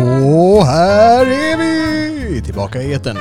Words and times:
Och 0.00 0.66
här 0.66 1.26
är 1.26 1.56
vi! 1.58 2.42
Tillbaka 2.42 2.82
i 2.82 2.92
etern. 2.92 3.16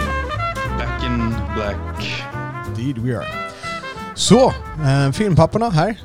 Back 0.77 1.03
in 1.05 1.34
black. 1.55 2.25
Indeed 2.67 2.98
we 2.98 3.17
are. 3.17 3.25
Så, 4.15 4.48
eh, 4.85 5.11
filmpapporna 5.13 5.70
här. 5.70 5.99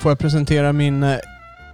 Får 0.00 0.10
jag 0.10 0.18
presentera 0.18 0.72
min 0.72 1.02
eh, 1.02 1.16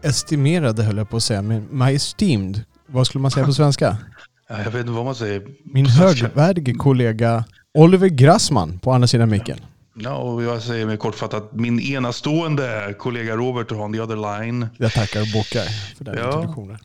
estimerade, 0.02 0.82
höll 0.82 0.96
jag 0.96 1.10
på 1.10 1.16
att 1.16 1.22
säga, 1.22 1.42
min, 1.42 1.68
my 1.70 1.94
esteemed, 1.94 2.62
vad 2.86 3.06
skulle 3.06 3.22
man 3.22 3.30
säga 3.30 3.46
på 3.46 3.52
svenska? 3.52 3.96
Ja, 4.50 4.58
Jag 4.58 4.70
vet 4.70 4.80
inte 4.80 4.92
vad 4.92 5.04
man 5.04 5.14
säger. 5.14 5.42
Min 5.64 5.86
högvärdige 5.86 6.74
kollega 6.74 7.44
Oliver 7.74 8.08
Grassman 8.08 8.78
på 8.78 8.92
andra 8.92 9.06
sidan 9.08 9.30
micken. 9.30 9.58
Ja, 9.94 10.14
och 10.14 10.42
jag 10.42 10.62
säger 10.62 10.86
mig 10.86 10.96
kortfattat, 10.96 11.50
min 11.52 11.80
enastående 11.80 12.94
kollega 12.98 13.36
Robert 13.36 13.72
on 13.72 13.92
the 13.92 14.00
other 14.00 14.40
line. 14.40 14.66
Jag 14.76 14.92
tackar 14.92 15.20
och 15.20 15.26
bockar 15.34 15.64
för 15.96 16.04
den 16.04 16.18
Ja. 16.18 16.24
introduktionen. 16.26 16.78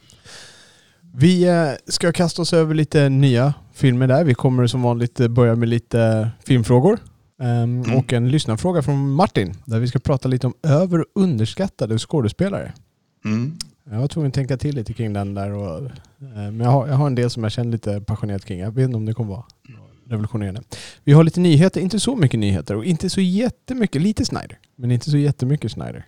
Vi 1.15 1.43
eh, 1.43 1.71
ska 1.87 2.11
kasta 2.11 2.41
oss 2.41 2.53
över 2.53 2.75
lite 2.75 3.09
nya 3.09 3.53
filmer 3.73 4.07
där. 4.07 4.23
Vi 4.23 4.33
kommer 4.33 4.67
som 4.67 4.81
vanligt 4.81 5.19
eh, 5.19 5.27
börja 5.27 5.55
med 5.55 5.69
lite 5.69 6.29
filmfrågor. 6.45 6.99
Ehm, 7.41 7.83
Mm. 7.83 7.97
Och 7.97 8.13
en 8.13 8.29
lyssnarfråga 8.29 8.81
från 8.81 9.11
Martin 9.11 9.53
där 9.65 9.79
vi 9.79 9.87
ska 9.87 9.99
prata 9.99 10.27
lite 10.27 10.47
om 10.47 10.53
över 10.63 10.99
och 10.99 11.05
underskattade 11.15 11.97
skådespelare. 11.99 12.73
Mm. 13.25 13.57
Jag 13.91 13.99
var 13.99 14.07
tvungen 14.07 14.27
att 14.27 14.33
tänka 14.33 14.57
till 14.57 14.75
lite 14.75 14.93
kring 14.93 15.13
den 15.13 15.33
där. 15.33 15.51
Och, 15.51 15.85
eh, 15.85 15.91
men 16.19 16.59
jag 16.59 16.69
har, 16.69 16.87
jag 16.87 16.95
har 16.95 17.07
en 17.07 17.15
del 17.15 17.29
som 17.29 17.43
jag 17.43 17.51
känner 17.51 17.71
lite 17.71 18.01
passionerat 18.01 18.45
kring. 18.45 18.59
Jag 18.59 18.71
vet 18.71 18.83
inte 18.85 18.97
om 18.97 19.05
det 19.05 19.13
kommer 19.13 19.29
vara 19.29 19.43
revolutionerande. 20.07 20.61
Vi 21.03 21.13
har 21.13 21.23
lite 21.23 21.39
nyheter, 21.39 21.81
inte 21.81 21.99
så 21.99 22.15
mycket 22.15 22.39
nyheter 22.39 22.75
och 22.75 22.85
inte 22.85 23.09
så 23.09 23.21
jättemycket, 23.21 24.01
lite 24.01 24.25
Snyder, 24.25 24.59
men 24.75 24.91
inte 24.91 25.11
så 25.11 25.17
jättemycket 25.17 25.71
Snyder. 25.71 26.05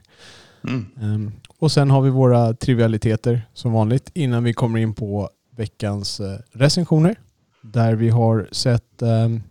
Mm. 0.67 0.86
Ehm, 1.02 1.31
och 1.59 1.72
sen 1.72 1.89
har 1.89 2.02
vi 2.02 2.09
våra 2.09 2.53
trivialiteter 2.53 3.48
som 3.53 3.72
vanligt 3.72 4.11
innan 4.14 4.44
vi 4.44 4.53
kommer 4.53 4.80
in 4.80 4.94
på 4.94 5.30
veckans 5.56 6.20
eh, 6.20 6.39
recensioner. 6.52 7.16
Där 7.61 7.95
vi 7.95 8.09
har 8.09 8.48
sett 8.52 9.02
ehm, 9.02 9.44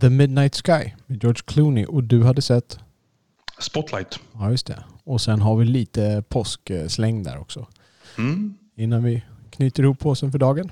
The 0.00 0.10
Midnight 0.10 0.54
Sky 0.54 0.90
med 1.06 1.22
George 1.22 1.42
Clooney 1.44 1.84
och 1.84 2.04
du 2.04 2.22
hade 2.22 2.42
sett, 2.42 2.78
Spotlight. 3.58 4.20
ja 4.32 4.50
just 4.50 4.66
det. 4.66 4.84
Och 5.04 5.20
sen 5.20 5.40
har 5.40 5.56
vi 5.56 5.64
lite 5.64 6.24
påsksläng 6.28 7.22
där 7.22 7.38
också. 7.38 7.66
Mm. 8.18 8.54
Innan 8.76 9.04
vi 9.04 9.22
knyter 9.50 9.82
ihop 9.82 9.98
påsen 9.98 10.32
för 10.32 10.38
dagen. 10.38 10.70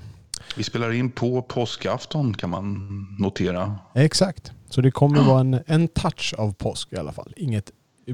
Vi 0.57 0.63
spelar 0.63 0.91
in 0.91 1.11
på 1.11 1.41
påskafton 1.41 2.33
kan 2.33 2.49
man 2.49 2.87
notera. 3.19 3.79
Exakt. 3.95 4.51
Så 4.69 4.81
det 4.81 4.91
kommer 4.91 5.21
vara 5.23 5.39
en, 5.39 5.59
en 5.65 5.87
touch 5.87 6.33
av 6.37 6.53
påsk 6.53 6.93
i 6.93 6.97
alla 6.97 7.11
fall. 7.11 7.33
Inget 7.37 7.71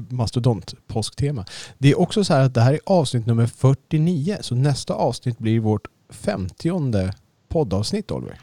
mastodont 0.08 0.74
påsktema. 0.86 1.44
Det 1.78 1.90
är 1.90 2.00
också 2.00 2.24
så 2.24 2.34
här 2.34 2.44
att 2.44 2.54
det 2.54 2.60
här 2.60 2.72
är 2.72 2.80
avsnitt 2.86 3.26
nummer 3.26 3.46
49. 3.46 4.36
Så 4.40 4.54
nästa 4.54 4.94
avsnitt 4.94 5.38
blir 5.38 5.60
vårt 5.60 5.88
50 6.10 7.10
poddavsnitt 7.48 8.10
Oliver. 8.10 8.38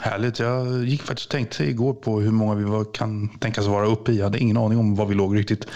Härligt. 0.00 0.38
Jag 0.38 0.84
gick 0.84 1.02
faktiskt 1.02 1.26
och 1.26 1.32
tänkte 1.32 1.64
igår 1.64 1.92
på 1.92 2.20
hur 2.20 2.30
många 2.30 2.54
vi 2.54 2.64
var, 2.64 2.84
kan 2.94 3.28
tänkas 3.28 3.66
vara 3.66 3.86
uppe 3.86 4.12
i. 4.12 4.16
Jag 4.16 4.24
hade 4.24 4.38
ingen 4.38 4.56
aning 4.56 4.78
om 4.78 4.94
vad 4.94 5.08
vi 5.08 5.14
låg 5.14 5.36
riktigt. 5.36 5.66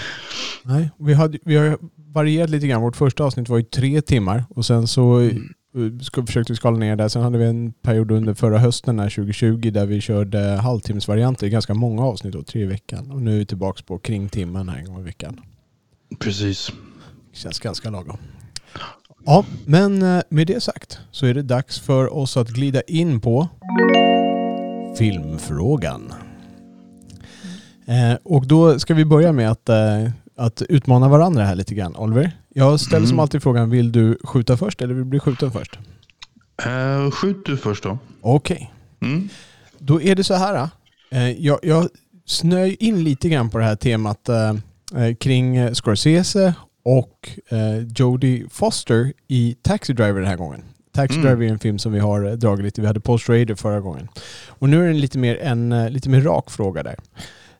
Nej, 0.63 0.91
vi, 0.99 1.15
hade, 1.15 1.39
vi 1.45 1.57
har 1.57 1.79
varierat 1.97 2.51
lite 2.51 2.67
grann. 2.67 2.83
Vårt 2.83 2.97
första 2.97 3.25
avsnitt 3.25 3.49
var 3.49 3.59
ju 3.59 3.65
tre 3.65 4.03
timmar 4.03 4.45
och 4.51 4.67
sen 4.67 4.87
så 4.87 5.21
ska, 5.21 5.55
försökte 6.27 6.53
vi 6.53 6.57
skala 6.57 6.79
ner 6.79 6.97
där. 6.97 7.09
Sen 7.09 7.23
hade 7.23 7.39
vi 7.39 7.45
en 7.45 7.73
period 7.73 8.11
under 8.11 8.35
förra 8.35 8.59
hösten 8.59 8.99
här 8.99 9.11
2020 9.11 9.71
där 9.71 9.87
vi 9.87 10.01
körde 10.01 10.39
halvtimmesvarianter 10.39 11.47
i 11.47 11.51
ganska 11.51 11.75
många 11.75 12.03
avsnitt 12.03 12.33
då, 12.33 12.43
tre 12.43 12.63
i 12.63 12.67
veckan. 12.67 13.11
Och 13.11 13.23
nu 13.23 13.35
är 13.35 13.39
vi 13.39 13.47
tillbaka 13.47 13.83
på 13.87 13.99
kring 13.99 14.29
timmen 14.29 14.69
här 14.69 14.79
en 14.79 14.85
gång 14.85 15.01
i 15.01 15.03
veckan. 15.03 15.41
Precis. 16.19 16.73
Känns 17.33 17.61
ganska 17.61 17.91
lagom. 17.91 18.19
Ja, 19.25 19.45
men 19.67 20.03
eh, 20.03 20.23
med 20.29 20.47
det 20.47 20.63
sagt 20.63 20.99
så 21.11 21.27
är 21.27 21.35
det 21.35 21.43
dags 21.43 21.81
för 21.81 22.15
oss 22.15 22.37
att 22.37 22.49
glida 22.49 22.83
in 22.83 23.21
på 23.21 23.49
filmfrågan. 24.99 26.13
Eh, 27.87 28.19
och 28.23 28.47
då 28.47 28.79
ska 28.79 28.95
vi 28.95 29.05
börja 29.05 29.33
med 29.33 29.51
att, 29.51 29.69
eh, 29.69 30.11
att 30.37 30.63
utmana 30.63 31.09
varandra 31.09 31.45
här 31.45 31.55
lite 31.55 31.75
grann. 31.75 31.97
Oliver, 31.97 32.33
jag 32.59 32.81
ställer 32.81 33.07
som 33.07 33.15
Mm. 33.15 33.21
alltid 33.21 33.43
frågan, 33.43 33.71
vill 33.71 33.93
du 33.93 34.19
skjuta 34.25 34.57
först 34.57 34.83
eller 34.83 34.95
vill 34.95 35.05
du 35.05 35.11
bli 35.11 35.19
skjuten 35.21 35.53
först? 35.53 35.79
Uh, 36.67 37.11
skjut 37.11 37.47
du 37.47 37.57
först 37.57 37.83
då. 37.83 37.99
Okej, 38.21 38.73
Mm. 39.01 39.29
då 39.79 40.03
är 40.03 40.15
det 40.15 40.25
så 40.25 40.35
här. 40.35 40.69
Eh, 41.11 41.31
jag, 41.31 41.59
jag 41.63 41.89
snöj 42.27 42.77
in 42.81 43.05
lite 43.05 43.29
grann 43.29 43.51
på 43.51 43.59
det 43.59 43.65
här 43.65 43.77
temat 43.77 44.29
eh, 44.29 44.55
kring 45.21 45.75
Scorsese 45.75 46.55
och 46.85 47.29
Jodie 47.97 48.47
Foster 48.51 49.13
i 49.29 49.57
Taxi 49.63 49.93
Driver 49.93 50.21
den 50.21 50.29
här 50.29 50.37
gången. 50.37 50.63
Taxi 50.93 51.15
Mm. 51.19 51.27
Driver 51.27 51.47
är 51.47 51.51
en 51.53 51.59
film 51.59 51.79
som 51.79 51.93
vi 51.93 51.99
har 51.99 52.37
dragit 52.37 52.65
lite. 52.65 52.81
Vi 52.81 52.87
hade 52.87 53.01
Post 53.01 53.29
Raider 53.29 53.55
förra 53.55 53.81
gången. 53.81 54.09
Och 54.49 54.69
nu 54.69 54.85
är 54.85 54.89
det 54.89 54.95
lite 54.99 55.19
mer, 55.19 55.37
en, 55.39 55.87
lite 55.93 56.09
mer 56.09 56.21
rak 56.21 56.51
fråga 56.51 56.83
där. 56.83 56.97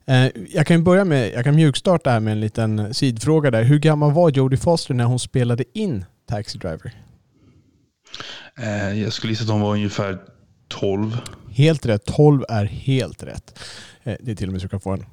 Eh, 0.09 0.29
jag 0.55 0.67
kan 0.67 0.85
börja 0.85 1.05
med, 1.05 1.33
jag 1.35 1.45
kan 1.45 1.55
mjukstarta 1.55 2.11
här 2.11 2.21
med 2.21 2.33
en 2.33 2.41
liten 2.41 2.95
sidfråga 2.95 3.51
där. 3.51 3.63
Hur 3.63 3.79
gammal 3.79 4.13
var 4.13 4.31
Jodie 4.31 4.57
Foster 4.59 4.95
när 4.95 5.05
hon 5.05 5.19
spelade 5.19 5.65
in 5.75 6.05
Taxi 6.29 6.59
Driver? 6.59 6.93
Eh, 8.59 9.03
jag 9.03 9.13
skulle 9.13 9.33
gissa 9.33 9.43
att 9.43 9.49
de 9.49 9.61
var 9.61 9.73
ungefär 9.73 10.19
12. 10.69 11.17
Helt 11.51 11.87
rätt. 11.87 12.05
12 12.05 12.45
är 12.49 12.65
helt 12.65 13.23
rätt. 13.23 13.59
Eh, 14.05 14.15
det 14.21 14.31
är 14.31 14.35
till 14.37 14.49
och 14.49 14.53
med 14.53 14.61
så 14.61 14.65
du 14.65 14.69
kan 14.69 14.81
få 14.81 14.91
en. 14.91 15.05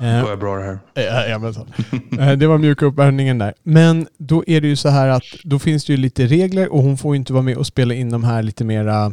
Är 0.00 0.18
jag 0.28 0.38
bra 0.38 0.56
det 0.56 0.64
här. 0.64 0.78
Ja, 0.94 1.26
ja, 1.26 1.38
men 1.38 1.54
så. 1.54 1.66
Eh, 2.20 2.32
Det 2.32 2.46
var 2.46 2.58
mjuka 2.58 2.86
uppvärmningen 2.86 3.38
där. 3.38 3.54
Men 3.62 4.06
då 4.18 4.44
är 4.46 4.60
det 4.60 4.68
ju 4.68 4.76
så 4.76 4.88
här 4.88 5.08
att 5.08 5.24
då 5.44 5.58
finns 5.58 5.84
det 5.84 5.92
ju 5.92 5.96
lite 5.96 6.26
regler 6.26 6.72
och 6.72 6.82
hon 6.82 6.98
får 6.98 7.14
ju 7.14 7.16
inte 7.18 7.32
vara 7.32 7.42
med 7.42 7.56
och 7.56 7.66
spela 7.66 7.94
in 7.94 8.10
de 8.10 8.24
här 8.24 8.42
lite 8.42 8.64
mera, 8.64 9.12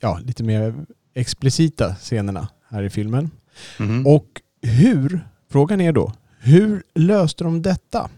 ja, 0.00 0.20
lite 0.24 0.44
mer 0.44 0.74
explicita 1.16 1.94
scenerna 1.94 2.48
här 2.68 2.82
i 2.82 2.90
filmen. 2.90 3.30
Mhm. 3.78 4.06
Och 4.06 4.26
hur, 4.62 5.20
frågan 5.50 5.80
är 5.80 5.92
då, 5.92 6.12
hur 6.38 6.82
löste 6.94 7.44
de 7.44 7.62
detta? 7.62 8.10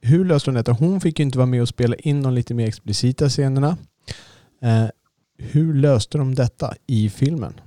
Hur 0.00 0.24
löste 0.24 0.50
de 0.50 0.54
detta? 0.54 0.72
Hon 0.72 1.00
fick 1.00 1.18
ju 1.18 1.24
inte 1.24 1.38
vara 1.38 1.46
med 1.46 1.62
och 1.62 1.68
spela 1.68 1.94
in 1.94 2.22
de 2.22 2.34
lite 2.34 2.54
mer 2.54 2.68
explicita 2.68 3.28
scenerna. 3.28 3.76
Eh, 4.62 4.86
hur 5.38 5.74
löste 5.74 6.18
de 6.18 6.34
detta 6.34 6.74
i 6.86 7.10
filmen? 7.10 7.60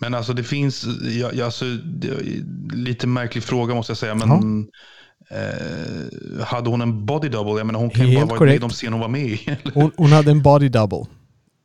Men 0.00 0.14
alltså 0.14 0.32
det 0.32 0.44
finns, 0.44 0.86
jag, 1.02 1.34
jag, 1.34 1.44
alltså, 1.44 1.64
lite 2.72 3.06
märklig 3.06 3.44
fråga 3.44 3.74
måste 3.74 3.90
jag 3.90 3.98
säga. 3.98 4.14
Men 4.14 4.68
eh, 5.30 6.44
hade 6.44 6.70
hon 6.70 6.80
en 6.80 7.06
body 7.06 7.28
double? 7.28 7.52
Jag 7.52 7.66
menar, 7.66 7.80
hon 7.80 7.90
kan 7.90 8.08
ju 8.08 8.16
bara 8.16 8.26
varit 8.26 8.40
med 8.40 8.54
i 8.54 8.58
de 8.58 8.70
scener 8.70 8.92
hon 8.92 9.00
var 9.00 9.08
med 9.08 9.26
i. 9.26 9.58
Hon, 9.74 9.90
hon 9.96 10.12
hade 10.12 10.30
en 10.30 10.42
body 10.42 10.68
double. 10.68 11.06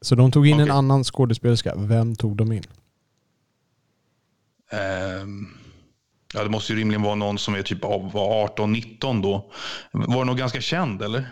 Så 0.04 0.16
de 0.16 0.32
tog 0.32 0.48
in 0.48 0.54
en 0.60 0.62
Okej. 0.62 0.72
annan 0.76 1.04
skådespelerska. 1.04 1.74
Vem 1.76 2.16
tog 2.16 2.38
de 2.38 2.52
in? 2.52 2.64
Ehm, 4.72 5.48
ja, 6.34 6.44
det 6.44 6.50
måste 6.50 6.74
ju 6.74 6.80
rimligen 6.80 7.02
vara 7.02 7.16
någon 7.16 7.38
som 7.38 7.56
är 7.56 7.62
typ 7.62 7.84
av 7.84 8.12
var 8.12 8.48
18-19 8.48 9.22
då. 9.22 9.52
Var 9.92 10.20
det 10.20 10.26
nog 10.26 10.38
ganska 10.38 10.62
känd 10.62 11.02
eller? 11.02 11.28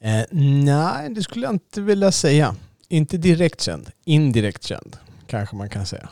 Eh, 0.00 0.24
nej, 0.64 1.10
det 1.14 1.22
skulle 1.22 1.46
jag 1.46 1.54
inte 1.54 1.80
vilja 1.80 2.12
säga. 2.12 2.56
Inte 2.88 3.16
direkt 3.16 3.60
känd. 3.60 3.90
Indirekt 4.04 4.62
känd, 4.62 4.96
kanske 5.26 5.56
man 5.56 5.68
kan 5.68 5.86
säga. 5.86 6.08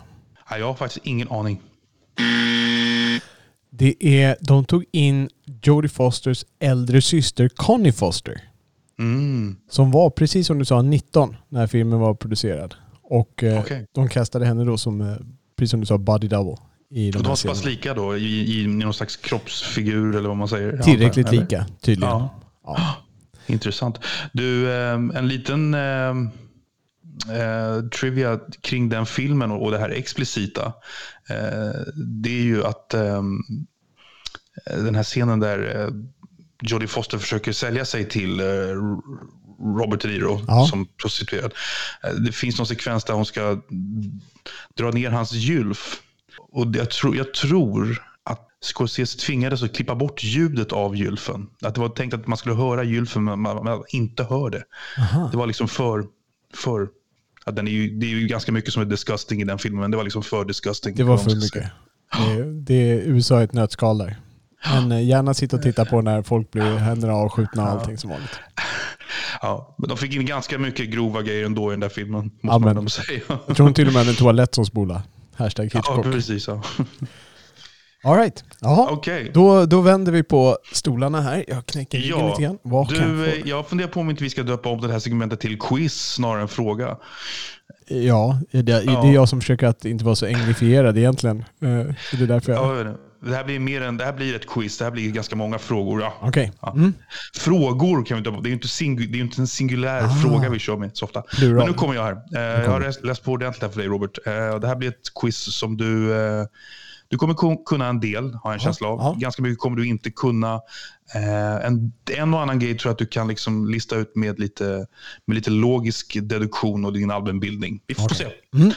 Nej, 0.50 0.60
jag 0.60 0.66
har 0.66 0.74
faktiskt 0.74 1.06
ingen 1.06 1.28
aning. 1.30 1.60
Det 3.70 3.94
är, 4.00 4.36
de 4.40 4.64
tog 4.64 4.84
in 4.92 5.28
Jodie 5.62 5.88
Fosters 5.88 6.44
äldre 6.58 7.02
syster 7.02 7.48
Connie 7.48 7.92
Foster. 7.92 8.40
Mm. 8.98 9.56
Som 9.68 9.90
var, 9.90 10.10
precis 10.10 10.46
som 10.46 10.58
du 10.58 10.64
sa, 10.64 10.82
19 10.82 11.36
när 11.48 11.66
filmen 11.66 11.98
var 11.98 12.14
producerad. 12.14 12.74
Och 13.02 13.42
eh, 13.42 13.60
Okej. 13.60 13.86
de 13.92 14.08
kastade 14.08 14.46
henne 14.46 14.64
då 14.64 14.78
som, 14.78 15.00
eh, 15.00 15.16
precis 15.56 15.70
som 15.70 15.80
du 15.80 15.86
sa, 15.86 15.98
body 15.98 16.28
double. 16.28 16.56
I 16.90 17.10
de 17.10 17.18
De 17.18 17.22
här 17.22 17.28
var 17.28 17.36
så 17.36 17.48
pass 17.48 17.64
lika 17.64 17.94
då 17.94 18.16
i, 18.16 18.60
i, 18.60 18.66
någon 18.66 18.94
slags 18.94 19.16
kroppsfigur 19.16 20.16
eller 20.16 20.28
vad 20.28 20.36
man 20.36 20.48
säger. 20.48 20.78
Tillräckligt 20.78 21.28
Eller? 21.28 21.40
lika, 21.40 21.66
tydligen. 21.80 22.10
Ja. 22.10 22.40
Ja. 22.64 22.96
Intressant. 23.46 23.98
Du, 24.32 24.72
eh, 24.72 24.94
en 24.94 25.28
liten 25.28 25.74
eh, 25.74 26.10
eh, 27.38 27.82
trivia 28.00 28.40
kring 28.60 28.88
den 28.88 29.06
filmen 29.06 29.50
och, 29.50 29.62
och 29.62 29.70
det 29.70 29.78
här 29.78 29.90
explicita. 29.90 30.72
Eh, 31.30 31.80
det 32.22 32.30
är 32.30 32.42
ju 32.42 32.64
att 32.64 32.94
ehm, 32.94 33.38
den 34.66 34.94
här 34.94 35.02
scenen 35.02 35.40
där 35.40 35.80
eh, 35.80 35.88
Jodie 36.62 36.88
Foster 36.88 37.18
försöker 37.18 37.52
sälja 37.52 37.84
sig 37.84 38.08
till 38.08 38.40
eh, 38.40 38.44
Robert 39.78 40.00
De 40.02 40.08
Niro 40.08 40.40
Ja. 40.46 40.66
som 40.66 40.86
prostituerad. 41.02 41.52
Eh, 42.04 42.10
Det 42.10 42.32
finns 42.32 42.58
någon 42.58 42.66
sekvens 42.66 43.04
där 43.04 43.14
hon 43.14 43.26
ska 43.26 43.60
dra 44.76 44.90
ner 44.90 45.10
hans 45.10 45.32
gylf. 45.32 46.00
Och 46.38 46.66
jag, 46.76 46.90
tror 46.90 47.16
jag 47.16 47.34
tror 47.34 48.02
att 48.24 48.48
Scorsese 48.60 49.18
tvingades 49.18 49.62
att 49.62 49.76
klippa 49.76 49.94
bort 49.94 50.24
ljudet 50.24 50.72
av 50.72 50.96
gylfen. 50.96 51.46
Att 51.62 51.74
det 51.74 51.80
var 51.80 51.88
tänkt 51.88 52.14
att 52.14 52.26
man 52.26 52.38
skulle 52.38 52.54
höra 52.54 52.84
gylfen 52.84 53.24
men 53.24 53.40
man, 53.40 53.84
inte 53.88 54.24
hör 54.24 54.50
det. 54.50 54.62
Aha. 54.98 55.28
Det 55.30 55.36
var 55.36 55.46
liksom 55.46 55.68
för... 55.68 56.04
för 56.54 56.88
ja, 57.46 57.52
den 57.52 57.68
är 57.68 57.72
ju, 57.72 57.98
det 57.98 58.06
är 58.06 58.10
ju 58.10 58.26
ganska 58.26 58.52
mycket 58.52 58.72
som 58.72 58.82
är 58.82 58.86
disgusting 58.86 59.42
i 59.42 59.44
den 59.44 59.58
filmen, 59.58 59.80
men 59.80 59.90
det 59.90 59.96
var 59.96 60.04
liksom 60.04 60.22
för 60.22 60.44
disgusting. 60.44 60.94
Det 60.94 61.04
var 61.04 61.18
för 61.18 61.34
mycket. 61.34 61.70
Det, 62.18 62.44
det 62.60 62.74
är 62.74 62.96
USA 62.96 63.42
ett 63.42 63.52
nötskal 63.52 63.98
där. 63.98 64.16
Men 64.70 64.92
eh, 64.92 65.04
gärna 65.06 65.34
sitta 65.34 65.56
och 65.56 65.62
titta 65.62 65.84
på 65.84 66.00
när 66.02 66.22
folk 66.22 66.50
blir 66.50 66.76
händerna 66.76 67.12
avskjutna 67.14 67.62
och 67.62 67.68
allting 67.70 67.98
som 67.98 68.10
vanligt. 68.10 68.40
Ja, 69.42 69.74
men 69.78 69.88
de 69.88 69.98
fick 69.98 70.14
in 70.14 70.26
ganska 70.26 70.58
mycket 70.58 70.90
grova 70.90 71.22
grejer 71.22 71.46
ändå 71.46 71.70
i 71.70 71.70
den 71.70 71.80
där 71.80 71.88
filmen, 71.88 72.30
måste 72.42 72.68
Ja, 72.68 72.74
man 72.74 72.88
säga. 72.88 73.20
Jag 73.46 73.56
tror 73.56 73.70
till 73.72 73.86
och 73.86 73.92
med 73.94 74.08
en 74.08 74.14
toalett 74.14 74.54
som 74.54 74.66
spola. 74.66 75.02
Hashtag 75.34 75.70
Ja, 75.74 75.78
Hitchcock. 75.78 76.04
precis. 76.04 76.48
Ja. 76.48 76.62
All 78.04 78.16
right. 78.16 78.44
Jaha. 78.60 78.88
Okej. 78.90 79.30
Då, 79.34 79.66
då 79.66 79.80
vänder 79.80 80.12
vi 80.12 80.22
på 80.22 80.58
stolarna 80.72 81.20
här. 81.20 81.44
Jag 81.48 81.66
knäcker 81.66 81.98
ryggen 81.98 82.18
Ja, 82.18 82.28
lite 82.28 82.42
grann. 82.42 82.58
Vad 82.62 82.88
kan 82.96 83.16
Du, 83.16 83.26
jag 83.26 83.34
eh, 83.36 83.42
jag 83.44 83.66
funderar 83.68 83.88
på 83.88 84.00
om 84.00 84.10
inte 84.10 84.22
vi 84.24 84.30
ska 84.30 84.42
döpa 84.42 84.68
om 84.68 84.80
det 84.80 84.92
här 84.92 84.98
segmentet 84.98 85.40
till 85.40 85.58
quiz 85.58 85.94
snarare 86.14 86.42
än 86.42 86.48
fråga. 86.48 86.96
Ja, 87.88 88.38
det, 88.52 88.62
det 88.62 88.82
Ja. 88.86 89.06
är 89.08 89.12
jag 89.12 89.28
som 89.28 89.40
försöker 89.40 89.66
att 89.66 89.84
inte 89.84 90.04
vara 90.04 90.16
så 90.16 90.26
englifierad 90.26 90.98
egentligen. 90.98 91.38
Eh, 91.38 91.68
det 92.12 92.22
är 92.22 92.26
därför 92.26 92.52
jag... 92.52 92.64
Ja, 92.64 92.84
jag. 92.84 92.96
Det, 93.22 93.34
här 93.36 93.44
blir 93.44 93.58
mer 93.58 93.80
än, 93.80 93.96
det 93.96 94.04
här 94.04 94.12
blir 94.12 94.36
ett 94.36 94.46
quiz, 94.46 94.78
det 94.78 94.84
här 94.84 94.90
blir 94.92 95.10
ganska 95.12 95.36
många 95.36 95.58
frågor. 95.58 96.00
Ja. 96.00 96.14
Ja. 96.60 96.72
Mm. 96.72 96.94
Frågor 97.34 98.04
kan 98.04 98.16
vi 98.16 98.22
döpa 98.22 98.40
Det 98.40 98.46
är 98.46 98.50
ju 98.50 98.54
inte, 98.54 98.68
singu, 98.68 99.06
det 99.06 99.12
är 99.14 99.16
ju 99.16 99.22
inte 99.24 99.42
en 99.42 99.46
singulär 99.46 100.08
fråga 100.22 100.48
vi 100.50 100.58
kör 100.58 100.76
med 100.76 100.90
så 100.96 101.04
ofta. 101.04 101.22
Men 101.40 101.66
nu 101.66 101.72
kommer 101.72 101.94
jag 101.94 102.02
här. 102.02 102.12
Eh, 102.36 102.62
jag 102.64 102.70
har 102.70 102.80
läst, 102.80 103.04
läst 103.04 103.24
på 103.24 103.32
ordentligt 103.32 103.62
här 103.62 103.68
för 103.68 103.78
dig 103.78 103.88
Robert. 103.88 104.18
Eh, 104.26 104.58
det 104.58 104.66
här 104.68 104.76
blir 104.76 104.88
ett 104.88 105.14
quiz 105.20 105.54
som 105.56 105.76
du... 105.76 106.14
Eh, 106.20 106.44
du 107.08 107.18
kommer 107.18 107.34
kun- 107.34 107.64
kunna 107.66 107.86
en 107.88 108.00
del, 108.00 108.24
har 108.34 108.40
jag 108.50 108.52
en 108.52 108.58
känsla 108.60 108.88
av. 108.88 108.98
ja. 108.98 109.16
Ganska 109.18 109.42
mycket 109.42 109.58
kommer 109.58 109.76
du 109.76 109.86
inte 109.86 110.10
kunna. 110.10 110.54
Eh, 111.14 111.66
en, 111.66 111.92
en 112.10 112.34
och 112.34 112.40
annan 112.40 112.58
grej 112.58 112.78
tror 112.78 112.88
jag 112.90 112.92
att 112.92 112.98
du 112.98 113.06
kan 113.06 113.28
liksom 113.28 113.70
lista 113.70 113.96
ut 113.96 114.16
med 114.16 114.38
lite, 114.40 114.86
med 115.26 115.34
lite 115.34 115.50
logisk 115.50 116.16
deduktion 116.22 116.84
och 116.84 116.92
din 116.92 117.10
allmänbildning. 117.10 117.80
Vi 117.86 117.94
får 117.94 118.08
se. 118.08 118.26
Mm. 118.54 118.68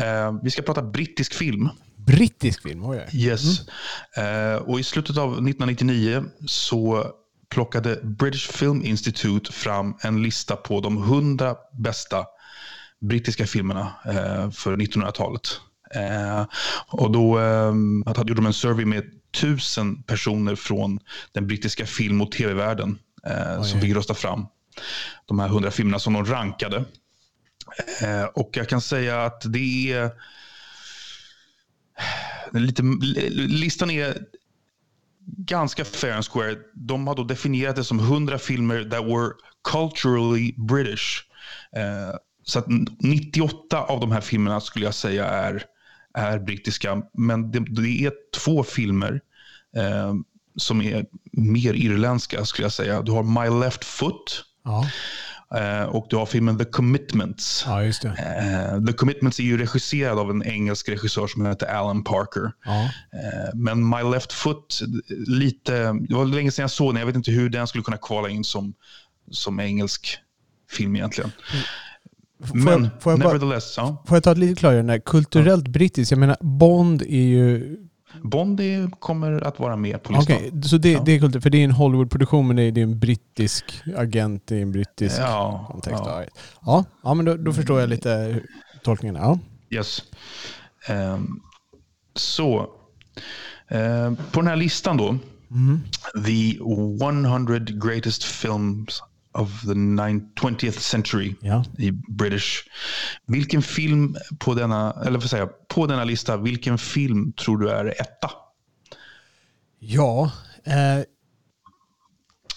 Eh, 0.00 0.40
vi 0.42 0.50
ska 0.50 0.62
prata 0.62 0.82
brittisk 0.82 1.34
film. 1.34 1.68
Brittisk 2.08 2.62
film, 2.62 2.84
oj 2.84 2.98
oj. 2.98 3.20
Yes. 3.20 3.60
Eh, 4.16 4.56
och 4.56 4.80
I 4.80 4.82
slutet 4.82 5.16
av 5.16 5.28
1999 5.28 6.24
så 6.46 7.06
plockade 7.50 8.00
British 8.02 8.50
Film 8.50 8.84
Institute 8.84 9.52
fram 9.52 9.96
en 10.02 10.22
lista 10.22 10.56
på 10.56 10.80
de 10.80 11.02
100 11.02 11.56
bästa 11.78 12.26
brittiska 13.00 13.46
filmerna 13.46 13.92
eh, 14.04 14.50
för 14.50 14.76
1900-talet. 14.76 15.60
Eh, 15.94 16.46
och 16.88 17.10
då 17.12 17.38
eh, 17.40 17.72
gjorde 18.16 18.34
de 18.34 18.46
en 18.46 18.52
survey 18.52 18.84
med 18.84 19.04
tusen 19.40 20.02
personer 20.02 20.54
från 20.54 21.00
den 21.32 21.46
brittiska 21.46 21.86
film 21.86 22.20
och 22.20 22.32
tv-världen 22.32 22.98
eh, 23.26 23.62
som 23.62 23.80
fick 23.80 23.96
rösta 23.96 24.14
fram 24.14 24.46
de 25.26 25.38
här 25.38 25.46
100 25.46 25.70
filmerna 25.70 25.98
som 25.98 26.12
de 26.12 26.24
rankade. 26.24 26.84
Eh, 28.02 28.24
och 28.24 28.50
jag 28.52 28.68
kan 28.68 28.80
säga 28.80 29.24
att 29.24 29.42
det 29.52 29.92
är 29.92 30.10
lite, 32.52 32.82
listan 33.32 33.90
är 33.90 34.18
ganska 35.26 35.84
fair 35.84 36.12
and 36.12 36.24
square. 36.24 36.56
De 36.74 37.06
har 37.06 37.14
då 37.14 37.24
definierat 37.24 37.76
det 37.76 37.84
som 37.84 37.98
100 37.98 38.38
filmer 38.38 38.84
that 38.84 39.04
were 39.04 39.32
culturally 39.72 40.54
British. 40.56 41.24
Eh, 41.76 42.16
så 42.44 42.58
att 42.58 42.66
98 42.98 43.82
av 43.82 44.00
de 44.00 44.12
här 44.12 44.20
filmerna 44.20 44.60
skulle 44.60 44.84
jag 44.84 44.94
säga 44.94 45.26
är, 45.26 45.64
är 46.14 46.38
brittiska. 46.38 47.02
Men 47.12 47.50
det, 47.50 47.58
det 47.58 48.04
är 48.04 48.12
två 48.36 48.64
filmer 48.64 49.20
eh, 49.76 50.14
som 50.56 50.82
är 50.82 51.06
mer 51.32 51.74
irländska 51.74 52.44
skulle 52.44 52.64
jag 52.64 52.72
säga. 52.72 53.02
Du 53.02 53.12
har 53.12 53.22
My 53.22 53.64
Left 53.64 53.84
Foot 53.84 54.44
Ja 54.68 54.86
eh, 55.54 55.82
och 55.82 56.06
du 56.10 56.16
har 56.16 56.26
filmen 56.26 56.58
The 56.58 56.64
Commitments. 56.64 57.64
ja, 57.66 57.84
just 57.84 58.02
det. 58.02 58.08
Eh, 58.08 58.86
The 58.86 58.92
Commitments 58.92 59.38
är 59.38 59.42
ju 59.42 59.58
regisserad 59.58 60.18
av 60.18 60.30
en 60.30 60.42
engelsk 60.42 60.88
regissör 60.88 61.26
som 61.26 61.46
heter 61.46 61.66
Alan 61.66 62.04
Parker. 62.04 62.52
Ja. 62.64 62.82
Eh, 63.12 63.54
men 63.54 63.88
My 63.88 64.02
Left 64.12 64.32
Foot, 64.32 64.80
lite, 65.26 65.92
det 65.92 66.14
var 66.14 66.24
länge 66.24 66.50
sedan 66.50 66.62
jag 66.62 66.70
såg 66.70 66.94
den. 66.94 67.00
Jag 67.00 67.06
vet 67.06 67.16
inte 67.16 67.30
hur 67.30 67.50
den 67.50 67.66
skulle 67.66 67.84
kunna 67.84 67.96
kvala 67.96 68.28
in 68.28 68.44
som, 68.44 68.74
som 69.30 69.60
engelsk 69.60 70.18
film 70.70 70.96
egentligen. 70.96 71.32
Får 72.44 72.56
Men 72.56 72.82
jag, 72.84 73.02
får, 73.02 73.12
jag 73.12 73.40
bara, 73.40 73.60
ja. 73.76 74.04
får 74.06 74.16
jag 74.16 74.24
ta 74.24 74.32
ett 74.32 74.38
lite 74.38 74.60
klargörande? 74.60 75.00
Kulturellt 75.00 75.68
brittiskt, 75.68 76.10
jag 76.10 76.18
menar 76.18 76.36
Bond 76.40 77.02
är 77.02 77.06
ju... 77.06 77.76
Bond 78.22 78.60
är, 78.60 78.90
kommer 78.90 79.40
att 79.46 79.58
vara 79.58 79.76
med 79.76 80.02
på 80.02 80.12
listan. 80.12 80.36
Okej, 80.36 80.62
så 80.62 80.76
det, 80.78 80.90
Ja. 80.92 81.02
det 81.06 81.12
är 81.12 81.20
kultur, 81.20 81.40
för 81.40 81.50
det 81.50 81.58
är 81.58 81.64
en 81.64 81.70
Hollywood-produktion 81.70 82.46
men 82.46 82.56
det 82.56 82.62
är, 82.62 82.72
det 82.72 82.80
är 82.80 82.82
en 82.82 82.98
brittisk 82.98 83.64
agent, 83.96 84.50
är 84.52 84.56
en 84.62 84.72
brittisk 84.72 85.18
Ja, 85.18 85.68
kontext. 85.70 86.02
ja. 86.06 86.24
Ja, 86.66 86.84
ja, 87.02 87.14
men 87.14 87.24
då, 87.26 87.36
då 87.36 87.52
förstår 87.52 87.80
jag 87.80 87.88
lite 87.88 88.40
tolkningen. 88.84 89.14
Ja. 89.16 89.38
Yes. 89.70 90.02
Ehm, 90.88 91.40
så, 92.14 92.66
ehm, 93.68 94.16
på 94.32 94.40
den 94.40 94.46
här 94.48 94.56
listan 94.56 94.96
då, 94.96 95.16
Mm. 95.50 95.80
The 96.26 96.58
100 96.60 97.58
Greatest 97.58 98.24
Films 98.24 99.02
of 99.32 99.60
the 99.60 99.74
nine- 99.74 100.30
20th 100.40 100.78
Century 100.78 101.34
Ja. 101.40 101.64
i 101.78 101.90
British. 102.08 102.64
Vilken 103.26 103.62
film 103.62 104.16
på 104.38 104.54
denna, 104.54 105.02
eller 105.06 105.36
jag, 105.36 105.68
på 105.68 105.86
denna 105.86 106.04
lista, 106.04 106.36
vilken 106.36 106.78
film 106.78 107.32
tror 107.32 107.58
du 107.58 107.70
är 107.70 107.86
etta? 108.00 108.30
Ja, 109.78 110.30
eh, 110.64 111.04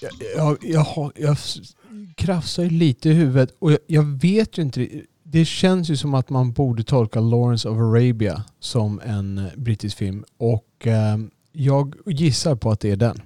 jag, 0.01 0.11
jag, 0.35 0.57
jag, 0.61 1.11
jag 1.15 1.37
krafsar 2.17 2.65
lite 2.65 3.09
i 3.09 3.13
huvudet 3.13 3.55
och 3.59 3.71
jag, 3.71 3.79
jag 3.87 4.03
vet 4.03 4.57
ju 4.57 4.61
inte. 4.61 4.87
Det 5.23 5.45
känns 5.45 5.89
ju 5.89 5.97
som 5.97 6.13
att 6.13 6.29
man 6.29 6.51
borde 6.53 6.83
tolka 6.83 7.19
Lawrence 7.19 7.69
of 7.69 7.77
Arabia 7.77 8.43
som 8.59 9.01
en 9.05 9.37
eh, 9.37 9.45
brittisk 9.57 9.97
film 9.97 10.25
och 10.37 10.87
eh, 10.87 11.17
jag 11.51 11.95
gissar 12.05 12.55
på 12.55 12.71
att 12.71 12.79
det 12.79 12.91
är 12.91 12.95
den. 12.95 13.21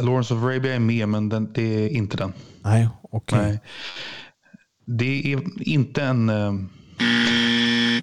Lawrence 0.00 0.34
of 0.34 0.42
Arabia 0.42 0.74
är 0.74 0.78
med, 0.78 1.08
men 1.08 1.28
den, 1.28 1.52
det 1.52 1.62
är 1.84 1.88
inte 1.88 2.16
den. 2.16 2.32
Nej, 2.62 2.88
okej. 3.02 3.38
Nej. 3.42 3.60
Det 4.84 5.32
är 5.32 5.40
inte 5.68 6.02
en... 6.02 6.28
eh, 6.28 6.52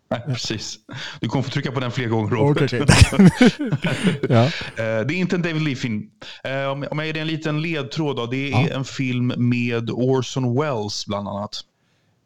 nej, 0.10 0.22
precis. 0.26 0.80
Du 1.20 1.28
kommer 1.30 1.44
få 1.44 1.50
trycka 1.50 1.72
på 1.72 1.80
den 1.80 1.92
fler 1.92 2.08
gånger, 2.08 2.30
Robert. 2.30 2.72
Ja. 4.30 4.44
Eh, 4.46 5.06
Det 5.08 5.14
är 5.14 5.16
inte 5.16 5.36
en 5.36 5.42
David 5.42 5.62
Lee-film. 5.62 6.10
Eh, 6.44 6.66
om 6.66 6.84
jag 6.98 7.06
ger 7.06 7.14
dig 7.14 7.22
en 7.22 7.28
liten 7.28 7.62
ledtråd. 7.62 8.16
Då. 8.16 8.26
Det 8.26 8.38
är 8.48 8.52
Ja. 8.52 8.68
en 8.76 8.86
film 8.86 9.34
med 9.38 9.90
Orson 9.92 10.56
Welles 10.62 11.06
bland 11.06 11.28
annat. 11.28 11.62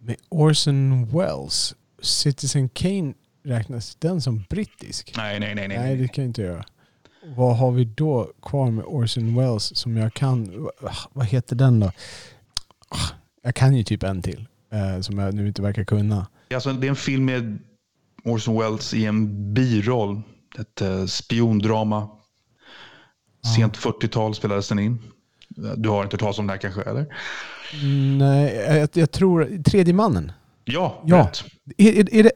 Med 0.01 0.15
Orson 0.29 1.05
Welles, 1.05 1.75
Citizen 2.01 2.69
Kane, 2.69 3.13
räknas 3.45 3.95
den 3.95 4.21
som 4.21 4.43
brittisk? 4.49 5.13
Nej, 5.17 5.39
nej, 5.39 5.55
nej. 5.55 5.67
nej. 5.67 5.77
Nej, 5.79 5.95
det 5.95 6.07
kan 6.07 6.23
jag 6.23 6.29
inte 6.29 6.41
göra. 6.41 6.65
Vad 7.23 7.57
har 7.57 7.71
vi 7.71 7.85
då 7.85 8.31
kvar 8.41 8.71
med 8.71 8.85
Orson 8.87 9.35
Welles 9.35 9.77
som 9.77 9.97
jag 9.97 10.13
kan... 10.13 10.63
va- 10.81 10.91
Vad 11.13 11.25
heter 11.25 11.55
den 11.55 11.79
då? 11.79 11.91
Jag 13.43 13.55
kan 13.55 13.75
ju 13.75 13.83
typ 13.83 14.03
en 14.03 14.21
till 14.21 14.47
eh, 14.71 15.01
som 15.01 15.17
jag 15.17 15.33
nu 15.33 15.47
inte 15.47 15.61
verkar 15.61 15.83
kunna. 15.83 16.27
Alltså, 16.53 16.73
det 16.73 16.87
är 16.87 16.89
en 16.89 16.95
film 16.95 17.25
med 17.25 17.59
Orson 18.23 18.59
Welles 18.59 18.93
i 18.93 19.05
en 19.05 19.53
biroll. 19.53 20.21
Ett 20.59 20.81
eh, 20.81 21.05
spiondrama. 21.05 22.09
Sent 23.55 23.77
40-tal 23.77 24.35
spelades 24.35 24.67
den 24.69 24.79
in. 24.79 24.97
Du 25.77 25.89
har 25.89 26.03
inte 26.03 26.13
hört 26.13 26.19
talas 26.19 26.39
om 26.39 26.47
det 26.47 26.53
här 26.53 26.57
kanske? 26.59 26.81
Eller? 26.81 27.05
Nej, 28.17 28.55
jag, 28.55 28.89
jag 28.93 29.11
tror... 29.11 29.63
Tredje 29.63 29.93
mannen. 29.93 30.31
Ja, 30.63 31.03
Ja. 31.05 31.17
rätt. 31.17 31.43
Är, 31.77 31.87
är, 31.99 32.15
är, 32.15 32.23
det, 32.23 32.31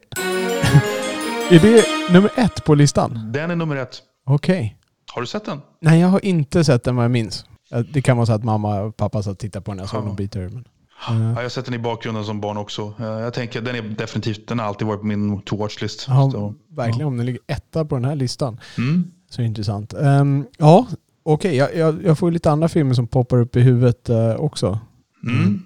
är 1.56 1.60
det 1.60 1.84
nummer 2.12 2.30
ett 2.36 2.64
på 2.64 2.74
listan? 2.74 3.32
Den 3.32 3.50
är 3.50 3.56
nummer 3.56 3.76
ett. 3.76 4.02
Okej. 4.24 4.76
Har 5.14 5.20
du 5.20 5.26
sett 5.26 5.44
den? 5.44 5.60
Nej, 5.80 6.00
jag 6.00 6.08
har 6.08 6.24
inte 6.24 6.64
sett 6.64 6.84
den 6.84 6.96
vad 6.96 7.04
jag 7.04 7.10
minns. 7.10 7.44
Eh, 7.72 7.78
Det 7.78 8.02
kan 8.02 8.16
vara 8.16 8.26
så 8.26 8.32
att 8.32 8.44
mamma 8.44 8.80
och 8.80 8.96
pappa 8.96 9.22
satt 9.22 9.32
och 9.32 9.38
tittade 9.38 9.64
på 9.64 9.70
den. 9.70 9.78
Jag 9.78 9.88
såg 9.88 10.00
Ja. 10.00 10.04
någon 10.04 10.16
bit 10.16 10.36
ur 10.36 10.48
men. 10.48 10.64
Ja, 11.08 11.14
jag 11.14 11.42
har 11.42 11.48
sett 11.48 11.64
den 11.64 11.74
i 11.74 11.78
bakgrunden 11.78 12.24
som 12.24 12.40
barn 12.40 12.56
också. 12.56 12.94
Eh, 13.00 13.04
Jag 13.06 13.34
tänker, 13.34 13.60
den 13.60 13.74
är 13.76 13.82
definitivt, 13.82 14.48
den 14.48 14.58
har 14.58 14.66
alltid 14.66 14.86
varit 14.86 15.00
på 15.00 15.06
min 15.06 15.42
to-watch-list. 15.42 16.04
Ja, 16.08 16.30
Så, 16.30 16.54
verkligen. 16.76 17.06
Om 17.08 17.16
den 17.16 17.26
ligger 17.26 17.40
etta 17.46 17.84
på 17.84 17.94
den 17.94 18.04
här 18.04 18.16
listan. 18.16 18.60
Mm. 18.78 19.04
Så 19.30 19.42
intressant. 19.42 19.92
Ehm, 19.94 20.46
ja, 20.58 20.86
okej. 21.22 21.56
Jag, 21.56 21.76
jag, 21.76 22.04
jag 22.04 22.18
får 22.18 22.30
lite 22.30 22.50
andra 22.50 22.68
filmer 22.68 22.94
som 22.94 23.06
poppar 23.06 23.36
upp 23.38 23.56
i 23.56 23.60
huvudet 23.60 24.08
eh, 24.08 24.34
också. 24.34 24.78
Mm. 25.26 25.62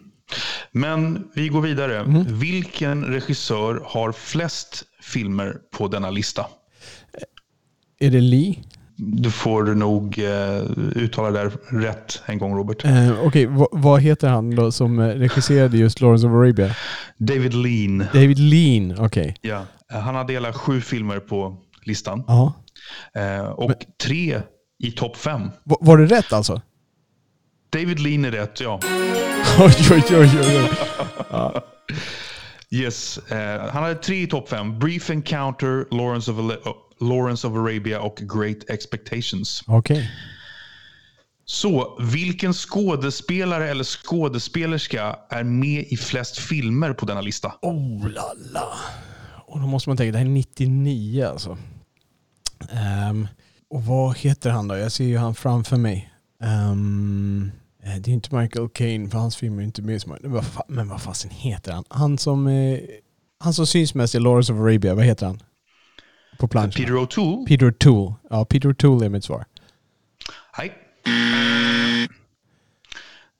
Men 0.72 1.28
vi 1.34 1.48
går 1.48 1.60
vidare. 1.60 2.04
Mhm. 2.06 2.24
Vilken 2.38 3.04
regissör 3.04 3.82
har 3.84 4.12
flest 4.12 4.84
filmer 5.02 5.56
på 5.78 5.88
denna 5.88 6.10
lista? 6.10 6.46
Är 8.00 8.10
det 8.10 8.20
Lee? 8.20 8.54
Du 8.96 9.30
får 9.30 9.64
nog 9.64 10.18
eh, 10.18 10.62
uttala 10.96 11.30
det 11.30 11.50
rätt 11.68 12.22
en 12.26 12.38
gång, 12.38 12.56
Robert. 12.58 12.84
Eh, 12.84 13.20
Okej, 13.26 13.46
vad- 13.46 13.68
vad 13.72 14.00
heter 14.02 14.28
han 14.28 14.54
då 14.54 14.72
som 14.72 14.98
eh, 14.98 15.06
regisserade 15.06 15.78
just 15.78 16.00
Lawrence 16.00 16.26
of 16.26 16.32
Arabia? 16.32 16.74
David 17.18 17.54
Lean. 17.54 17.98
David 18.12 18.38
Lean, 18.38 18.96
okej. 18.98 19.36
Ja. 19.40 19.64
Eh, 19.92 19.98
Han 20.00 20.14
har 20.14 20.24
delat 20.24 20.56
sju 20.56 20.80
filmer 20.80 21.18
på 21.20 21.56
listan. 21.84 22.24
Ja. 22.26 22.52
Eh, 23.14 23.46
och 23.48 23.72
tre 24.02 24.40
i 24.84 24.90
topp 24.90 25.16
fem. 25.16 25.40
Va- 25.64 25.76
Var 25.80 25.98
det 25.98 26.06
rätt 26.06 26.32
alltså? 26.32 26.60
David 27.72 28.00
Lean 28.00 28.24
är 28.24 28.30
rätt, 28.30 28.60
ja. 28.60 28.80
Oj, 29.60 29.74
oj, 29.90 30.02
oj, 30.10 30.30
oj. 30.40 30.70
oj. 31.30 31.60
Yes. 32.70 33.18
Han 33.72 33.82
hade 33.82 33.94
tre 33.94 34.22
i 34.22 34.26
topp 34.26 34.48
fem. 34.48 34.78
Brief 34.78 35.10
Encounter, 35.10 35.94
Lawrence 35.96 36.30
of, 36.30 36.38
Ale- 36.38 36.58
Lawrence 37.00 37.46
of 37.46 37.54
Arabia 37.54 38.00
och 38.00 38.16
Great 38.16 38.70
Expectations. 38.70 39.62
Okej. 39.66 40.10
Så, 41.44 41.98
vilken 42.00 42.52
skådespelare 42.52 43.70
eller 43.70 43.84
skådespelerska 43.84 45.16
är 45.30 45.44
med 45.44 45.84
i 45.88 45.96
flest 45.96 46.38
filmer 46.38 46.92
på 46.92 47.06
denna 47.06 47.20
lista? 47.20 47.52
Oh 47.62 48.08
la 48.08 48.32
la. 48.52 48.72
Och 49.46 49.60
då 49.60 49.66
måste 49.66 49.90
man 49.90 49.96
tänka, 49.96 50.12
det 50.12 50.18
här 50.18 50.24
är 50.24 50.30
99 50.30 51.26
alltså. 51.26 51.58
Ehm, 52.70 53.28
och 53.70 53.84
vad 53.84 54.18
heter 54.18 54.50
han 54.50 54.68
då? 54.68 54.76
Jag 54.76 54.92
ser 54.92 55.04
ju 55.04 55.16
han 55.18 55.34
framför 55.34 55.76
mig. 55.76 56.12
Eh, 57.88 58.00
det 58.00 58.10
är 58.10 58.14
inte 58.14 58.36
Michael 58.36 58.68
Caine, 58.68 59.10
för 59.10 59.18
hans 59.18 59.36
film 59.36 59.58
är 59.58 59.62
inte 59.62 59.82
med 59.82 60.02
men 60.68 60.88
vad 60.88 61.02
fasen 61.02 61.30
heter 61.30 61.72
han? 61.72 61.84
Han 61.88 62.18
som, 62.18 62.46
eh, 62.46 62.78
han 63.40 63.54
som 63.54 63.66
syns 63.66 63.94
mest 63.94 64.14
i 64.14 64.18
Lawrence 64.20 64.52
of 64.52 64.58
Arabia, 64.58 64.94
vad 64.94 65.04
heter 65.04 65.26
han? 65.26 65.42
På 66.38 66.48
planschen. 66.48 66.84
Peter 66.84 66.94
O'Toole? 66.94 67.46
Peter 67.46 67.70
Toole. 67.70 68.14
Ja, 68.30 68.44
Peter 68.44 68.72
Toole 68.72 69.06
är 69.06 69.10
mitt 69.10 69.24
svar. 69.24 69.44
Nej. 70.58 70.72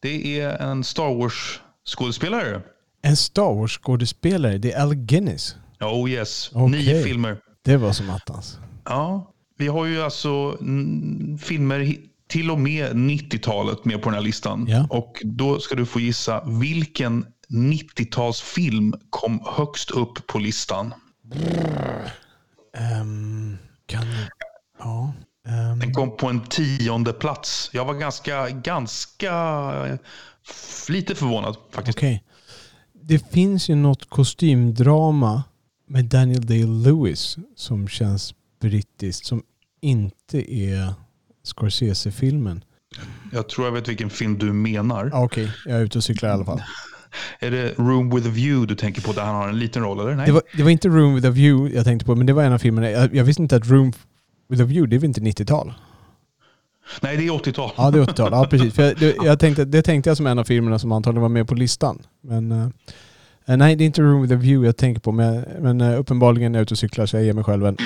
Det 0.00 0.40
är 0.40 0.50
en 0.50 0.84
Star 0.84 1.14
Wars-skådespelare. 1.14 2.62
En 3.02 3.16
Star 3.16 3.54
Wars-skådespelare, 3.54 4.58
det 4.58 4.72
är 4.72 4.82
Al 4.82 4.94
Guinness. 4.94 5.56
Oh 5.80 6.10
yes, 6.10 6.50
Okej. 6.54 6.68
nio 6.68 7.02
filmer. 7.02 7.38
Det 7.62 7.76
var 7.76 7.92
som 7.92 8.10
attans. 8.10 8.58
Ja, 8.84 9.32
vi 9.58 9.68
har 9.68 9.86
ju 9.86 10.02
alltså 10.02 10.56
filmer 11.40 11.96
till 12.28 12.50
och 12.50 12.60
med 12.60 12.92
90-talet 12.92 13.84
med 13.84 14.02
på 14.02 14.10
den 14.10 14.14
här 14.14 14.24
listan. 14.24 14.66
Ja. 14.68 14.86
Och 14.90 15.22
då 15.24 15.60
ska 15.60 15.74
du 15.74 15.86
få 15.86 16.00
gissa 16.00 16.44
vilken 16.44 17.26
90-talsfilm 17.48 19.00
kom 19.10 19.40
högst 19.46 19.90
upp 19.90 20.26
på 20.26 20.38
listan. 20.38 20.94
Um, 23.02 23.58
kan... 23.86 24.04
Ja. 24.78 25.12
ehm, 25.48 25.78
Den 25.78 25.94
kom 25.94 26.16
på 26.16 26.26
en 26.28 26.40
tionde 26.40 27.12
plats. 27.12 27.70
Jag 27.72 27.84
var 27.84 27.94
ganska, 27.94 28.48
ganska 28.48 29.98
lite 30.88 31.14
förvånad 31.14 31.56
faktiskt. 31.70 31.98
Okej. 31.98 32.24
Det 32.92 33.30
finns 33.30 33.68
ju 33.70 33.74
något 33.74 34.10
kostymdrama 34.10 35.42
med 35.86 36.04
Daniel 36.04 36.46
Day-Lewis 36.46 37.38
som 37.56 37.88
känns 37.88 38.34
brittiskt 38.60 39.26
som 39.26 39.42
inte 39.80 40.54
är 40.54 40.94
Scorsese-filmen. 41.42 42.64
Jag 43.32 43.48
tror 43.48 43.66
jag 43.66 43.72
vet 43.72 43.88
vilken 43.88 44.10
film 44.10 44.38
du 44.38 44.52
menar. 44.52 45.10
Okej, 45.14 45.52
jag 45.66 45.78
är 45.78 45.84
ute 45.84 45.98
och 45.98 46.04
cyklar 46.04 46.28
i 46.28 46.32
alla 46.32 46.44
fall. 46.44 46.62
Är 47.38 47.50
det 47.50 47.78
Room 47.78 48.14
with 48.14 48.28
a 48.28 48.30
View 48.30 48.66
du 48.66 48.74
tänker 48.74 49.02
på 49.02 49.12
där 49.12 49.22
han 49.22 49.34
har 49.34 49.48
en 49.48 49.58
liten 49.58 49.82
roll 49.82 50.00
eller? 50.00 50.14
Nej. 50.14 50.26
Det 50.26 50.32
var, 50.32 50.42
det 50.56 50.62
var 50.62 50.70
inte 50.70 50.88
Room 50.88 51.14
with 51.14 51.26
a 51.26 51.30
View 51.30 51.76
jag 51.76 51.84
tänkte 51.84 52.06
på, 52.06 52.14
men 52.14 52.26
det 52.26 52.32
var 52.32 52.42
en 52.42 52.52
av 52.52 52.58
filmerna. 52.58 52.90
Jag, 52.90 53.14
jag 53.14 53.24
visste 53.24 53.42
inte 53.42 53.56
att 53.56 53.66
Room 53.66 53.92
with 54.48 54.62
a 54.62 54.66
View, 54.66 54.90
det 54.90 54.96
är 54.96 54.98
väl 54.98 55.08
inte 55.08 55.42
90-tal? 55.42 55.74
Nej, 57.00 57.16
det 57.16 57.26
är 57.26 57.30
80-tal. 57.30 57.70
Ja, 57.76 57.90
det 57.90 57.98
är 57.98 58.02
80-tal. 58.02 58.32
Ja, 58.32 58.46
precis. 58.50 58.74
För 58.74 58.82
jag, 58.82 58.96
det, 58.98 59.16
jag 59.24 59.38
tänkte, 59.38 59.64
det 59.64 59.82
tänkte 59.82 60.10
jag 60.10 60.16
som 60.16 60.26
en 60.26 60.38
av 60.38 60.44
filmerna 60.44 60.78
som 60.78 60.92
antagligen 60.92 61.22
var 61.22 61.28
med 61.28 61.48
på 61.48 61.54
listan. 61.54 62.02
Men 62.20 62.52
eh, 62.52 62.68
eh, 63.46 63.56
nej, 63.56 63.76
det 63.76 63.84
är 63.84 63.86
inte 63.86 64.02
Room 64.02 64.22
with 64.22 64.34
a 64.34 64.36
View 64.36 64.66
jag 64.66 64.76
tänker 64.76 65.00
på. 65.00 65.12
Men, 65.12 65.44
men 65.60 65.80
eh, 65.80 66.00
uppenbarligen 66.00 66.54
är 66.54 66.58
jag 66.58 66.62
ute 66.62 66.74
och 66.74 66.78
cyklar 66.78 67.06
så 67.06 67.16
jag 67.16 67.24
ger 67.24 67.32
mig 67.32 67.44
själv 67.44 67.66
en. 67.66 67.76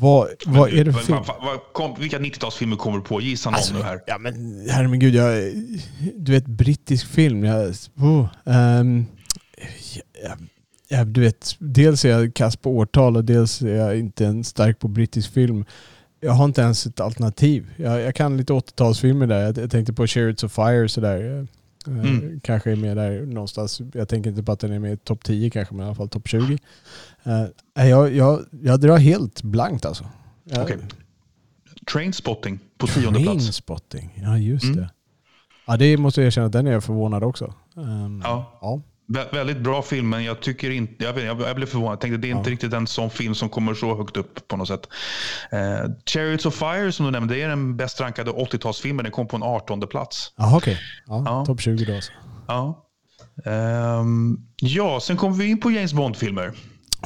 Vad, 0.00 0.28
vad 0.46 0.72
är 0.72 0.84
det 0.84 0.92
för 0.92 1.00
film? 1.00 1.18
kom, 1.72 1.94
vilka 1.98 2.18
90-talsfilmer 2.18 2.76
kommer 2.76 2.98
du 2.98 3.04
på? 3.04 3.20
Gissa 3.20 3.50
någon 3.50 3.56
Alltså, 3.56 3.74
nu 3.74 3.82
här. 3.82 4.00
Ja 4.06 4.18
men 4.18 4.66
herregud, 4.70 5.14
jag, 5.14 5.52
du 6.16 6.32
vet 6.32 6.46
brittisk 6.46 7.06
film. 7.06 7.44
Jag, 7.44 7.74
oh, 7.96 8.26
ehm, 8.44 9.06
jag, 10.22 10.38
jag, 10.88 11.06
du 11.06 11.20
vet, 11.20 11.56
dels 11.58 12.04
är 12.04 12.08
jag 12.08 12.34
kass 12.34 12.56
på 12.56 12.70
årtal 12.70 13.16
och 13.16 13.24
dels 13.24 13.62
är 13.62 13.76
jag 13.76 13.98
inte 13.98 14.26
en 14.26 14.44
stark 14.44 14.78
på 14.78 14.88
brittisk 14.88 15.32
film. 15.32 15.64
Jag 16.20 16.32
har 16.32 16.44
inte 16.44 16.60
ens 16.60 16.86
ett 16.86 17.00
alternativ. 17.00 17.70
Jag, 17.76 18.00
jag 18.00 18.14
kan 18.14 18.36
lite 18.36 18.52
80-talsfilmer 18.52 19.26
där. 19.26 19.40
Jag, 19.40 19.58
jag 19.58 19.70
tänkte 19.70 19.92
på 19.92 20.06
Chariots 20.06 20.44
of 20.44 20.52
Fire 20.52 20.88
sådär. 20.88 21.38
Eh, 21.38 21.44
Mm. 21.86 22.40
Kanske 22.40 22.72
är 22.72 22.76
med 22.76 22.96
där 22.96 23.26
någonstans. 23.26 23.80
Jag 23.92 24.08
tänker 24.08 24.30
inte 24.30 24.42
på 24.42 24.52
att 24.52 24.60
den 24.60 24.72
är 24.72 24.78
med 24.78 24.92
i 24.92 24.96
topp 24.96 25.24
10 25.24 25.50
kanske, 25.50 25.74
men 25.74 25.84
i 25.84 25.86
alla 25.86 25.94
fall 25.94 26.08
topp 26.08 26.28
20. 26.28 26.58
Nej, 27.24 27.88
jag, 27.90 28.14
jag, 28.16 28.44
jag 28.62 28.80
drar 28.80 28.98
helt 28.98 29.42
blankt 29.42 29.84
alltså. 29.84 30.04
Okej. 30.56 30.78
Trainspotting 31.92 32.58
på 32.78 32.86
tionde 32.86 33.20
plats. 33.20 33.26
Trainspotting, 33.44 34.18
ja 34.22 34.38
just 34.38 34.64
Mm. 34.64 34.76
det. 34.76 34.90
Ja 35.66 35.76
det 35.76 35.96
måste 35.96 36.20
jag 36.20 36.26
erkänna, 36.26 36.48
den 36.48 36.66
är 36.66 36.72
jag 36.72 36.84
förvånad 36.84 37.24
också. 37.24 37.54
Ehm, 37.76 38.20
Ja. 38.24 38.58
ja. 38.60 38.80
Vä- 39.08 39.34
väldigt 39.34 39.58
bra 39.60 39.82
film, 39.82 40.08
men 40.08 40.24
jag 40.24 40.40
tycker 40.40 40.70
inte... 40.70 41.04
Jag, 41.04 41.12
vet, 41.12 41.24
jag, 41.24 41.56
blev 41.56 41.66
förvånad. 41.66 41.92
Jag 41.92 42.00
tänkte 42.00 42.16
det 42.18 42.28
är 42.28 42.36
inte 42.36 42.50
Ja. 42.50 42.52
riktigt 42.54 42.72
en 42.72 42.86
sån 42.86 43.10
film 43.10 43.34
som 43.34 43.48
kommer 43.48 43.74
så 43.74 43.96
högt 43.96 44.16
upp 44.16 44.48
på 44.48 44.56
något 44.56 44.68
sätt. 44.68 44.88
Eh, 45.50 45.90
Chariots 46.06 46.46
of 46.46 46.54
Fire 46.54 46.92
som 46.92 47.06
du 47.06 47.12
nämnde, 47.12 47.34
det 47.34 47.42
är 47.42 47.48
den 47.48 47.76
bäst 47.76 48.00
rankade 48.00 48.30
80-talsfilmen. 48.30 49.02
Den 49.02 49.12
kom 49.12 49.28
på 49.28 49.36
en 49.36 49.42
18 49.42 49.80
plats. 49.80 50.32
Jaha 50.36 50.56
okej. 50.56 50.78
Ja, 51.06 51.22
Ja. 51.26 51.44
Topp 51.46 51.60
20 51.60 51.84
då 51.84 51.94
alltså. 51.94 52.12
Ja. 52.48 52.86
Ehm, 53.44 54.38
ja, 54.56 55.00
sen 55.02 55.16
kommer 55.16 55.36
vi 55.36 55.46
in 55.46 55.60
på 55.60 55.70
James 55.70 55.92
Bond-filmer. 55.92 56.52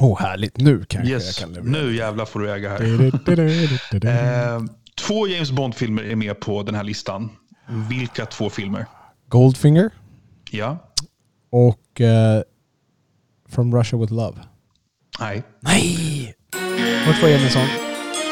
Åh 0.01 0.19
härligt, 0.19 0.57
nu 0.57 0.85
kanske 0.87 1.11
Yes, 1.13 1.25
jag 1.39 1.47
kan 1.47 1.53
leverera. 1.53 1.83
nu 1.83 1.95
jävlar 1.95 2.25
får 2.25 2.39
du 2.39 2.51
äga 2.51 2.69
här. 2.69 4.55
Ehm, 4.55 4.69
två 5.01 5.27
James 5.27 5.51
Bond-filmer 5.51 6.03
är 6.03 6.15
med 6.15 6.39
på 6.39 6.63
den 6.63 6.75
här 6.75 6.83
listan. 6.83 7.29
Vilka 7.89 8.25
två 8.25 8.49
filmer? 8.49 8.85
Goldfinger 9.27 9.89
Ja? 10.51 10.77
och 11.51 12.01
eh, 12.01 12.41
From 13.49 13.75
Russia 13.75 13.99
with 13.99 14.13
Love. 14.13 14.37
Nej? 15.19 15.43
Nej! 15.59 16.35
Vart 17.07 17.21
var 17.21 17.29
jag 17.29 17.41
med? 17.41 17.69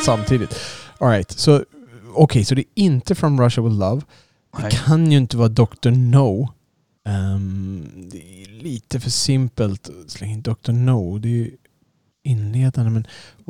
Samtidigt. 0.06 0.60
Alright, 1.00 1.32
så 1.32 1.64
okej, 2.16 2.46
så 2.46 2.56
det 2.56 2.62
är 2.62 2.66
inte 2.76 3.16
From 3.16 3.42
Russia 3.42 3.64
with 3.64 3.76
Love. 3.76 4.02
Det 4.58 4.62
Nej. 4.64 4.72
kan 4.72 5.12
ju 5.12 5.18
inte 5.18 5.38
vara 5.38 5.48
Dr. 5.50 5.90
No. 5.92 6.50
Ehm, 7.08 7.86
det 8.12 8.42
är 8.44 8.48
lite 8.64 9.00
för 9.00 9.10
simpelt 9.10 9.90
att 9.90 10.10
slänga 10.12 10.34
in 10.34 10.42
Dr. 10.42 10.72
No. 10.72 11.18
Det 11.18 11.28
är 11.28 11.32
ju 11.32 11.52
inledande. 12.24 12.92
Men 12.92 13.08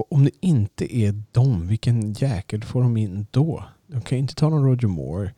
om 0.09 0.23
det 0.23 0.31
inte 0.41 0.97
är 0.97 1.23
dem, 1.31 1.67
vilken 1.67 2.13
jäkel 2.13 2.63
får 2.63 2.81
de 2.83 2.97
in 2.97 3.27
då? 3.31 3.63
De 3.87 4.01
kan 4.01 4.17
ju 4.17 4.21
inte 4.21 4.35
ta 4.35 4.49
någon 4.49 4.65
Roger 4.65 4.87
Moore. 4.87 5.33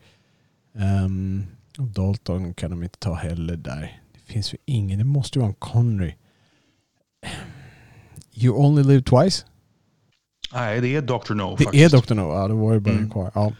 Um, 0.72 1.46
och 1.78 1.86
Dalton 1.86 2.54
kan 2.54 2.70
de 2.70 2.82
inte 2.82 2.98
ta 2.98 3.14
heller 3.14 3.56
där. 3.56 4.00
Det 4.12 4.32
finns 4.32 4.54
ju 4.54 4.58
ingen. 4.64 4.98
Det 4.98 5.04
måste 5.04 5.38
ju 5.38 5.40
vara 5.40 5.48
en 5.50 5.54
Connery. 5.58 6.14
You 8.34 8.54
only 8.56 8.82
live 8.82 9.02
twice? 9.02 9.44
Nej, 10.52 10.80
det 10.80 10.96
är 10.96 11.02
Dr. 11.02 11.34
No 11.34 11.56
Det 11.58 11.64
faktiskt. 11.64 11.94
är 11.94 12.00
Dr. 12.02 12.14
No. 12.14 12.20
Ja, 12.22 12.48
då 12.48 12.56
var 12.56 12.74
det 12.74 12.80
bara 12.80 12.94
Mm. 12.94 13.10
kvar. 13.10 13.30
Ja. 13.34 13.52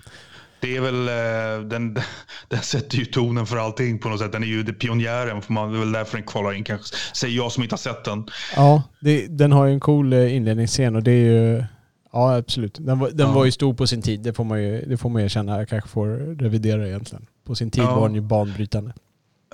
Det 0.60 0.76
är 0.76 0.80
väl, 0.80 1.08
eh, 1.08 1.68
den, 1.68 1.98
den 2.48 2.60
sätter 2.62 2.98
ju 2.98 3.04
tonen 3.04 3.46
för 3.46 3.56
allting 3.56 3.98
på 3.98 4.08
något 4.08 4.20
sätt. 4.20 4.32
Den 4.32 4.42
är 4.42 4.46
ju 4.46 4.64
pionjären, 4.64 5.42
för 5.42 5.52
man, 5.52 5.70
det 5.72 5.76
är 5.76 5.80
väl 5.80 5.92
därför 5.92 6.16
den 6.18 6.26
kvalar 6.26 6.52
in 6.52 6.64
kanske. 6.64 6.96
Säger 7.14 7.36
jag 7.36 7.52
som 7.52 7.62
inte 7.62 7.72
har 7.72 7.78
sett 7.78 8.04
den. 8.04 8.26
Ja, 8.56 8.82
det, 9.00 9.26
den 9.26 9.52
har 9.52 9.66
ju 9.66 9.72
en 9.72 9.80
cool 9.80 10.12
eh, 10.12 10.36
inledningsscen 10.36 10.96
och 10.96 11.02
det 11.02 11.12
är 11.12 11.24
ju... 11.24 11.64
Ja, 12.12 12.36
absolut. 12.36 12.76
Den 12.80 12.98
var, 12.98 13.10
den 13.10 13.26
Ja. 13.26 13.32
var 13.32 13.44
ju 13.44 13.52
stor 13.52 13.74
på 13.74 13.86
sin 13.86 14.02
tid. 14.02 14.20
Det 14.20 14.32
får 14.32 14.44
man 14.44 14.62
ju, 14.62 14.84
det 14.86 14.96
får 14.96 15.10
man 15.10 15.22
erkänna. 15.22 15.58
Jag 15.58 15.68
kanske 15.68 15.90
får 15.90 16.06
revidera 16.38 16.86
egentligen. 16.88 17.26
På 17.46 17.54
sin 17.54 17.70
tid 17.70 17.84
Ja. 17.84 17.94
var 17.94 18.06
den 18.08 18.14
ju 18.14 18.20
banbrytande. 18.20 18.92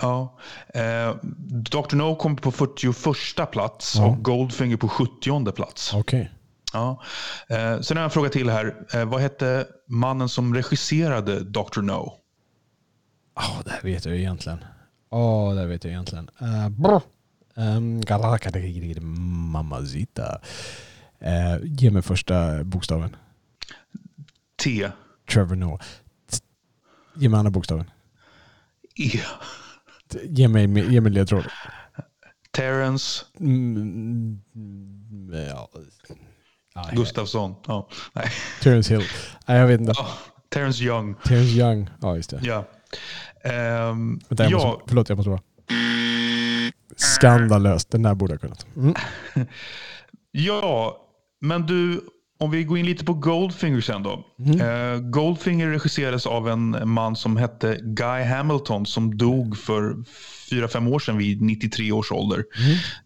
Ja. 0.03 0.37
Eh, 0.75 1.15
Dr. 1.49 1.97
No 1.97 2.15
kom 2.17 2.37
på 2.37 2.51
41 2.53 3.51
plats 3.53 3.95
Ja. 3.97 4.07
och 4.07 4.25
Goldfinger 4.25 4.77
på 4.77 4.89
70 4.89 5.53
plats. 5.53 5.95
Okej. 5.95 6.31
Ja. 6.77 7.03
Eh, 7.49 7.81
sen 7.81 7.97
har 7.97 8.03
jag 8.03 8.05
en 8.05 8.11
fråga 8.11 8.29
till 8.29 8.51
här. 8.51 8.87
Eh, 8.95 9.05
vad 9.05 9.21
hette 9.21 9.67
mannen 9.87 10.29
som 10.29 10.55
regisserade 10.55 11.41
Dr. 11.41 11.81
No? 11.81 12.13
Ja, 13.35 13.63
det 13.65 13.71
här 13.71 13.83
vet 13.83 14.05
jag 14.05 14.17
egentligen. 14.17 14.65
Ja, 15.11 15.53
det 15.55 15.61
här 15.61 15.67
vet 15.67 15.85
jag 15.85 15.91
egentligen. 15.91 16.31
Uh, 16.43 16.69
brr. 16.69 17.01
Um, 17.55 18.01
mamazita. 19.51 20.41
Uh, 21.23 21.59
ge 21.63 21.91
mig 21.91 22.03
första 22.03 22.65
bokstaven. 22.65 23.17
T. 24.63 24.91
Trevor 25.33 25.57
Noah. 25.57 25.81
Ge 27.15 27.29
mig 27.29 27.39
andra 27.39 27.51
bokstaven. 27.51 27.91
E. 28.95 29.21
Ge 30.23 30.49
mig, 30.49 30.93
ge 30.93 31.01
mig 31.01 31.13
ledtråd. 31.13 31.45
Terrence 32.51 33.25
Mm, 33.41 34.41
ja. 35.49 35.71
Ja, 36.77 36.89
Gustafsson. 36.93 37.55
Ja. 37.67 37.89
Nej. 38.13 38.31
Terence 38.63 38.95
Hill. 38.95 39.05
Nej, 39.47 39.59
jag 39.59 39.67
vet 39.67 39.81
inte. 39.81 39.93
Ja, 39.97 40.09
Terrence 40.49 40.85
Young. 40.85 41.15
Terence 41.15 41.59
Young. 41.59 41.91
Ja, 42.01 42.17
just 42.17 42.31
det. 42.31 42.41
Ja. 42.43 42.65
Ehm, 43.45 44.21
Vänta, 44.29 44.45
jag 44.45 44.53
ja, 44.53 44.67
måste, 44.67 44.83
förlåt, 44.89 45.09
jag 45.09 45.17
måste 45.17 45.31
bara. 45.31 45.41
Skandalöst. 46.97 47.91
Den 47.91 48.03
där 48.03 48.15
borde 48.15 48.33
jag 48.33 48.41
kunnat. 48.41 48.67
Mm. 48.77 48.95
ja, 50.31 50.97
men 51.41 51.67
du, 51.67 52.01
om 52.39 52.51
vi 52.51 52.65
går 52.65 52.79
in 52.79 52.87
lite 52.87 53.05
på 53.05 53.15
Goldfinger 53.15 53.81
sen 53.81 54.03
då. 54.03 54.25
Mm. 54.39 55.11
Goldfinger 55.11 55.69
regisserades 55.69 56.27
av 56.27 56.49
en 56.49 56.89
man 56.89 57.17
som 57.17 57.37
hette 57.37 57.79
Guy 57.83 58.25
Hamilton 58.25 58.87
som 58.87 59.17
dog 59.17 59.59
för 59.59 59.95
fyra 60.51 60.69
fem 60.69 60.89
år 60.89 60.99
sedan 60.99 61.19
vid 61.19 61.43
93 61.43 61.93
års 61.93 62.13
ålder. 62.13 62.45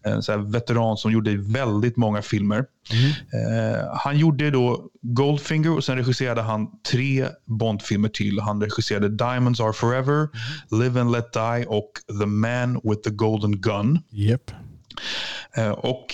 Mm. 0.04 0.20
En 0.36 0.50
veteran 0.50 0.96
som 0.96 1.12
gjorde 1.12 1.36
väldigt 1.36 1.96
många 1.96 2.22
filmer. 2.22 2.64
Mm. 2.92 3.86
Han 4.04 4.18
gjorde 4.18 4.50
då 4.50 4.88
Goldfinger 5.02 5.76
och 5.76 5.84
sen 5.84 5.96
regisserade 5.96 6.42
han 6.42 6.66
tre 6.90 7.26
Bondfilmer 7.46 8.08
till. 8.08 8.40
Han 8.40 8.62
regisserade 8.62 9.08
Diamonds 9.08 9.60
Are 9.60 9.72
Forever, 9.72 10.28
Live 10.70 11.00
and 11.00 11.12
Let 11.12 11.32
Die 11.32 11.64
och 11.68 11.92
The 12.20 12.26
Man 12.26 12.80
with 12.84 13.00
the 13.00 13.10
Golden 13.10 13.60
Gun. 13.60 13.98
Eh, 15.56 15.70
och 15.70 16.06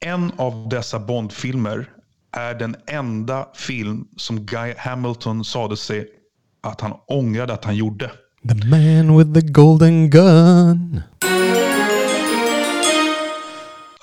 en 0.00 0.32
av 0.36 0.68
dessa 0.68 0.98
Bondfilmer 0.98 1.88
är 2.32 2.54
den 2.54 2.76
enda 2.86 3.46
film 3.54 4.08
som 4.16 4.40
Guy 4.46 4.74
Hamilton 4.78 5.44
sade 5.44 5.76
sig 5.76 6.06
att 6.62 6.80
han 6.80 6.92
ångrade 7.06 7.52
att 7.52 7.64
han 7.64 7.76
gjorde. 7.76 8.10
The 8.48 8.54
man 8.68 9.18
with 9.18 9.32
the 9.32 9.52
golden 9.52 10.10
gun. 10.10 11.00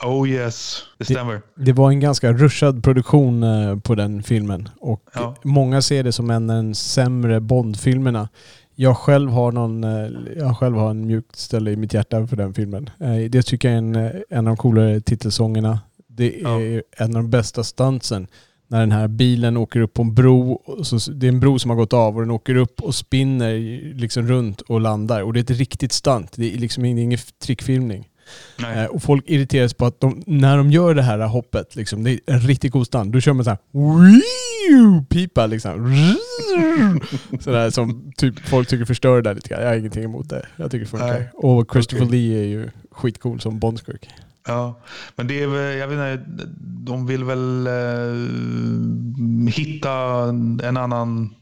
Oh 0.04 0.30
yes, 0.30 0.84
det 0.98 1.06
stämmer. 1.06 1.42
Det 1.56 1.74
var 1.74 1.90
en 1.90 2.00
ganska 2.00 2.32
rushad 2.34 2.84
produktion 2.84 3.44
eh, 3.44 3.80
på 3.80 3.96
den 3.96 4.24
filmen. 4.24 4.70
Och 4.80 5.02
Ja. 5.14 5.36
många 5.44 5.82
ser 5.82 6.04
det 6.04 6.12
som 6.12 6.30
en 6.30 6.50
av 6.50 6.56
de 6.64 6.74
sämre 6.74 7.40
Bond-filmerna. 7.42 8.30
Jag 8.76 8.98
själv 8.98 9.32
har 9.32 9.52
någon, 9.52 9.84
eh, 9.84 10.10
jag 10.38 10.58
själv 10.58 10.78
har 10.78 10.90
en 10.90 11.08
mjukt 11.08 11.36
ställe 11.36 11.72
i 11.72 11.76
mitt 11.76 11.94
hjärta 11.94 12.28
för 12.28 12.36
den 12.36 12.54
filmen. 12.54 12.90
Eh, 13.00 13.30
Det 13.30 13.44
tycker 13.44 13.68
jag 13.68 13.74
är 13.76 13.78
en, 13.78 13.96
en 14.30 14.38
av 14.38 14.44
de 14.46 14.58
coolare 14.58 15.02
titelsångerna. 15.02 15.80
Det 16.16 16.42
är 16.42 16.44
Ja. 16.76 16.82
en 16.98 17.16
av 17.16 17.24
de 17.24 17.30
bästa 17.30 17.64
stuntsen. 17.64 18.28
När 18.68 18.80
den 18.80 18.92
här 18.92 19.08
bilen 19.08 19.58
åker 19.58 19.80
upp 19.80 19.94
på 19.94 20.02
en 20.02 20.14
bro. 20.14 20.62
Så 20.84 21.12
det 21.12 21.28
är 21.28 21.32
en 21.32 21.40
bro 21.40 21.60
som 21.60 21.70
har 21.70 21.78
gått 21.78 21.94
av 21.94 22.16
och 22.16 22.22
den 22.22 22.32
åker 22.32 22.56
upp 22.56 22.82
och 22.82 22.96
spinner 22.96 23.54
liksom 23.94 24.28
runt 24.28 24.62
och 24.62 24.82
landar. 24.82 25.22
Och 25.22 25.34
det 25.34 25.40
är 25.40 25.42
ett 25.54 25.60
riktigt 25.60 25.92
stunt. 25.92 26.32
Det 26.36 26.54
är 26.54 26.58
liksom 26.58 26.86
ingen 26.86 27.18
trickfilmning. 27.44 28.08
Eh, 28.76 28.86
Och 28.86 29.04
folk 29.04 29.24
irriteras 29.30 29.74
på 29.74 29.86
att 29.86 30.00
de, 30.00 30.24
när 30.26 30.58
de 30.58 30.72
gör 30.72 30.96
det 30.96 31.02
här 31.02 31.20
hoppet, 31.20 31.76
liksom, 31.76 32.04
det 32.04 32.12
är 32.12 32.20
en 32.26 32.40
riktigt 32.40 32.72
god 32.72 32.86
stand, 32.88 33.12
då 33.14 33.20
kör 33.20 33.34
man 33.34 33.46
så 33.46 33.50
här 33.50 35.02
pipa 35.10 35.46
liksom. 35.46 35.96
Sådär 37.40 37.70
som 37.70 38.12
typ 38.18 38.40
folk 38.40 38.68
tycker 38.68 38.86
förstör 38.86 39.16
det 39.16 39.22
där 39.22 39.34
lite 39.36 39.50
grann. 39.50 39.62
Jag 39.62 39.70
har 39.70 39.76
ingenting 39.76 40.04
emot 40.04 40.30
det. 40.30 40.46
Jag 40.56 40.72
tycker 40.72 40.86
det 40.86 40.90
funkar. 40.92 41.08
Nej. 41.08 41.30
Och 41.34 41.68
Christopher 41.74 42.06
Okej. 42.06 42.20
Lee 42.20 42.40
är 42.40 42.46
ju 42.48 42.70
skitcool 42.92 43.40
som 43.42 43.60
Bondskurk. 43.60 44.10
Ja, 44.48 44.80
men 45.16 45.28
det 45.28 45.44
är 45.44 45.48
väl, 45.48 45.78
jag 45.78 45.88
vet 45.88 46.20
inte, 46.20 46.50
de 46.62 47.08
vill 47.08 47.24
väl 47.24 47.68
eh, 47.68 49.54
hitta 49.54 50.24
en 50.64 50.78
annan 50.78 51.36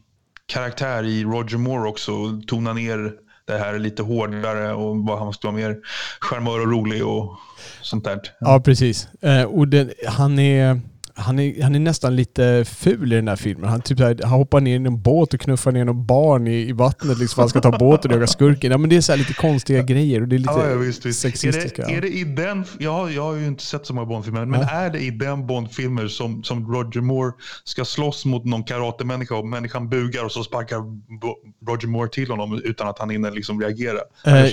karaktär 0.46 1.04
i 1.04 1.24
Roger 1.24 1.58
Moore 1.58 1.88
också 1.88 2.12
och 2.12 2.46
tona 2.46 2.72
ner 2.72 3.12
det 3.46 3.58
här 3.58 3.78
lite 3.78 4.02
hårdare 4.02 4.72
och 4.72 4.96
vad 4.96 5.18
han 5.18 5.32
ska 5.32 5.48
vara 5.48 5.56
mer 5.56 5.76
charmör 6.20 6.60
och 6.60 6.70
rolig 6.70 7.06
och 7.06 7.36
sånt 7.82 8.04
där. 8.04 8.20
Ja, 8.40 8.60
precis. 8.60 9.08
Eh, 9.20 9.42
och 9.44 9.68
den, 9.68 9.90
han, 10.06 10.38
är, 10.38 10.80
han, 11.16 11.38
är, 11.38 11.62
han 11.62 11.74
är 11.74 11.78
nästan 11.78 12.16
lite 12.16 12.64
ful 12.64 13.12
i 13.12 13.16
den 13.16 13.28
här 13.28 13.36
filmen. 13.36 13.70
Han, 13.70 13.80
typ 13.80 13.98
här, 13.98 14.18
han 14.22 14.32
hoppar 14.32 14.60
ner 14.60 14.72
i 14.72 14.76
en 14.86 15.02
båt 15.02 15.34
och 15.34 15.40
knuffar 15.40 15.72
ner 15.72 15.84
någon 15.84 16.06
barn 16.06 16.46
i, 16.46 16.68
i 16.68 16.72
vattnet 16.72 17.18
liksom, 17.18 17.34
för 17.34 17.42
han 17.42 17.48
ska 17.48 17.60
ta 17.60 17.78
båten 17.78 18.10
och 18.10 18.16
jaga 18.16 18.26
skurken. 18.26 18.70
Ja, 18.70 18.78
men 18.78 18.90
det 18.90 18.96
är 18.96 19.00
så 19.00 19.12
här 19.12 19.18
lite 19.18 19.34
konstiga 19.34 19.82
grejer 19.82 20.20
och 20.22 20.28
det 20.28 20.36
är 20.36 20.38
lite 20.38 20.52
Ja, 20.56 20.68
ja, 20.70 20.76
visst, 20.76 21.06
visst. 21.06 21.24
Är 21.24 21.30
sexistiska. 21.30 21.86
det, 21.86 21.94
är 21.94 22.00
det 22.00 22.08
i 22.08 22.24
den, 22.24 22.64
ja, 22.78 23.10
jag 23.10 23.22
har 23.22 23.34
ju 23.34 23.46
inte 23.46 23.62
sett 23.64 23.86
så 23.86 23.94
många 23.94 24.06
Bondfilmer, 24.06 24.44
men 24.44 24.60
Ja. 24.60 24.68
är 24.70 24.90
det 24.90 24.98
i 25.00 25.10
den 25.10 25.46
Bondfilmer 25.46 26.08
som, 26.08 26.42
som 26.42 26.72
Roger 26.74 27.00
Moore 27.00 27.32
ska 27.64 27.84
slåss 27.84 28.24
mot 28.24 28.44
någon 28.44 28.64
karatemänniska 28.64 29.34
och 29.36 29.46
människan 29.46 29.88
bugar 29.88 30.24
och 30.24 30.32
så 30.32 30.44
sparkar 30.44 30.76
Roger 31.70 31.88
Moore 31.88 32.08
till 32.08 32.30
honom 32.30 32.60
utan 32.64 32.88
att 32.88 32.98
han 32.98 33.10
hinner 33.10 33.30
liksom 33.30 33.60
reagera? 33.60 33.98
Eh, 34.26 34.50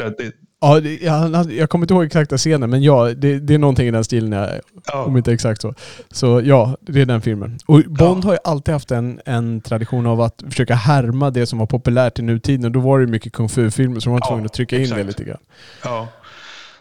Ja, 0.63 0.79
det, 0.79 0.97
jag, 1.01 1.51
jag 1.51 1.69
kommer 1.69 1.83
inte 1.83 1.93
ihåg 1.93 2.03
exakta 2.03 2.37
scenen, 2.37 2.69
men 2.69 2.83
ja, 2.83 3.13
det, 3.17 3.39
det 3.39 3.53
är 3.53 3.57
någonting 3.57 3.87
i 3.87 3.91
den 3.91 4.03
stilen, 4.03 4.31
ja, 4.31 4.49
ja. 4.85 5.03
om 5.03 5.17
inte 5.17 5.33
exakt 5.33 5.61
så. 5.61 5.73
Så 6.11 6.41
ja, 6.45 6.77
det 6.81 7.01
är 7.01 7.05
den 7.05 7.21
filmen. 7.21 7.59
Och 7.65 7.81
Bond 7.87 8.25
har 8.25 8.31
ju 8.33 8.37
alltid 8.43 8.73
haft 8.73 8.91
en, 8.91 9.19
en 9.25 9.61
tradition 9.61 10.05
av 10.07 10.21
att 10.21 10.43
försöka 10.49 10.75
härma 10.75 11.29
det 11.29 11.45
som 11.45 11.59
var 11.59 11.65
populärt 11.65 12.19
i 12.19 12.21
nutiden. 12.21 12.65
Och 12.65 12.71
då 12.71 12.79
var 12.79 12.99
det 12.99 13.05
ju 13.05 13.11
mycket 13.11 13.33
kung 13.33 13.49
fu-filmer, 13.49 13.99
så 13.99 14.09
de 14.09 14.13
var 14.13 14.19
Ja, 14.23 14.27
tvungna 14.27 14.45
att 14.45 14.53
trycka 14.53 14.75
in 14.75 14.81
det 14.81 14.87
exakt. 14.87 15.07
lite 15.07 15.23
grann. 15.23 15.39
Ja. 15.83 16.07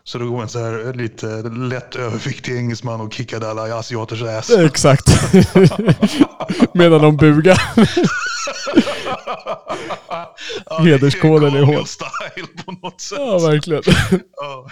Så 0.04 0.18
då 0.18 0.24
går 0.30 0.36
man 0.36 0.48
så 0.48 0.58
här 0.58 0.94
lite 0.94 1.26
lätt 1.42 1.96
överviktig 1.96 2.56
engelsman 2.56 3.00
och 3.00 3.12
kickade 3.12 3.50
alla 3.50 3.78
asiaters 3.78 4.22
ass. 4.22 4.50
Exakt. 4.50 5.34
Medan 6.74 7.02
de 7.02 7.16
bugar. 7.16 7.62
Ja, 10.66 10.78
Hederskoden 10.78 11.54
är 11.54 11.62
hård. 11.62 11.88
Style 11.88 12.46
på 12.64 12.72
något 12.72 13.00
sätt. 13.00 13.18
Ja, 13.18 13.38
verkligen. 13.38 13.82
Ja. 14.36 14.66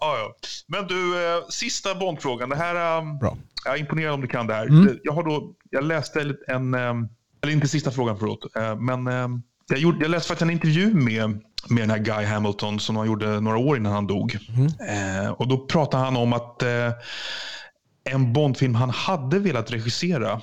ja, 0.00 0.16
ja. 0.18 0.34
Men 0.66 0.86
du, 0.86 1.26
eh, 1.26 1.48
sista 1.48 1.94
Bondfrågan. 1.94 2.48
Det 2.48 2.56
här, 2.56 2.98
um, 2.98 3.18
Bra. 3.18 3.36
jag 3.64 3.74
är 3.74 3.78
imponerad 3.78 4.14
om 4.14 4.20
du 4.20 4.26
kan 4.26 4.46
det 4.46 4.54
här. 4.54 4.66
Mm. 4.66 4.98
Jag, 5.02 5.12
har 5.12 5.22
då, 5.22 5.52
jag 5.70 5.84
läste 5.84 6.34
en, 6.48 6.74
um, 6.74 7.08
eller 7.42 7.52
inte 7.52 7.68
sista 7.68 7.90
frågan 7.90 8.18
förlåt, 8.18 8.56
eh, 8.56 8.76
men 8.76 9.06
um, 9.06 9.42
jag, 9.68 9.78
gjorde, 9.78 9.98
jag 10.00 10.10
läste 10.10 10.28
faktiskt 10.28 10.42
en 10.42 10.50
intervju 10.50 10.94
med, 10.94 11.30
med 11.68 11.82
den 11.82 11.90
här 11.90 11.98
Guy 11.98 12.24
Hamilton 12.24 12.80
som 12.80 12.96
han 12.96 13.06
gjorde 13.06 13.40
några 13.40 13.58
år 13.58 13.76
innan 13.76 13.92
han 13.92 14.06
dog. 14.06 14.38
Eh, 14.88 15.30
och 15.30 15.48
då 15.48 15.66
pratade 15.66 16.04
han 16.04 16.16
om 16.16 16.32
att 16.32 16.62
eh, 16.62 16.90
en 18.04 18.32
Bondfilm 18.32 18.74
han 18.74 18.90
hade 18.90 19.38
velat 19.38 19.70
regissera 19.70 20.40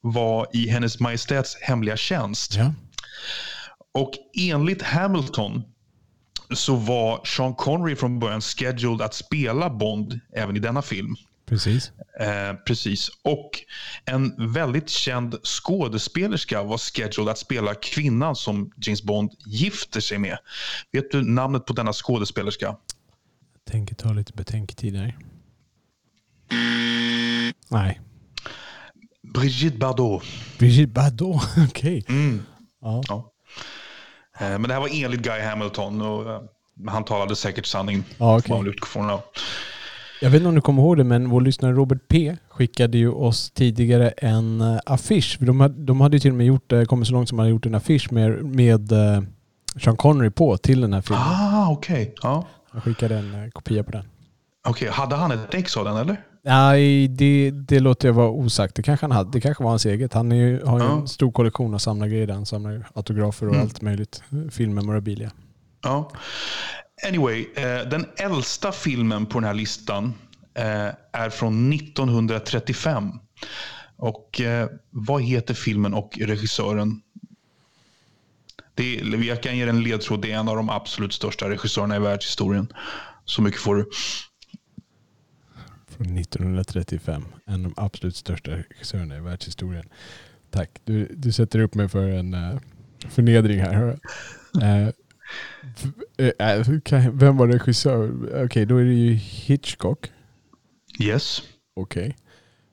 var 0.00 0.46
i 0.52 0.68
Hennes 0.68 1.00
Majestäts 1.00 1.56
hemliga 1.60 1.96
tjänst. 1.96 2.54
Ja. 2.54 2.74
Och 3.94 4.10
enligt 4.38 4.82
Hamilton 4.82 5.62
så 6.54 6.76
var 6.76 7.24
Sean 7.24 7.54
Connery 7.54 7.96
från 7.96 8.18
början 8.18 8.40
scheduled 8.40 9.02
att 9.02 9.14
spela 9.14 9.70
Bond 9.70 10.20
även 10.32 10.56
i 10.56 10.60
denna 10.60 10.82
film. 10.82 11.16
Precis. 11.46 11.92
Eh, 12.20 12.54
precis. 12.66 13.10
Och 13.22 13.50
en 14.04 14.52
väldigt 14.52 14.88
känd 14.88 15.36
skådespelerska 15.42 16.62
var 16.62 16.78
scheduled 16.78 17.28
att 17.28 17.38
spela 17.38 17.74
kvinnan 17.74 18.36
som 18.36 18.72
James 18.76 19.02
Bond 19.02 19.30
gifter 19.46 20.00
sig 20.00 20.18
med. 20.18 20.38
Vet 20.92 21.10
du 21.10 21.22
namnet 21.22 21.66
på 21.66 21.72
denna 21.72 21.92
skådespelerska? 21.92 22.76
Tänker 23.70 23.94
ta 23.94 24.12
lite 24.12 24.32
betänketid 24.32 24.96
här. 24.96 25.16
Nej. 27.68 28.00
Brigitte 29.34 29.78
Bardot. 29.78 30.22
Brigitte 30.58 30.92
Bardot. 30.92 31.42
Okej. 31.68 32.04
Mm. 32.08 32.42
Ja. 32.80 33.02
Ja. 33.08 33.32
Eh, 34.40 34.48
men 34.48 34.62
det 34.62 34.72
här 34.72 34.80
var 34.80 34.88
enligt 34.92 35.20
Guy 35.20 35.40
Hamilton 35.40 36.02
och 36.02 36.30
eh, 36.32 36.40
han 36.86 37.04
talade 37.04 37.36
säkert 37.36 37.66
sanning. 37.66 38.04
Ja, 38.18 38.40
man 38.48 38.74
ja. 38.94 39.24
Jag 40.20 40.30
vet 40.30 40.38
inte 40.38 40.48
om 40.48 40.54
du 40.54 40.60
kommer 40.60 40.82
ihåg 40.82 40.96
det, 40.96 41.04
men 41.04 41.30
vår 41.30 41.40
lyssnare 41.40 41.72
Robert 41.72 42.08
P 42.08 42.36
skickade 42.48 42.98
ju 42.98 43.10
oss 43.10 43.50
tidigare 43.50 44.08
en 44.08 44.60
uh, 44.60 44.78
affisch. 44.86 45.36
De 45.40 45.60
hade, 45.60 45.84
de 45.84 46.00
hade 46.00 46.16
ju 46.16 46.20
till 46.20 46.30
och 46.30 46.36
med 46.36 46.46
gjort, 46.46 46.72
kommit 46.86 47.08
så 47.08 47.12
långt 47.14 47.28
som 47.28 47.36
man 47.36 47.44
hade 47.44 47.50
gjort 47.50 47.66
en 47.66 47.74
affisch 47.74 48.12
med, 48.12 48.44
med 48.44 48.92
Sean 49.80 49.96
Connery 49.96 50.30
på 50.30 50.56
till 50.56 50.80
den 50.80 50.92
här 50.92 51.00
filmen. 51.00 51.24
Ah, 51.26 51.70
okej. 51.70 52.14
Ja. 52.22 52.46
Jag 52.72 52.82
skickade 52.82 53.18
en 53.18 53.50
kopia 53.50 53.84
på 53.84 53.90
den. 53.90 54.04
Okej, 54.68 54.88
hade 54.88 55.16
han 55.16 55.30
ett 55.30 55.54
ex 55.54 55.76
av 55.76 55.84
den 55.84 55.96
eller? 55.96 56.16
Nej, 56.48 57.08
det, 57.08 57.50
det 57.50 57.80
låter 57.80 58.08
jag 58.08 58.12
vara 58.14 58.30
osagt. 58.30 58.74
Det 58.74 58.82
kanske 58.82 59.04
han 59.06 59.10
hade. 59.12 59.30
Det 59.30 59.40
kanske 59.40 59.62
var 59.64 59.70
hans 59.70 59.86
eget. 59.86 60.12
Han 60.14 60.30
ju, 60.30 60.64
har 60.64 60.78
ju 60.80 60.84
Ja. 60.86 60.92
en 61.00 61.08
stor 61.08 61.32
kollektion 61.32 61.74
av 61.74 61.78
samlargrejer. 61.78 62.28
Han 62.28 62.46
samlar 62.46 62.88
autografer 62.94 63.46
och 63.48 63.54
Mm. 63.54 63.66
allt 63.66 63.82
möjligt. 63.82 64.22
Filmmemorabilia. 64.50 65.30
Ja. 65.82 66.10
Anyway, 67.08 67.46
eh, 67.56 67.88
den 67.90 68.06
äldsta 68.16 68.72
filmen 68.72 69.26
på 69.26 69.38
den 69.40 69.44
här 69.46 69.54
listan 69.54 70.14
eh, 70.54 70.64
är 71.12 71.30
från 71.30 71.72
1935. 71.72 73.10
Och 73.96 74.40
eh, 74.40 74.68
vad 74.90 75.22
heter 75.22 75.54
filmen 75.54 75.94
och 75.94 76.18
regissören? 76.20 77.00
Det 78.74 78.98
är, 79.00 79.24
jag 79.24 79.42
kan 79.42 79.56
ge 79.58 79.62
en 79.62 79.82
ledtråd. 79.82 80.22
Det 80.22 80.32
är 80.32 80.38
en 80.38 80.48
av 80.48 80.56
de 80.56 80.70
absolut 80.70 81.12
största 81.12 81.48
regissörerna 81.48 81.96
i 81.96 81.98
världshistorien. 81.98 82.72
Så 83.24 83.42
mycket 83.42 83.60
får 83.60 83.74
du. 83.76 83.90
Från 85.98 86.18
1935. 86.18 87.24
En 87.46 87.54
av 87.54 87.60
de 87.60 87.74
absolut 87.76 88.16
största 88.16 88.50
regissörerna 88.50 89.16
i 89.16 89.20
världshistorien. 89.20 89.88
Tack. 90.50 90.70
Du, 90.84 91.06
du 91.16 91.32
sätter 91.32 91.58
upp 91.58 91.74
mig 91.74 91.88
för 91.88 92.08
en 92.08 92.34
uh, 92.34 92.58
förnedring 93.08 93.60
här. 93.60 93.98
okej, 96.76 97.10
Vem 97.12 97.36
var 97.36 97.48
regissör? 97.48 98.12
Okej, 98.44 98.66
då 98.66 98.76
är 98.76 98.84
det 98.84 98.94
ju 98.94 99.12
Hitchcock. 99.14 100.12
Yes. 101.00 101.42
Okej. 101.74 102.16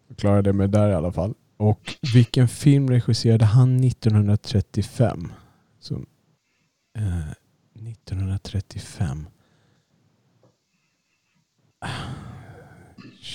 Jag 0.08 0.18
klarade 0.18 0.54
mig 0.54 0.68
där 0.68 0.90
i 0.90 0.94
alla 0.94 1.12
fall. 1.12 1.34
Och 1.58 1.96
vilken 2.14 2.48
film 2.48 2.90
regisserade 2.90 3.46
han 3.46 3.84
1935? 3.84 5.32
Så, 5.80 5.96
eh, 6.98 7.32
1935. 7.74 9.28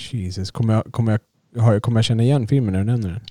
Jesus, 0.09 0.51
kommer 0.51 0.73
jag, 0.73 0.83
kommer, 0.93 1.19
jag, 1.55 1.81
kommer 1.81 1.97
jag 1.97 2.05
känna 2.05 2.23
igen 2.23 2.47
filmen 2.47 2.71
när 2.73 2.79
du 2.79 2.85
nämner 2.85 3.09
den? 3.09 3.21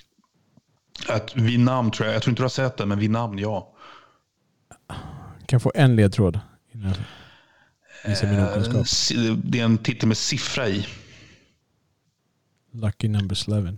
Att 1.16 1.36
vid 1.36 1.60
namn 1.60 1.90
tror 1.90 2.06
jag. 2.06 2.14
Jag 2.14 2.22
tror 2.22 2.30
inte 2.32 2.40
du 2.40 2.44
har 2.44 2.48
sett 2.48 2.76
den, 2.76 2.88
men 2.88 2.98
vid 2.98 3.10
namn 3.10 3.38
ja. 3.38 3.72
Kan 4.88 4.96
jag 5.56 5.62
få 5.62 5.72
en 5.74 5.96
ledtråd? 5.96 6.40
Innan 6.74 6.94
Eh, 8.04 8.14
Det 9.44 9.60
är 9.60 9.64
en 9.64 9.78
titel 9.78 10.08
med 10.08 10.16
siffra 10.16 10.68
i. 10.68 10.86
Lucky 12.72 13.08
number 13.08 13.52
11. 13.56 13.72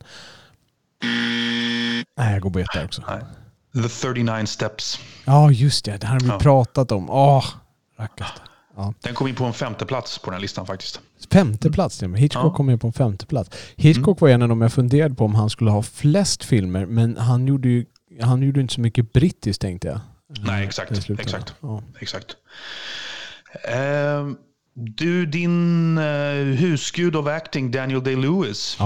Nej, 2.16 2.33
jag 2.33 2.40
går 2.42 2.50
bet 2.50 2.66
där 2.74 2.85
också. 2.85 3.02
Nej. 3.09 3.20
The 3.83 3.88
39 3.88 4.46
Steps. 4.46 4.98
Ja, 5.24 5.50
just 5.50 5.85
det. 5.85 5.96
Det 5.96 6.07
här 6.07 6.14
har 6.14 6.20
vi 6.20 6.26
Ja. 6.28 6.38
pratat 6.38 6.92
om. 6.92 7.11
Åh, 7.11 7.44
rackarns. 7.98 8.31
Ja. 8.77 8.95
Den 9.01 9.15
kom 9.15 9.27
in 9.29 9.35
på 9.35 9.45
en 9.45 9.53
femte 9.53 9.87
plats 9.87 10.19
på 10.19 10.31
den 10.31 10.41
listan 10.41 10.67
faktiskt. 10.67 11.01
Femte 11.31 11.71
plats. 11.71 12.03
Hitchcock 12.03 12.35
Ja. 12.35 12.41
Mm. 12.47 12.55
kom 12.55 12.71
in 12.71 12.79
på 12.79 12.87
en 12.87 12.93
femte 12.93 13.27
plats. 13.27 13.51
Hitchcock 13.77 14.21
var 14.21 14.29
en 14.29 14.43
av 14.43 14.49
dem 14.49 14.61
jag 14.63 14.73
funderade 14.73 15.15
på 15.15 15.25
om 15.25 15.35
han 15.35 15.51
skulle 15.51 15.71
ha 15.71 15.83
flest 15.83 16.45
filmer, 16.45 16.87
men 16.87 17.17
han 17.17 17.47
gjorde 17.47 17.69
ju 17.69 17.85
han 18.21 18.43
gjorde 18.43 18.61
inte 18.61 18.75
så 18.75 18.81
mycket 18.81 19.13
brittiskt 19.13 19.63
tänkte 19.63 19.89
jag. 19.89 20.01
Nej, 20.47 20.65
exakt. 20.65 21.11
exakt. 21.11 21.55
Ja. 21.61 21.83
Exakt. 22.01 22.37
Ehm, 23.69 24.37
du, 24.75 25.27
din 25.27 25.99
uh, 25.99 26.55
husgud 26.55 27.17
av 27.17 27.29
acting, 27.29 27.71
Daniel 27.71 28.01
Day-Lewis, 28.03 28.77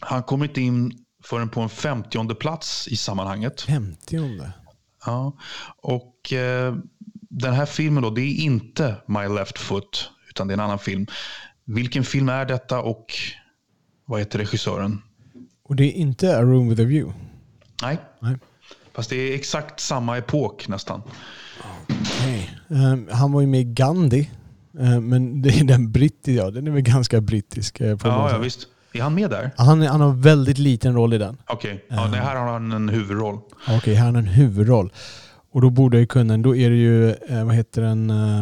han 0.00 0.22
kommer 0.22 0.46
inte 0.46 0.60
in 0.60 0.92
förrän 1.24 1.48
på 1.48 1.60
en 1.60 1.68
femtionde 1.68 2.34
plats 2.34 2.88
i 2.88 2.96
sammanhanget. 2.96 3.60
femtionde. 3.60 4.52
Ja. 5.06 5.36
Och 5.82 6.32
eh, 6.32 6.74
den 7.30 7.54
här 7.54 7.66
filmen 7.66 8.02
då, 8.02 8.10
det 8.10 8.20
är 8.20 8.34
inte 8.44 8.94
My 9.06 9.28
Left 9.38 9.58
Foot, 9.58 10.10
utan 10.28 10.48
det 10.48 10.52
är 10.52 10.54
en 10.54 10.60
annan 10.64 10.78
film. 10.78 11.06
Vilken 11.64 12.04
film 12.04 12.28
är 12.28 12.44
detta 12.44 12.80
och 12.80 13.06
vad 14.04 14.18
heter 14.18 14.38
regissören? 14.38 15.02
Och 15.64 15.76
det 15.76 15.84
är 15.84 15.92
inte 15.92 16.38
A 16.38 16.42
Room 16.42 16.68
with 16.68 16.80
a 16.82 16.84
View. 16.84 17.18
Nej, 17.82 17.98
Nej. 18.20 18.36
fast 18.94 19.10
det 19.10 19.16
är 19.16 19.34
exakt 19.34 19.80
samma 19.80 20.18
epok 20.18 20.68
nästan. 20.68 21.02
Okej. 21.88 22.50
Ehm, 22.70 23.08
han 23.12 23.32
var 23.32 23.40
ju 23.40 23.46
med 23.46 23.60
i 23.60 23.64
Gandhi. 23.64 24.30
Ehm, 24.80 25.08
men 25.08 25.42
det 25.42 25.60
är 25.60 25.64
den 25.64 25.92
brittiska, 25.92 26.42
ja 26.44 26.50
den 26.50 26.66
är 26.66 26.70
väl 26.70 26.82
ganska 26.82 27.20
brittisk. 27.20 27.78
på 27.78 27.84
något 27.84 28.02
Ja, 28.04 28.30
ja 28.30 28.38
visst. 28.38 28.66
Är 28.92 29.02
han 29.02 29.14
med 29.14 29.30
där? 29.30 29.50
han, 29.56 29.82
han 29.82 30.00
har 30.00 30.12
väldigt 30.12 30.58
liten 30.58 30.94
roll 30.94 31.14
i 31.14 31.18
den. 31.18 31.36
Okej, 31.46 31.84
ja, 31.88 32.08
nej, 32.10 32.20
här 32.20 32.36
har 32.36 32.52
han 32.52 32.72
en 32.72 32.88
huvudroll. 32.88 33.38
Okej, 33.68 33.94
här 33.94 34.04
har 34.06 34.12
han 34.12 34.16
en 34.16 34.26
huvudroll. 34.26 34.92
Och 35.52 35.60
då 35.60 35.70
borde 35.70 36.06
kunna, 36.06 36.38
då 36.38 36.56
är 36.56 36.70
det 36.70 36.76
ju, 36.76 37.10
eh, 37.10 37.44
vad 37.44 37.54
heter 37.54 37.82
den, 37.82 38.10
eh, 38.10 38.40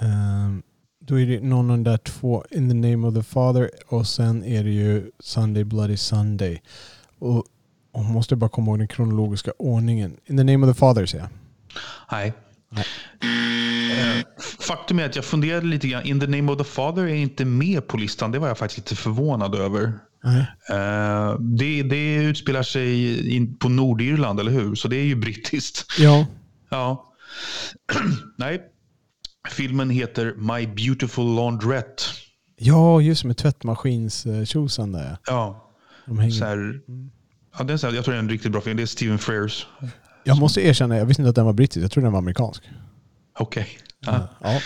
eh, 0.00 0.50
då 1.00 1.20
är 1.20 1.26
det 1.26 1.40
någon 1.40 1.70
av 1.70 1.76
de 1.76 1.84
där 1.84 1.96
två, 1.96 2.44
In 2.50 2.68
the 2.68 2.74
name 2.74 3.06
of 3.06 3.14
the 3.14 3.22
father 3.22 3.70
och 3.86 4.06
sen 4.06 4.44
är 4.44 4.64
det 4.64 4.70
ju 4.70 5.10
Sunday 5.20 5.64
Bloody 5.64 5.96
Sunday. 5.96 6.62
Och, 7.18 7.44
och 7.92 8.04
måste 8.04 8.36
bara 8.36 8.50
komma 8.50 8.70
ihåg 8.70 8.78
den 8.78 8.88
kronologiska 8.88 9.52
ordningen. 9.58 10.16
In 10.26 10.36
the 10.36 10.44
name 10.44 10.66
of 10.66 10.74
the 10.74 10.78
father 10.78 11.06
säger 11.06 11.24
jag. 11.24 11.30
Nej. 12.12 12.32
Nej. 12.70 12.84
Faktum 14.60 14.98
är 14.98 15.06
att 15.06 15.16
jag 15.16 15.24
funderade 15.24 15.66
lite 15.66 15.88
grann. 15.88 16.06
In 16.06 16.20
the 16.20 16.26
name 16.26 16.52
of 16.52 16.58
the 16.58 16.64
father 16.64 17.02
är 17.02 17.14
inte 17.14 17.44
med 17.44 17.86
på 17.86 17.96
listan. 17.96 18.32
Det 18.32 18.38
var 18.38 18.48
jag 18.48 18.58
faktiskt 18.58 18.78
lite 18.78 19.02
förvånad 19.02 19.54
över. 19.54 19.92
Eh, 20.24 21.36
Det, 21.40 21.82
det 21.82 22.14
utspelar 22.14 22.62
sig 22.62 23.28
in 23.36 23.56
på 23.56 23.68
Nordirland, 23.68 24.40
eller 24.40 24.50
hur? 24.52 24.74
Så 24.74 24.88
det 24.88 24.96
är 24.96 25.04
ju 25.04 25.14
brittiskt. 25.16 25.84
Ja. 25.98 26.26
Ja. 26.70 27.12
Nej. 28.38 28.62
Filmen 29.50 29.90
heter 29.90 30.34
My 30.36 30.66
Beautiful 30.66 31.34
Laundrette. 31.34 32.02
ja, 32.56 33.00
just 33.00 33.24
med 33.24 33.36
tvättmaskinstjosan 33.36 34.92
där 34.92 35.16
ja. 35.26 35.72
De 36.06 36.18
hänger. 36.18 36.32
så 36.32 36.44
här, 36.44 36.80
ja 37.58 37.64
är 37.72 37.76
så 37.76 37.86
här, 37.86 37.94
jag 37.94 38.04
tror 38.04 38.12
det 38.14 38.18
är 38.18 38.22
en 38.22 38.28
riktigt 38.30 38.52
bra 38.52 38.60
film. 38.60 38.76
Det 38.76 38.82
är 38.82 38.86
Stephen 38.86 39.18
Frears. 39.18 39.66
Jag 40.24 40.38
måste 40.38 40.60
erkänna, 40.66 40.96
jag 40.96 41.06
visste 41.06 41.22
inte 41.22 41.30
att 41.30 41.36
den 41.36 41.44
var 41.44 41.52
brittisk. 41.52 41.84
Jag 41.84 41.90
trodde 41.90 42.06
den 42.06 42.12
var 42.12 42.18
amerikansk. 42.18 42.62
Okej. 43.38 43.68
Ja. 44.00 44.28
Ja. 44.42 44.60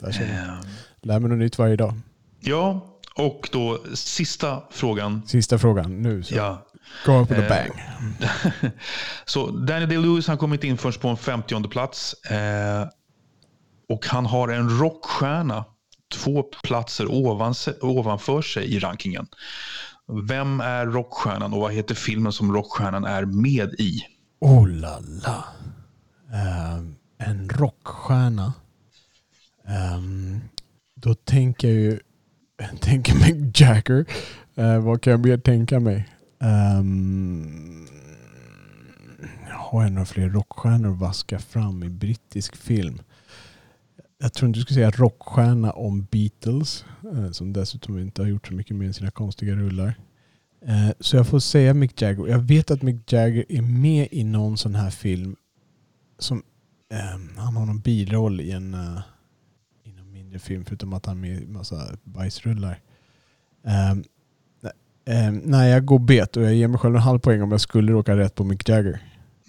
ja. 0.00 0.08
Eh, 0.08 0.60
Lär 1.02 1.20
mig 1.20 1.30
något 1.30 1.38
nytt 1.38 1.58
varje 1.58 1.76
dag. 1.76 1.94
ja, 2.40 2.91
och 3.14 3.48
då 3.52 3.78
sista 3.94 4.62
frågan. 4.70 5.22
Sista 5.26 5.58
frågan 5.58 6.02
nu. 6.02 6.22
Så. 6.22 6.34
Ja. 6.34 6.66
Go 7.06 7.12
up 7.12 7.30
with 7.30 7.40
a 7.40 7.44
bang. 7.48 7.82
Så 9.24 9.50
Danny 9.50 9.86
Day-Lewis 9.86 10.28
han 10.28 10.52
inte 10.52 10.66
in 10.66 10.78
först 10.78 11.00
på 11.00 11.08
en 11.08 11.16
50 11.16 11.68
plats. 11.68 12.14
Eh, 12.14 12.88
och 13.88 14.06
han 14.06 14.26
har 14.26 14.48
en 14.48 14.78
rockstjärna 14.78 15.64
två 16.12 16.42
platser 16.42 17.06
ovan, 17.10 17.54
ovanför 17.80 18.42
sig 18.42 18.74
i 18.74 18.78
rankingen. 18.78 19.26
Vem 20.28 20.60
är 20.60 20.86
rockstjärnan 20.86 21.52
och 21.52 21.60
vad 21.60 21.72
heter 21.72 21.94
filmen 21.94 22.32
som 22.32 22.52
rockstjärnan 22.52 23.04
är 23.04 23.24
med 23.24 23.74
i? 23.78 24.00
Oh 24.40 24.68
la 24.68 24.98
la. 25.00 25.44
Ehm, 26.32 26.94
en 27.18 27.48
rockstjärna. 27.48 28.52
Ehm, 29.68 30.40
då 30.94 31.14
tänker 31.14 31.68
jag 31.68 31.76
ju 31.76 32.00
jag 32.70 32.80
tänker 32.80 33.14
Mick 33.14 33.60
Jagger. 33.60 34.04
Eh, 34.54 34.78
vad 34.78 35.00
kan 35.02 35.10
jag 35.10 35.26
mer 35.26 35.38
tänka 35.38 35.80
mig? 35.80 36.08
Um, 36.38 37.86
har 39.50 39.82
jag 39.82 39.92
några 39.92 40.06
fler 40.06 40.28
rockstjärnor 40.28 40.92
att 40.92 40.98
vaska 40.98 41.38
fram 41.38 41.82
i 41.82 41.88
brittisk 41.88 42.56
film. 42.56 43.02
Jag 44.18 44.32
tror 44.32 44.48
inte 44.48 44.58
du 44.58 44.62
skulle 44.62 44.74
säga 44.74 44.90
rockstjärna 44.90 45.70
om 45.70 46.06
Beatles. 46.10 46.84
Uh, 47.12 47.30
som 47.30 47.52
dessutom 47.52 47.98
inte 47.98 48.22
har 48.22 48.28
gjort 48.28 48.46
så 48.46 48.54
mycket 48.54 48.76
med 48.76 48.94
sina 48.96 49.10
konstiga 49.10 49.54
rullar. 49.54 49.94
Uh, 50.68 50.90
Så 51.00 51.16
jag 51.16 51.26
får 51.26 51.38
säga 51.38 51.74
Mick 51.74 52.02
Jagger. 52.02 52.26
Jag 52.26 52.38
vet 52.38 52.70
att 52.70 52.82
Mick 52.82 53.12
Jagger 53.12 53.44
är 53.48 53.62
med 53.62 54.08
i 54.10 54.24
någon 54.24 54.58
sån 54.58 54.74
här 54.74 54.90
film 54.90 55.36
som 56.18 56.42
um, 57.14 57.30
han 57.36 57.56
har 57.56 57.66
någon 57.66 57.80
biroll 57.80 58.40
i 58.40 58.50
en, 58.50 58.74
uh, 58.74 59.00
mindre 60.32 60.46
film 60.46 60.64
förutom 60.64 60.92
att 60.92 61.06
han 61.06 61.24
är 61.24 61.28
med 61.28 61.48
massa 61.48 61.96
bajsrullar. 62.04 62.80
Um, 63.62 64.04
um, 65.06 65.42
nej, 65.44 65.70
jag 65.70 65.84
går 65.84 65.98
bet 65.98 66.36
och 66.36 66.42
jag 66.42 66.54
ger 66.54 66.68
mig 66.68 66.78
själv 66.78 66.96
en 66.96 67.02
halv 67.02 67.18
poäng 67.18 67.42
om 67.42 67.50
jag 67.50 67.60
skulle 67.60 67.92
råka 67.92 68.16
rätt 68.16 68.34
på 68.34 68.44
Mick 68.44 68.68
Jagger. 68.68 69.00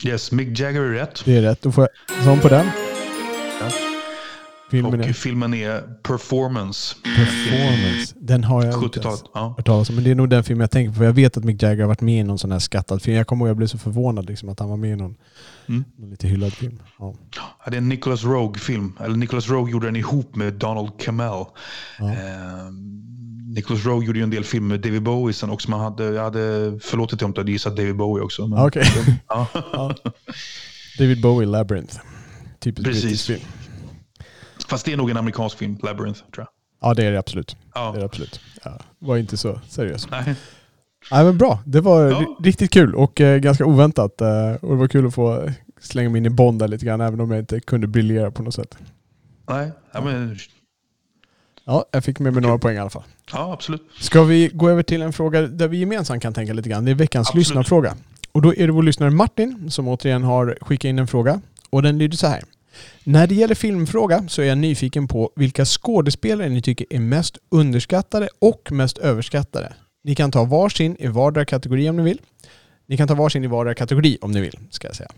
Yes, 0.06 0.32
Mick 0.32 0.60
Jagger 0.60 0.82
är 0.82 0.94
rätt. 0.94 1.26
Det 1.26 1.38
är 1.38 1.42
rätt. 1.42 1.62
Då 1.62 1.72
får 1.72 1.88
jag 2.16 2.24
sån 2.24 2.40
på 2.40 2.50
den. 2.50 2.66
Ja. 3.60 3.93
Filmen 4.74 5.00
och 5.00 5.06
är 5.08 5.14
filmen 5.14 5.54
är 5.54 5.82
Performance. 6.04 6.96
Performance. 7.16 8.16
Den 8.20 8.44
har 8.44 8.64
jag 8.66 8.74
inte 8.74 8.86
ens 8.86 8.98
70-talet. 8.98 9.24
Ja. 9.34 9.54
hört 9.58 9.66
talas 9.66 9.90
om. 9.90 9.96
Men 9.96 10.04
det 10.04 10.12
är 10.12 10.16
nog 10.16 10.30
den 10.30 10.44
film 10.44 10.62
jag 10.62 10.72
tänker 10.72 10.98
på. 10.98 11.04
Jag 11.04 11.14
vet 11.14 11.38
att 11.38 11.44
Mick 11.44 11.62
Jagger 11.64 11.82
har 11.82 11.88
varit 11.88 12.02
med 12.02 12.20
i 12.20 12.24
någon 12.24 12.40
sån 12.40 12.52
här 12.52 12.60
skattad 12.60 13.02
film. 13.02 13.18
Jag 13.18 13.28
kommer 13.28 13.46
ihåg 13.46 13.50
jag 13.50 13.58
blev 13.58 13.68
så 13.68 13.78
förvånad 13.78 14.26
liksom, 14.30 14.50
att 14.50 14.60
han 14.60 14.70
var 14.70 14.78
med 14.78 14.92
i 14.92 14.96
någon, 14.96 15.16
Mm. 15.68 15.84
någon 15.98 16.10
lite 16.10 16.28
hyllad 16.28 16.54
film. 16.54 16.80
Ja. 17.00 17.16
Ja, 17.36 17.70
det 17.70 17.76
är 17.76 17.78
en 17.78 17.90
Nicholas 17.90 18.24
Rogue-film. 18.24 18.94
Eller 19.00 19.16
Nicholas 19.16 19.50
Rogue 19.50 19.72
gjorde 19.72 19.88
den 19.88 19.96
ihop 19.96 20.36
med 20.36 20.54
Donald 20.54 20.92
Camel. 21.00 21.46
Ja. 22.00 22.12
Eh, 22.12 22.72
Nicholas 23.56 23.86
Rogue 23.86 24.06
gjorde 24.08 24.20
ju 24.20 24.24
en 24.24 24.30
del 24.30 24.44
filmer 24.44 24.68
med 24.70 24.80
David 24.82 25.04
Bowie 25.04 25.34
sen 25.34 25.50
också. 25.50 25.70
Man 25.70 25.80
hade, 25.80 26.04
jag 26.04 26.24
hade 26.24 26.40
förlåtit 26.80 27.22
om 27.22 27.32
du 27.34 27.42
hade 27.42 27.52
gissat 27.52 27.76
David 27.78 27.96
Bowie 27.96 28.24
också. 28.24 28.48
Men, 28.48 28.60
Okej. 28.60 28.84
ja. 29.28 29.48
David 31.00 31.22
Bowie, 31.22 31.48
Labyrinth. 31.48 31.98
Typiskt 32.60 32.86
Precis. 32.86 33.04
brittisk 33.04 33.26
film. 33.28 33.42
Fast 34.74 34.86
det 34.86 34.94
är 34.94 34.98
nog 34.98 35.10
en 35.10 35.18
amerikansk 35.18 35.58
film, 35.58 35.78
Labyrinth, 35.84 36.20
tror 36.20 36.48
jag. 36.82 36.90
Ja, 36.90 36.94
det 36.94 37.06
är 37.06 37.12
det 37.12 37.20
absolut. 37.20 37.58
Det 37.74 37.80
är 37.80 37.84
Ja. 37.84 37.92
det 37.92 38.06
absolut. 38.06 38.40
Ja, 38.64 38.80
var 39.00 39.18
inte 39.18 39.38
så 39.38 39.60
seriös. 39.70 40.08
Nej. 40.12 40.36
Nej, 41.12 41.24
men 41.26 41.38
bra. 41.38 41.60
Det 41.66 41.82
var 41.82 42.04
Ja. 42.04 42.16
ri- 42.20 42.36
riktigt 42.44 42.72
kul 42.72 42.96
och 42.96 43.22
eh, 43.22 43.38
ganska 43.40 43.66
oväntat. 43.66 44.22
Eh, 44.22 44.52
och 44.62 44.70
det 44.70 44.76
var 44.76 44.88
kul 44.88 45.08
att 45.08 45.14
få 45.16 45.50
slänga 45.82 46.10
mig 46.10 46.20
in 46.20 46.26
i 46.26 46.30
Bond 46.30 46.60
där 46.60 46.68
lite 46.68 46.86
grann, 46.86 47.02
även 47.02 47.22
om 47.22 47.32
jag 47.32 47.40
inte 47.40 47.60
kunde 47.60 47.88
briljera 47.88 48.32
på 48.32 48.44
något 48.44 48.54
sätt. 48.54 48.78
Nej. 49.50 49.72
Ja, 49.94 50.02
men, 50.02 50.38
Ja, 51.66 51.86
jag 51.92 52.04
fick 52.04 52.20
med 52.20 52.34
mig 52.34 52.42
några 52.44 52.58
poäng 52.58 52.76
i 52.76 52.80
alla 52.80 52.90
fall. 52.90 53.04
ja, 53.34 53.54
absolut. 53.54 53.82
Ska 54.00 54.24
vi 54.24 54.48
gå 54.54 54.70
över 54.70 54.84
till 54.84 55.02
en 55.02 55.14
fråga 55.14 55.42
där 55.42 55.68
vi 55.68 55.78
gemensamt 55.78 56.22
kan 56.22 56.34
tänka 56.34 56.54
lite 56.54 56.70
grann? 56.70 56.86
Det 56.86 56.92
är 56.92 56.96
veckans 56.96 57.28
Absolut. 57.28 57.48
lyssnarfråga. 57.48 57.96
Och 58.32 58.42
då 58.42 58.54
är 58.56 58.68
det 58.68 58.74
vår 58.74 58.84
lyssnare 58.84 59.10
Martin 59.12 59.72
som 59.72 59.88
återigen 59.88 60.24
har 60.24 60.58
skickat 60.62 60.86
in 60.90 61.00
en 61.00 61.08
fråga. 61.08 61.42
Och 61.70 61.82
den 61.82 61.98
lyder 61.98 62.18
så 62.18 62.28
här. 62.28 62.44
När 63.04 63.28
det 63.28 63.36
gäller 63.36 63.56
filmfråga 63.56 64.26
så 64.28 64.42
är 64.42 64.46
jag 64.46 64.58
nyfiken 64.58 65.08
på 65.08 65.32
vilka 65.36 65.66
skådespelare 65.66 66.50
ni 66.50 66.62
tycker 66.62 66.86
är 66.90 67.00
mest 67.00 67.38
underskattade 67.50 68.30
och 68.40 68.72
mest 68.72 68.98
överskattade. 68.98 69.74
Ni 70.04 70.16
kan 70.16 70.32
ta 70.32 70.44
varsin 70.44 70.96
i 71.00 71.08
vardera 71.08 71.46
kategori 71.46 71.90
om 71.90 71.96
ni 71.98 72.04
vill. 72.04 72.22
Ni 72.88 72.98
kan 72.98 73.08
ta 73.08 73.16
varsin 73.16 73.44
i 73.44 73.48
vardera 73.48 73.74
kategori 73.76 74.18
om 74.22 74.32
ni 74.32 74.42
vill, 74.42 74.60
ska 74.70 74.88
jag 74.88 74.96
säga. 74.96 75.10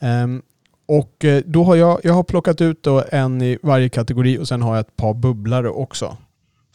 Ehm, 0.00 0.42
Och 0.88 1.24
eh, 1.24 1.42
då 1.46 1.64
har 1.64 1.76
jag, 1.76 2.00
jag 2.04 2.12
har 2.14 2.22
plockat 2.22 2.60
ut 2.60 2.86
en 3.12 3.42
i 3.42 3.58
varje 3.62 3.88
kategori 3.88 4.38
och 4.38 4.48
sen 4.48 4.62
har 4.62 4.76
jag 4.76 4.80
ett 4.80 4.96
par 4.96 5.14
bubblare 5.14 5.68
också. 5.68 6.16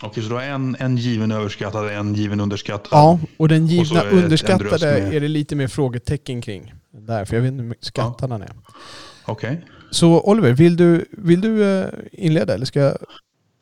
Okej, 0.04 0.24
så 0.24 0.30
du 0.30 0.36
har 0.36 0.42
en, 0.42 0.76
en 0.80 0.98
given 0.98 1.32
överskattad 1.32 1.92
en 1.92 2.14
given 2.14 2.40
underskattad? 2.40 2.88
Ja, 2.92 3.20
och 3.38 3.48
den 3.48 3.64
Och 3.64 3.70
givna 3.70 4.02
en 4.02 4.24
underskattade 4.24 4.88
är 4.90 5.20
det 5.20 5.28
lite 5.28 5.56
mer 5.56 5.68
frågetecken 5.68 6.42
kring. 6.42 6.74
Där, 6.92 7.26
för 7.26 7.36
jag 7.36 7.42
vet 7.42 7.52
inte 7.52 7.62
hur 7.62 7.70
mycket 7.70 7.86
skattad 7.86 8.32
han 8.32 8.42
är. 8.42 8.52
Okej. 9.26 9.62
Så 9.92 10.22
Oliver, 10.22 10.52
vill 10.54 10.76
du, 10.76 11.06
vill 11.12 11.42
du 11.42 11.80
eh, 11.80 11.90
inleda 12.12 12.54
eller 12.54 12.66
ska 12.66 12.80
jag... 12.80 12.98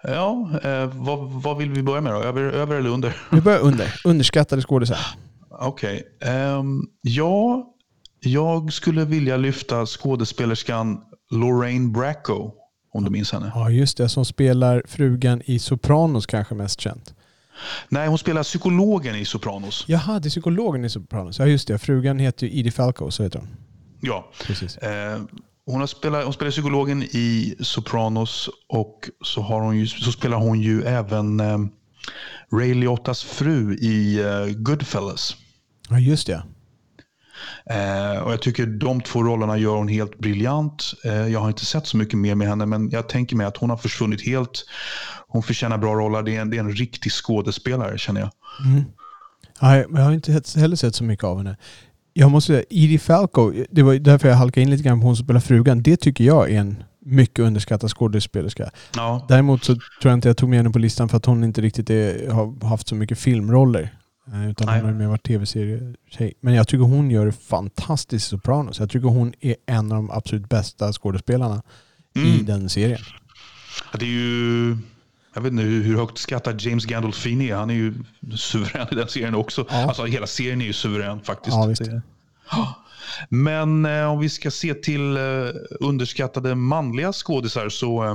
Ja, 0.04 0.50
eh, 0.64 0.86
vad, 0.94 1.20
vad 1.30 1.58
vill 1.58 1.72
vi 1.72 1.84
börja 1.84 2.02
med 2.02 2.14
då? 2.14 2.24
Över, 2.24 2.42
över 2.42 2.76
eller 2.76 2.90
under? 2.90 3.16
Vi 3.32 3.42
börjar 3.42 3.60
under. 3.60 4.02
Underskattade 4.04 4.62
skådisar. 4.62 4.98
Okej. 5.50 6.04
ehm, 6.22 6.82
ja, 7.02 7.68
jag 8.20 8.74
skulle 8.74 9.06
vilja 9.06 9.38
lyfta 9.38 9.86
skådespelerskan 9.86 11.02
Lorraine 11.32 11.92
Bracco, 11.92 12.52
om 12.94 13.04
du 13.04 13.10
minns 13.10 13.32
henne. 13.32 13.52
Ja, 13.56 13.70
just 13.70 13.98
det. 13.98 14.10
Som 14.10 14.26
spelar 14.26 14.84
frugan 14.88 15.42
i 15.46 15.60
Sopranos 15.60 16.26
kanske 16.26 16.56
mest 16.56 16.82
känt. 16.82 17.14
Nej, 17.90 18.08
hon 18.08 18.18
spelar 18.18 18.44
psykologen 18.44 19.16
i 19.16 19.26
Sopranos. 19.26 19.86
Jaha, 19.88 20.20
det 20.20 20.28
är 20.28 20.30
psykologen 20.30 20.86
i 20.86 20.90
Sopranos. 20.90 21.40
Ja, 21.40 21.46
just 21.46 21.68
det. 21.68 21.78
Frugan 21.78 22.20
heter 22.20 22.48
ju 22.48 22.60
Edie 22.60 22.72
Falco, 22.72 23.12
så 23.12 23.24
heter 23.24 23.40
hon. 23.40 23.48
Ja. 24.02 24.32
Precis. 24.46 24.78
Eh, 24.78 25.20
hon, 25.72 25.80
har 25.80 25.88
spelat, 25.88 26.24
hon 26.24 26.34
spelar 26.34 26.52
psykologen 26.52 27.04
i 27.04 27.56
Sopranos 27.60 28.50
och 28.70 29.10
så, 29.22 29.42
har 29.42 29.62
hon 29.62 29.78
ju, 29.78 29.88
så 29.88 30.12
spelar 30.12 30.38
hon 30.38 30.62
ju 30.62 30.84
även 30.84 31.40
eh, 31.40 31.58
Ray 32.54 32.74
Liottas 32.74 33.24
fru 33.24 33.76
i 33.76 34.20
eh, 34.20 34.46
Goodfellas. 34.56 35.36
Ja, 35.90 36.00
just 36.00 36.28
det. 36.28 36.44
Eh, 37.66 38.22
och 38.22 38.32
jag 38.32 38.42
tycker 38.42 38.66
de 38.66 39.02
två 39.02 39.24
rollerna 39.24 39.58
gör 39.58 39.76
hon 39.76 39.88
helt 39.88 40.18
briljant. 40.18 40.94
Eh, 41.06 41.28
jag 41.28 41.40
har 41.40 41.48
inte 41.48 41.66
sett 41.66 41.88
så 41.88 41.98
mycket 41.98 42.20
mer 42.20 42.36
med 42.36 42.48
henne, 42.48 42.66
men 42.66 42.90
jag 42.90 43.10
tänker 43.10 43.36
mig 43.36 43.46
att 43.46 43.58
hon 43.58 43.70
har 43.70 43.78
försvunnit 43.78 44.26
helt. 44.26 44.66
Hon 45.28 45.44
förtjänar 45.44 45.78
bra 45.78 45.94
roller. 45.94 46.24
Det 46.24 46.36
är 46.36 46.42
en, 46.42 46.50
det 46.50 46.58
är 46.58 46.62
en 46.62 46.74
riktig 46.74 47.12
skådespelare, 47.12 47.98
känner 47.98 48.22
jag. 48.22 48.32
Mm. 48.66 48.84
Ja, 49.60 49.78
jag 49.78 49.90
har 49.90 50.12
inte 50.12 50.42
heller 50.56 50.76
sett 50.76 50.96
så 50.96 51.04
mycket 51.04 51.24
av 51.26 51.38
henne. 51.38 51.58
Jag 52.20 52.32
måste 52.32 52.48
säga, 52.48 52.64
Edie 52.70 53.00
Falco, 53.00 53.54
det 53.72 53.84
var 53.84 53.94
därför 53.96 54.28
jag 54.28 54.36
halkade 54.36 54.62
in 54.62 54.70
lite 54.70 54.84
grann 54.84 55.00
på 55.00 55.06
hon 55.08 55.16
som 55.16 55.26
spelar 55.26 55.40
frugan. 55.40 55.84
Det 55.84 55.98
tycker 55.98 56.24
jag 56.24 56.52
är 56.52 56.60
en 56.60 56.84
mycket 57.06 57.40
underskattad 57.40 57.90
skådespelerska. 57.90 58.70
Ja, 58.96 59.26
Däremot 59.28 59.64
så 59.64 59.74
tror 59.74 59.84
jag 60.02 60.14
inte 60.14 60.30
jag 60.30 60.38
tog 60.38 60.50
med 60.50 60.60
henne 60.60 60.70
på 60.70 60.80
listan 60.80 61.10
för 61.10 61.18
att 61.18 61.26
hon 61.26 61.44
inte 61.44 61.62
riktigt 61.62 61.90
är, 61.90 62.30
har 62.32 62.68
haft 62.68 62.88
så 62.88 62.96
mycket 62.96 63.20
filmroller. 63.20 63.94
Eh, 64.34 64.50
Utan 64.50 64.68
Nej. 64.68 64.76
hon 64.80 64.86
har 64.86 64.94
mer 64.96 65.08
varit 65.08 65.24
tv-serietjej. 65.24 66.34
Men 66.42 66.54
jag 66.54 66.68
tycker 66.68 66.84
hon 66.84 67.12
gör 67.12 67.26
det 67.26 67.32
fantastiskt 67.32 68.28
i 68.28 68.30
Sopranos. 68.30 68.80
Jag 68.80 68.90
tycker 68.90 69.08
hon 69.08 69.34
är 69.40 69.56
en 69.66 69.92
av 69.92 69.98
de 69.98 70.12
absolut 70.12 70.50
bästa 70.50 70.94
skådespelarna 70.94 71.62
i 72.16 72.34
mm. 72.34 72.46
den 72.46 72.70
serien. 72.70 73.02
det 74.00 74.06
är 74.06 74.10
ju... 74.10 74.78
Jag 75.40 75.44
vet 75.44 75.52
inte 75.52 75.64
hur 75.64 75.84
hur 75.84 75.98
högt 75.98 76.18
skattad 76.18 76.62
James 76.62 76.86
Gandolfini 76.86 77.50
är. 77.50 77.56
Han 77.56 77.70
är 77.70 77.74
ju 77.74 77.94
suverän 78.36 78.88
i 78.92 78.96
den 78.96 79.08
serien 79.08 79.36
också. 79.36 79.66
Ja. 79.70 79.88
Alltså 79.88 80.06
hela 80.06 80.28
serien 80.28 80.62
är 80.62 80.66
ju 80.66 80.74
suverän 80.74 81.22
faktiskt. 81.22 81.56
Ja, 81.56 81.66
visst. 81.66 81.82
Men 83.30 83.86
eh, 83.86 84.12
om 84.12 84.20
vi 84.20 84.30
ska 84.30 84.52
se 84.52 84.74
till 84.74 85.18
eh, 85.18 85.24
underskattade 85.80 86.56
manliga 86.56 87.14
skådisar 87.14 87.70
så 87.70 88.04
eh, 88.04 88.12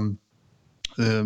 eh, 1.06 1.24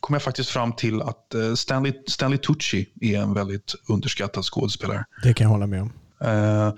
kom 0.00 0.14
jag 0.14 0.22
faktiskt 0.22 0.50
fram 0.50 0.72
till 0.72 1.02
att 1.02 1.34
eh, 1.34 1.54
Stanley, 1.54 1.92
Stanley 2.06 2.38
Tucci 2.38 2.88
är 3.00 3.18
en 3.18 3.34
väldigt 3.34 3.74
underskattad 3.88 4.44
skådespelare. 4.44 5.04
Det 5.22 5.34
kan 5.34 5.44
jag 5.44 5.50
hålla 5.50 5.66
med 5.66 5.82
om. 5.82 5.92
Eh, 6.20 6.72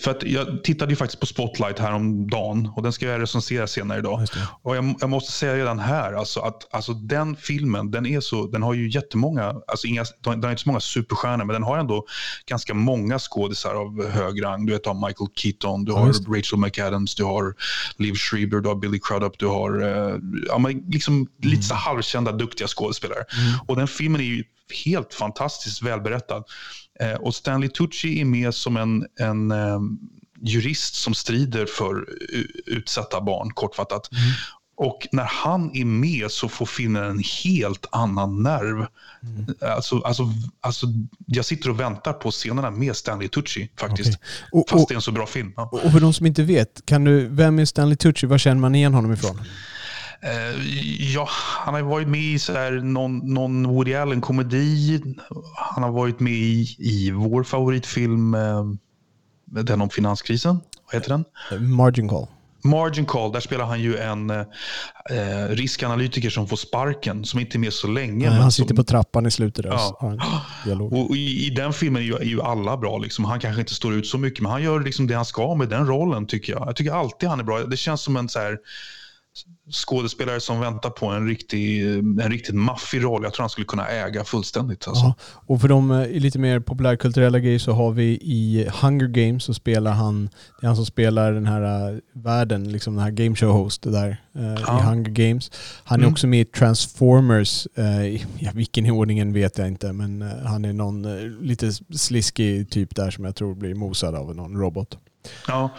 för 0.00 0.10
att 0.10 0.22
jag 0.22 0.64
tittade 0.64 0.92
ju 0.92 0.96
faktiskt 0.96 1.20
på 1.20 1.26
Spotlight 1.26 1.78
här 1.78 1.92
om 1.92 2.30
dagen 2.30 2.70
och 2.76 2.82
den 2.82 2.92
ska 2.92 3.06
jag 3.06 3.20
recensera 3.20 3.66
senare 3.66 3.98
idag. 3.98 4.26
Och 4.62 4.76
jag, 4.76 4.94
jag 5.00 5.10
måste 5.10 5.32
säga 5.32 5.54
redan 5.54 5.78
här 5.78 6.12
alltså 6.12 6.40
att 6.40 6.74
alltså 6.74 6.92
den 6.92 7.36
filmen, 7.36 7.90
den, 7.90 8.06
är 8.06 8.20
så, 8.20 8.46
den 8.46 8.62
har 8.62 8.74
ju 8.74 8.90
jättemånga, 8.90 9.54
alltså 9.66 9.86
inga, 9.86 10.04
den 10.24 10.44
har 10.44 10.50
inte 10.50 10.62
så 10.62 10.68
många 10.68 10.80
superstjärnor, 10.80 11.44
men 11.44 11.54
den 11.54 11.62
har 11.62 11.78
ändå 11.78 12.06
ganska 12.46 12.74
många 12.74 13.18
skådisar 13.18 13.74
av 13.74 14.10
hög 14.10 14.44
rang. 14.44 14.66
Du 14.66 14.72
vet, 14.72 14.86
har 14.86 15.06
Michael 15.08 15.30
Keaton, 15.36 15.84
du 15.84 15.92
Ja, 15.92 15.98
har. 15.98 16.36
Rachel 16.36 16.58
McAdams, 16.58 17.14
du 17.14 17.24
har 17.24 17.54
Liv 17.96 18.14
Schreiber, 18.14 18.60
du 18.60 18.68
har 18.68 18.76
Billy 18.76 19.00
Crudup, 19.02 19.38
du 19.38 19.46
har 19.46 19.82
eh, 19.82 20.16
ja, 20.48 20.58
men 20.58 20.84
liksom 20.88 21.26
lite 21.42 21.62
så 21.62 21.74
halvkända, 21.74 22.32
duktiga 22.32 22.68
skådespelare. 22.68 23.24
Och 23.66 23.76
den 23.76 23.88
filmen 23.88 24.20
är 24.20 24.24
ju 24.24 24.44
helt 24.84 25.14
fantastiskt 25.14 25.82
välberättad. 25.82 26.44
Eh, 27.00 27.14
och 27.14 27.34
Stanley 27.34 27.68
Tucci 27.68 28.20
är 28.20 28.24
med 28.24 28.54
som 28.54 28.76
en, 28.76 29.06
en 29.20 29.50
eh, 29.50 29.80
jurist 30.40 30.94
som 30.94 31.14
strider 31.14 31.66
för 31.66 32.06
utsatta 32.66 33.20
barn, 33.20 33.50
kortfattat. 33.50 34.10
Och 34.76 35.08
när 35.12 35.24
han 35.24 35.76
är 35.76 35.84
med 35.84 36.30
så 36.30 36.48
får 36.48 36.66
filmen 36.66 37.04
en 37.04 37.22
helt 37.44 37.86
annan 37.92 38.42
nerv. 38.42 38.86
Alltså, 39.60 39.98
alltså, 39.98 40.32
alltså, 40.60 40.86
jag 41.26 41.44
sitter 41.44 41.70
och 41.70 41.80
väntar 41.80 42.12
på 42.12 42.30
scenerna 42.30 42.70
med 42.70 42.96
Stanley 42.96 43.28
Tucci 43.28 43.70
faktiskt. 43.76 44.08
Okej. 44.08 44.48
Och, 44.52 44.68
Fast 44.68 44.82
och, 44.82 44.88
det 44.88 44.94
är 44.94 44.96
en 44.96 45.02
så 45.02 45.12
bra 45.12 45.26
film. 45.26 45.52
Ja. 45.56 45.70
och 45.72 45.92
för 45.92 46.00
de 46.00 46.12
som 46.12 46.26
inte 46.26 46.42
vet, 46.42 46.86
kan 46.86 47.04
du, 47.04 47.28
vem 47.28 47.58
är 47.58 47.64
Stanley 47.64 47.96
Tucci? 47.96 48.26
Var 48.26 48.38
känner 48.38 48.60
man 48.60 48.74
igen 48.74 48.94
honom 48.94 49.12
ifrån? 49.12 49.40
Eh, 50.24 51.12
ja, 51.14 51.28
han 51.64 51.74
har 51.74 51.82
varit 51.82 52.08
med 52.08 52.20
i 52.20 52.38
så 52.38 52.52
här, 52.52 52.72
någon, 52.72 53.18
någon 53.34 53.68
Woody 53.68 53.94
Allen-komedi. 53.94 55.02
Han 55.56 55.82
har 55.82 55.90
varit 55.90 56.20
med 56.20 56.32
i, 56.32 56.76
i 56.78 57.10
vår 57.10 57.42
favoritfilm, 57.42 58.34
eh, 58.34 58.64
den 59.44 59.80
om 59.80 59.90
finanskrisen. 59.90 60.60
Vad 60.86 60.94
heter 60.94 61.08
den? 61.08 61.24
Margin 61.70 62.08
Call. 62.08 62.26
Margin 62.64 63.06
Call, 63.06 63.32
där 63.32 63.40
spelar 63.40 63.64
han 63.64 63.80
ju 63.80 63.96
en 63.96 64.30
eh, 64.30 64.40
eh, 65.10 65.48
riskanalytiker 65.48 66.30
som 66.30 66.48
får 66.48 66.56
sparken, 66.56 67.24
som 67.24 67.40
inte 67.40 67.56
är 67.56 67.60
med 67.60 67.72
så 67.72 67.86
länge. 67.86 68.30
Nej, 68.30 68.38
han 68.38 68.52
som, 68.52 68.64
sitter 68.64 68.74
på 68.74 68.84
trappan 68.84 69.26
i 69.26 69.30
slutet 69.30 69.64
där 69.64 69.70
Ja. 69.70 70.16
och 70.90 71.16
i, 71.16 71.46
I 71.46 71.50
den 71.50 71.72
filmen 71.72 72.02
är 72.02 72.06
ju, 72.06 72.14
är 72.14 72.24
ju 72.24 72.42
alla 72.42 72.76
bra. 72.76 72.98
Liksom. 72.98 73.24
Han 73.24 73.40
kanske 73.40 73.60
inte 73.60 73.74
står 73.74 73.94
ut 73.94 74.06
så 74.06 74.18
mycket, 74.18 74.40
men 74.40 74.52
han 74.52 74.62
gör 74.62 74.80
liksom 74.80 75.06
det 75.06 75.14
han 75.14 75.24
ska 75.24 75.54
med 75.54 75.68
den 75.68 75.86
rollen 75.86 76.26
tycker 76.26 76.52
jag. 76.52 76.68
Jag 76.68 76.76
tycker 76.76 76.92
alltid 76.92 77.28
han 77.28 77.40
är 77.40 77.44
bra. 77.44 77.58
Det 77.58 77.76
känns 77.76 78.00
som 78.00 78.16
en 78.16 78.28
så 78.28 78.38
här 78.38 78.58
skådespelare 79.72 80.40
som 80.40 80.60
väntar 80.60 80.90
på 80.90 81.06
en, 81.06 81.28
riktig, 81.28 81.86
en 81.98 82.30
riktigt 82.30 82.54
maffig 82.54 83.04
roll. 83.04 83.22
Jag 83.22 83.32
tror 83.34 83.42
han 83.42 83.50
skulle 83.50 83.64
kunna 83.64 83.88
äga 83.88 84.24
fullständigt. 84.24 84.88
Alltså. 84.88 85.04
Ja, 85.04 85.14
och 85.46 85.60
för 85.60 85.68
de 85.68 85.90
eh, 85.90 86.08
lite 86.10 86.38
mer 86.38 86.60
populärkulturella 86.60 87.38
grejer 87.38 87.58
så 87.58 87.72
har 87.72 87.90
vi 87.92 88.04
i 88.22 88.68
Hunger 88.82 89.06
Games 89.06 89.44
så 89.44 89.54
spelar 89.54 89.92
han, 89.92 90.24
det 90.60 90.66
är 90.66 90.66
han 90.66 90.76
som 90.76 90.86
spelar 90.86 91.32
den 91.32 91.46
här 91.46 91.92
uh, 91.92 91.98
världen, 92.12 92.72
liksom 92.72 92.94
den 92.94 93.04
här 93.04 93.10
game 93.10 93.36
show 93.36 93.50
host 93.52 93.82
där 93.82 94.22
eh, 94.34 94.54
Ja. 94.66 94.80
i 94.80 94.82
Hunger 94.82 95.10
Games. 95.10 95.50
Han 95.84 96.00
är 96.00 96.02
Mm. 96.04 96.12
också 96.12 96.26
med 96.26 96.40
i 96.40 96.44
Transformers, 96.44 97.66
eh, 97.74 98.14
ja, 98.38 98.50
vilken 98.54 98.86
i 98.86 98.90
ordningen 98.90 99.32
vet 99.32 99.58
jag 99.58 99.68
inte, 99.68 99.92
men 99.92 100.22
eh, 100.22 100.28
han 100.44 100.64
är 100.64 100.72
någon 100.72 101.04
eh, 101.04 101.24
lite 101.40 101.72
sliskig 101.72 102.70
typ 102.70 102.94
där 102.96 103.10
som 103.10 103.24
jag 103.24 103.36
tror 103.36 103.54
blir 103.54 103.74
mosad 103.74 104.14
av 104.14 104.36
någon 104.36 104.56
robot. 104.56 104.98
Ja, 105.48 105.70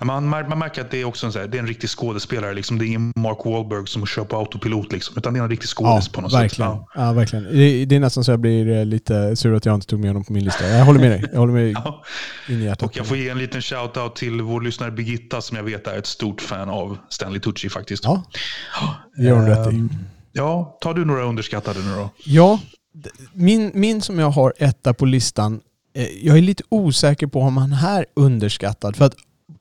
man, 0.00 0.28
man 0.28 0.58
märker 0.58 0.80
att 0.80 0.90
det 0.90 1.00
är 1.00 1.04
också 1.04 1.26
en, 1.26 1.32
så 1.32 1.38
här, 1.38 1.46
det 1.46 1.56
är 1.58 1.60
en 1.60 1.66
riktig 1.66 1.90
skådespelare. 1.90 2.54
Liksom. 2.54 2.78
Det 2.78 2.84
är 2.84 2.86
ingen 2.86 3.12
Mark 3.16 3.38
Wahlberg 3.44 3.86
som 3.86 4.06
kör 4.06 4.24
på 4.24 4.36
autopilot, 4.36 4.92
liksom, 4.92 5.14
utan 5.18 5.34
det 5.34 5.40
är 5.40 5.44
en 5.44 5.50
riktig 5.50 5.68
skådis 5.68 6.08
på 6.08 6.20
något 6.20 6.32
verkligen. 6.34 6.72
sätt. 6.72 6.80
Ja. 6.94 7.12
verkligen. 7.12 7.44
Det, 7.44 7.84
det 7.84 7.96
är 7.96 8.00
nästan 8.00 8.24
så 8.24 8.30
jag 8.32 8.40
blir 8.40 8.68
eh, 8.78 8.84
lite 8.84 9.36
sur 9.36 9.54
att 9.54 9.66
jag 9.66 9.74
inte 9.74 9.86
tog 9.86 10.00
med 10.00 10.08
honom 10.10 10.24
på 10.24 10.32
min 10.32 10.44
lista. 10.44 10.68
Jag 10.68 10.84
håller 10.84 11.00
med 11.00 11.10
dig. 11.10 11.24
Jag 11.32 11.38
håller 11.38 11.52
med 11.52 11.70
Ja. 11.84 12.04
in 12.48 12.60
i 12.62 12.64
hjärtat. 12.64 12.82
Och 12.82 12.96
jag 12.96 13.06
får 13.06 13.16
ge 13.16 13.28
en 13.28 13.38
liten 13.38 13.60
shout-out 13.60 14.14
till 14.14 14.40
vår 14.42 14.60
lyssnare 14.60 14.90
Birgitta 14.90 15.40
som 15.40 15.56
jag 15.56 15.64
vet 15.64 15.86
är 15.86 15.98
ett 15.98 16.06
stort 16.06 16.40
fan 16.40 16.70
av 16.70 16.98
Stanley 17.08 17.40
Tucci 17.40 17.68
faktiskt. 17.68 18.04
Ja, 18.04 18.22
det 19.16 19.22
gör 19.24 19.34
hon 19.36 19.46
rätt 19.46 19.72
i. 19.72 19.76
Ehm, 19.76 19.88
Ja, 20.34 20.78
tar 20.80 20.94
du 20.94 21.04
några 21.04 21.22
underskattade 21.24 21.80
nu 21.80 21.94
då? 21.94 22.10
Ja, 22.24 22.60
min, 23.32 23.70
min 23.74 24.02
som 24.02 24.18
jag 24.18 24.30
har 24.30 24.52
etta 24.58 24.94
på 24.94 25.04
listan, 25.04 25.60
jag 26.22 26.38
är 26.38 26.42
lite 26.42 26.62
osäker 26.68 27.26
på 27.26 27.40
om 27.40 27.56
han 27.56 27.72
är 27.72 28.06
underskattad. 28.14 28.96
För 28.96 29.04
att 29.04 29.14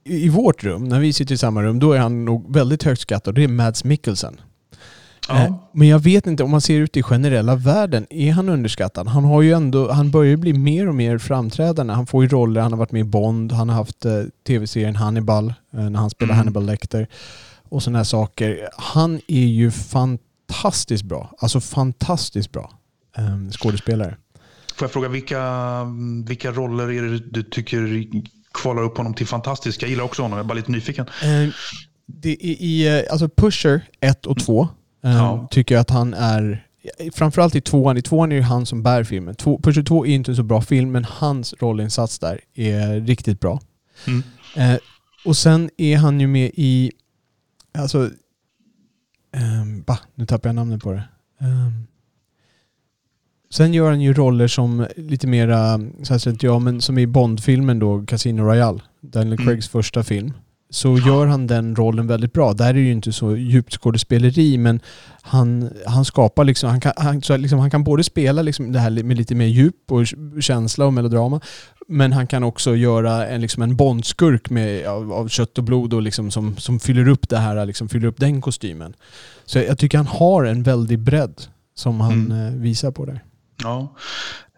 i 0.04 0.30
vårt 0.30 0.64
rum, 0.64 0.84
när 0.84 1.00
vi 1.00 1.14
sitter 1.14 1.36
i 1.36 1.38
samma 1.38 1.64
rum, 1.64 1.80
då 1.80 1.94
är 1.94 2.00
han 2.00 2.26
nog 2.26 2.54
väldigt 2.54 2.84
högt 2.84 3.02
skattad. 3.02 3.36
Det 3.36 3.44
är 3.44 3.48
Mads 3.48 3.84
Mikkelsen. 3.84 4.42
Eh, 5.30 5.44
Ja. 5.46 5.70
Men 5.74 5.88
jag 5.88 6.00
vet 6.00 6.28
inte, 6.28 6.44
om 6.44 6.52
man 6.52 6.62
ser 6.62 6.80
ut 6.80 6.98
i 6.98 7.04
generella 7.04 7.56
världen, 7.56 8.08
är 8.10 8.32
han 8.32 8.50
underskattad? 8.50 9.08
Han 9.08 9.24
har 9.24 9.42
ju 9.42 9.52
ändå, 9.54 9.92
han 9.92 10.12
börjar 10.12 10.30
ju 10.30 10.38
bli 10.38 10.54
mer 10.54 10.88
och 10.88 10.96
mer 10.96 11.18
framträdande. 11.18 11.94
Han 11.94 12.08
får 12.08 12.24
ju 12.24 12.30
roller, 12.30 12.62
han 12.62 12.72
har 12.72 12.78
varit 12.80 12.92
med 12.92 13.00
i 13.00 13.04
Bond, 13.04 13.52
han 13.52 13.70
har 13.70 13.76
haft 13.76 14.06
eh, 14.06 14.24
tv-serien 14.48 14.96
Hannibal, 14.96 15.54
eh, 15.74 15.90
när 15.90 16.00
han 16.00 16.10
spelar 16.10 16.30
Mm. 16.30 16.38
Hannibal 16.38 16.66
Lecter. 16.66 17.08
Och 17.70 17.84
sådana 17.84 18.00
här 18.00 18.04
saker. 18.04 18.70
Han 18.78 19.22
är 19.28 19.46
ju 19.46 19.72
fantastiskt 19.72 21.04
bra. 21.04 21.34
Alltså 21.40 21.60
fantastiskt 21.60 22.52
bra 22.52 22.72
eh, 23.18 23.52
skådespelare. 23.52 24.16
Får 24.82 24.86
jag 24.86 24.94
fråga 24.94 25.10
vilka, 25.10 25.84
vilka 26.26 26.52
roller 26.52 26.92
är 26.92 27.02
det 27.02 27.20
du 27.20 27.44
tycker 27.44 28.06
kvalar 28.54 28.84
upp 28.84 28.98
honom 28.98 29.14
till 29.14 29.28
fantastisk? 29.28 29.84
Jag 29.84 29.90
gillar 29.90 30.04
också 30.04 30.22
honom, 30.22 30.38
jag 30.38 30.44
är 30.44 30.48
bara 30.48 30.54
lite 30.54 30.72
nyfiken. 30.72 31.06
Eh, 31.08 31.50
det 32.06 32.30
är 32.30 32.62
i, 32.62 32.98
eh, 33.00 33.12
alltså 33.12 33.30
Pusher 33.30 33.82
1 34.00 34.26
och 34.26 34.40
2 34.40 34.68
eh, 35.04 35.12
Ja. 35.12 35.48
tycker 35.52 35.76
jag 35.76 35.82
att 35.82 35.90
han 35.90 36.14
är, 36.14 36.66
framförallt 37.14 37.56
i 37.56 37.62
tvåan, 37.62 37.98
i 37.98 38.02
tvåan 38.02 38.32
är 38.32 38.36
det 38.36 38.42
han 38.42 38.66
som 38.66 38.84
bär 38.84 39.04
filmen. 39.04 39.36
Två, 39.36 39.60
Pusher 39.64 39.84
2 39.84 40.06
är 40.06 40.10
inte 40.10 40.32
en 40.32 40.36
så 40.36 40.44
bra 40.44 40.62
film, 40.62 40.92
men 40.92 41.06
hans 41.06 41.54
rollinsats 41.60 42.20
där 42.20 42.40
är 42.56 43.00
riktigt 43.02 43.40
bra. 43.40 43.62
Mm. 44.08 44.24
Eh, 44.56 44.80
och 45.26 45.38
sen 45.38 45.70
är 45.78 45.98
han 45.98 46.20
ju 46.20 46.28
med 46.28 46.52
i 46.54 46.92
alltså, 47.78 48.00
um, 49.38 49.82
bah, 49.88 50.00
nu 50.16 50.26
tappar 50.26 50.50
jag 50.50 50.56
namnet 50.56 50.82
på 50.84 50.92
det. 50.92 51.04
Um, 51.40 51.88
sen 53.52 53.74
gör 53.74 53.90
han 53.90 54.02
ju 54.02 54.14
roller 54.14 54.48
som 54.48 54.88
lite 54.96 55.28
mera, 55.28 55.80
så 56.04 56.14
här, 56.14 56.38
ja, 56.40 56.60
men 56.60 56.82
som 56.82 56.98
i 56.98 57.08
Bond-filmen 57.08 57.80
då, 57.80 58.06
Casino 58.06 58.42
Royale, 58.42 58.80
Daniel 59.02 59.34
mm. 59.34 59.46
Craigs 59.46 59.70
första 59.70 60.04
film 60.04 60.34
så 60.74 60.98
gör 60.98 61.28
han 61.28 61.48
den 61.48 61.76
rollen 61.76 62.08
väldigt 62.08 62.34
bra. 62.34 62.54
Där 62.54 62.70
är 62.70 62.74
det 62.74 62.80
ju 62.80 62.92
inte 62.92 63.12
så 63.12 63.36
djupt 63.36 63.74
skådespeleri 63.74 64.58
men 64.58 64.80
han, 65.22 65.70
han 65.86 66.06
skapar 66.06 66.44
liksom, 66.44 66.70
han 66.70 66.82
kan, 66.82 66.94
han, 66.96 67.22
så 67.22 67.38
liksom, 67.38 67.60
han 67.60 67.72
kan 67.72 67.84
både 67.84 68.04
spela 68.04 68.42
liksom 68.42 68.72
det 68.72 68.80
här 68.80 69.04
med 69.04 69.18
lite 69.18 69.36
mer 69.36 69.46
djup 69.46 69.92
och 69.92 70.06
känsla 70.40 70.86
och 70.86 70.94
melodrama 70.94 71.42
men 71.88 72.14
han 72.14 72.28
kan 72.28 72.44
också 72.44 72.76
göra 72.76 73.28
en, 73.28 73.42
liksom 73.42 73.64
en 73.64 73.76
bondskurk 73.76 74.50
med, 74.50 74.86
av, 74.86 75.14
av 75.14 75.28
kött 75.28 75.58
och 75.58 75.64
blod 75.64 75.94
och 75.94 76.02
liksom 76.02 76.32
som, 76.32 76.58
som 76.58 76.80
fyller 76.80 77.08
upp 77.08 77.30
det 77.30 77.38
här, 77.38 77.66
liksom 77.66 77.90
fyller 77.90 78.08
upp 78.08 78.20
den 78.20 78.42
kostymen. 78.42 78.94
Så 79.46 79.58
jag, 79.58 79.68
jag 79.68 79.78
tycker 79.78 79.98
han 79.98 80.08
har 80.08 80.44
en 80.44 80.64
väldig 80.64 81.00
bredd 81.00 81.42
som 81.76 82.02
han 82.02 82.32
mm. 82.32 82.48
Eh, 82.48 82.54
visar 82.54 82.92
på 82.92 83.06
där. 83.06 83.24
Ja, 83.64 83.96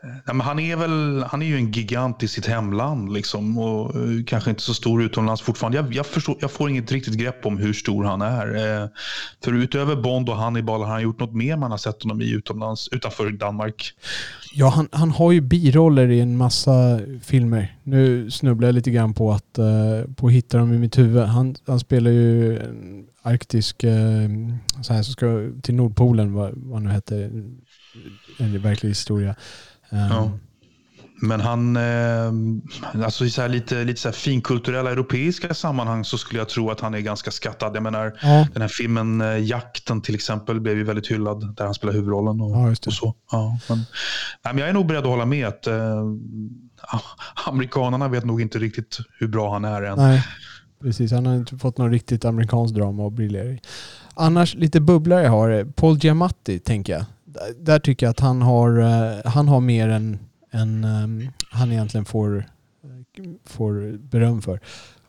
eh, 0.03 0.09
Nej, 0.09 0.35
men 0.35 0.41
han, 0.41 0.59
är 0.59 0.75
väl, 0.75 1.23
han 1.27 1.41
är 1.41 1.45
ju 1.45 1.55
en 1.55 1.71
gigant 1.71 2.23
i 2.23 2.27
sitt 2.27 2.45
hemland 2.45 3.13
liksom, 3.13 3.57
och 3.57 3.95
eh, 3.95 4.23
kanske 4.27 4.49
inte 4.49 4.61
så 4.61 4.73
stor 4.73 5.03
utomlands 5.03 5.41
fortfarande. 5.41 5.77
Jag, 5.77 5.93
jag, 5.93 6.05
förstår, 6.05 6.37
jag 6.39 6.51
får 6.51 6.69
inget 6.69 6.91
riktigt 6.91 7.13
grepp 7.13 7.45
om 7.45 7.57
hur 7.57 7.73
stor 7.73 8.03
han 8.03 8.21
är. 8.21 8.81
Eh, 8.81 8.87
för 9.43 9.53
utöver 9.53 9.95
Bond 9.95 10.29
och 10.29 10.37
Hannibal 10.37 10.81
har 10.81 10.91
han 10.91 11.01
gjort 11.01 11.19
något 11.19 11.33
mer 11.33 11.57
man 11.57 11.71
har 11.71 11.77
sett 11.77 12.03
honom 12.03 12.21
i 12.21 12.31
utomlands, 12.31 12.89
utanför 12.91 13.29
Danmark. 13.29 13.93
Ja, 14.55 14.69
han, 14.69 14.89
han 14.91 15.11
har 15.11 15.31
ju 15.31 15.41
biroller 15.41 16.09
i 16.09 16.19
en 16.19 16.37
massa 16.37 16.99
filmer. 17.21 17.77
Nu 17.83 18.31
snubblar 18.31 18.67
jag 18.67 18.75
lite 18.75 18.91
grann 18.91 19.13
på 19.13 19.31
att, 19.31 19.57
eh, 19.57 20.13
på 20.15 20.27
att 20.27 20.33
hitta 20.33 20.57
dem 20.57 20.73
i 20.73 20.77
mitt 20.77 20.97
huvud. 20.97 21.23
Han, 21.23 21.55
han 21.67 21.79
spelar 21.79 22.11
ju 22.11 22.59
en 22.59 23.05
arktisk, 23.21 23.83
eh, 23.83 24.29
så 24.81 24.93
här, 24.93 25.03
så 25.03 25.11
ska 25.11 25.49
till 25.61 25.75
Nordpolen, 25.75 26.33
vad, 26.33 26.51
vad 26.55 26.81
nu 26.81 26.89
heter, 26.89 27.31
en 28.37 28.61
verklig 28.61 28.89
historia. 28.89 29.35
Ja. 29.89 29.97
Ehm. 29.97 30.39
Men 31.23 31.41
han, 31.41 31.75
eh, 31.75 33.03
alltså 33.05 33.25
i 33.25 33.29
så 33.29 33.47
lite, 33.47 33.83
lite 33.83 34.01
så 34.01 34.11
finkulturella 34.11 34.91
europeiska 34.91 35.53
sammanhang 35.53 36.05
så 36.05 36.17
skulle 36.17 36.39
jag 36.39 36.49
tro 36.49 36.69
att 36.69 36.79
han 36.79 36.93
är 36.93 36.99
ganska 36.99 37.31
skattad. 37.31 37.75
Jag 37.75 37.83
menar, 37.83 38.19
ja. 38.21 38.47
den 38.53 38.61
här 38.61 38.69
filmen 38.69 39.21
eh, 39.21 39.37
Jakten 39.37 40.01
till 40.01 40.15
exempel 40.15 40.61
blev 40.61 40.77
ju 40.77 40.83
väldigt 40.83 41.11
hyllad, 41.11 41.55
där 41.55 41.65
han 41.65 41.73
spelar 41.73 41.93
huvudrollen 41.93 42.41
och, 42.41 42.51
ja, 42.51 42.75
och 42.87 42.93
så. 42.93 43.15
Ja, 43.31 43.59
men, 43.69 43.77
nej, 43.77 44.53
men 44.53 44.57
jag 44.57 44.69
är 44.69 44.73
nog 44.73 44.85
beredd 44.85 45.03
att 45.03 45.09
hålla 45.09 45.25
med 45.25 45.47
att 45.47 45.67
eh, 45.67 46.03
amerikanerna 47.45 48.07
vet 48.07 48.25
nog 48.25 48.41
inte 48.41 48.59
riktigt 48.59 48.97
hur 49.19 49.27
bra 49.27 49.53
han 49.53 49.65
är 49.65 49.81
än. 49.81 49.97
Nej, 49.97 50.23
precis. 50.81 51.11
Han 51.11 51.25
har 51.25 51.35
inte 51.35 51.57
fått 51.57 51.77
något 51.77 51.91
riktigt 51.91 52.25
amerikanskt 52.25 52.75
drama 52.75 53.07
att 53.07 53.13
briljera 53.13 53.45
i. 53.45 53.61
Annars 54.13 54.55
lite 54.55 54.81
bubblare 54.81 55.23
jag 55.23 55.31
har, 55.31 55.65
Paul 55.75 55.97
Giamatti 55.97 56.59
tänker 56.59 56.93
jag 56.93 57.05
där 57.57 57.79
tycker 57.79 58.05
jag 58.05 58.11
att 58.11 58.19
han 58.19 58.41
har, 58.41 58.79
eh, 58.79 59.31
han 59.31 59.47
har 59.47 59.59
mer 59.59 59.89
än, 59.89 60.19
än 60.51 60.83
um, 60.83 61.29
han 61.49 61.71
egentligen 61.71 62.05
får, 62.05 62.45
får 63.45 63.97
beröm 63.97 64.41
för. 64.41 64.59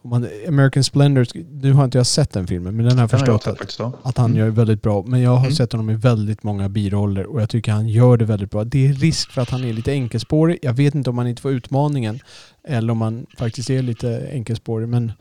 Man, 0.07 0.29
American 0.49 0.85
Splendor, 0.85 1.27
nu 1.51 1.73
har 1.73 1.85
inte 1.85 1.99
jag 1.99 2.07
sett 2.07 2.33
den 2.33 2.47
filmen, 2.47 2.77
men 2.77 2.87
den 2.87 2.99
har 2.99 3.03
jag 3.03 3.11
förstått 3.11 3.47
att, 3.47 3.81
att 4.03 4.17
han 4.17 4.31
mm. 4.31 4.39
gör 4.39 4.49
väldigt 4.51 4.83
bra. 4.83 5.05
Men 5.07 5.21
jag 5.21 5.31
har 5.31 5.39
mm. 5.39 5.53
sett 5.53 5.73
honom 5.73 5.91
i 5.91 5.95
väldigt 5.95 6.43
många 6.43 6.69
biroller 6.69 7.27
och 7.27 7.41
jag 7.41 7.51
tycker 7.51 7.73
han 7.73 7.89
gör 7.89 8.17
det 8.17 8.25
väldigt 8.25 8.51
bra. 8.51 8.65
Det 8.65 8.89
är 8.89 8.93
risk 8.93 9.31
för 9.31 9.43
att 9.43 9.51
han 9.51 9.65
är 9.65 9.73
lite 9.73 9.93
enkelspårig. 9.93 10.59
Jag 10.63 10.73
vet 10.73 10.95
inte 10.95 11.11
om 11.11 11.19
han 11.19 11.27
inte 11.27 11.43
får 11.43 11.53
utmaningen 11.53 12.21
eller 12.69 12.93
om 12.93 13.01
han 13.01 13.27
faktiskt 13.39 13.71
är 13.71 13.83
lite 13.83 14.29
enkelspårig. 14.33 14.89
Men 14.89 15.13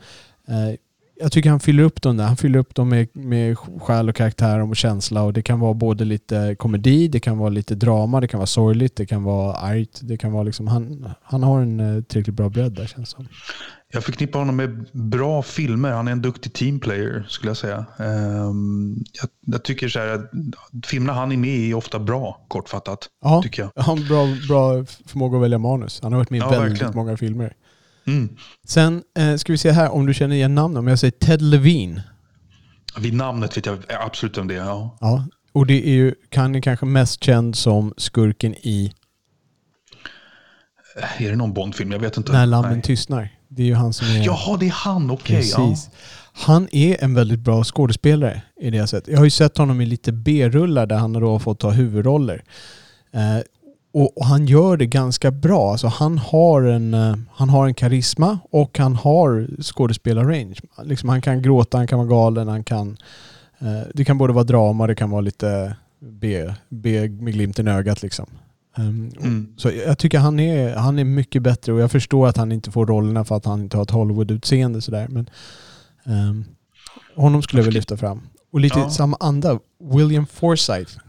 eh, 0.48 0.76
jag 1.24 1.32
tycker 1.32 1.50
han 1.50 1.60
fyller 1.60 1.82
upp 1.82 2.02
dem 2.02 2.16
där. 2.16 2.24
Han 2.24 2.36
fyller 2.36 2.58
upp 2.58 2.74
dem 2.74 2.88
med, 2.88 3.08
med 3.12 3.58
själ 3.58 4.08
och 4.08 4.16
karaktär 4.16 4.60
och 4.60 4.76
känsla 4.76 5.22
och 5.22 5.32
det 5.32 5.42
kan 5.42 5.60
vara 5.60 5.74
både 5.74 6.04
lite 6.04 6.56
komedi, 6.58 7.08
det 7.08 7.20
kan 7.20 7.38
vara 7.38 7.48
lite 7.48 7.74
drama, 7.74 8.20
det 8.20 8.28
kan 8.28 8.38
vara 8.38 8.46
sorgligt, 8.46 8.96
det 8.96 9.06
kan 9.06 9.22
vara 9.22 9.56
argt. 9.56 10.00
Det 10.02 10.16
kan 10.16 10.32
vara 10.32 10.42
liksom, 10.42 10.66
han, 10.66 11.08
han 11.22 11.42
har 11.42 11.60
en 11.60 11.80
uh, 11.80 12.02
tillräckligt 12.02 12.36
bra 12.36 12.48
bredd 12.48 12.72
där 12.72 12.86
känns 12.86 13.10
som. 13.10 13.28
Jag 13.92 14.04
förknippar 14.04 14.38
honom 14.38 14.56
med 14.56 14.86
bra 14.92 15.42
filmer. 15.42 15.90
Han 15.90 16.08
är 16.08 16.12
en 16.12 16.22
duktig 16.22 16.52
teamplayer 16.52 17.26
skulle 17.28 17.50
jag 17.50 17.56
säga. 17.56 17.86
Um, 17.98 19.04
jag, 19.12 19.54
jag, 19.54 19.64
tycker 19.64 19.88
så 19.88 19.98
här 19.98 20.08
att 20.08 20.30
filmerna 20.86 21.12
han 21.12 21.32
är 21.32 21.36
med 21.36 21.50
i 21.50 21.70
är 21.70 21.74
ofta 21.74 21.98
bra, 21.98 22.44
kortfattat. 22.48 23.08
Ja, 23.24 23.42
tycker 23.42 23.62
jag. 23.62 23.82
han 23.82 23.98
har 23.98 24.08
bra, 24.08 24.26
bra 24.48 24.84
förmåga 25.06 25.36
att 25.36 25.42
välja 25.42 25.58
manus. 25.58 26.00
Han 26.02 26.12
har 26.12 26.18
varit 26.18 26.30
med 26.30 26.38
i 26.38 26.40
ja, 26.40 26.50
väldigt 26.50 26.70
verkligen. 26.70 26.96
många 26.96 27.16
filmer. 27.16 27.54
Mm. 28.06 28.36
Sen 28.66 29.02
eh, 29.18 29.36
ska 29.36 29.52
vi 29.52 29.58
se 29.58 29.70
här 29.70 29.90
om 29.90 30.06
du 30.06 30.14
känner 30.14 30.36
igen 30.36 30.54
namnet. 30.54 30.78
Om 30.78 30.88
jag 30.88 30.98
säger 30.98 31.12
Ted 31.12 31.42
Levine. 31.42 32.02
Vid 32.98 33.14
namnet 33.14 33.56
vet 33.56 33.66
jag 33.66 33.78
absolut 34.00 34.38
om 34.38 34.48
det 34.48 34.54
ja. 34.54 34.98
ja. 35.00 35.26
Och 35.52 35.66
det 35.66 35.88
är 35.88 35.92
ju, 35.92 36.14
kan 36.28 36.54
är 36.54 36.60
kanske 36.60 36.86
mest 36.86 37.24
känd 37.24 37.56
som 37.56 37.94
skurken 37.96 38.54
i... 38.54 38.92
Är 41.18 41.30
det 41.30 41.36
någon 41.36 41.52
Bondfilm? 41.52 41.92
Jag 41.92 41.98
vet 41.98 42.16
inte. 42.16 42.32
När 42.32 42.46
lammen 42.46 42.82
tystnar. 42.82 43.28
Det 43.48 43.62
är 43.62 43.66
ju 43.66 43.74
han 43.74 43.92
som 43.92 44.06
är... 44.06 44.24
Jaha, 44.24 44.56
det 44.56 44.66
är 44.66 44.70
han. 44.70 45.10
Okej. 45.10 45.38
Okay, 45.38 45.50
ja. 45.50 45.76
Han 46.32 46.68
är 46.72 47.04
en 47.04 47.14
väldigt 47.14 47.40
bra 47.40 47.64
skådespelare 47.64 48.42
i 48.60 48.70
det 48.70 48.86
sättet. 48.86 49.08
Jag 49.08 49.18
har 49.18 49.24
ju 49.24 49.30
sett 49.30 49.58
honom 49.58 49.80
i 49.80 49.86
lite 49.86 50.12
B-rullar 50.12 50.86
där 50.86 50.96
han 50.96 51.12
då 51.12 51.30
har 51.32 51.38
fått 51.38 51.60
ta 51.60 51.70
huvudroller. 51.70 52.44
Eh, 53.12 53.38
och, 53.94 54.18
och, 54.18 54.26
han 54.26 54.46
gör 54.46 54.76
det 54.76 54.86
ganska 54.86 55.30
bra. 55.30 55.70
Alltså 55.70 55.86
han, 55.86 56.18
har 56.18 56.62
en, 56.62 56.94
uh, 56.94 57.16
han 57.32 57.48
har 57.48 57.66
en 57.66 57.74
karisma 57.74 58.38
och 58.50 58.78
han 58.78 58.96
har 58.96 59.48
skådespelarrange. 59.62 60.54
Liksom 60.82 61.08
han 61.08 61.22
kan 61.22 61.42
gråta, 61.42 61.78
han 61.78 61.86
kan 61.86 61.98
vara 61.98 62.08
galen, 62.08 62.48
han 62.48 62.64
kan... 62.64 62.96
Uh, 63.62 63.82
det 63.94 64.04
kan 64.04 64.18
både 64.18 64.32
vara 64.32 64.44
drama, 64.44 64.86
det 64.86 64.94
kan 64.94 65.10
vara 65.10 65.20
lite 65.20 65.76
B, 66.00 66.54
B 66.68 67.08
med 67.08 67.32
glimten 67.32 67.68
i 67.68 67.70
ögat 67.70 68.02
liksom. 68.02 68.26
Um, 68.76 69.12
mm. 69.20 69.54
Så 69.56 69.70
jag 69.70 69.98
tycker 69.98 70.18
han 70.18 70.40
är, 70.40 70.76
han 70.76 70.98
är 70.98 71.04
mycket 71.04 71.42
bättre 71.42 71.72
och 71.72 71.80
jag 71.80 71.90
förstår 71.90 72.28
att 72.28 72.36
han 72.36 72.52
inte 72.52 72.70
får 72.70 72.86
rollerna 72.86 73.24
för 73.24 73.36
att 73.36 73.44
han 73.44 73.60
inte 73.60 73.76
har 73.76 73.82
ett 73.82 73.90
Hollywood-utseende 73.90 74.80
sådär. 74.80 75.08
Men 75.08 75.30
um, 76.04 76.44
honom 77.16 77.42
skulle 77.42 77.60
jag 77.60 77.64
vilja 77.64 77.78
lyfta 77.78 77.96
fram. 77.96 78.20
Och 78.52 78.60
lite 78.60 78.78
ja. 78.78 78.90
samma 78.90 79.16
anda, 79.20 79.58
William 79.94 80.26
Forsythe. 80.26 81.00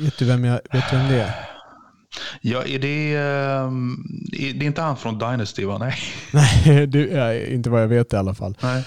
Vet 0.00 0.18
du 0.18 0.24
vem, 0.24 0.44
jag, 0.44 0.60
vet 0.72 0.92
vem 0.92 1.08
det 1.08 1.20
är? 1.20 1.53
Ja, 2.40 2.64
är 2.64 2.78
det, 2.78 3.16
um, 3.66 4.28
är 4.32 4.54
det 4.54 4.66
inte 4.66 4.82
han 4.82 4.96
från 4.96 5.18
Dynasty 5.18 5.64
va? 5.64 5.78
Nej, 5.78 5.94
Nej 6.32 7.10
är 7.12 7.52
inte 7.52 7.70
vad 7.70 7.82
jag 7.82 7.88
vet 7.88 8.12
i 8.12 8.16
alla 8.16 8.34
fall. 8.34 8.56
Nej. 8.62 8.84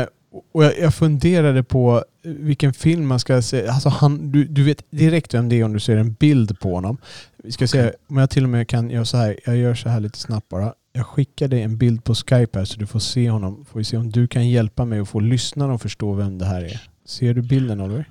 Uh, 0.00 0.06
och 0.52 0.64
jag, 0.64 0.78
jag 0.78 0.94
funderade 0.94 1.64
på 1.64 2.04
vilken 2.22 2.72
film 2.72 3.06
man 3.06 3.20
ska 3.20 3.42
se. 3.42 3.68
Alltså 3.68 3.88
han, 3.88 4.32
du, 4.32 4.44
du 4.44 4.64
vet 4.64 4.90
direkt 4.90 5.34
vem 5.34 5.48
det 5.48 5.60
är 5.60 5.64
om 5.64 5.72
du 5.72 5.80
ser 5.80 5.96
en 5.96 6.12
bild 6.12 6.60
på 6.60 6.74
honom. 6.74 6.98
Vi 7.36 7.52
ska 7.52 7.64
okay. 7.64 7.82
se 7.82 7.92
om 8.08 8.16
jag 8.16 8.30
till 8.30 8.44
och 8.44 8.50
med 8.50 8.68
kan 8.68 8.90
göra 8.90 9.04
så 9.04 9.16
här. 9.16 9.38
Jag 9.44 9.56
gör 9.56 9.74
så 9.74 9.88
här 9.88 10.00
lite 10.00 10.18
snabbt 10.18 10.48
bara. 10.48 10.74
Jag 10.92 11.06
skickar 11.06 11.48
dig 11.48 11.62
en 11.62 11.78
bild 11.78 12.04
på 12.04 12.14
Skype 12.14 12.58
här 12.58 12.64
så 12.64 12.78
du 12.78 12.86
får 12.86 12.98
se 12.98 13.30
honom. 13.30 13.64
Får 13.64 13.78
vi 13.78 13.84
se 13.84 13.96
om 13.96 14.10
du 14.10 14.28
kan 14.28 14.48
hjälpa 14.48 14.84
mig 14.84 15.00
att 15.00 15.08
få 15.08 15.20
lyssnarna 15.20 15.74
att 15.74 15.82
förstå 15.82 16.14
vem 16.14 16.38
det 16.38 16.46
här 16.46 16.62
är. 16.62 16.80
Ser 17.06 17.34
du 17.34 17.42
bilden 17.42 17.80
Oliver? 17.80 18.04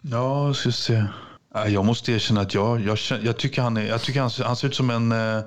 Ja, 0.00 0.46
jag 0.46 0.56
ska 0.56 0.72
se. 0.72 1.04
Jag 1.54 1.84
måste 1.84 2.12
erkänna 2.12 2.40
att 2.40 2.54
jag, 2.54 2.80
jag, 2.80 2.98
jag 3.22 3.36
tycker, 3.36 3.62
han, 3.62 3.76
är, 3.76 3.86
jag 3.86 4.02
tycker 4.02 4.20
han, 4.20 4.30
han 4.44 4.56
ser 4.56 4.68
ut 4.68 4.74
som 4.74 4.90
en 4.90 5.12
eh, 5.12 5.40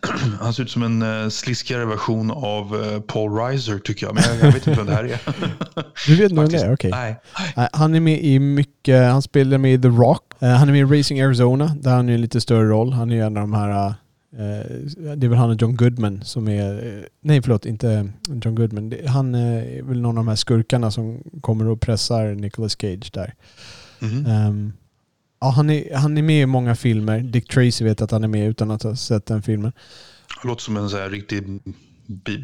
han 0.40 0.52
ser 0.54 0.62
ut 0.62 0.70
som 0.70 0.82
en 0.82 1.02
uh, 1.02 1.28
sliskigare 1.28 1.84
version 1.84 2.30
av 2.30 2.74
uh, 2.74 3.00
Paul 3.00 3.32
Reiser 3.32 3.78
tycker 3.78 4.06
jag. 4.06 4.14
Men 4.14 4.24
jag, 4.24 4.36
jag 4.36 4.52
vet 4.52 4.66
inte 4.66 4.70
vem 4.70 4.86
det 4.86 4.94
här 4.94 5.04
är. 5.04 5.20
du 6.06 6.16
vet 6.16 6.30
inte 6.30 6.42
vem 6.42 6.48
det 6.48 6.58
är? 6.58 6.72
Okej. 6.72 6.90
Okay. 6.90 7.14
Nej. 7.56 7.68
Han 7.72 7.94
är 7.94 8.00
med 8.00 8.24
i 8.24 8.38
mycket, 8.38 9.10
han 9.10 9.22
spelar 9.22 9.58
med 9.58 9.74
i 9.74 9.78
The 9.78 9.88
Rock. 9.88 10.22
Han 10.40 10.68
är 10.68 10.72
med 10.72 10.80
i 10.80 10.98
Racing 10.98 11.20
Arizona 11.20 11.76
där 11.80 11.90
han 11.90 12.08
är 12.08 12.14
en 12.14 12.20
lite 12.20 12.40
större 12.40 12.68
roll. 12.68 12.92
Han 12.92 13.10
är 13.10 13.24
en 13.24 13.36
av 13.36 13.42
de 13.42 13.54
här, 13.54 13.94
det 15.16 15.26
är 15.26 15.28
väl 15.28 15.38
han 15.38 15.50
och 15.50 15.62
John 15.62 15.76
Goodman 15.76 16.24
som 16.24 16.48
är, 16.48 17.04
nej 17.20 17.42
förlåt, 17.42 17.66
inte 17.66 18.08
John 18.28 18.54
Goodman. 18.54 18.94
Han 19.06 19.34
är 19.34 19.82
väl 19.82 20.00
någon 20.00 20.18
av 20.18 20.24
de 20.24 20.28
här 20.28 20.36
skurkarna 20.36 20.90
som 20.90 21.22
kommer 21.40 21.68
och 21.68 21.80
pressar 21.80 22.34
Nicolas 22.34 22.76
Cage 22.80 23.10
där. 23.12 23.34
Mm 24.00 24.14
-hmm. 24.14 24.48
um, 24.48 24.72
Ja, 25.40 25.50
han 25.50 25.70
är, 25.70 25.94
han 25.94 26.18
är 26.18 26.22
med 26.22 26.42
i 26.42 26.46
många 26.46 26.74
filmer. 26.74 27.20
Dick 27.20 27.48
Tracy 27.48 27.84
vet 27.84 28.02
att 28.02 28.10
han 28.10 28.24
är 28.24 28.28
med 28.28 28.48
utan 28.48 28.70
att 28.70 28.82
ha 28.82 28.96
sett 28.96 29.26
den 29.26 29.42
filmen. 29.42 29.72
Han 30.28 30.48
låter 30.48 30.62
som 30.62 30.76
en 30.76 30.90
så 30.90 30.96
här 30.96 31.10
riktig 31.10 31.60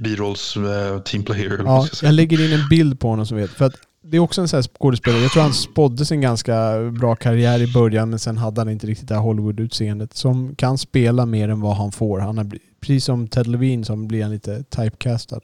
birolls 0.02 0.56
uh, 0.56 0.98
teamplayer. 0.98 1.62
Ja, 1.64 1.88
jag 2.02 2.14
lägger 2.14 2.44
in 2.44 2.60
en 2.60 2.68
bild 2.68 3.00
på 3.00 3.08
honom 3.08 3.26
som 3.26 3.36
vet. 3.36 3.50
För 3.50 3.64
att 3.64 3.74
det 4.04 4.16
är 4.16 4.20
också 4.20 4.40
en 4.40 4.48
sån 4.48 4.56
här 4.56 4.62
skådespelare. 4.62 5.22
Jag 5.22 5.32
tror 5.32 5.42
han 5.42 5.52
spådde 5.52 6.04
sin 6.04 6.20
ganska 6.20 6.78
bra 7.00 7.16
karriär 7.16 7.62
i 7.62 7.72
början 7.72 8.10
men 8.10 8.18
sen 8.18 8.36
hade 8.36 8.60
han 8.60 8.68
inte 8.68 8.86
riktigt 8.86 9.08
det 9.08 9.14
här 9.14 9.22
Hollywood-utseendet. 9.22 10.14
Som 10.14 10.54
kan 10.54 10.78
spela 10.78 11.26
mer 11.26 11.48
än 11.48 11.60
vad 11.60 11.76
han 11.76 11.92
får. 11.92 12.20
Han 12.20 12.38
är, 12.38 12.50
precis 12.80 13.04
som 13.04 13.28
Ted 13.28 13.46
Levine 13.46 13.84
som 13.84 14.08
blir 14.08 14.22
han 14.22 14.32
lite 14.32 14.62
typecastad. 14.62 15.40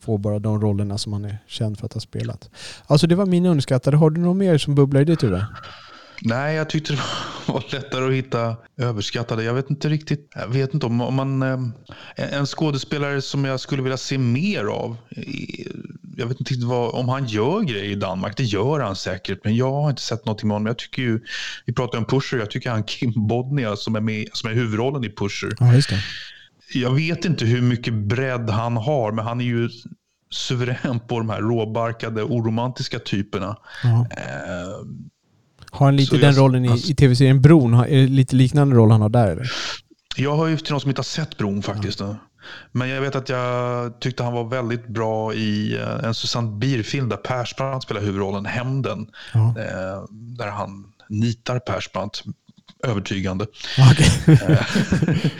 Får 0.00 0.18
bara 0.18 0.38
de 0.38 0.60
rollerna 0.60 0.98
som 0.98 1.12
han 1.12 1.24
är 1.24 1.38
känd 1.46 1.78
för 1.78 1.86
att 1.86 1.92
ha 1.92 2.00
spelat. 2.00 2.50
Alltså 2.86 3.06
det 3.06 3.14
var 3.14 3.26
min 3.26 3.46
underskattade. 3.46 3.96
Har 3.96 4.10
du 4.10 4.20
något 4.20 4.36
mer 4.36 4.58
som 4.58 4.74
bubblar 4.74 5.00
i 5.00 5.04
ditt 5.04 5.22
huvud? 5.22 5.42
Nej, 6.24 6.56
jag 6.56 6.70
tyckte 6.70 6.92
det 6.92 7.02
var 7.52 7.64
lättare 7.72 8.06
att 8.06 8.12
hitta 8.12 8.56
överskattade. 8.76 9.44
Jag 9.44 9.54
vet 9.54 9.70
inte 9.70 9.88
riktigt. 9.88 10.32
Jag 10.34 10.48
vet 10.48 10.74
inte 10.74 10.86
om, 10.86 11.00
om 11.00 11.14
man... 11.14 11.42
Eh, 11.42 11.58
en 12.16 12.46
skådespelare 12.46 13.22
som 13.22 13.44
jag 13.44 13.60
skulle 13.60 13.82
vilja 13.82 13.96
se 13.96 14.18
mer 14.18 14.64
av. 14.64 14.96
jag 16.16 16.26
vet 16.26 16.40
inte 16.40 16.66
vad, 16.66 16.94
om 16.94 17.08
han 17.08 17.26
gör 17.26 17.60
grejer 17.60 17.90
i 17.90 17.94
Danmark. 17.94 18.36
Det 18.36 18.44
gör 18.44 18.80
han 18.80 18.96
säkert, 18.96 19.44
men 19.44 19.56
jag 19.56 19.72
har 19.72 19.90
inte 19.90 20.02
sett 20.02 20.26
någonting 20.26 20.48
med 20.48 20.54
honom. 20.54 20.66
Jag 20.66 20.78
tycker 20.78 21.02
ju, 21.02 21.20
vi 21.66 21.72
pratar 21.72 21.98
om 21.98 22.04
Pusher, 22.04 22.38
jag 22.38 22.50
tycker 22.50 22.70
han 22.70 22.84
Kim 22.84 23.12
Bodnia 23.16 23.76
som 23.76 23.96
är, 23.96 24.00
med, 24.00 24.28
som 24.32 24.50
är 24.50 24.54
huvudrollen 24.54 25.04
i 25.04 25.10
Pusher. 25.10 25.56
Ja, 25.58 25.74
just 25.74 25.90
det. 25.90 25.98
Jag 26.74 26.90
vet 26.90 27.24
inte 27.24 27.44
hur 27.44 27.62
mycket 27.62 27.94
bredd 27.94 28.50
han 28.50 28.76
har, 28.76 29.12
men 29.12 29.24
han 29.24 29.40
är 29.40 29.44
ju 29.44 29.70
suverän 30.30 31.00
på 31.00 31.18
de 31.18 31.30
här 31.30 31.40
råbarkade, 31.40 32.22
oromantiska 32.22 32.98
typerna. 32.98 33.56
Ja. 33.82 34.06
Eh, 34.10 34.86
Har 35.72 35.86
han 35.86 35.96
lite 35.96 36.10
Så 36.10 36.16
den 36.16 36.34
jag- 36.34 36.38
rollen 36.42 36.64
i, 36.64 36.68
alltså- 36.68 36.90
i 36.90 36.94
tv-serien 36.94 37.40
Bron? 37.42 37.74
Är 37.74 37.86
det 37.88 38.06
lite 38.06 38.36
liknande 38.36 38.76
roll 38.76 38.90
han 38.90 39.00
har 39.00 39.08
där 39.08 39.28
eller? 39.28 39.50
Jag 40.16 40.36
har 40.36 40.46
ju 40.46 40.56
till 40.56 40.72
någon 40.72 40.80
som 40.80 40.90
inte 40.90 40.98
har 40.98 41.04
sett 41.04 41.38
Bron 41.38 41.62
faktiskt. 41.62 41.98
då. 41.98 42.16
Men 42.72 42.88
jag 42.88 43.00
vet 43.00 43.16
att 43.16 43.28
jag 43.28 44.00
tyckte 44.00 44.22
han 44.22 44.32
var 44.32 44.44
väldigt 44.44 44.88
bra 44.88 45.34
i 45.34 45.76
eh, 45.76 46.04
en 46.04 46.14
Susanne 46.14 46.58
Bier-film 46.58 47.08
där 47.08 47.16
Persbrandt 47.16 47.84
spelar 47.84 48.00
huvudrollen, 48.00 48.46
Hämnden. 48.46 49.06
Ja. 49.34 49.40
Eh, 49.58 50.04
där 50.10 50.46
han 50.50 50.84
nitar 51.08 51.58
Persbrandt 51.58 52.22
övertygande. 52.86 53.46
Ja, 53.78 53.92
okej. 53.92 54.38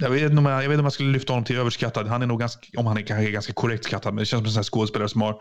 Jag 0.00 0.10
vet, 0.10 0.22
inte 0.22 0.36
om 0.36 0.46
jag, 0.46 0.54
jag 0.54 0.68
vet 0.68 0.74
inte 0.74 0.78
om 0.78 0.84
jag 0.84 0.92
skulle 0.92 1.12
lyfta 1.12 1.32
honom 1.32 1.44
till 1.44 1.56
överskattad. 1.58 2.06
Han 2.08 2.22
är 2.22 2.26
nog 2.26 2.40
ganska, 2.40 2.60
om 2.80 2.86
han 2.86 2.96
är 2.98 3.02
kanske 3.02 3.30
ganska 3.30 3.52
korrekt 3.52 3.84
skattad, 3.84 4.14
men 4.14 4.22
det 4.22 4.26
känns 4.26 4.40
som 4.40 4.46
en 4.46 4.52
sån 4.52 4.58
här 4.58 4.64
skådespelare 4.64 5.08
som 5.08 5.20
har... 5.22 5.36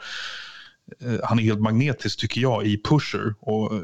Eh, 1.01 1.19
han 1.23 1.39
är 1.39 1.43
helt 1.43 1.61
magnetisk 1.61 2.19
tycker 2.19 2.41
jag 2.41 2.67
i 2.67 2.81
Pusher. 2.83 3.36
Och, 3.39 3.73
eh, 3.73 3.81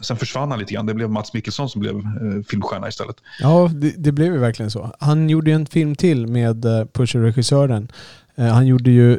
sen 0.00 0.16
försvann 0.16 0.50
han 0.50 0.58
lite 0.60 0.74
grann. 0.74 0.86
Det 0.86 0.94
blev 0.94 1.10
Mats 1.10 1.34
Mikkelsen 1.34 1.68
som 1.68 1.80
blev 1.80 1.96
eh, 1.96 2.42
filmstjärna 2.48 2.88
istället. 2.88 3.16
Ja, 3.40 3.70
det, 3.74 3.94
det 3.96 4.12
blev 4.12 4.32
ju 4.32 4.38
verkligen 4.38 4.70
så. 4.70 4.90
Han 5.00 5.30
gjorde 5.30 5.50
ju 5.50 5.54
en 5.54 5.66
film 5.66 5.94
till 5.94 6.26
med 6.26 6.64
Pusher-regissören. 6.92 7.88
Han 8.36 8.66
gjorde 8.66 8.90
ju... 8.90 9.18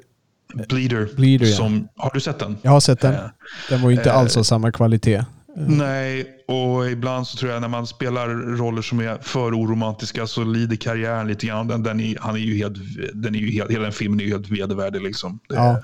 Bleeder. 0.69 1.09
Bleeder, 1.15 1.45
ja. 1.45 1.55
som, 1.55 1.87
Har 1.95 2.11
du 2.13 2.19
sett 2.19 2.39
den? 2.39 2.57
Jag 2.61 2.71
har 2.71 2.79
sett 2.79 2.99
den. 2.99 3.15
Den 3.69 3.81
var 3.81 3.89
ju 3.89 3.95
inte 3.95 4.11
alls 4.11 4.37
av 4.37 4.43
samma 4.43 4.71
kvalitet. 4.71 5.25
Nej, 5.55 6.25
och 6.47 6.89
ibland 6.91 7.27
så 7.27 7.37
tror 7.37 7.51
jag 7.51 7.61
när 7.61 7.67
man 7.67 7.87
spelar 7.87 8.27
roller 8.57 8.81
som 8.81 8.99
är 8.99 9.17
för 9.21 9.59
oromantiska 9.59 10.27
så 10.27 10.43
lider 10.43 10.75
karriären 10.75 11.27
lite 11.27 11.47
grann. 11.47 11.67
Den, 11.67 11.83
den 11.83 11.99
är, 11.99 12.17
han 12.19 12.35
är 12.35 12.39
ju 12.39 12.57
helt, 12.57 12.77
den 13.13 13.35
är 13.35 13.39
ju 13.39 13.51
helt, 13.51 13.71
hela 13.71 13.83
den 13.83 13.91
filmen 13.91 14.19
är 14.19 14.23
ju 14.23 14.31
helt 14.31 14.49
vedervärdig. 14.49 15.01
Liksom. 15.01 15.39
Ja. 15.47 15.81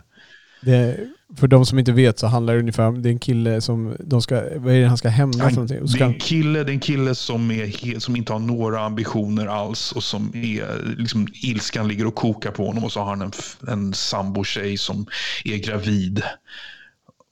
Det, 0.66 0.98
för 1.36 1.48
de 1.48 1.66
som 1.66 1.80
inte 1.80 1.92
vet 1.92 2.20
så 2.20 2.28
handlar 2.28 2.54
det 2.54 2.60
ungefär 2.60 2.88
om... 2.88 3.02
Det 3.02 3.10
är 3.10 3.12
en 3.12 3.20
kille 3.20 3.62
som... 3.62 3.96
De 4.00 4.22
ska, 4.22 4.36
vad 4.56 4.74
är 4.74 4.80
det 4.80 4.88
han 4.88 4.98
ska 4.98 5.10
hämnas 5.10 5.42
Han, 5.42 5.54
någonting? 5.54 5.78
Och 5.78 5.86
det, 5.86 5.92
ska, 5.92 6.04
är 6.04 6.08
en 6.08 6.20
kille, 6.20 6.64
det 6.64 6.72
är 6.72 6.74
en 6.74 6.80
kille 6.80 7.16
som, 7.16 7.52
är 7.52 8.00
som 8.00 8.16
inte 8.16 8.34
har 8.34 8.40
några 8.40 8.80
ambitioner 8.80 9.48
alls 9.48 9.92
och 9.92 10.04
som 10.04 10.32
är, 10.36 10.96
liksom, 10.98 11.28
ilskan 11.34 11.88
ligger 11.88 12.08
och 12.08 12.16
kokar 12.16 12.52
på 12.52 12.66
honom 12.66 12.84
och 12.84 12.92
så 12.92 13.00
har 13.00 13.08
han 13.08 13.22
en, 13.22 13.32
en 13.68 13.94
sambo-tjej 13.94 14.78
som 14.78 15.06
är 15.46 15.58
gravid. 15.58 16.22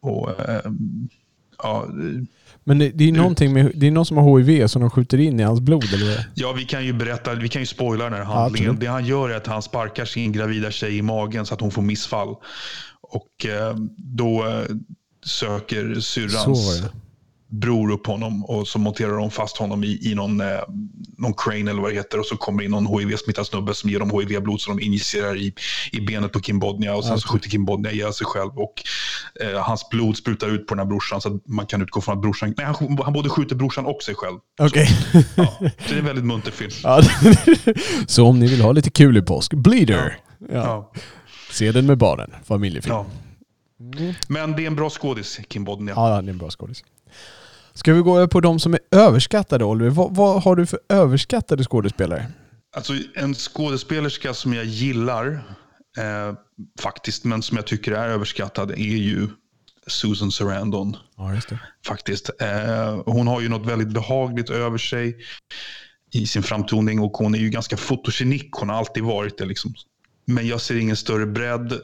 Och, 0.02 0.50
eh, 0.50 0.72
ja, 1.64 1.88
men 2.64 2.80
det, 2.80 2.90
det 2.90 3.10
är 3.10 3.12
någonting 3.12 3.54
med... 3.54 3.72
Det 3.76 3.88
är 3.88 3.92
någon 3.92 4.06
som 4.06 4.18
har 4.18 4.40
HIV 4.40 4.68
som 4.68 4.82
de 4.82 4.90
skjuter 4.90 5.18
in 5.18 5.40
i 5.40 5.44
hans 5.44 5.60
blod 5.60 5.94
eller? 5.94 6.28
Ja, 6.34 6.54
vi 6.54 6.66
kan 6.66 6.86
ju 6.86 6.94
berätta, 6.94 7.34
vi 7.36 7.50
kan 7.50 7.62
ju 7.62 7.66
spoila 7.66 8.04
den 8.04 8.14
här 8.14 8.24
handlingen. 8.24 8.80
det 8.80 8.88
han 8.88 9.06
gör 9.06 9.30
är 9.30 9.38
att 9.38 9.48
han 9.48 9.62
sparkar 9.62 10.06
sin 10.06 10.32
gravida 10.32 10.72
tjej 10.72 10.98
i 10.98 11.02
magen 11.02 11.46
så 11.46 11.54
att 11.54 11.62
hon 11.62 11.72
får 11.72 11.82
missfall. 11.82 12.36
Och 13.12 13.46
eh, 13.46 13.76
då 13.98 14.48
eh, 14.48 14.66
söker 15.26 16.00
syrrans 16.00 16.84
bror 17.52 17.92
upp 17.92 18.08
honom 18.08 18.46
och 18.46 18.68
så 18.68 18.80
monterar 18.80 19.18
de 19.18 19.32
fast 19.32 19.58
honom 19.58 19.84
i, 19.84 20.12
i 20.12 20.16
någon, 20.16 20.42
eh, 20.42 20.48
någon 21.18 21.34
crane 21.34 21.72
eller 21.72 21.82
vad 21.82 21.92
det 21.92 21.96
heter 21.96 22.20
och 22.20 22.26
så 22.26 22.38
kommer 22.38 22.64
in 22.64 22.72
någon 22.72 22.88
HIV-smittad 22.88 23.48
snubbe 23.48 23.74
som 23.74 23.90
ger 23.90 24.00
dem 24.00 24.12
HIV-blod 24.12 24.62
som 24.62 24.78
de 24.78 24.84
injicerar 24.84 25.38
i, 25.38 25.54
i 25.92 26.02
benet 26.02 26.32
på 26.32 26.40
Kim 26.40 26.60
Bodnia 26.60 26.96
och 26.96 27.06
sen 27.06 27.20
så 27.20 27.28
skjuter 27.28 27.50
Kim 27.50 27.66
Bodnia 27.66 27.92
ihjäl 27.92 28.14
sig 28.14 28.26
själv 28.26 28.52
och 28.56 28.74
eh, 29.42 29.62
hans 29.62 29.90
blod 29.90 30.18
sprutar 30.18 30.48
ut 30.48 30.68
på 30.68 30.76
den 30.76 30.80
här 30.80 30.90
brorsan 30.90 31.22
så 31.22 31.36
att 31.36 31.48
man 31.48 31.66
kan 31.66 31.82
utgå 31.82 32.02
från 32.02 32.16
att 32.16 32.22
brorsan, 32.22 32.54
nej 32.58 32.66
han, 32.66 32.98
han 33.04 33.14
både 33.14 33.30
skjuter 33.30 33.56
brorsan 33.56 33.86
och 33.86 34.04
sig 34.04 34.16
själv. 34.16 34.38
Okej. 34.60 34.88
Ja, 35.36 35.58
så 35.60 35.70
det 35.90 35.94
är 35.94 36.00
en 36.00 36.06
väldigt 36.06 36.26
munter 36.26 36.52
film. 36.52 36.72
Ja, 36.84 37.02
så 38.08 38.28
om 38.28 38.40
ni 38.40 38.48
vill 38.48 38.62
ha 38.62 38.72
lite 38.72 38.92
kul 38.92 39.18
i 39.18 39.22
påsk, 39.22 39.54
Bleeder. 39.54 40.18
Ja. 40.40 40.48
Ja. 40.54 40.92
Se 41.52 41.72
den 41.72 41.86
med 41.86 41.98
barnen. 41.98 42.32
Familjefilm. 42.44 42.96
Ja. 42.96 43.06
Men 44.28 44.52
det 44.52 44.64
är 44.64 44.68
en 44.68 44.76
bra 44.76 44.90
skådis, 44.90 45.40
Kim 45.48 45.64
Bodnia. 45.64 45.96
Ja, 45.96 46.22
det 46.22 46.28
är 46.28 46.30
en 46.30 46.38
bra 46.38 46.50
skådis. 46.50 46.84
Ska 47.74 47.94
vi 47.94 48.02
gå 48.02 48.18
över 48.18 48.28
på 48.28 48.42
de 48.42 48.60
som 48.60 48.74
är 48.74 48.80
överskattade, 48.92 49.66
Oliver? 49.66 49.92
Vad, 49.92 50.16
vad 50.16 50.44
har 50.44 50.56
du 50.56 50.66
för 50.66 50.80
överskattade 50.90 51.64
skådespelare? 51.64 52.32
Alltså 52.76 52.94
en 53.16 53.34
skådespelerska 53.34 54.34
som 54.34 54.54
jag 54.54 54.66
gillar 54.66 55.34
eh, 55.98 56.36
faktiskt, 56.80 57.24
men 57.24 57.42
som 57.42 57.58
jag 57.58 57.68
tycker 57.68 57.92
är 57.92 58.08
överskattad 58.10 58.72
är 58.72 58.76
ju 58.76 59.28
Susan 59.88 60.32
Sarandon. 60.32 60.98
Ja, 61.18 61.34
just 61.34 61.50
det. 61.50 61.60
Faktiskt. 61.88 62.30
Eh, 62.42 63.02
hon 63.06 63.28
har 63.28 63.42
ju 63.42 63.50
något 63.50 63.68
väldigt 63.68 63.90
behagligt 63.90 64.50
över 64.50 64.78
sig 64.78 65.18
i 66.14 66.28
sin 66.28 66.44
framtoning 66.44 67.00
och 67.00 67.12
hon 67.12 67.36
är 67.36 67.40
ju 67.40 67.50
ganska 67.50 67.78
fotogenik. 67.78 68.50
Hon 68.52 68.70
har 68.70 68.76
alltid 68.76 69.04
varit 69.04 69.38
det. 69.38 69.46
Liksom. 69.46 69.74
Men 70.26 70.48
jag 70.48 70.62
ser 70.62 70.76
ingen 70.76 70.98
större 70.98 71.26
bredd 71.26 71.82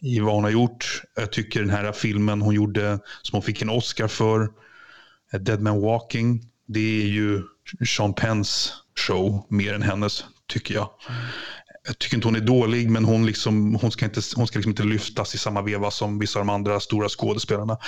i 0.00 0.20
vad 0.20 0.34
hon 0.34 0.44
har 0.44 0.50
gjort. 0.50 1.02
Jag 1.16 1.32
tycker 1.32 1.60
den 1.60 1.70
här 1.70 1.92
filmen 1.92 2.42
hon 2.42 2.54
gjorde, 2.54 2.98
som 3.22 3.36
hon 3.36 3.42
fick 3.42 3.62
en 3.62 3.70
Oscar 3.70 4.08
för, 4.08 4.48
Dead 5.38 5.60
Man 5.60 5.80
Walking, 5.80 6.46
det 6.66 7.02
är 7.02 7.06
ju 7.06 7.42
Sean 7.96 8.14
Penns 8.14 8.72
show 9.06 9.46
mer 9.48 9.74
än 9.74 9.82
hennes, 9.82 10.24
tycker 10.46 10.74
jag. 10.74 10.90
Jag 11.86 11.98
tycker 11.98 12.16
inte 12.16 12.28
hon 12.28 12.36
är 12.36 12.40
dålig, 12.40 12.90
men 12.90 13.04
hon, 13.04 13.26
liksom, 13.26 13.74
hon 13.74 13.90
ska, 13.90 14.04
inte, 14.04 14.20
hon 14.36 14.46
ska 14.46 14.58
liksom 14.58 14.70
inte 14.70 14.82
lyftas 14.82 15.34
i 15.34 15.38
samma 15.38 15.62
veva 15.62 15.90
som 15.90 16.18
vissa 16.18 16.38
av 16.38 16.46
de 16.46 16.54
andra 16.54 16.80
stora 16.80 17.08
skådespelarna. 17.08 17.78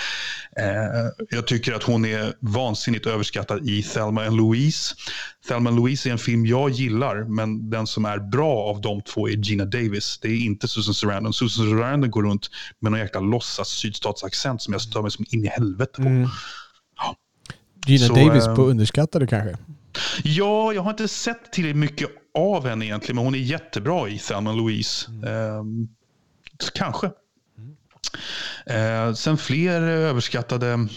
Eh, 0.57 1.26
jag 1.30 1.47
tycker 1.47 1.72
att 1.72 1.82
hon 1.82 2.05
är 2.05 2.34
vansinnigt 2.40 3.07
överskattad 3.07 3.68
i 3.68 3.82
Thelma 3.82 4.24
and 4.26 4.36
Louise. 4.36 4.95
Thelma 5.49 5.70
Louise 5.70 6.09
är 6.09 6.12
en 6.12 6.18
film 6.18 6.47
jag 6.47 6.70
gillar, 6.70 7.24
men 7.24 7.70
den 7.70 7.86
som 7.86 8.05
är 8.05 8.18
bra 8.18 8.59
av 8.59 8.80
de 8.80 9.03
två 9.03 9.28
är 9.28 9.32
Gina 9.32 9.64
Davis. 9.64 10.18
Det 10.22 10.28
är 10.28 10.45
inte 10.45 10.68
Susan 10.68 10.95
Sarandon. 10.95 11.32
Susan 11.32 11.70
Sarandon 11.70 12.11
går 12.11 12.22
runt 12.22 12.51
med 12.80 12.93
någon 12.93 13.01
jäkla 13.01 13.20
låtsas 13.20 13.68
sydstatsaccent 13.68 14.62
som 14.62 14.72
jag 14.72 14.82
stör 14.82 15.03
mig 15.03 15.11
som 15.11 15.24
in 15.30 15.45
i 15.45 15.49
helvete 15.49 16.03
på. 16.03 16.09
Mm. 16.09 16.28
Ja. 16.97 17.16
Gina 17.86 18.07
Så, 18.07 18.14
Davis 18.14 18.47
eh, 18.47 18.57
på 18.57 18.62
underskattade 18.62 19.26
kanske? 19.26 19.57
Ja, 20.22 20.72
jag 20.72 20.82
har 20.82 20.90
inte 20.90 21.09
sett 21.09 21.53
tillräckligt 21.53 21.76
mycket 21.76 22.22
av 22.35 22.66
henne 22.66 22.85
egentligen, 22.85 23.16
men 23.16 23.24
hon 23.24 23.35
är 23.35 23.39
jättebra 23.39 24.09
i 24.09 24.18
Thelma 24.18 24.53
Louise. 24.53 25.11
Ehm, 25.26 25.89
kanske. 26.74 27.11
Eh, 28.66 29.12
sen 29.14 29.39
fler 29.39 29.83
överskattade... 29.83 30.89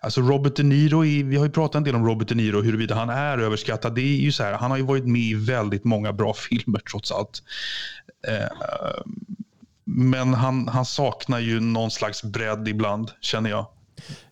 Alltså 0.00 0.20
Robert 0.20 0.56
De 0.56 0.62
Niro, 0.62 1.04
i, 1.04 1.22
vi 1.22 1.36
har 1.36 1.44
ju 1.44 1.50
pratat 1.50 1.74
en 1.74 1.84
del 1.84 1.94
om 1.94 2.06
Robert 2.06 2.28
De 2.28 2.34
Niro, 2.34 2.62
huruvida 2.62 2.94
han 2.94 3.10
är 3.10 3.38
överskattad. 3.38 3.94
Det 3.94 4.00
är 4.00 4.16
ju 4.16 4.32
så 4.32 4.42
här, 4.42 4.52
han 4.52 4.70
har 4.70 4.78
ju 4.78 4.84
varit 4.84 5.06
med 5.06 5.22
i 5.22 5.34
väldigt 5.34 5.84
många 5.84 6.12
bra 6.12 6.34
filmer 6.50 6.80
trots 6.90 7.12
allt. 7.12 7.42
Eh, 8.28 8.92
men 9.84 10.34
han, 10.34 10.68
han 10.68 10.84
saknar 10.84 11.38
ju 11.38 11.60
någon 11.60 11.90
slags 11.90 12.22
bredd 12.22 12.68
ibland, 12.68 13.10
känner 13.20 13.50
jag. 13.50 13.66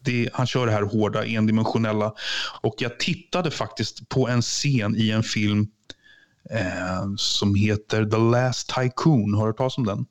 Det, 0.01 0.29
han 0.33 0.47
kör 0.47 0.67
det 0.67 0.73
här 0.73 0.83
hårda, 0.83 1.25
endimensionella. 1.25 2.15
Och 2.61 2.75
jag 2.79 2.99
tittade 2.99 3.51
faktiskt 3.51 4.09
på 4.09 4.29
en 4.29 4.43
scen 4.43 4.97
i 4.97 5.11
en 5.11 5.23
film 5.23 5.69
eh, 6.51 7.15
som 7.17 7.55
heter 7.55 8.05
The 8.05 8.17
Last 8.17 8.75
Tycoon. 8.75 9.35
Har 9.35 9.43
du 9.43 9.47
hört 9.47 9.57
talas 9.57 9.79
om 9.79 9.85
den? 9.87 10.07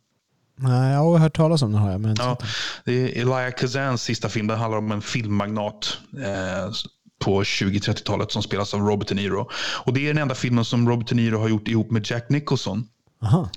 Nej, 0.61 0.93
jag 0.93 0.99
har 0.99 1.17
hört 1.17 1.35
talas 1.35 1.61
om 1.61 1.71
den 1.71 1.81
har 1.81 1.91
jag, 1.91 2.01
men 2.01 2.15
Ja, 2.19 2.37
det 2.85 2.91
är 2.91 3.21
Elia 3.21 3.51
Kazans 3.51 4.03
sista 4.03 4.29
film. 4.29 4.47
Den 4.47 4.59
handlar 4.59 4.77
om 4.77 4.91
en 4.91 5.01
filmmagnat 5.01 5.97
eh, 6.17 6.71
på 7.19 7.43
20-30-talet 7.43 8.31
som 8.31 8.43
spelas 8.43 8.73
av 8.73 8.79
Robert 8.79 9.07
De 9.07 9.15
Niro. 9.15 9.49
Och 9.85 9.93
det 9.93 9.99
är 9.99 10.07
den 10.13 10.21
enda 10.21 10.35
filmen 10.35 10.65
som 10.65 10.89
Robert 10.89 11.07
De 11.07 11.15
Niro 11.15 11.37
har 11.37 11.49
gjort 11.49 11.67
ihop 11.67 11.91
med 11.91 12.11
Jack 12.11 12.29
Nicholson. 12.29 12.87
Aha. 13.23 13.49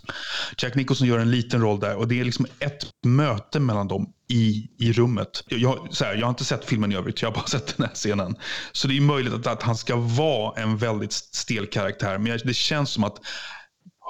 Jack 0.58 0.74
Nicholson 0.74 1.06
gör 1.08 1.18
en 1.18 1.30
liten 1.30 1.60
roll 1.60 1.80
där 1.80 1.96
och 1.96 2.08
det 2.08 2.20
är 2.20 2.24
liksom 2.24 2.46
ett 2.58 2.86
möte 3.06 3.60
mellan 3.60 3.88
dem 3.88 4.12
i, 4.28 4.68
i 4.78 4.92
rummet. 4.92 5.44
Jag, 5.46 5.88
så 5.90 6.04
här, 6.04 6.14
jag 6.14 6.26
har 6.26 6.30
inte 6.30 6.44
sett 6.44 6.64
filmen 6.64 6.92
i 6.92 6.96
övrigt, 6.96 7.22
jag 7.22 7.28
har 7.30 7.34
bara 7.34 7.46
sett 7.46 7.76
den 7.76 7.86
här 7.86 7.94
scenen. 7.94 8.36
Så 8.72 8.88
det 8.88 8.96
är 8.96 9.00
möjligt 9.00 9.32
att, 9.32 9.46
att 9.46 9.62
han 9.62 9.76
ska 9.76 9.96
vara 9.96 10.62
en 10.62 10.76
väldigt 10.76 11.12
stel 11.12 11.66
karaktär, 11.66 12.18
men 12.18 12.38
det 12.44 12.54
känns 12.54 12.90
som 12.90 13.04
att 13.04 13.18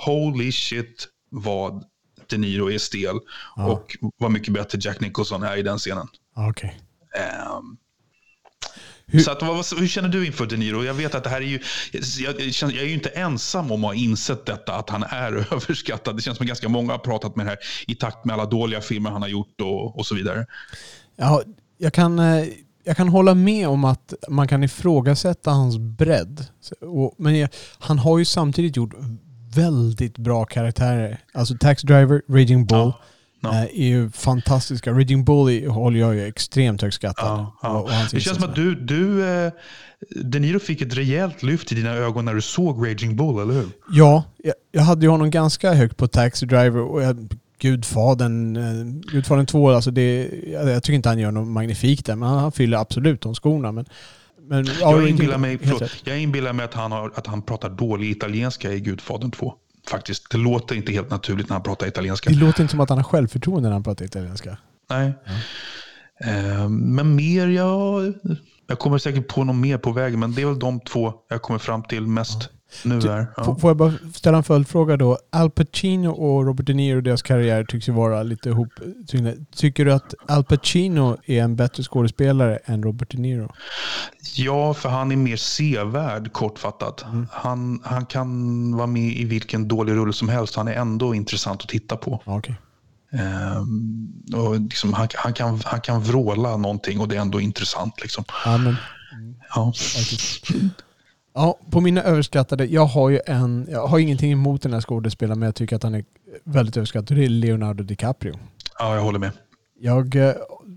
holy 0.06 0.52
shit 0.52 1.08
vad 1.30 1.84
De 2.26 2.38
Niro 2.38 2.70
är 2.70 2.78
stel 2.78 3.18
Ja. 3.56 3.66
och 3.66 3.96
vad 4.18 4.30
mycket 4.30 4.54
bättre 4.54 4.78
Jack 4.82 5.00
Nicholson 5.00 5.42
är 5.42 5.56
i 5.56 5.62
den 5.62 5.78
scenen. 5.78 6.06
Ja, 6.36 6.50
Okej. 6.50 6.80
Hur- 9.06 9.20
Så 9.20 9.30
att, 9.30 9.42
vad, 9.42 9.56
hur 9.78 9.86
känner 9.86 10.08
du 10.08 10.26
inför 10.26 10.46
De 10.46 10.56
Niro? 10.56 10.84
Jag 10.84 10.94
vet 10.94 11.14
att 11.14 11.24
det 11.24 11.30
här 11.30 11.40
är 11.40 11.44
ju... 11.46 11.60
Jag, 11.92 12.40
jag, 12.40 12.76
är 12.82 12.84
ju 12.86 12.92
inte 12.92 13.08
ensam 13.08 13.72
om 13.72 13.84
att 13.84 13.90
ha 13.90 13.94
insett 13.94 14.46
detta, 14.46 14.72
att 14.74 14.90
han 14.90 15.02
är 15.02 15.32
överskattad. 15.52 16.16
Det 16.16 16.22
känns 16.22 16.36
som 16.36 16.44
att 16.44 16.48
ganska 16.48 16.68
många 16.68 16.92
har 16.92 16.98
pratat 16.98 17.36
med 17.36 17.46
det 17.46 17.50
här 17.50 17.58
i 17.86 17.94
takt 17.94 18.24
med 18.24 18.34
alla 18.34 18.46
dåliga 18.46 18.80
filmer 18.80 19.10
han 19.10 19.22
har 19.22 19.28
gjort 19.28 19.60
och, 19.60 19.98
och 19.98 20.06
så 20.06 20.14
vidare. 20.14 20.46
Ja, 21.16 21.42
jag, 21.78 21.92
kan, 21.92 22.18
eh, 22.18 22.44
jag 22.84 22.96
kan 22.96 23.08
hålla 23.08 23.34
med 23.34 23.68
om 23.68 23.84
att 23.84 24.14
man 24.28 24.48
kan 24.48 24.62
ifrågasätta 24.64 25.50
hans 25.50 25.78
bredd. 25.78 26.46
Men 27.18 27.38
jag, 27.38 27.48
han 27.78 27.98
har 27.98 28.18
ju 28.18 28.24
samtidigt 28.24 28.76
gjort 28.76 28.94
väldigt 29.54 30.18
bra 30.18 30.44
karaktärer. 30.44 31.20
Alltså 31.34 31.54
Tax 31.60 31.82
Driver, 31.82 32.22
Raging 32.28 32.66
Bull 32.66 32.78
Ja, 32.78 33.00
ja. 33.42 33.54
eh, 33.54 33.62
är 33.62 33.86
ju 33.88 34.10
fantastiska. 34.10 34.92
Raging 34.92 35.24
Bull 35.24 35.48
är, 35.50 35.68
håller 35.68 36.00
jag 36.00 36.14
ju 36.14 36.26
extremt 36.26 36.82
högt 36.82 36.94
skattad. 36.94 37.26
Ja, 37.28 37.56
ja. 37.62 37.68
Och- 37.78 37.84
och 37.84 37.90
hans 37.90 38.10
Det 38.10 38.20
känns 38.20 38.36
som 38.40 38.48
att 38.50 38.54
du, 38.54 38.74
du 38.74 39.24
eh, 39.28 39.52
De 40.24 40.38
Niro 40.40 40.58
fick 40.58 40.80
ett 40.82 40.94
rejält 40.96 41.42
lyft 41.42 41.72
i 41.72 41.74
dina 41.74 41.90
ögon 41.90 42.24
när 42.24 42.34
du 42.34 42.40
såg 42.40 42.86
Raging 42.88 43.16
Bull, 43.16 43.42
eller 43.42 43.54
hur? 43.54 43.68
Ja, 43.92 44.24
jag, 44.36 44.54
jag 44.72 44.82
hade 44.82 45.02
ju 45.06 45.10
honom 45.10 45.30
ganska 45.30 45.72
högt 45.72 45.96
på 45.96 46.08
Taxi 46.08 46.46
Driver 46.46 46.78
och 46.80 47.02
jag, 47.02 47.28
Gudfadern, 47.58 48.56
eh, 48.56 49.12
Gudfadern 49.12 49.46
2, 49.46 49.70
alltså 49.70 49.90
det, 49.90 50.30
jag, 50.52 50.68
jag 50.68 50.82
tycker 50.82 50.94
inte 50.96 51.08
han 51.08 51.18
gör 51.18 51.30
något 51.30 51.48
magnifikt 51.48 52.06
där, 52.06 52.16
men 52.16 52.28
han, 52.28 52.38
han 52.38 52.52
fyller 52.52 52.78
absolut 52.78 53.20
de 53.20 53.34
skorna. 53.34 53.72
Men, 53.72 53.84
men, 54.48 54.66
ja, 54.80 54.90
Jag 55.00 55.08
inbillar, 55.08 55.38
mig, 55.38 55.58
förlåt, 55.62 55.82
jag 56.04 56.20
inbillar 56.20 56.52
mig 56.52 56.64
att 56.64 56.74
han, 56.74 56.92
har, 56.92 57.12
att 57.14 57.26
han 57.26 57.42
pratar 57.42 57.70
dålig 57.70 58.10
italienska 58.10 58.72
i 58.72 58.80
Gudfadern 58.80 59.30
2. 59.30 59.54
Faktiskt. 59.88 60.30
Det 60.30 60.38
låter 60.38 60.74
inte 60.74 60.92
helt 60.92 61.10
naturligt 61.10 61.48
när 61.48 61.54
han 61.54 61.62
pratar 61.62 61.86
italienska. 61.86 62.30
Det 62.30 62.36
låter 62.36 62.62
inte 62.62 62.70
som 62.70 62.80
att 62.80 62.88
han 62.88 62.98
har 62.98 63.04
självförtroende 63.04 63.68
när 63.68 63.72
han 63.72 63.82
pratar 63.82 64.04
italienska. 64.04 64.56
Nej. 64.90 65.12
Eh, 66.24 66.68
men 66.68 67.14
mer, 67.14 67.46
ja, 67.48 68.00
jag 68.66 68.78
kommer 68.78 68.98
säkert 68.98 69.28
på 69.28 69.44
något 69.44 69.56
mer 69.56 69.78
på 69.78 69.92
vägen, 69.92 70.20
men 70.20 70.34
det 70.34 70.42
är 70.42 70.46
väl 70.46 70.58
de 70.58 70.80
två 70.80 71.14
jag 71.28 71.42
kommer 71.42 71.58
fram 71.58 71.82
till 71.82 72.06
mest 72.06 72.48
nu. 72.84 72.98
F- 72.98 73.28
Ja. 73.36 73.56
Får 73.60 73.70
jag 73.70 73.76
bara 73.76 73.92
ställa 74.14 74.36
en 74.36 74.44
följdfråga 74.44 74.96
då? 74.96 75.18
Al 75.30 75.50
Pacino 75.50 76.08
och 76.08 76.46
Robert 76.46 76.66
De 76.66 76.74
Niro, 76.74 77.00
deras 77.00 77.22
karriär 77.22 77.64
tycks 77.64 77.88
ju 77.88 77.92
vara 77.92 78.22
lite 78.22 78.48
ihop. 78.48 78.68
Tycker 79.54 79.84
du 79.84 79.92
att 79.92 80.14
Al 80.28 80.44
Pacino 80.44 81.16
är 81.26 81.42
en 81.42 81.56
bättre 81.56 81.82
skådespelare 81.82 82.56
än 82.64 82.82
Robert 82.82 83.10
De 83.10 83.16
Niro? 83.16 83.52
ja, 84.36 84.74
för 84.74 84.88
han 84.88 85.12
är 85.12 85.16
mer 85.16 85.36
sevärd, 85.36 86.32
kortfattat. 86.32 87.04
Mm. 87.04 87.26
Han, 87.32 87.80
han 87.84 88.06
kan 88.06 88.76
vara 88.76 88.86
med 88.86 89.12
i 89.16 89.24
vilken 89.24 89.68
dålig 89.68 89.92
rulle 89.92 90.12
som 90.12 90.28
helst. 90.28 90.56
Han 90.56 90.68
är 90.68 90.72
ändå 90.72 91.14
intressant 91.14 91.62
att 91.62 91.68
titta 91.68 91.96
på. 91.96 92.22
Ja, 92.26 92.38
okej. 92.38 92.54
Ehm, 93.12 94.12
och 94.36 94.60
liksom, 94.60 94.92
han, 94.92 95.08
han, 95.14 95.32
kan, 95.32 95.60
han 95.64 95.80
kan 95.80 96.00
vråla 96.02 96.56
någonting 96.56 97.00
och 97.00 97.08
det 97.08 97.16
är 97.16 97.20
ändå 97.20 97.40
intressant. 97.40 98.02
Liksom. 98.02 98.24
Ja, 98.44 98.58
men 98.58 98.76
Ja. 99.54 99.72
faktiskt. 99.76 100.46
Ja, 101.34 101.58
på 101.70 101.80
mina 101.80 102.02
överskattade, 102.02 102.64
jag 102.66 102.86
har 102.86 103.10
ju 103.10 103.20
en, 103.26 103.66
jag 103.70 103.86
har 103.86 103.98
ingenting 103.98 104.32
emot 104.32 104.62
den 104.62 104.72
här 104.72 104.80
skådespelaren 104.80 105.38
men 105.38 105.46
jag 105.46 105.54
tycker 105.54 105.76
att 105.76 105.82
han 105.82 105.94
är 105.94 106.04
väldigt 106.44 106.76
överskattad. 106.76 107.16
Det 107.16 107.24
är 107.24 107.28
Leonardo 107.28 107.84
DiCaprio. 107.84 108.34
ja, 108.78 108.94
jag 108.94 109.02
håller 109.02 109.18
med. 109.18 109.30
Jag 109.80 110.16
eh, 110.16 110.34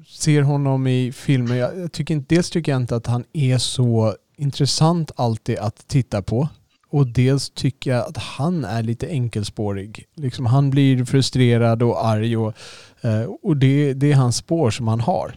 ser 0.07 0.41
honom 0.41 0.87
i 0.87 1.11
filmer, 1.11 1.55
jag, 1.55 1.91
tycker 1.91 2.13
inte, 2.13 2.35
dels 2.35 2.49
tycker 2.49 2.71
jag 2.71 2.81
inte 2.81 2.95
att 2.95 3.07
han 3.07 3.23
är 3.33 3.57
så 3.57 4.15
intressant 4.37 5.11
alltid 5.15 5.57
att 5.57 5.87
titta 5.87 6.21
på. 6.21 6.49
Och 6.89 7.07
dels 7.07 7.49
tycker 7.49 7.91
jag 7.91 8.07
att 8.07 8.17
han 8.17 8.65
är 8.65 8.83
lite 8.83 9.07
enkelspårig. 9.07 10.05
Liksom 10.15 10.45
han 10.45 10.69
blir 10.69 11.05
frustrerad 11.05 11.83
och 11.83 12.05
arg 12.05 12.37
och, 12.37 12.53
eh, 13.01 13.23
och 13.43 13.57
det, 13.57 13.93
det 13.93 14.11
är 14.11 14.15
hans 14.15 14.37
spår 14.37 14.71
som 14.71 14.87
han 14.87 14.99
har. 14.99 15.35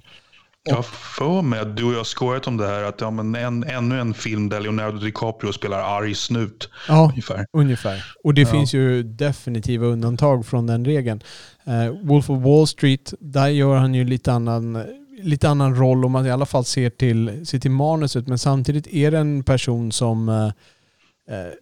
Jag 0.69 0.77
har 0.77 0.83
för 0.83 1.43
mig 1.43 1.61
att 1.61 1.77
du 1.77 1.85
och 1.85 1.93
jag 1.93 2.07
skojat 2.07 2.47
om 2.47 2.57
det 2.57 2.67
här. 2.67 2.83
Att 2.83 3.01
ja, 3.01 3.11
men 3.11 3.35
en, 3.35 3.65
ännu 3.65 4.01
en 4.01 4.15
film 4.15 4.49
där 4.49 4.61
Leonardo 4.61 4.99
DiCaprio 4.99 5.53
spelar 5.53 5.79
arg 5.99 6.15
snut. 6.15 6.69
Ja, 6.89 7.09
Ungefär. 7.11 7.47
Ungefär. 7.53 8.05
Och 8.25 8.35
det 8.35 8.41
Ja. 8.41 8.49
finns 8.49 8.75
ju 8.75 9.03
definitiva 9.03 9.87
undantag 9.87 10.47
från 10.47 10.67
den 10.67 10.85
regeln. 10.85 11.23
Eh, 11.65 11.89
Wolf 12.03 12.31
of 12.31 12.43
Wall 12.45 12.67
Street, 12.67 13.15
där 13.21 13.49
gör 13.49 13.77
han 13.77 13.95
ju 13.95 14.05
lite 14.05 14.33
annan, 14.33 14.83
lite 15.23 15.49
annan 15.49 15.75
roll 15.77 16.05
om 16.05 16.13
man 16.13 16.27
i 16.27 16.31
alla 16.31 16.47
fall 16.47 16.65
ser 16.65 16.91
till, 16.91 17.47
ser 17.47 17.59
till 17.59 17.71
manuset. 17.71 18.27
Men 18.29 18.39
samtidigt 18.39 18.87
är 18.87 19.11
det 19.11 19.19
en 19.19 19.43
person 19.45 19.93
som 19.93 20.29
eh, 20.29 20.51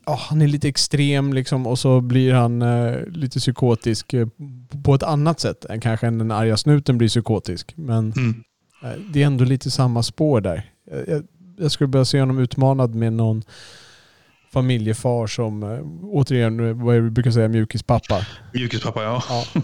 ja, 0.06 0.18
han 0.28 0.42
är 0.42 0.46
lite 0.48 0.68
extrem 0.68 1.32
liksom 1.32 1.66
och 1.66 1.78
så 1.78 2.00
blir 2.00 2.32
han 2.34 2.62
eh, 2.62 3.06
lite 3.06 3.38
psykotisk 3.38 4.14
eh, 4.14 4.26
på 4.84 4.94
ett 4.94 5.02
annat 5.02 5.40
sätt 5.40 5.64
än 5.64 5.80
kanske 5.80 6.06
än 6.06 6.18
den 6.18 6.30
arga 6.30 6.56
snuten 6.56 6.98
blir 6.98 7.08
psykotisk. 7.08 7.72
Men 7.76 8.12
Mm. 8.16 8.42
Eh, 8.92 9.00
Det 9.12 9.22
är 9.22 9.26
ändå 9.26 9.44
lite 9.44 9.70
samma 9.70 10.02
spår 10.02 10.40
där. 10.40 10.70
Eh, 10.92 10.98
Jag, 11.08 11.22
jag 11.58 11.70
skulle 11.70 11.88
börja 11.88 12.04
se 12.04 12.20
honom 12.20 12.38
utmanad 12.38 12.94
med 12.94 13.12
någon 13.12 13.42
familjefar 14.52 15.26
som, 15.26 15.62
eh, 15.62 15.78
återigen, 16.02 16.84
vad 16.84 16.94
är 16.94 16.98
det 16.98 17.04
vi 17.04 17.10
brukar 17.10 17.30
säga, 17.30 17.48
mjukispappa. 17.48 18.26
Mjukispappa, 18.54 19.02
ja. 19.02 19.22
Ja. 19.28 19.44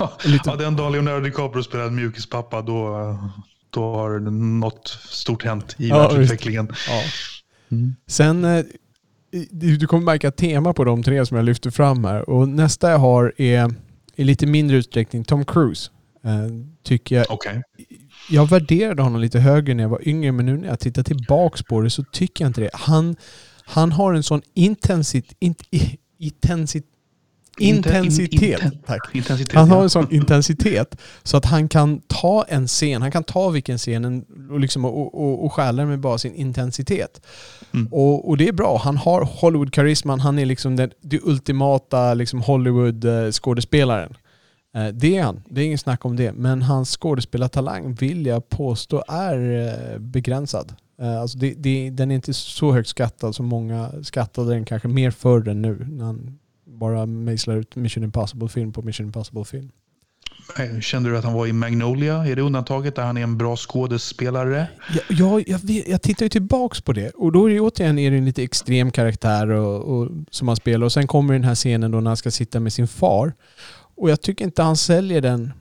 Ja. 0.00 0.12
Lite- 0.24 0.56
den 0.56 0.76
dagen 0.76 0.92
Leonardo 0.92 1.20
DiCaprio 1.24 1.62
spelar 1.62 1.90
mjukispappa, 1.90 2.62
då, 2.62 3.18
då 3.70 3.94
har 3.94 4.18
något 4.30 4.88
stort 5.08 5.44
hänt 5.44 5.74
i 5.78 5.88
Ja, 5.88 5.98
världsutvecklingen. 5.98 6.68
Ja. 6.88 7.02
Mm. 7.70 7.94
Sen, 8.06 8.46
du 9.50 9.86
kommer 9.86 10.04
märka 10.04 10.30
tema 10.30 10.72
på 10.74 10.84
de 10.84 11.02
tre 11.02 11.26
som 11.26 11.36
jag 11.36 11.44
lyfter 11.46 11.70
fram 11.70 12.04
här. 12.04 12.30
Och 12.30 12.48
nästa 12.48 12.90
jag 12.90 12.98
har 12.98 13.32
är 13.36 13.74
i 14.16 14.24
lite 14.24 14.46
mindre 14.46 14.76
utsträckning 14.76 15.24
Tom 15.24 15.44
Cruise. 15.44 15.90
Tycker 16.82 17.16
jag 17.16 17.26
Okej. 17.30 17.62
Jag 18.30 18.48
värderade 18.50 19.02
honom 19.02 19.20
lite 19.20 19.38
högre 19.40 19.74
när 19.74 19.82
jag 19.84 19.90
var 19.90 20.08
yngre, 20.08 20.32
men 20.32 20.46
nu 20.46 20.56
när 20.56 20.68
jag 20.68 20.80
tittar 20.80 21.02
tillbaks 21.02 21.62
på 21.62 21.80
det 21.80 21.90
så 21.90 22.04
tycker 22.12 22.44
jag 22.44 22.48
inte 22.50 22.60
det. 22.60 22.70
Han, 22.72 23.16
han 23.64 23.92
har 23.92 24.14
en 24.14 24.22
sån 24.22 24.42
intensit, 24.54 25.36
int, 25.40 25.62
intensit, 26.18 26.86
intensitet. 27.58 28.60
Intensitet, 29.12 29.52
Han 29.54 29.70
har 29.70 29.82
en 29.82 29.90
sån 29.90 30.06
intensitet 30.14 30.96
så 31.22 31.36
att 31.36 31.44
han 31.44 31.68
kan 31.68 32.00
ta 32.06 32.44
en 32.48 32.66
scen, 32.66 33.02
han 33.02 33.10
kan 33.10 33.24
ta 33.24 33.48
vilken 33.50 33.78
scen 33.78 34.04
en- 34.04 34.24
och, 34.50 34.60
liksom, 34.60 34.84
och, 34.84 35.14
och, 35.14 35.44
och 35.44 35.52
stjäla 35.52 35.82
den 35.82 35.88
med 35.88 36.00
bara 36.00 36.18
sin 36.18 36.34
intensitet. 36.34 37.20
Mm. 37.74 37.86
Och, 37.92 38.28
och 38.28 38.36
det 38.36 38.48
är 38.48 38.52
bra. 38.52 38.80
Han 38.84 38.96
har 38.96 39.20
Hollywood-karisman, 39.24 40.20
han 40.20 40.38
är 40.38 40.46
liksom 40.46 40.76
den, 40.76 40.90
det 41.00 41.20
ultimata 41.22 42.14
liksom 42.14 42.42
Hollywood-skådespelaren. 42.42 44.14
Eh, 44.78 44.88
Det 44.94 45.16
är 45.16 45.22
han, 45.22 45.42
det 45.48 45.60
är 45.60 45.64
ingen 45.64 45.78
snack 45.78 46.04
om 46.04 46.16
det. 46.16 46.32
Men 46.32 46.62
hans 46.62 46.96
skådespelartalang 46.96 47.94
vill 47.94 48.26
jag 48.26 48.48
påstå 48.48 49.04
är 49.08 49.68
eh, 49.94 49.98
begränsad. 49.98 50.74
Eh, 51.00 51.20
Alltså 51.20 51.38
det, 51.38 51.54
det, 51.56 51.90
den 51.90 52.10
är 52.10 52.14
inte 52.14 52.34
så 52.34 52.72
högt 52.72 52.88
skattad 52.88 53.34
som 53.34 53.46
många 53.46 53.90
skattade 54.02 54.50
den 54.54 54.64
kanske 54.64 54.88
mer 54.88 55.10
förr 55.10 55.48
än 55.48 55.62
nu. 55.62 55.86
När 55.90 56.04
han 56.04 56.38
bara 56.66 57.06
mejslar 57.06 57.56
ut 57.56 57.76
Mission 57.76 58.04
Impossible-film 58.04 58.72
på 58.72 58.82
Mission 58.82 59.06
Impossible-film. 59.06 59.70
Kände 60.80 61.10
du 61.10 61.18
att 61.18 61.24
han 61.24 61.32
var 61.34 61.46
i 61.46 61.52
Magnolia? 61.52 62.26
Är 62.26 62.36
det 62.36 62.42
undantaget 62.42 62.94
där 62.96 63.02
han 63.02 63.16
är 63.16 63.22
en 63.22 63.38
bra 63.38 63.56
skådespelare? 63.56 64.66
Jag, 65.08 65.18
jag, 65.18 65.48
jag, 65.48 65.58
vet- 65.58 65.88
jag 65.88 66.02
tittar 66.02 66.24
ju 66.26 66.28
tillbaks 66.30 66.80
på 66.80 66.92
det 66.92 67.10
och 67.10 67.32
då 67.32 67.50
är 67.50 67.54
det 67.54 67.60
återigen 67.60 67.98
är 67.98 68.10
det 68.10 68.16
en 68.16 68.24
lite 68.24 68.42
extrem 68.42 68.90
karaktär 68.90 69.48
och, 69.48 69.98
och, 69.98 70.08
som 70.30 70.48
han 70.48 70.56
spelar. 70.56 70.84
Och 70.84 70.92
sen 70.92 71.06
kommer 71.06 71.34
den 71.34 71.44
här 71.44 71.54
scenen 71.54 71.90
då 71.90 72.00
när 72.00 72.10
han 72.10 72.16
ska 72.16 72.30
sitta 72.30 72.60
med 72.60 72.72
sin 72.72 72.88
far. 72.88 73.32
Och 73.98 74.10
jag 74.10 74.20
tycker 74.20 74.44
inte 74.44 74.62
han 74.62 74.76
säljer 74.76 75.20
den 75.20 75.52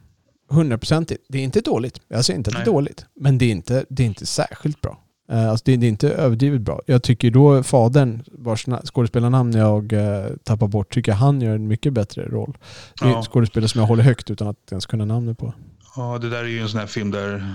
hundraprocentigt. 0.50 1.26
Det 1.30 1.38
är 1.38 1.44
inte 1.44 1.62
dåligt. 1.62 2.02
Jag 2.08 2.26
säger 2.26 2.38
inte 2.38 2.50
att 2.50 2.56
det 2.56 2.62
är 2.62 2.66
dåligt. 2.66 3.06
Men 3.16 3.38
det 3.38 3.46
är 3.46 3.52
inte, 3.52 3.86
det 3.90 4.04
är 4.04 4.08
inte 4.08 4.26
särskilt 4.26 4.82
bra. 4.82 5.04
Eh, 5.32 5.50
Alltså 5.50 5.64
det, 5.66 5.72
är 5.72 5.84
inte 5.84 6.10
överdrivet 6.12 6.62
bra. 6.62 6.82
Jag 6.86 7.04
tycker 7.04 7.32
då 7.32 7.64
fadern, 7.64 8.24
vars 8.32 8.68
na- 8.68 8.86
skådespelarnamn 8.86 9.54
jag 9.54 9.94
eh, 9.94 10.26
tappar 10.44 10.68
bort, 10.68 10.94
tycker 10.94 11.12
han 11.12 11.42
gör 11.42 11.56
en 11.56 11.68
mycket 11.68 11.94
bättre 11.94 12.26
roll. 12.26 12.58
Det 13.00 13.06
är 13.06 13.10
Ja. 13.10 13.18
en 13.18 13.24
skådespelare 13.24 13.68
som 13.70 13.80
jag 13.82 13.88
håller 13.88 14.04
högt 14.04 14.30
utan 14.32 14.48
att 14.48 14.72
ens 14.72 14.86
kunna 14.86 15.06
namnet 15.06 15.38
på. 15.38 15.54
Ja, 15.96 16.18
det 16.18 16.30
där 16.30 16.38
är 16.44 16.48
ju 16.48 16.60
en 16.60 16.70
sån 16.70 16.80
här 16.80 16.88
film 16.88 17.12
där 17.12 17.54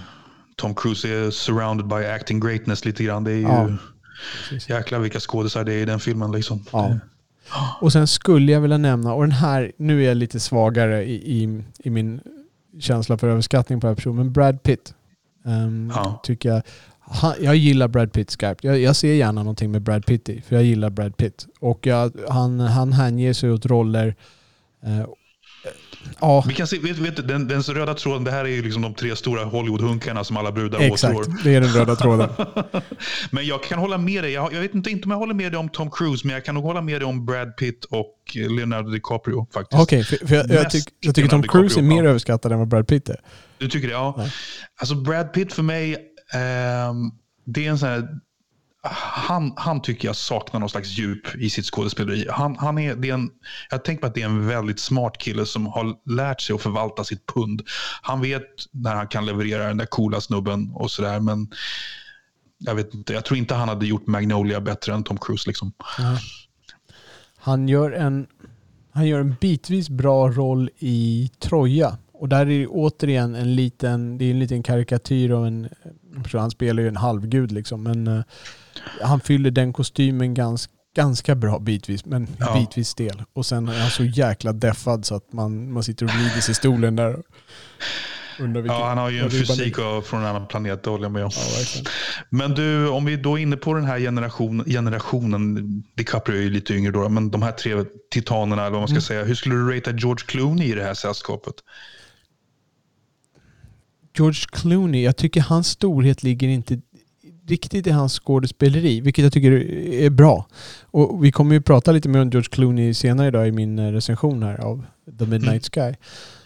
Tom 0.57 0.75
Cruise 0.75 1.09
är 1.09 1.31
surrounded 1.31 1.87
by 1.89 1.95
acting 2.07 2.41
greatness 2.41 2.85
lite 2.85 3.05
grann. 3.05 3.25
Det 3.25 3.31
är 3.33 3.37
ju 3.37 3.43
Ja, 3.43 3.69
precis. 4.51 4.69
jäklar 4.71 4.99
vilka 4.99 5.21
skådisar 5.21 5.65
det 5.65 5.73
är 5.75 5.79
i 5.83 5.85
den 5.85 6.01
filmen 6.01 6.33
liksom. 6.33 6.65
Ja. 6.73 6.99
Och 7.81 7.93
sen 7.93 8.07
skulle 8.07 8.53
jag 8.53 8.61
vilja 8.61 8.79
nämna, 8.79 9.15
och 9.15 9.23
den 9.23 9.33
här, 9.33 9.73
nu 9.77 10.03
är 10.05 10.09
jag 10.09 10.17
lite 10.17 10.41
svagare 10.41 11.05
i, 11.05 11.15
i, 11.43 11.63
i 11.79 11.91
min 11.91 12.21
känsla 12.81 13.19
för 13.19 13.29
överskattning 13.29 13.81
på 13.81 13.87
den 13.87 13.91
här 13.91 13.97
personen, 13.97 14.17
men 14.17 14.33
Brad 14.33 14.63
Pitt. 14.63 14.95
ehm, 15.45 15.93
Ja. 15.95 16.21
Tycker 16.25 16.49
jag, 16.49 16.63
han, 17.01 17.35
jag 17.41 17.57
gillar 17.57 17.89
Brad 17.89 18.13
Pitt 18.13 18.31
skarpt. 18.31 18.65
Jag, 18.65 18.81
jag 18.81 18.97
ser 18.97 19.15
gärna 19.15 19.43
någonting 19.43 19.71
med 19.71 19.83
Brad 19.83 20.07
Pitt 20.07 20.29
i, 20.29 20.41
för 20.41 20.57
jag 20.57 20.65
gillar 20.65 20.91
Brad 20.91 21.17
Pitt. 21.17 21.47
Och 21.61 21.87
jag, 21.87 22.13
han, 22.29 22.61
han 22.61 22.93
hänger 22.93 23.33
sig 23.33 23.51
åt 23.51 23.67
roller. 23.67 24.15
eh, 24.83 25.07
ja, 26.21 26.45
Vi 26.49 26.55
kan 26.55 26.67
se, 26.67 26.79
vet, 26.79 26.99
vet, 26.99 27.29
den, 27.29 27.49
den 27.49 27.63
röda 27.63 27.95
tråden, 27.95 28.25
det 28.25 28.31
här 28.31 28.45
är 28.45 28.49
ju 28.49 28.63
liksom 28.63 28.83
de 28.83 28.95
tre 28.95 29.17
stora 29.17 29.45
Hollywood-hunkarna 29.45 30.25
som 30.25 30.37
alla 30.37 30.53
brudar 30.53 30.81
exakt. 30.81 31.15
åtrår. 31.15 31.35
Det 31.45 31.55
är 31.55 31.61
den 31.61 31.71
röda 31.71 31.97
tråden. 31.97 32.29
Men 33.31 33.47
jag 33.47 33.63
kan 33.63 33.79
hålla 33.79 33.99
med 33.99 34.25
dig. 34.25 34.33
Jag, 34.33 34.53
jag 34.53 34.61
vet 34.61 34.75
inte, 34.75 34.91
inte 34.91 35.05
om 35.05 35.11
jag 35.11 35.19
håller 35.19 35.35
med 35.35 35.53
dig 35.53 35.59
om 35.59 35.69
Tom 35.69 35.91
Cruise, 35.91 36.27
men 36.27 36.35
jag 36.35 36.45
kan 36.45 36.55
nog 36.55 36.65
hålla 36.65 36.81
med 36.81 37.01
dig 37.01 37.09
om 37.09 37.27
Brad 37.27 37.57
Pitt 37.57 37.85
och 37.85 38.17
Leonardo 38.35 38.91
DiCaprio 38.91 39.47
faktiskt. 39.55 39.83
Okej, 39.83 40.05
för, 40.05 40.27
för 40.27 40.35
jag, 40.35 40.51
jag, 40.51 40.71
tyck, 40.71 40.85
jag 41.01 41.15
tycker 41.15 41.29
Tom 41.29 41.43
Cruise 41.43 41.81
är 41.81 41.83
mer 41.83 42.05
överskattad 42.05 42.53
än 42.53 42.59
vad 42.59 42.69
Brad 42.69 42.89
Pitt 42.89 43.09
är. 43.09 43.21
Du 43.59 43.69
tycker 43.69 43.89
det? 43.89 43.95
Ja. 43.95 44.15
Ja. 44.17 44.27
Alltså 44.81 44.95
Brad 44.95 45.33
Pitt 45.33 45.53
för 45.53 45.63
mig, 45.63 45.93
ehm, 46.35 47.11
det 47.45 47.67
är 47.67 47.71
en 47.71 47.79
sån 47.79 47.89
här... 47.89 48.09
Han, 48.85 49.53
han 49.57 49.83
tycker 49.83 50.09
jag 50.09 50.17
saknar 50.17 50.61
någon 50.61 50.69
slags 50.69 50.89
djup 50.99 51.37
i 51.37 51.51
sitt 51.51 51.67
skådespeleri. 51.67 52.27
Han, 52.31 52.57
han 52.57 52.79
är, 52.79 52.97
det 52.97 53.11
är 53.11 53.15
en, 53.15 53.31
jag 53.71 53.85
tänker 53.85 54.01
på 54.01 54.07
att 54.07 54.15
det 54.15 54.23
är 54.23 54.27
en 54.27 54.47
väldigt 54.47 54.81
smart 54.81 55.19
kille 55.19 55.47
som 55.47 55.67
har 55.67 55.95
lärt 56.11 56.41
sig 56.41 56.55
att 56.55 56.63
förvalta 56.63 57.05
sitt 57.05 57.27
pund. 57.27 57.63
Han 58.03 58.21
vet 58.21 58.47
när 58.71 58.95
han 58.95 59.07
kan 59.09 59.27
leverera 59.27 59.69
den 59.69 59.77
där 59.77 59.87
coola 59.87 60.21
snubben 60.21 60.71
och 60.75 60.91
sådär. 60.91 61.21
Men 61.21 61.51
jag 62.59 62.75
vet 62.75 62.95
inte, 62.95 63.13
jag 63.13 63.25
tror 63.25 63.39
inte 63.39 63.55
han 63.55 63.69
hade 63.69 63.87
gjort 63.87 64.07
Magnolia 64.07 64.61
bättre 64.61 64.95
än 64.95 65.05
Tom 65.05 65.19
Cruise. 65.19 65.49
Liksom. 65.49 65.73
Han 67.37 67.69
gör 67.69 67.91
en, 67.91 68.27
han 68.93 69.07
gör 69.07 69.21
en 69.21 69.37
bitvis 69.41 69.89
bra 69.89 70.31
roll 70.31 70.71
i 70.79 71.31
Troja. 71.39 71.99
Och 72.13 72.29
där 72.29 72.41
är 72.41 72.47
det 72.47 72.67
återigen 72.67 73.35
en 73.35 73.55
liten, 73.55 74.19
det 74.19 74.25
är 74.25 74.31
en 74.31 74.39
liten 74.39 74.63
karikatyr 74.63 75.31
av 75.31 75.47
en, 75.47 75.69
han 76.33 76.51
spelar 76.51 76.83
ju 76.83 76.89
en 76.89 76.97
halvgud 76.97 77.53
liksom, 77.53 77.83
men 77.83 78.09
uh, 78.09 78.23
han 79.03 79.21
fyller 79.21 79.51
den 79.51 79.73
kostymen 79.73 80.35
ganska, 80.35 80.73
ganska 80.97 81.35
bra 81.35 81.59
bitvis, 81.59 82.05
men 82.05 82.29
Ja. 82.41 82.55
bitvis 82.55 82.89
stel. 82.89 83.23
Och 83.33 83.47
sen 83.47 83.69
är 83.69 83.79
han 83.81 83.91
så 83.91 84.05
jäkla 84.05 84.53
deffad 84.53 85.05
så 85.07 85.15
att 85.15 85.33
man, 85.33 85.73
man 85.73 85.83
sitter 85.83 86.07
och 86.07 86.13
vrider 86.13 86.41
sig 86.41 86.53
i 86.53 86.55
stolen 86.55 86.97
där. 86.97 87.15
och 87.15 87.25
vilken, 88.47 88.65
Ja, 88.65 88.89
han 88.89 88.99
har 88.99 89.11
ju 89.11 89.19
en 89.19 89.31
fysik 89.31 89.79
av- 89.79 90.03
från 90.03 90.21
en 90.21 90.27
annan 90.27 90.47
planet, 90.49 90.83
det 90.85 90.91
håller 90.91 91.05
jag 91.05 91.13
med 91.13 91.25
om. 91.25 91.31
Ja. 91.35 91.83
Men 92.31 92.51
du, 92.55 92.89
om 92.89 93.05
vi 93.05 93.17
då 93.17 93.39
är 93.39 93.43
inne 93.43 93.57
på 93.57 93.75
den 93.75 93.85
här 93.85 93.99
generation, 93.99 94.65
generationen, 94.65 95.57
DiCaprio 95.97 96.37
är 96.39 96.43
ju 96.43 96.51
lite 96.51 96.75
yngre 96.75 96.93
då, 96.93 97.09
men 97.09 97.31
de 97.31 97.43
här 97.43 97.53
tre 97.53 97.85
titanerna, 98.11 98.63
eller 98.63 98.71
vad 98.71 98.81
man 98.81 98.89
ska 98.89 98.95
Mm. 98.95 99.03
säga. 99.03 99.25
Hur 99.25 99.35
skulle 99.35 99.55
du 99.55 99.77
ratea 99.77 99.93
George 99.97 100.25
Clooney 100.27 100.73
i 100.73 100.75
det 100.75 100.83
här 100.85 100.95
sällskapet? 100.95 101.55
George 104.17 104.41
Clooney, 104.53 105.05
jag 105.05 105.17
tycker 105.17 105.41
hans 105.41 105.69
storhet 105.69 106.23
ligger 106.23 106.49
inte 106.49 106.81
riktigt 107.49 107.87
i 107.87 107.91
hans 107.91 108.13
skådespeleri, 108.21 109.01
vilket 109.01 109.23
jag 109.25 109.33
tycker 109.33 109.51
är 109.93 110.11
bra. 110.11 110.47
Och 110.83 111.25
vi 111.25 111.33
kommer 111.33 111.55
ju 111.55 111.61
prata 111.61 111.93
lite 111.93 112.09
mer 112.09 112.21
om 112.21 112.31
George 112.31 112.49
Clooney 112.51 112.95
senare 112.95 113.29
idag 113.29 113.49
i 113.49 113.53
min 113.53 113.79
eh, 113.79 113.93
recension 113.93 114.43
här 114.43 114.59
av 114.61 114.85
The 115.19 115.27
Midnight 115.27 115.75
Sky, 115.75 115.95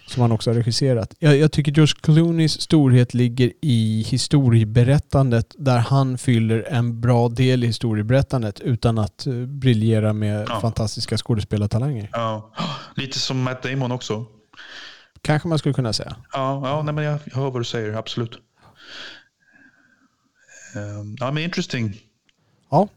som 0.08 0.22
han 0.22 0.32
också 0.32 0.50
har 0.50 0.54
regisserat. 0.54 1.14
Jag, 1.18 1.36
jag 1.36 1.52
tycker 1.52 1.72
George 1.72 1.94
Clooneys 2.00 2.60
storhet 2.60 3.14
ligger 3.14 3.52
i 3.62 4.04
historieberättandet, 4.08 5.54
där 5.58 5.78
han 5.78 6.18
fyller 6.18 6.66
en 6.70 7.00
bra 7.00 7.28
del 7.28 7.64
i 7.64 7.66
historieberättandet 7.66 8.60
utan 8.60 8.98
att 8.98 9.24
uh, 9.26 9.46
briljera 9.46 10.12
med 10.12 10.46
Ja. 10.48 10.60
fantastiska 10.60 11.16
skådespelartalanger. 11.16 12.08
Ja, 12.12 12.52
lite 12.96 13.18
som 13.18 13.42
Matt 13.42 13.62
Damon 13.62 13.92
också. 13.92 14.24
Kanske 15.22 15.48
man 15.48 15.58
skulle 15.58 15.74
kunna 15.74 15.92
säga. 15.92 16.16
Ja, 16.32 16.68
ja 16.68 16.82
nej, 16.82 16.94
men 16.94 17.04
jag, 17.04 17.18
jag 17.24 17.36
hör 17.36 17.50
vad 17.50 17.60
du 17.60 17.64
säger, 17.64 17.92
absolut. 17.92 18.38
Ehm, 20.76 21.16
ja, 21.20 21.30
men 21.32 21.42
interesting. 21.42 21.96
Ja. 22.70 22.88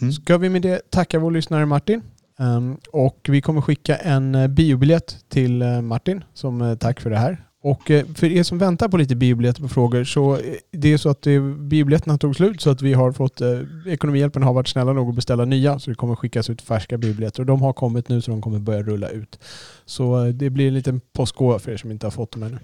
Mm. 0.00 0.12
Ska 0.12 0.38
vi 0.38 0.48
med 0.48 0.62
det 0.62 0.90
tacka 0.90 1.18
vår 1.18 1.30
lyssnare 1.30 1.66
Martin. 1.66 2.02
Ehm, 2.38 2.76
och 2.92 3.26
vi 3.28 3.40
kommer 3.40 3.60
skicka 3.60 3.96
en 3.96 4.34
eh, 4.34 4.48
biobiljett 4.48 5.16
till 5.28 5.62
eh, 5.62 5.80
Martin 5.80 6.24
som 6.34 6.62
eh, 6.62 6.74
tack 6.74 7.00
för 7.00 7.10
det 7.10 7.18
här. 7.18 7.42
Och 7.62 7.82
för 8.14 8.24
er 8.24 8.42
som 8.42 8.58
väntar 8.58 8.88
på 8.88 8.96
lite 8.96 9.16
biobiljetter 9.16 9.62
på 9.62 9.68
frågor 9.68 10.04
så 10.04 10.40
det 10.70 10.92
är 10.92 10.98
så 10.98 11.08
att 11.08 11.26
biobiljetterna 11.58 12.18
tog 12.18 12.36
slut 12.36 12.60
så 12.60 12.70
att 12.70 12.82
vi 12.82 12.94
har 12.94 13.12
fått 13.12 13.40
eh, 13.40 13.60
Ekonomihjälpen 13.86 14.42
har 14.42 14.52
varit 14.52 14.68
snälla 14.68 14.92
nog 14.92 15.08
att 15.08 15.14
beställa 15.14 15.44
nya 15.44 15.78
så 15.78 15.90
det 15.90 15.96
kommer 15.96 16.14
skickas 16.14 16.50
ut 16.50 16.62
färska 16.62 16.98
biobiljetter 16.98 17.40
och 17.40 17.46
de 17.46 17.62
har 17.62 17.72
kommit 17.72 18.08
nu 18.08 18.20
så 18.20 18.30
de 18.30 18.42
kommer 18.42 18.58
börja 18.58 18.82
rulla 18.82 19.08
ut. 19.08 19.38
Så 19.84 20.32
det 20.34 20.50
blir 20.50 20.68
en 20.68 20.74
liten 20.74 21.00
påskgåva 21.12 21.58
för 21.58 21.72
er 21.72 21.76
som 21.76 21.90
inte 21.90 22.06
har 22.06 22.10
fått 22.10 22.32
dem 22.32 22.42
ännu. 22.42 22.58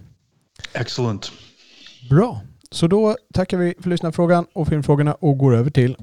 Excellent. 0.73 1.33
Bra. 2.11 2.41
Så 2.73 2.87
då 2.87 3.17
tackar 3.35 3.59
vi 3.59 3.75
för 3.81 3.91
lyssnarfrågan 3.91 4.47
och 4.53 4.69
filmfrågorna 4.69 5.15
och 5.15 5.39
går 5.39 5.57
över 5.57 5.71
till 5.71 5.97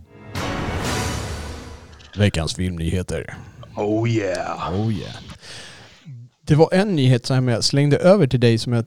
veckans 2.17 2.55
filmnyheter. 2.55 3.33
Oh 3.75 4.09
yeah. 4.09 4.81
Oh 4.81 4.93
yeah. 4.93 5.15
Det 6.41 6.55
var 6.55 6.69
en 6.73 6.95
nyhet 6.95 7.25
som 7.25 7.47
jag 7.47 7.63
slängde 7.63 7.97
över 7.97 8.27
till 8.27 8.39
dig 8.39 8.57
som 8.57 8.73
jag 8.73 8.85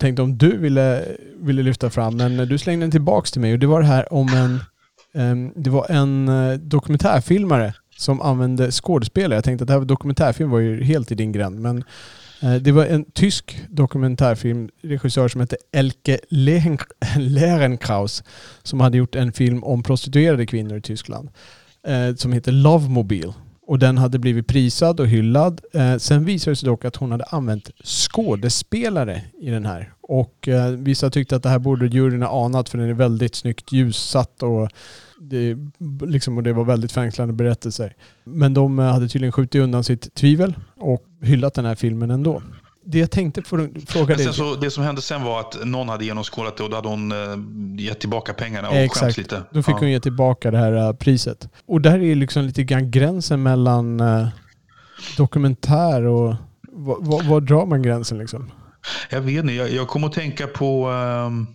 tänkte 0.00 0.22
om 0.22 0.38
du 0.38 0.58
ville, 0.58 1.04
ville 1.40 1.62
lyfta 1.62 1.90
fram. 1.90 2.16
Men 2.16 2.36
du 2.36 2.58
slängde 2.58 2.84
den 2.84 2.90
tillbaks 2.90 3.32
till 3.32 3.40
mig 3.40 3.52
och 3.52 3.58
det 3.58 3.66
var 3.66 3.80
det 3.80 3.86
här 3.86 4.12
om 4.12 4.28
en, 4.28 4.60
em, 5.22 5.52
det 5.56 5.70
var 5.70 5.86
en 5.90 6.28
eh, 6.28 6.58
dokumentärfilmare 6.58 7.74
som 7.96 8.20
använde 8.20 8.70
skådespelare. 8.70 9.36
Jag 9.36 9.44
tänkte 9.44 9.62
att 9.62 9.66
det 9.66 9.72
här 9.72 9.78
var 9.78 9.86
dokumentärfilm 9.86 10.50
var 10.50 10.58
ju 10.58 10.84
helt 10.84 11.12
i 11.12 11.14
din 11.14 11.32
gränd. 11.32 11.60
Men 11.60 11.84
Eh, 12.42 12.54
det 12.54 12.72
var 12.72 12.86
en 12.86 13.04
tysk 13.04 13.60
dokumentärfilmregissör 13.70 15.28
som 15.28 15.40
hette 15.40 15.56
Elke 15.72 16.18
Lehrenkraus 17.16 18.22
som 18.62 18.80
hade 18.80 18.98
gjort 18.98 19.14
en 19.14 19.32
film 19.32 19.64
om 19.64 19.82
prostituerade 19.82 20.46
kvinnor 20.46 20.76
i 20.76 20.82
Tyskland 20.82 21.30
eh, 21.86 22.14
som 22.14 22.32
heter 22.32 22.52
Lovemobile. 22.52 23.32
Och 23.66 23.78
den 23.78 23.98
hade 23.98 24.18
blivit 24.18 24.46
prisad 24.46 25.00
och 25.00 25.08
hyllad. 25.08 25.60
Eh, 25.74 25.96
sen 25.96 26.24
visade 26.24 26.52
det 26.52 26.56
sig 26.56 26.66
dock 26.66 26.84
att 26.84 26.96
hon 26.96 27.10
hade 27.12 27.24
använt 27.24 27.70
skådespelare 27.84 29.22
i 29.40 29.50
den 29.50 29.66
här. 29.66 29.92
Och 30.08 30.48
eh, 30.48 30.70
vissa 30.70 31.10
tyckte 31.10 31.36
att 31.36 31.42
det 31.42 31.48
här 31.48 31.58
borde 31.58 31.86
juryn 31.86 32.22
ha 32.22 32.44
anat 32.44 32.68
för 32.68 32.78
den 32.78 32.88
är 32.88 32.94
väldigt 32.94 33.34
snyggt 33.34 33.72
ljussatt 33.72 34.42
och 34.42 34.68
det, 35.20 35.56
liksom, 36.06 36.36
och 36.36 36.42
det 36.42 36.52
var 36.52 36.64
väldigt 36.64 36.92
fängslande 36.92 37.34
berättelser. 37.34 37.94
Men 38.24 38.54
de 38.54 38.78
eh, 38.78 38.84
hade 38.84 39.08
tydligen 39.08 39.32
skjutit 39.32 39.62
undan 39.62 39.84
sitt 39.84 40.14
tvivel 40.14 40.54
och 40.76 41.04
hyllat 41.20 41.54
den 41.54 41.64
här 41.64 41.74
filmen 41.74 42.10
ändå. 42.10 42.42
Det 42.84 42.98
jag 42.98 43.10
tänkte 43.10 43.42
fråga 43.86 44.16
dig... 44.16 44.32
så, 44.32 44.54
det 44.54 44.70
som 44.70 44.84
hände 44.84 45.02
sen 45.02 45.24
var 45.24 45.40
att 45.40 45.66
någon 45.66 45.88
hade 45.88 46.04
genomskådat 46.04 46.56
det 46.56 46.62
och 46.62 46.70
då 46.70 46.76
hade 46.76 46.88
hon 46.88 47.12
eh, 47.12 47.84
gett 47.84 48.00
tillbaka 48.00 48.32
pengarna 48.32 48.68
och 48.68 48.76
Exakt. 48.76 49.00
skämts 49.00 49.18
lite. 49.18 49.42
Då 49.52 49.62
fick 49.62 49.74
ja. 49.74 49.78
hon 49.78 49.90
ge 49.90 50.00
tillbaka 50.00 50.50
det 50.50 50.58
här 50.58 50.72
eh, 50.72 50.92
priset. 50.92 51.48
Och 51.66 51.80
där 51.80 51.98
är 51.98 52.14
liksom 52.14 52.44
lite 52.44 52.64
grann 52.64 52.90
gränsen 52.90 53.42
mellan 53.42 54.00
eh, 54.00 54.28
dokumentär 55.16 56.02
och... 56.02 56.34
Var, 56.72 56.96
var, 57.00 57.22
var 57.22 57.40
drar 57.40 57.66
man 57.66 57.82
gränsen 57.82 58.18
liksom? 58.18 58.50
Jag 59.10 59.20
vet 59.20 59.40
inte, 59.42 59.52
jag, 59.54 59.70
jag 59.70 59.88
kommer 59.88 60.06
att 60.06 60.12
tänka 60.12 60.46
på 60.46 60.86
ehm, 60.88 61.46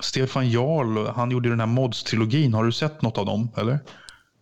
Stefan 0.00 0.50
Jarl. 0.50 1.06
Han 1.16 1.30
gjorde 1.30 1.48
den 1.48 1.60
här 1.60 1.66
Mods-trilogin. 1.66 2.54
Har 2.54 2.64
du 2.64 2.72
sett 2.72 3.02
något 3.02 3.18
av 3.18 3.26
dem? 3.26 3.48
Eller? 3.56 3.78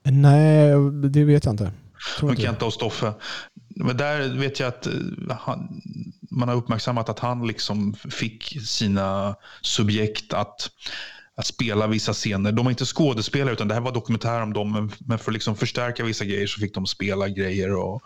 Nej, 0.05 0.71
det 1.11 1.25
vet 1.25 1.45
jag 1.45 1.53
inte. 1.53 1.73
Tror 2.19 2.31
det. 2.31 2.43
Kenta 2.43 2.65
och 2.65 2.73
Stoffe. 2.73 3.13
Men 3.77 3.97
där 3.97 4.29
vet 4.39 4.61
jag 4.61 4.69
att 4.69 4.87
eh, 4.87 4.93
han, 5.41 5.81
man 6.31 6.49
har 6.49 6.57
uppmärksammat 6.57 7.09
att 7.09 7.19
han 7.19 7.47
liksom 7.47 7.95
fick 7.95 8.59
sina 8.67 9.35
subjekt 9.63 10.33
att, 10.33 10.71
att 11.37 11.47
spela 11.47 11.87
vissa 11.87 12.13
scener. 12.13 12.53
De 12.53 12.65
var 12.65 12.71
inte 12.71 12.85
skådespelare 12.85 13.53
utan 13.53 13.69
det 13.69 13.75
här 13.75 13.81
var 13.81 13.93
dokumentär 13.93 14.43
om 14.43 14.53
dem. 14.53 14.73
men- 14.73 14.91
Men 14.99 15.19
för 15.19 15.31
att 15.31 15.35
liksom 15.35 15.57
förstärka 15.57 16.05
vissa 16.05 16.25
grejer 16.25 16.47
så 16.47 16.61
fick 16.61 16.75
de 16.75 16.87
spela 16.87 17.29
grejer. 17.29 17.75
Och, 17.77 18.03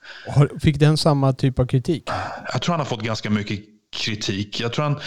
Fick 0.61 0.78
den 0.78 0.97
samma 0.97 1.33
typ 1.33 1.59
av 1.59 1.66
kritik? 1.66 2.09
jag 2.53 2.62
tror 2.62 2.72
han 2.72 2.80
har 2.80 2.87
fått 2.87 3.03
ganska 3.03 3.30
mycket 3.30 3.61
kritik. 3.93 4.61
Jag 4.61 4.72
tror 4.72 4.84
han 4.84 5.01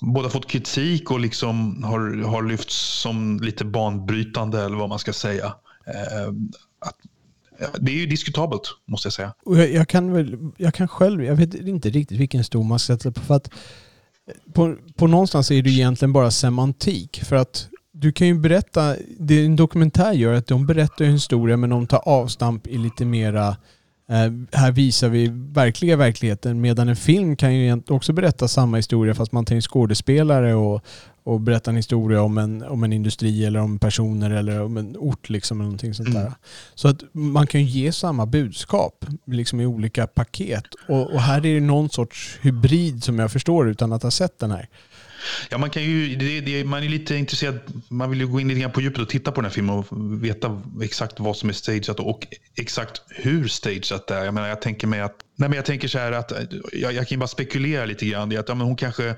både 0.00 0.24
har 0.24 0.30
fått 0.30 0.48
kritik 0.48 1.10
och 1.10 1.20
liksom 1.20 1.82
har, 1.84 2.24
har 2.24 2.42
lyfts 2.42 2.74
som 2.76 3.40
lite 3.42 3.64
banbrytande 3.64 4.62
eller 4.62 4.76
vad 4.76 4.88
man 4.88 4.98
ska 4.98 5.12
säga. 5.12 5.46
Eh, 5.86 6.28
att, 6.78 6.96
det 7.80 7.92
är 7.92 7.96
ju 7.96 8.06
diskutabelt 8.06 8.62
måste 8.86 9.06
jag 9.06 9.12
säga. 9.12 9.34
Och 9.44 9.58
jag, 9.58 9.72
jag 9.72 9.88
kan 9.88 10.12
väl, 10.12 10.38
jag 10.56 10.74
kan 10.74 10.88
själv, 10.88 11.24
jag 11.24 11.36
vet 11.36 11.54
inte 11.54 11.90
riktigt 11.90 12.18
vilken 12.18 12.44
stor 12.44 12.64
man 12.64 12.78
ska 12.78 12.96
sätta 12.96 13.12
på 13.12 13.20
för 13.20 13.34
att 13.34 13.50
på, 14.54 14.76
på 14.96 15.06
någonstans 15.06 15.50
är 15.50 15.62
det 15.62 15.70
egentligen 15.70 16.12
bara 16.12 16.30
semantik 16.30 17.24
för 17.24 17.36
att 17.36 17.68
du 17.92 18.12
kan 18.12 18.26
ju 18.26 18.34
berätta, 18.34 18.96
det 19.18 19.44
en 19.44 19.56
dokumentär 19.56 20.12
gör 20.12 20.32
är 20.32 20.36
att 20.36 20.46
de 20.46 20.66
berättar 20.66 21.04
en 21.04 21.12
historia 21.12 21.56
men 21.56 21.70
de 21.70 21.86
tar 21.86 22.08
avstamp 22.08 22.66
i 22.66 22.78
lite 22.78 23.04
mera 23.04 23.56
här 24.52 24.72
visar 24.72 25.08
vi 25.08 25.28
verkliga 25.32 25.96
verkligheten 25.96 26.60
medan 26.60 26.88
en 26.88 26.96
film 26.96 27.36
kan 27.36 27.54
ju 27.54 27.82
också 27.88 28.12
berätta 28.12 28.48
samma 28.48 28.76
historia 28.76 29.14
fast 29.14 29.32
man 29.32 29.44
tar 29.44 29.54
in 29.54 29.62
skådespelare 29.62 30.54
och, 30.54 30.84
och 31.24 31.40
berättar 31.40 31.72
en 31.72 31.76
historia 31.76 32.22
om 32.22 32.38
en, 32.38 32.62
om 32.62 32.84
en 32.84 32.92
industri 32.92 33.44
eller 33.44 33.60
om 33.60 33.78
personer 33.78 34.30
eller 34.30 34.62
om 34.62 34.76
en 34.76 34.96
ort 34.96 35.28
liksom 35.30 35.60
eller 35.60 35.64
någonting 35.64 35.94
sånt 35.94 36.08
Mm. 36.08 36.22
där. 36.22 36.32
Så 36.74 36.88
att 36.88 37.02
man 37.12 37.46
kan 37.46 37.60
ju 37.60 37.66
ge 37.80 37.92
samma 37.92 38.26
budskap 38.26 39.04
liksom 39.26 39.60
i 39.60 39.66
olika 39.66 40.06
paket. 40.06 40.64
Och, 40.88 41.12
och 41.14 41.20
här 41.20 41.46
är 41.46 41.54
det 41.54 41.60
någon 41.60 41.90
sorts 41.90 42.38
hybrid 42.42 43.04
som 43.04 43.18
jag 43.18 43.32
förstår 43.32 43.68
utan 43.68 43.92
att 43.92 44.02
ha 44.02 44.10
sett 44.10 44.38
den 44.38 44.50
här. 44.50 44.68
Ja, 45.50 45.58
man, 45.58 45.70
kan 45.70 45.82
ju, 45.82 46.16
det, 46.16 46.40
det, 46.40 46.64
man 46.64 46.82
är 46.82 46.88
lite 46.88 47.16
intresserad, 47.16 47.58
man 47.88 48.10
vill 48.10 48.20
ju 48.20 48.26
gå 48.26 48.40
in 48.40 48.48
lite 48.48 48.60
grann 48.60 48.72
på 48.72 48.80
djupet 48.80 49.02
och 49.02 49.08
titta 49.08 49.32
på 49.32 49.40
den 49.40 49.44
här 49.44 49.54
filmen 49.54 49.76
och 49.78 49.86
veta 50.24 50.62
exakt 50.82 51.20
vad 51.20 51.36
som 51.36 51.48
är 51.48 51.52
stageat 51.52 52.00
och 52.00 52.26
exakt 52.56 53.02
hur 53.08 53.48
stageat 53.48 54.06
det 54.06 54.14
är. 54.14 54.24
Jag, 54.24 54.34
menar, 54.34 54.48
jag 54.48 54.62
tänker 54.62 54.86
mig 54.86 55.00
att, 55.00 55.16
nej 55.36 55.48
men 55.48 55.56
jag 55.56 55.64
tänker 55.64 55.88
så 55.88 55.98
här 55.98 56.12
att, 56.12 56.32
jag, 56.72 56.92
jag 56.92 57.08
kan 57.08 57.16
ju 57.16 57.18
bara 57.18 57.26
spekulera 57.26 57.84
lite 57.84 58.06
grann 58.06 58.38
att 58.38 58.48
ja, 58.48 58.54
men 58.54 58.66
hon 58.66 58.76
kanske, 58.76 59.16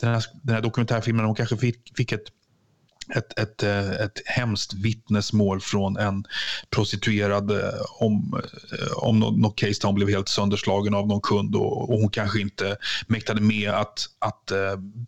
den 0.00 0.12
här, 0.12 0.24
den 0.42 0.54
här 0.54 0.62
dokumentärfilmen, 0.62 1.26
hon 1.26 1.34
kanske 1.34 1.56
fick, 1.56 1.96
fick 1.96 2.12
ett 2.12 2.26
ett, 3.14 3.38
ett, 3.38 3.62
eh, 3.62 3.90
ett 3.90 4.22
hemskt 4.26 4.74
vittnesmål 4.74 5.60
från 5.60 5.96
en 5.96 6.24
prostituerad 6.70 7.50
eh, 7.50 7.58
om, 8.00 8.42
eh, 8.72 8.92
om 8.96 9.20
något, 9.20 9.38
något 9.38 9.56
case 9.56 9.80
där 9.80 9.86
hon 9.88 9.94
blev 9.94 10.08
helt 10.08 10.28
sönderslagen 10.28 10.94
av 10.94 11.06
någon 11.06 11.20
kund 11.20 11.56
och, 11.56 11.90
och 11.90 11.98
hon 11.98 12.10
kanske 12.10 12.40
inte 12.40 12.76
mäktade 13.06 13.40
med 13.40 13.70
att, 13.70 14.06
att 14.18 14.50
eh, 14.50 14.56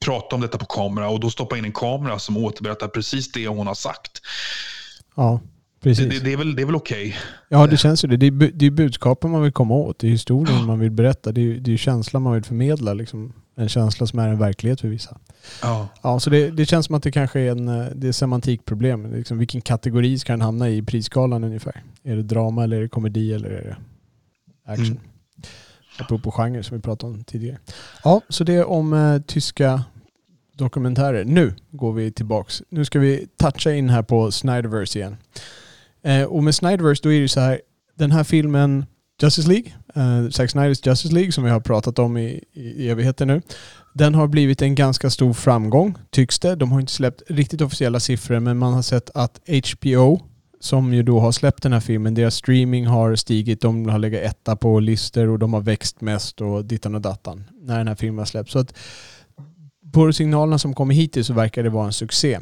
prata 0.00 0.34
om 0.36 0.40
detta 0.40 0.58
på 0.58 0.66
kamera 0.66 1.08
och 1.08 1.20
då 1.20 1.30
stoppa 1.30 1.58
in 1.58 1.64
en 1.64 1.72
kamera 1.72 2.18
som 2.18 2.36
återberättar 2.36 2.88
precis 2.88 3.32
det 3.32 3.48
hon 3.48 3.66
har 3.66 3.74
sagt. 3.74 4.20
Ja, 5.16 5.40
precis. 5.82 6.10
det, 6.10 6.24
det 6.24 6.32
är 6.32 6.36
väl, 6.36 6.56
det 6.56 6.62
är 6.62 6.66
väl 6.66 6.76
okej. 6.76 7.16
Ja, 7.48 7.66
det 7.66 7.76
känns 7.76 8.04
ju 8.04 8.08
det. 8.08 8.16
Det 8.16 8.26
är, 8.26 8.30
bu- 8.30 8.52
det 8.54 8.66
är 8.66 8.70
budskapen 8.70 9.30
man 9.30 9.42
vill 9.42 9.52
komma 9.52 9.74
åt. 9.74 9.98
Det 9.98 10.06
är 10.06 10.10
historien 10.10 10.66
man 10.66 10.78
vill 10.78 10.90
berätta. 10.90 11.32
Det 11.32 11.40
är, 11.40 11.54
det 11.54 11.72
är 11.72 11.76
känslan 11.76 12.22
man 12.22 12.32
vill 12.32 12.44
förmedla. 12.44 12.94
Liksom. 12.94 13.32
En 13.58 13.68
känsla 13.68 14.06
som 14.06 14.18
är 14.18 14.28
en 14.28 14.38
verklighet 14.38 14.80
för 14.80 14.88
vissa. 14.88 15.18
Ja. 15.62 15.88
Ja, 16.02 16.20
så 16.20 16.30
det, 16.30 16.50
det 16.50 16.66
känns 16.66 16.86
som 16.86 16.94
att 16.94 17.02
det 17.02 17.12
kanske 17.12 17.40
är 17.40 17.50
en 17.50 17.68
eh, 17.68 17.86
det 17.94 18.08
är 18.08 18.12
semantikproblem. 18.12 19.12
Liksom, 19.14 19.38
vilken 19.38 19.60
kategori 19.60 20.18
ska 20.18 20.32
den 20.32 20.40
hamna 20.40 20.68
i 20.68 20.76
i 20.76 20.82
prisskalan 20.82 21.44
ungefär? 21.44 21.82
Är 22.02 22.16
det 22.16 22.22
drama 22.22 22.64
eller 22.64 22.76
är 22.76 22.82
det 22.82 22.88
komedi 22.88 23.32
eller 23.32 23.50
är 23.50 23.62
det 23.62 23.76
action. 24.72 24.86
Mm. 24.86 25.00
Apropå 25.98 26.30
genre 26.30 26.62
som 26.62 26.76
vi 26.76 26.82
pratade 26.82 27.12
om 27.12 27.24
tidigare. 27.24 27.58
Ja, 28.04 28.20
så 28.28 28.44
det 28.44 28.54
är 28.54 28.64
om 28.64 28.92
eh, 28.92 29.20
tyska 29.26 29.84
dokumentärer. 30.52 31.24
Nu 31.24 31.54
går 31.70 31.92
vi 31.92 32.12
tillbaks. 32.12 32.62
Nu 32.70 32.84
ska 32.84 32.98
vi 32.98 33.26
toucha 33.36 33.72
in 33.72 33.90
här 33.90 34.02
på 34.02 34.32
Snyderverse 34.32 34.98
igen. 34.98 35.16
Eh, 36.02 36.22
och 36.22 36.44
med 36.44 36.54
Snyderverse 36.54 37.02
då 37.02 37.12
är 37.12 37.20
det 37.20 37.28
så 37.28 37.40
här, 37.40 37.60
den 37.94 38.10
här 38.10 38.24
filmen 38.24 38.86
Justice 39.22 39.48
League, 39.48 39.72
eh, 39.94 40.28
Zack 40.30 40.50
Snyders 40.50 40.86
Justice 40.86 41.14
League 41.14 41.32
som 41.32 41.44
vi 41.44 41.50
har 41.50 41.60
pratat 41.60 41.98
om 41.98 42.16
i, 42.16 42.44
i, 42.52 42.60
i 42.60 42.90
evigheter 42.90 43.26
nu. 43.26 43.42
Den 43.92 44.14
har 44.14 44.26
blivit 44.26 44.62
en 44.62 44.74
ganska 44.74 45.10
stor 45.10 45.32
framgång, 45.32 45.98
tycks 46.10 46.38
det. 46.38 46.54
De 46.56 46.72
har 46.72 46.80
inte 46.80 46.92
släppt 46.92 47.22
riktigt 47.26 47.60
officiella 47.60 48.00
siffror, 48.00 48.40
men 48.40 48.58
man 48.58 48.72
har 48.72 48.82
sett 48.82 49.10
att 49.14 49.40
HBO, 49.48 50.20
som 50.60 50.94
ju 50.94 51.02
då 51.02 51.20
har 51.20 51.32
släppt 51.32 51.62
den 51.62 51.72
här 51.72 51.80
filmen, 51.80 52.14
deras 52.14 52.34
streaming 52.34 52.86
har 52.86 53.16
stigit. 53.16 53.60
De 53.60 53.88
har 53.88 53.98
legat 53.98 54.22
etta 54.22 54.56
på 54.56 54.80
listor 54.80 55.28
och 55.28 55.38
de 55.38 55.52
har 55.52 55.60
växt 55.60 56.00
mest 56.00 56.40
och 56.40 56.64
dittan 56.64 56.94
och 56.94 57.00
dattan 57.00 57.44
när 57.62 57.78
den 57.78 57.88
här 57.88 57.94
filmen 57.94 58.18
har 58.18 58.26
släppts. 58.26 58.52
Så 58.52 58.58
att 58.58 58.74
på 59.92 60.12
signalerna 60.12 60.58
som 60.58 60.74
kommer 60.74 60.94
hittills 60.94 61.26
så 61.26 61.32
verkar 61.32 61.62
det 61.62 61.70
vara 61.70 61.86
en 61.86 61.92
succé. 61.92 62.38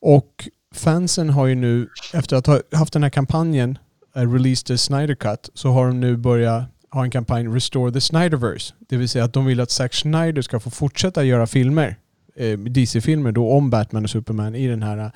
Och 0.00 0.48
fansen 0.74 1.30
har 1.30 1.46
ju 1.46 1.54
nu, 1.54 1.88
efter 2.14 2.36
att 2.36 2.46
ha 2.46 2.60
haft 2.72 2.92
den 2.92 3.02
här 3.02 3.10
kampanjen 3.10 3.78
Eh, 4.16 4.32
released 4.32 4.66
the 4.66 4.78
Snyder 4.78 5.14
Cut, 5.14 5.50
så 5.54 5.68
har 5.68 5.86
de 5.86 6.00
nu 6.00 6.16
börjat 6.16 6.64
ha 6.90 7.04
en 7.04 7.10
kampanj 7.10 7.48
Restore 7.48 7.92
the 7.92 8.00
Snyderverse. 8.00 8.74
Det 8.88 8.96
vill 8.96 9.08
säga 9.08 9.24
att 9.24 9.32
de 9.32 9.46
vill 9.46 9.60
att 9.60 9.70
Zack 9.70 9.94
Snyder 9.94 10.42
ska 10.42 10.60
få 10.60 10.70
fortsätta 10.70 11.24
göra 11.24 11.46
filmer, 11.46 11.96
eh, 12.36 12.58
DC-filmer 12.58 13.32
då 13.32 13.50
om 13.50 13.70
Batman 13.70 14.04
och 14.04 14.10
Superman 14.10 14.54
i 14.54 14.68
den 14.68 14.82
här 14.82 15.12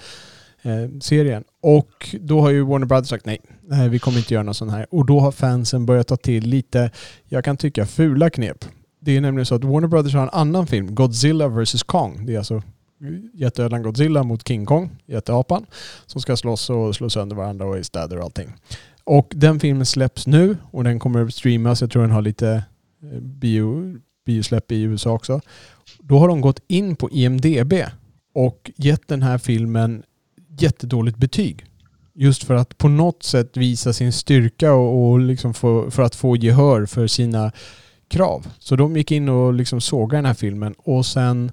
eh, 0.63 0.99
serien. 1.01 1.45
Och 1.63 2.17
då 2.21 2.41
har 2.41 2.51
ju 2.51 2.63
Warner 2.63 2.87
Brothers 2.87 3.09
sagt 3.09 3.27
nej, 3.27 3.39
nej, 3.63 3.89
vi 3.89 3.99
kommer 3.99 4.19
inte 4.19 4.35
göra 4.35 4.45
något 4.45 4.57
sånt 4.57 4.73
här. 4.73 4.87
Och 4.91 5.07
då 5.07 5.21
har 5.21 5.33
fansen 5.33 5.87
börjat 5.87 6.07
ta 6.07 6.17
till 6.17 6.47
lite, 6.47 6.91
jag 7.29 7.45
kan 7.45 7.57
tycka, 7.57 7.87
fula 7.87 8.31
knep. 8.31 8.65
Det 9.01 9.17
är 9.17 9.21
nämligen 9.21 9.47
så 9.47 9.55
att 9.55 9.65
Warner 9.65 9.89
Brothers 9.89 10.15
har 10.15 10.23
en 10.23 10.31
annan 10.33 10.67
film, 10.67 10.95
Godzilla 10.95 11.49
vs 11.49 11.83
Kong. 11.83 12.27
Det 12.27 12.35
är 12.35 12.39
alltså 12.39 12.63
jätteödlan 13.35 13.83
Godzilla 13.83 14.23
mot 14.23 14.49
King 14.49 14.67
Kong, 14.67 14.91
jätteapan, 15.07 15.67
som 16.07 16.21
ska 16.21 16.37
slåss 16.37 16.71
och 16.71 16.97
slå 16.97 17.11
sönder 17.11 17.37
varandra 17.37 17.67
och 17.67 17.79
är 17.79 17.83
städer 17.83 18.17
och 18.17 18.25
allting. 18.25 18.53
Och 19.05 19.33
den 19.37 19.61
filmen 19.61 19.87
släpps 19.87 20.27
nu 20.27 20.57
och 20.71 20.85
den 20.85 20.99
kommer 20.99 21.25
att 21.25 21.35
streamas. 21.35 21.81
Jag 21.81 21.91
tror 21.91 22.03
den 22.03 22.11
har 22.11 22.23
lite 22.23 22.65
eh, 23.03 23.21
bio, 23.21 23.97
biosläpp 24.27 24.73
i 24.73 24.83
USA 24.83 25.11
också. 25.11 25.41
Då 25.99 26.19
har 26.19 26.29
de 26.29 26.41
gått 26.41 26.61
in 26.69 26.97
på 26.97 27.11
IMDB 27.11 27.73
och 28.35 28.71
gett 28.77 29.09
den 29.09 29.23
här 29.23 29.39
filmen 29.39 30.03
jättedåligt 30.59 31.17
betyg. 31.17 31.65
Just 32.15 32.45
för 32.45 32.55
att 32.55 32.79
på 32.79 32.89
något 32.89 33.23
sätt 33.23 33.57
visa 33.57 33.93
sin 33.93 34.13
styrka 34.13 34.73
och, 34.73 35.11
och 35.11 35.19
liksom 35.19 35.55
få, 35.55 35.91
för 35.91 36.03
att 36.03 36.15
få 36.15 36.37
gehör 36.37 36.87
för 36.87 37.07
sina 37.07 37.53
krav. 38.09 38.47
Så 38.59 38.77
de 38.77 38.97
gick 38.97 39.13
in 39.13 39.29
och 39.29 39.55
liksom 39.55 39.81
sågade 39.81 40.17
den 40.17 40.27
här 40.27 40.35
filmen 40.35 40.75
och 40.79 41.07
sen 41.07 41.53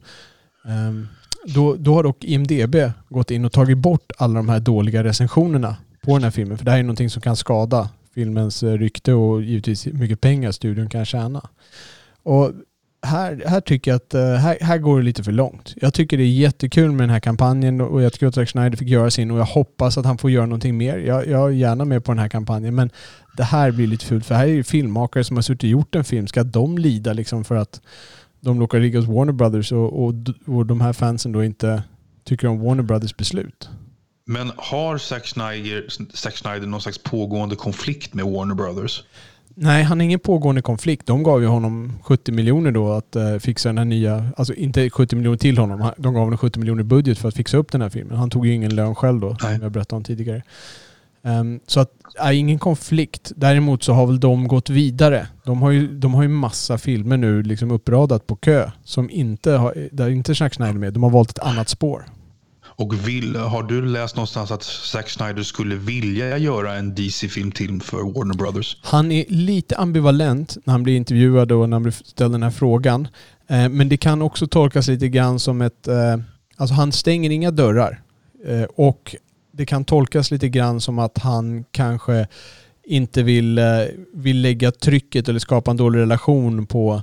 um, 0.65 1.07
då, 1.45 1.75
då 1.75 1.93
har 1.93 2.03
dock 2.03 2.23
IMDB 2.23 2.75
gått 3.09 3.31
in 3.31 3.45
och 3.45 3.51
tagit 3.51 3.77
bort 3.77 4.11
alla 4.17 4.33
de 4.33 4.49
här 4.49 4.59
dåliga 4.59 5.03
recensionerna 5.03 5.75
på 6.01 6.13
den 6.13 6.23
här 6.23 6.31
filmen. 6.31 6.57
För 6.57 6.65
det 6.65 6.71
här 6.71 6.79
är 6.79 6.83
någonting 6.83 7.09
som 7.09 7.21
kan 7.21 7.35
skada 7.35 7.89
filmens 8.15 8.63
eh, 8.63 8.77
rykte 8.77 9.13
och 9.13 9.41
givetvis 9.41 9.87
hur 9.87 9.93
mycket 9.93 10.21
pengar 10.21 10.51
studion 10.51 10.89
kan 10.89 11.05
tjäna. 11.05 11.49
Och 12.23 12.51
här, 13.03 13.43
här 13.47 13.61
tycker 13.61 13.91
jag 13.91 13.95
att 13.95 14.13
eh, 14.13 14.33
här, 14.33 14.57
här 14.61 14.77
går 14.77 14.97
det 14.97 15.03
lite 15.03 15.23
för 15.23 15.31
långt. 15.31 15.73
Jag 15.75 15.93
tycker 15.93 16.17
det 16.17 16.23
är 16.23 16.27
jättekul 16.27 16.91
med 16.91 17.03
den 17.03 17.09
här 17.09 17.19
kampanjen 17.19 17.81
och 17.81 18.01
jag 18.01 18.13
tycker 18.13 18.27
att 18.27 18.35
Zack 18.35 18.49
Schneider 18.49 18.77
fick 18.77 18.87
göra 18.87 19.11
sin 19.11 19.31
och 19.31 19.39
jag 19.39 19.45
hoppas 19.45 19.97
att 19.97 20.05
han 20.05 20.17
får 20.17 20.31
göra 20.31 20.45
någonting 20.45 20.77
mer. 20.77 20.97
Jag, 20.97 21.27
jag 21.27 21.49
är 21.49 21.53
gärna 21.53 21.85
med 21.85 22.03
på 22.03 22.11
den 22.11 22.19
här 22.19 22.29
kampanjen 22.29 22.75
men 22.75 22.89
det 23.37 23.43
här 23.43 23.71
blir 23.71 23.87
lite 23.87 24.05
fult 24.05 24.25
för 24.25 24.35
här 24.35 24.43
är 24.43 24.51
ju 24.51 24.63
filmmakare 24.63 25.23
som 25.23 25.37
har 25.37 25.41
suttit 25.41 25.63
och 25.63 25.69
gjort 25.69 25.95
en 25.95 26.03
film. 26.03 26.27
Ska 26.27 26.43
de 26.43 26.77
lida 26.77 27.13
liksom 27.13 27.43
för 27.43 27.55
att 27.55 27.81
de 28.43 28.59
råkar 28.59 28.79
ligga 28.79 28.99
hos 28.99 29.07
Warner 29.07 29.33
Brothers 29.33 29.71
och, 29.71 30.03
och, 30.03 30.13
och 30.45 30.65
de 30.65 30.81
här 30.81 30.93
fansen 30.93 31.31
då 31.31 31.43
inte 31.43 31.83
tycker 32.23 32.47
om 32.47 32.59
Warner 32.59 32.83
Brothers 32.83 33.17
beslut? 33.17 33.69
Men 34.25 34.51
har 34.55 34.97
Zack 34.97 35.27
Snyder, 35.27 35.85
Zack 36.13 36.37
Snyder 36.37 36.67
någon 36.67 36.81
slags 36.81 36.97
pågående 36.97 37.55
konflikt 37.55 38.13
med 38.13 38.25
Warner 38.25 38.55
Brothers? 38.55 39.03
Nej, 39.55 39.83
han 39.83 39.99
har 39.99 40.05
ingen 40.05 40.19
pågående 40.19 40.61
konflikt. 40.61 41.05
De 41.07 41.23
gav 41.23 41.41
ju 41.41 41.47
honom 41.47 41.93
70 42.03 42.31
miljoner 42.31 42.71
då 42.71 42.91
att 42.91 43.15
uh, 43.15 43.37
fixa 43.39 43.69
den 43.69 43.77
här 43.77 43.85
nya, 43.85 44.25
alltså 44.37 44.53
inte 44.53 44.89
70 44.89 45.15
miljoner 45.15 45.37
till 45.37 45.57
honom. 45.57 45.91
De 45.97 46.13
gav 46.13 46.23
honom 46.23 46.37
70 46.37 46.59
miljoner 46.59 46.83
budget 46.83 47.17
för 47.17 47.27
att 47.27 47.35
fixa 47.35 47.57
upp 47.57 47.71
den 47.71 47.81
här 47.81 47.89
filmen. 47.89 48.17
Han 48.17 48.29
tog 48.29 48.47
ju 48.47 48.53
ingen 48.53 48.75
lön 48.75 48.95
själv 48.95 49.19
då, 49.19 49.37
Nej. 49.41 49.53
som 49.53 49.63
jag 49.63 49.71
berättade 49.71 49.97
om 49.97 50.03
tidigare. 50.03 50.43
Um, 51.25 51.59
så 51.67 51.79
att, 51.79 51.89
äh, 52.25 52.39
ingen 52.39 52.59
konflikt. 52.59 53.31
Däremot 53.35 53.83
så 53.83 53.93
har 53.93 54.07
väl 54.07 54.19
de 54.19 54.47
gått 54.47 54.69
vidare. 54.69 55.27
De 55.45 55.61
har 55.61 55.71
ju, 55.71 55.87
de 55.99 56.13
har 56.13 56.23
ju 56.23 56.29
massa 56.29 56.77
filmer 56.77 57.17
nu 57.17 57.43
liksom 57.43 57.71
uppradat 57.71 58.27
på 58.27 58.35
kö 58.35 58.71
som 58.83 59.09
inte 59.09 59.51
har, 59.51 59.87
där 59.91 60.09
inte 60.09 60.35
Zack 60.35 60.53
Snyder 60.53 60.73
med. 60.73 60.93
De 60.93 61.03
har 61.03 61.09
valt 61.09 61.29
ett 61.29 61.39
annat 61.39 61.69
spår. 61.69 62.05
Och 62.75 63.07
vill, 63.07 63.35
har 63.35 63.63
du 63.63 63.85
läst 63.85 64.15
någonstans 64.15 64.51
att 64.51 64.63
Zack 64.63 65.09
Snyder 65.09 65.43
skulle 65.43 65.75
vilja 65.75 66.37
göra 66.37 66.75
en 66.75 66.95
DC-film 66.95 67.51
till 67.51 67.81
för 67.81 67.97
Warner 67.97 68.33
Brothers? 68.33 68.77
Han 68.81 69.11
är 69.11 69.25
lite 69.27 69.77
ambivalent 69.77 70.57
när 70.63 70.71
han 70.71 70.83
blir 70.83 70.95
intervjuad 70.95 71.51
och 71.51 71.69
när 71.69 71.75
han 71.75 71.83
blir 71.83 71.91
ställd 71.91 72.33
den 72.33 72.43
här 72.43 72.51
frågan. 72.51 73.07
Eh, 73.47 73.69
men 73.69 73.89
det 73.89 73.97
kan 73.97 74.21
också 74.21 74.47
tolkas 74.47 74.87
lite 74.87 75.07
grann 75.07 75.39
som 75.39 75.61
ett... 75.61 75.87
Eh, 75.87 76.17
alltså 76.57 76.75
han 76.75 76.91
stänger 76.91 77.29
inga 77.29 77.51
dörrar. 77.51 78.01
Eh, 78.47 78.63
och 78.63 79.15
det 79.53 79.65
kan 79.65 79.85
tolkas 79.85 80.31
lite 80.31 80.49
grann 80.49 80.81
som 80.81 80.99
att 80.99 81.17
han 81.17 81.63
kanske 81.71 82.27
inte 82.83 83.23
vill, 83.23 83.59
vill 84.13 84.41
lägga 84.41 84.71
trycket 84.71 85.29
eller 85.29 85.39
skapa 85.39 85.71
en 85.71 85.77
dålig 85.77 85.99
relation 85.99 86.65
på 86.65 87.01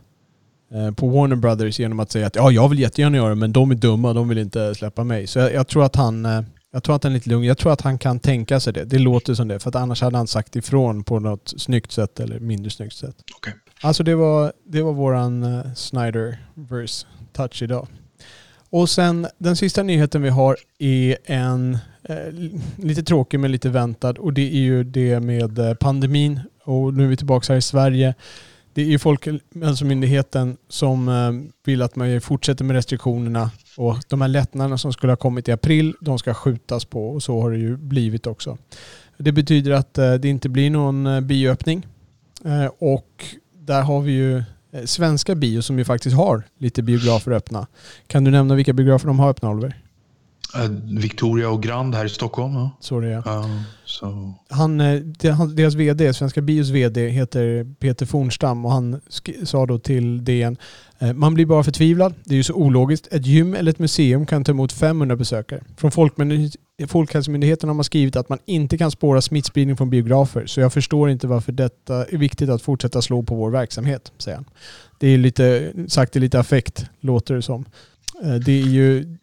Eh, 0.75 0.91
på 0.91 1.09
Warner 1.09 1.37
Brothers 1.37 1.79
genom 1.79 2.01
att 2.01 2.13
säga 2.13 2.27
att 2.27 2.37
ja, 2.37 2.51
jag 2.51 2.69
vill 2.69 2.79
jättegärna 2.79 3.17
göra 3.17 3.29
det 3.29 3.35
men 3.35 3.53
de 3.53 3.71
är 3.71 3.75
dumma, 3.75 4.13
de 4.13 4.29
vill 4.29 4.39
inte 4.39 4.75
släppa 4.75 5.05
mig. 5.05 5.27
Så 5.27 5.39
jag, 5.39 5.55
jag 5.55 5.69
tror 5.69 5.85
att 5.85 5.97
han 5.97 6.27
eh, 6.27 6.43
jag 6.73 6.83
tror 6.83 6.97
att 6.97 7.05
han 7.05 7.13
är 7.13 7.15
lite 7.15 7.31
lugn. 7.31 7.45
Jag 7.45 7.59
tror 7.59 7.73
att 7.73 7.81
han 7.81 7.99
kan 7.99 8.21
tänka 8.21 8.61
sig 8.61 8.73
det. 8.73 8.85
Det 8.85 8.99
låter 8.99 9.35
som 9.35 9.49
det. 9.49 9.59
För 9.59 9.69
att 9.69 9.77
annars 9.77 10.03
hade 10.03 10.17
han 10.17 10.27
sagt 10.27 10.57
ifrån 10.57 11.05
på 11.05 11.19
något 11.19 11.55
snyggt 11.57 11.93
sätt 11.93 12.21
eller 12.21 12.41
mindre 12.41 12.71
snyggt 12.71 12.95
sätt. 12.95 13.17
Okay. 13.37 13.53
Alltså 13.81 14.03
det 14.03 14.15
var, 14.15 14.53
det 14.67 14.83
var 14.83 14.93
våran 14.93 15.45
Snyder-verse 15.75 17.07
touch 17.33 17.63
idag. 17.63 17.87
Och 18.71 18.91
sen 18.91 19.27
den 19.39 19.57
sista 19.57 19.83
nyheten 19.83 20.23
vi 20.23 20.29
har 20.29 20.57
är 20.79 21.17
en 21.25 21.75
eh, 21.75 21.81
Eh, 22.03 22.51
lite 22.77 23.03
tråkig 23.03 23.41
men 23.41 23.53
lite 23.53 23.69
väntad 23.69 24.19
och 24.19 24.33
det 24.33 24.55
är 24.55 24.61
ju 24.61 24.85
det 24.85 25.21
med 25.21 25.59
eh, 25.59 25.75
pandemin. 25.75 26.41
Och 26.65 26.95
nu 26.95 27.05
är 27.05 27.09
vi 27.09 27.17
tillbaka 27.17 27.53
här 27.53 27.59
i 27.59 27.63
Sverige. 27.63 28.15
Det 28.75 28.83
är 28.83 28.87
ju 28.87 28.99
Folkhälsomyndigheten 28.99 30.49
alltså 30.49 30.63
som 30.69 31.09
eh, 31.09 31.53
vill 31.65 31.83
att 31.83 31.97
man 31.97 32.21
fortsätter 32.21 32.65
med 32.65 32.77
restriktionerna 32.77 33.51
och 33.77 33.97
de 34.09 34.21
här 34.21 34.29
lättnaderna 34.29 34.79
som 34.79 34.93
skulle 34.93 35.13
ha 35.13 35.17
kommit 35.17 35.49
i 35.49 35.53
april, 35.53 35.95
de 36.01 36.19
ska 36.19 36.35
skjutas 36.35 36.85
på 36.85 37.11
och 37.11 37.23
så 37.23 37.41
har 37.41 37.51
det 37.51 37.59
ju 37.59 37.77
blivit 37.77 38.27
också. 38.27 38.59
Det 39.19 39.33
betyder 39.33 39.71
att 39.71 39.95
det 39.95 40.25
inte 40.25 40.49
blir 40.49 40.71
någon 40.71 41.27
bioöppning 41.27 41.87
och 42.79 43.25
där 43.53 43.83
har 43.83 44.01
vi 44.01 44.13
ju 44.13 44.43
svenska 44.85 45.35
bio 45.35 45.63
som 45.63 45.79
ju 45.79 45.85
faktiskt 45.85 46.17
har 46.17 46.43
lite 46.59 46.83
biografer 46.83 47.33
öppna. 47.33 47.67
Kan 48.07 48.25
du 48.25 48.31
nämna 48.31 48.55
vilka 48.55 48.73
biografer 48.73 49.07
de 49.07 49.19
har 49.19 49.31
öppna 49.31 49.51
Oliver? 49.51 49.77
Eh, 50.55 50.71
Victoria 51.01 51.49
och 51.49 51.63
Grand 51.63 51.95
här 51.95 52.05
i 52.05 52.09
Stockholm. 52.09 52.55
Ja. 52.55 52.71
Så 52.81 53.01
det 53.01 53.09
är. 53.09 53.17
Uh, 53.17 53.61
so. 53.85 54.35
han, 54.49 54.79
deras 55.55 55.75
VD, 55.75 56.15
Svenska 56.15 56.41
Bios 56.41 56.69
VD, 56.69 57.09
heter 57.09 57.75
Peter 57.75 58.07
Fornstam 58.07 58.65
och 58.65 58.73
han 58.73 59.01
sa 59.45 59.67
då 59.67 59.79
till 59.79 60.25
DN 60.25 60.57
eh, 60.99 61.13
man 61.13 61.35
blir 61.35 61.47
bara 61.47 61.65
förtvivlad. 61.65 62.15
Det 62.25 62.35
är 62.35 62.37
ju 62.37 62.43
så 62.43 62.55
ologiskt. 62.55 63.09
Ett 63.11 63.27
gym 63.27 63.55
eller 63.55 63.71
ett 63.71 63.79
museum 63.79 64.27
kan 64.27 64.45
ta 64.45 64.53
emot 64.53 64.73
500 64.73 65.17
besökare. 65.17 65.65
Från 65.77 65.91
Folkhälsomyndigheten 66.89 67.69
har 67.69 67.75
man 67.75 67.85
skrivit 67.85 68.17
att 68.17 68.29
man 68.29 68.39
inte 68.45 68.79
kan 68.79 68.91
spåra 68.91 69.21
smittspridning 69.21 69.77
från 69.77 69.91
biografer. 69.91 70.47
Så 70.47 70.61
jag 70.61 70.73
förstår 70.73 71.11
inte 71.11 71.27
varför 71.27 71.53
detta 71.53 72.05
är 72.05 72.19
viktigt 72.19 72.51
att 72.51 72.63
fortsätta 72.63 73.03
slå 73.03 73.23
på 73.23 73.35
vår 73.35 73.51
verksamhet, 73.51 74.13
säger 74.19 74.37
han. 74.37 74.45
Det 74.99 75.09
är 75.09 75.19
lite, 75.19 75.73
sagt 75.89 76.17
i 76.17 76.21
lite 76.21 76.41
affekt, 76.41 76.87
låter 77.01 77.35
det 77.35 77.43
som. 77.43 77.65
Eh, 78.23 78.35
det 78.35 78.53
är 78.53 78.67
ju, 78.67 79.19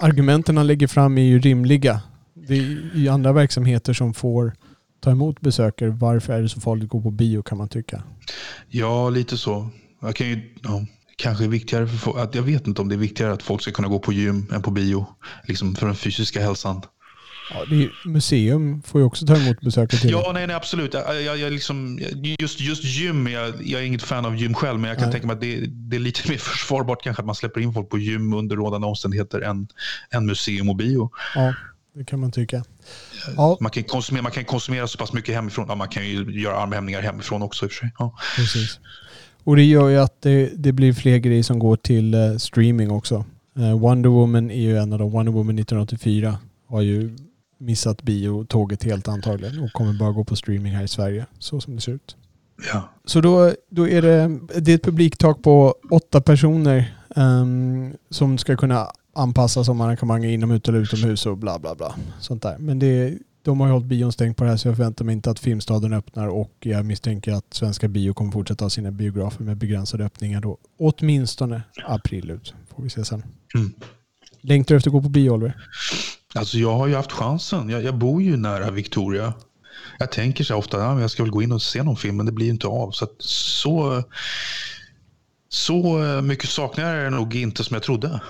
argumenten 0.00 0.56
han 0.56 0.66
lägger 0.66 0.86
fram 0.86 1.18
är 1.18 1.22
ju 1.22 1.38
rimliga. 1.38 2.00
Det 2.34 2.54
är 2.54 2.90
ju 2.94 3.08
andra 3.08 3.32
verksamheter 3.32 3.92
som 3.92 4.14
får 4.14 4.52
ta 5.00 5.10
emot 5.10 5.40
besökare. 5.40 5.90
Varför 5.90 6.32
är 6.32 6.42
det 6.42 6.48
så 6.48 6.60
farligt 6.60 6.84
att 6.84 6.90
gå 6.90 7.00
på 7.00 7.10
bio 7.10 7.42
kan 7.42 7.58
man 7.58 7.68
tycka? 7.68 8.02
Ja, 8.68 9.10
lite 9.10 9.36
så. 9.36 9.68
Jag 10.00 10.16
kan 10.16 10.28
ju, 10.28 10.54
ja, 10.62 10.86
kanske 11.16 11.48
viktigare 11.48 11.86
för 11.86 12.18
att 12.18 12.34
jag 12.34 12.42
vet 12.42 12.66
inte 12.66 12.82
om 12.82 12.88
det 12.88 12.94
är 12.94 12.98
viktigare 12.98 13.32
att 13.32 13.42
folk 13.42 13.62
ska 13.62 13.70
kunna 13.70 13.88
gå 13.88 13.98
på 13.98 14.12
gym 14.12 14.46
än 14.52 14.62
på 14.62 14.70
bio. 14.70 15.06
Liksom 15.48 15.74
för 15.74 15.86
den 15.86 15.96
fysiska 15.96 16.40
hälsan. 16.40 16.82
Ja, 17.54 17.62
är, 17.62 18.08
museum 18.08 18.82
får 18.82 19.00
ju 19.00 19.06
också 19.06 19.26
ta 19.26 19.36
emot 19.36 19.60
besökare. 19.60 20.10
Ja, 20.10 20.30
nej, 20.34 20.46
nej 20.46 20.56
absolut. 20.56 20.94
Jag, 20.94 21.22
jag, 21.22 21.38
jag 21.38 21.52
liksom, 21.52 22.00
just, 22.38 22.60
just 22.60 22.84
gym, 22.84 23.26
jag, 23.26 23.54
jag 23.64 23.80
är 23.80 23.84
inget 23.84 24.02
fan 24.02 24.26
av 24.26 24.36
gym 24.36 24.54
själv, 24.54 24.80
men 24.80 24.88
jag 24.88 24.98
kan 24.98 25.06
nej. 25.06 25.12
tänka 25.12 25.26
mig 25.26 25.34
att 25.34 25.40
det, 25.40 25.66
det, 25.66 25.96
är 25.96 26.00
lite 26.00 26.20
mer 26.30 26.38
försvarbart 26.38 27.02
kanske 27.02 27.20
att 27.20 27.26
man 27.26 27.34
släpper 27.34 27.60
in 27.60 27.72
folk 27.72 27.88
på 27.88 27.98
gym 27.98 28.32
under 28.32 28.56
rådande 28.56 28.86
omständigheter 28.86 29.40
än, 29.40 29.68
än 30.10 30.26
museum 30.26 30.68
och 30.68 30.76
bio. 30.76 31.10
Ja. 31.34 31.54
det 31.94 32.04
kan 32.04 32.20
man 32.20 32.32
tycka. 32.32 32.64
Ja, 33.36 33.58
Man 33.60 33.70
kan, 33.70 33.82
konsumera, 33.82 34.22
man 34.22 34.32
kan 34.32 34.44
konsumera 34.44 34.86
så 34.86 34.98
pass 34.98 35.12
mycket 35.12 35.34
hemifrån. 35.34 35.66
Ja, 35.68 35.74
man 35.74 35.88
kan 35.88 36.08
ju 36.08 36.40
göra 36.40 36.56
armhävningar 36.56 37.00
hemifrån 37.00 37.42
också 37.42 37.64
i 37.64 37.68
och 37.68 37.72
för 37.72 37.78
sig. 37.78 37.92
Ja. 37.98 38.16
precis. 38.36 38.78
Och 39.44 39.56
det 39.56 39.64
gör 39.64 39.88
ju 39.88 39.98
att 39.98 40.22
det, 40.22 40.50
det 40.56 40.72
blir 40.72 40.92
fler 40.92 41.18
grejer 41.18 41.42
som 41.42 41.58
går 41.58 41.76
till 41.76 42.14
eh, 42.14 42.36
streaming 42.36 42.90
också. 42.90 43.24
Eh, 43.58 43.78
Wonder 43.78 44.10
Woman 44.10 44.50
är 44.50 44.60
ju 44.60 44.78
en 44.78 44.92
av 44.92 44.98
dem. 44.98 45.10
Wonder 45.10 45.32
Woman 45.32 45.58
1984 45.58 46.38
har 46.68 46.80
ju 46.80 47.16
missat 47.60 48.02
biotåget 48.02 48.84
helt 48.84 49.08
antagligen 49.08 49.58
och 49.64 49.72
kommer 49.72 49.92
bara 49.92 50.12
gå 50.12 50.24
på 50.24 50.36
streaming 50.36 50.72
här 50.72 50.84
i 50.84 50.88
Sverige, 50.88 51.26
så 51.38 51.60
som 51.60 51.76
det 51.76 51.80
ser 51.80 51.92
ut. 51.92 52.16
Ja. 52.72 52.88
Så 53.04 53.20
då, 53.20 53.52
då 53.70 53.88
är 53.88 54.02
det, 54.02 54.38
det 54.60 54.72
är 54.72 54.74
ett 54.74 54.84
publiktak 54.84 55.42
på 55.42 55.74
åtta 55.90 56.20
personer 56.20 56.96
ehm, 57.16 57.96
som 58.10 58.38
ska 58.38 58.56
kunna 58.56 58.90
anpassa 59.14 59.64
som 59.64 59.80
arrangemang 59.80 60.24
inomhus 60.24 60.62
eller 60.68 60.78
utomhus 60.78 61.26
och 61.26 61.38
bla 61.38 61.58
bla 61.58 61.74
bla. 61.74 61.94
Sånt 62.20 62.42
där. 62.42 62.58
Men 62.58 62.78
det, 62.78 63.18
de 63.42 63.60
har 63.60 63.66
ju 63.66 63.72
hållit 63.72 63.86
bion 63.86 64.12
stängt 64.12 64.36
på 64.36 64.44
det 64.44 64.50
här 64.50 64.56
så 64.56 64.68
jag 64.68 64.76
förväntar 64.76 65.04
mig 65.04 65.12
inte 65.12 65.30
att 65.30 65.38
Filmstaden 65.38 65.92
öppnar 65.92 66.28
och 66.28 66.52
jag 66.60 66.84
misstänker 66.84 67.32
att 67.32 67.54
svenska 67.54 67.88
bio 67.88 68.12
kommer 68.12 68.32
fortsätta 68.32 68.64
ha 68.64 68.70
sina 68.70 68.90
biografer 68.90 69.44
med 69.44 69.56
begränsade 69.56 70.04
öppningar 70.04 70.40
då. 70.40 70.58
Åtminstone 70.78 71.62
april 71.86 72.30
ut. 72.30 72.54
Får 72.68 72.82
vi 72.82 72.90
se 72.90 73.04
sen. 73.04 73.22
Mm. 73.54 73.72
Längtar 74.40 74.74
du 74.74 74.76
efter 74.76 74.90
att 74.90 74.92
gå 74.92 75.02
på 75.02 75.08
bio 75.08 75.30
Oliver? 75.30 75.56
Alltså 76.34 76.58
jag 76.58 76.74
har 76.74 76.86
ju 76.86 76.94
haft 76.94 77.12
chansen. 77.12 77.68
Jag, 77.68 77.84
jag 77.84 77.98
bor 77.98 78.22
ju 78.22 78.36
nära 78.36 78.70
Victoria. 78.70 79.32
Jag 79.98 80.12
tänker 80.12 80.44
så 80.44 80.56
ofta 80.56 80.86
att 80.86 81.00
jag 81.00 81.10
ska 81.10 81.22
väl 81.22 81.32
gå 81.32 81.42
in 81.42 81.52
och 81.52 81.62
se 81.62 81.82
någon 81.82 81.96
film, 81.96 82.16
men 82.16 82.26
det 82.26 82.32
blir 82.32 82.46
ju 82.46 82.52
inte 82.52 82.66
av. 82.66 82.90
Så, 82.90 83.06
så, 83.18 84.02
så 85.48 85.82
mycket 86.22 86.48
saknar 86.50 86.94
jag 86.94 87.04
det 87.04 87.10
nog 87.10 87.34
inte 87.34 87.64
som 87.64 87.74
jag 87.74 87.82
trodde. 87.82 88.20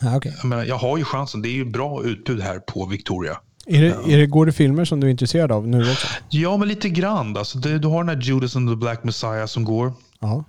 Ja, 0.00 0.16
okay. 0.16 0.32
Jag, 0.36 0.44
menar, 0.44 0.64
jag 0.64 0.76
har 0.76 0.98
ju 0.98 1.04
chansen. 1.04 1.42
Det 1.42 1.48
är 1.48 1.54
ju 1.54 1.64
bra 1.64 2.04
utbud 2.04 2.40
här 2.40 2.58
på 2.58 2.86
Victoria. 2.86 3.40
är 3.66 3.82
det, 3.82 4.12
är 4.12 4.18
det, 4.18 4.26
går 4.26 4.46
det 4.46 4.52
filmer 4.52 4.84
som 4.84 5.00
du 5.00 5.06
är 5.06 5.10
intresserad 5.10 5.52
av 5.52 5.68
nu 5.68 5.90
också? 5.90 6.06
Ja, 6.28 6.56
men 6.56 6.68
lite 6.68 6.88
grann. 6.88 7.36
Alltså, 7.36 7.58
det, 7.58 7.78
du 7.78 7.88
har 7.88 8.04
den 8.04 8.16
här 8.16 8.22
Judas 8.22 8.56
and 8.56 8.68
the 8.70 8.76
Black 8.76 9.04
Messiah 9.04 9.46
som 9.46 9.64
går. 9.64 9.92
Ja. 10.20 10.44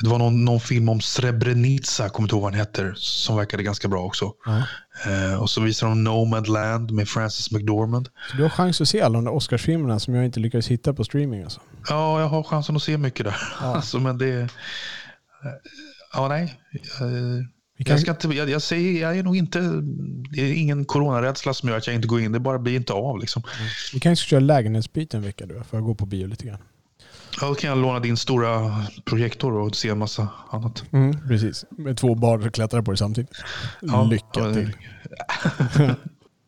Det 0.00 0.08
var 0.08 0.18
någon, 0.18 0.44
någon 0.44 0.60
film 0.60 0.88
om 0.88 1.00
Srebrenica, 1.00 2.08
kommer 2.08 2.26
inte 2.26 2.34
ihåg 2.34 2.42
vad 2.42 2.52
den 2.52 2.58
heter, 2.60 2.94
som 2.96 3.36
verkade 3.36 3.62
ganska 3.62 3.88
bra 3.88 4.04
också. 4.04 4.32
ja. 4.46 4.62
Eh, 5.06 5.40
och 5.42 5.50
så 5.50 5.60
visar 5.60 5.86
de 5.88 6.04
Nomadland 6.04 6.90
med 6.90 7.08
Frances 7.08 7.50
McDormand. 7.50 8.08
Så 8.30 8.36
du 8.36 8.42
har 8.42 8.50
chans 8.50 8.80
att 8.80 8.88
se 8.88 9.00
alla 9.00 9.14
de 9.14 9.24
där 9.24 9.32
Oscarsfilmerna 9.32 9.98
som 10.00 10.14
jag 10.14 10.24
inte 10.24 10.40
lyckades 10.40 10.68
hitta 10.68 10.94
på 10.94 11.04
streaming 11.04 11.42
alltså? 11.42 11.60
Ja, 11.88 12.20
jag 12.20 12.28
har 12.28 12.42
chansen 12.42 12.76
att 12.76 12.82
se 12.82 12.98
mycket 12.98 13.24
där. 13.26 13.36
Ja. 13.60 13.66
Alltså, 13.74 14.00
men 14.00 14.18
det... 14.18 14.40
eh, 14.40 14.46
Ja, 16.14 16.28
nej. 16.28 16.60
Jag, 17.76 18.00
ska 18.00 18.10
inte, 18.10 18.28
jag, 18.28 18.50
jag 18.50 18.62
säger, 18.62 19.02
jag 19.02 19.18
är 19.18 19.22
nog 19.22 19.36
inte... 19.36 19.60
Det 20.30 20.40
är 20.40 20.52
ingen 20.54 20.84
coronarädsla 20.84 21.54
som 21.54 21.68
gör 21.68 21.76
att 21.76 21.86
jag 21.86 21.96
inte 21.96 22.08
går 22.08 22.20
in. 22.20 22.32
Det 22.32 22.40
bara 22.40 22.58
blir 22.58 22.76
inte 22.76 22.92
av. 22.92 23.18
Liksom. 23.18 23.42
vi 23.92 24.00
kanske 24.00 24.22
ska 24.22 24.30
köra 24.30 24.40
lägenhetsbyte 24.40 25.16
en 25.16 25.22
vecka 25.22 25.46
då, 25.46 25.62
för 25.70 25.78
att 25.78 25.84
gå 25.84 25.94
på 25.94 26.06
bio 26.06 26.26
lite 26.26 26.46
grann. 26.46 26.58
Ja, 27.40 27.48
då 27.48 27.54
kan 27.54 27.70
jag 27.70 27.78
låna 27.78 28.00
din 28.00 28.16
stora 28.16 28.84
projektor 29.04 29.52
och 29.52 29.76
se 29.76 29.88
en 29.88 29.98
massa 29.98 30.28
annat. 30.50 30.84
Precis, 31.28 31.64
med 31.70 31.96
två 31.96 32.14
barn 32.14 32.42
som 32.42 32.50
klättrar 32.50 32.82
på 32.82 32.90
det 32.90 32.96
samtidigt. 32.96 33.30
Ja, 33.80 34.04
Lycka 34.04 34.26
ja, 34.34 34.52
till. 34.54 34.72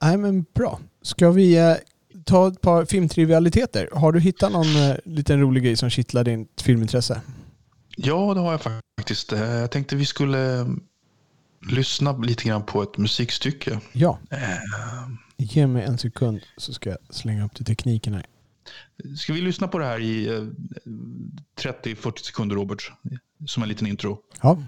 Nej 0.03 0.17
men 0.17 0.45
bra. 0.55 0.81
Ska 1.03 1.31
vi 1.31 1.57
eh, 1.59 1.75
ta 2.25 2.49
ett 2.49 2.61
par 2.61 2.85
filmtrivialiteter? 2.85 3.89
Har 3.93 4.13
du 4.13 4.21
hittat 4.21 4.53
någon 4.53 4.77
eh, 4.91 4.97
liten 5.05 5.41
rolig 5.41 5.63
grej 5.65 5.77
som 5.77 5.91
kittlar 5.91 6.25
ditt 6.25 6.63
filmintresse? 6.63 7.21
Ja, 7.97 8.35
det 8.35 8.41
har 8.41 8.51
jag 8.53 8.61
faktiskt. 8.99 9.33
Eh, 9.33 9.41
Jag 9.41 9.71
tänkte 9.71 9.97
vi 9.97 10.07
skulle 10.07 10.61
eh, 10.61 10.67
lyssna 11.71 12.13
lite 12.17 12.45
grann 12.45 12.63
på 12.63 12.83
ett 12.83 12.99
musikstycke. 12.99 13.81
Ja. 13.93 14.19
Ge 15.37 15.67
mig 15.67 15.83
en 15.85 15.99
sekund 15.99 16.41
så 16.57 16.73
ska 16.73 16.91
jag 16.91 16.99
slänga 17.11 17.45
upp 17.45 17.55
till 17.55 17.65
tekniken 17.65 18.15
här. 18.15 18.27
Ska 19.17 19.33
vi 19.33 19.41
lyssna 19.41 19.69
på 19.69 19.79
det 19.79 19.85
här 19.85 20.01
i 20.01 20.27
eh, 20.29 20.43
30-40 21.57 22.19
sekunder, 22.19 22.57
Robert? 22.57 22.93
Som 23.47 23.63
en 23.63 23.69
liten 23.69 23.87
intro. 23.87 24.19
Ja. 24.43 24.63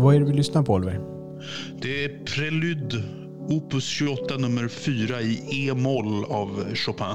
Vad 0.00 0.14
är 0.14 0.20
det 0.20 0.26
vi 0.26 0.32
lyssnar 0.32 0.62
på 0.62 0.72
Oliver? 0.74 1.00
Det 1.82 2.04
är 2.04 2.08
Prelude, 2.24 3.02
opus 3.48 3.84
28 3.84 4.36
nummer 4.36 4.68
4 4.68 5.20
i 5.20 5.68
E-moll 5.68 6.24
av 6.24 6.74
Chopin. 6.74 7.06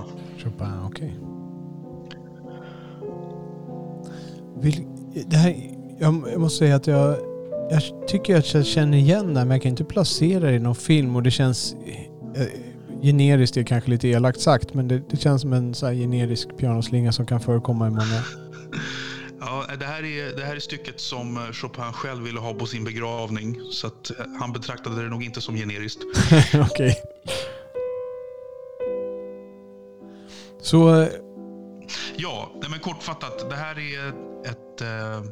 Chopin, 0.43 0.67
okej. 0.86 1.15
Vil- 4.61 4.86
Det 5.29 5.38
här, 5.38 5.55
jag, 5.99 6.39
måste 6.39 6.57
säga 6.59 6.75
att 6.75 6.88
jag, 6.88 7.17
jag 7.69 8.07
tycker 8.07 8.38
att 8.38 8.53
jag 8.53 8.65
känner 8.65 8.97
igen 8.97 9.27
det 9.27 9.33
men 9.33 9.51
jag 9.51 9.61
kan 9.61 9.69
inte 9.69 9.83
placera 9.83 10.39
det 10.39 10.55
i 10.55 10.59
någon 10.59 10.75
film 10.75 11.15
och 11.15 11.23
det 11.23 11.31
känns 11.31 11.75
eh, 12.36 12.45
generiskt, 13.01 13.53
det 13.55 13.61
är 13.61 13.65
kanske 13.65 13.89
lite 13.89 14.07
elakt 14.07 14.39
sagt, 14.39 14.73
men 14.73 14.88
det, 14.88 15.01
det 15.09 15.17
känns 15.17 15.41
som 15.41 15.53
en 15.53 15.73
så 15.73 15.88
generisk 15.91 16.57
pianoslinga 16.57 17.11
som 17.11 17.25
kan 17.25 17.39
förekomma 17.39 17.88
i 17.88 17.89
många... 17.89 18.21
Det, 19.80 19.86
här 19.86 20.03
är, 20.03 20.36
det 20.36 20.45
här 20.45 20.55
är 20.55 20.59
stycket 20.59 20.99
som 20.99 21.38
eh, 21.38 21.51
Chopin 21.51 21.93
själv 21.93 22.23
ville 22.23 22.39
ha 22.39 22.53
på 22.53 22.65
sin 22.65 22.84
begravning. 22.84 23.59
Så 23.71 23.88
att 23.88 24.19
eh, 24.19 24.26
han 24.39 24.53
betraktade 24.53 25.03
det 25.03 25.09
nog 25.09 25.23
inte 25.23 25.41
som 25.41 25.55
generiskt. 25.55 26.01
okej. 26.71 26.95
Så, 30.61 31.01
eh, 31.01 31.09
Ja, 32.17 32.51
men 32.69 32.80
kortfattat. 32.80 33.49
Det 33.49 33.55
här 33.55 33.80
är 33.80 34.09
ett... 34.45 34.82
Eh, 34.82 35.30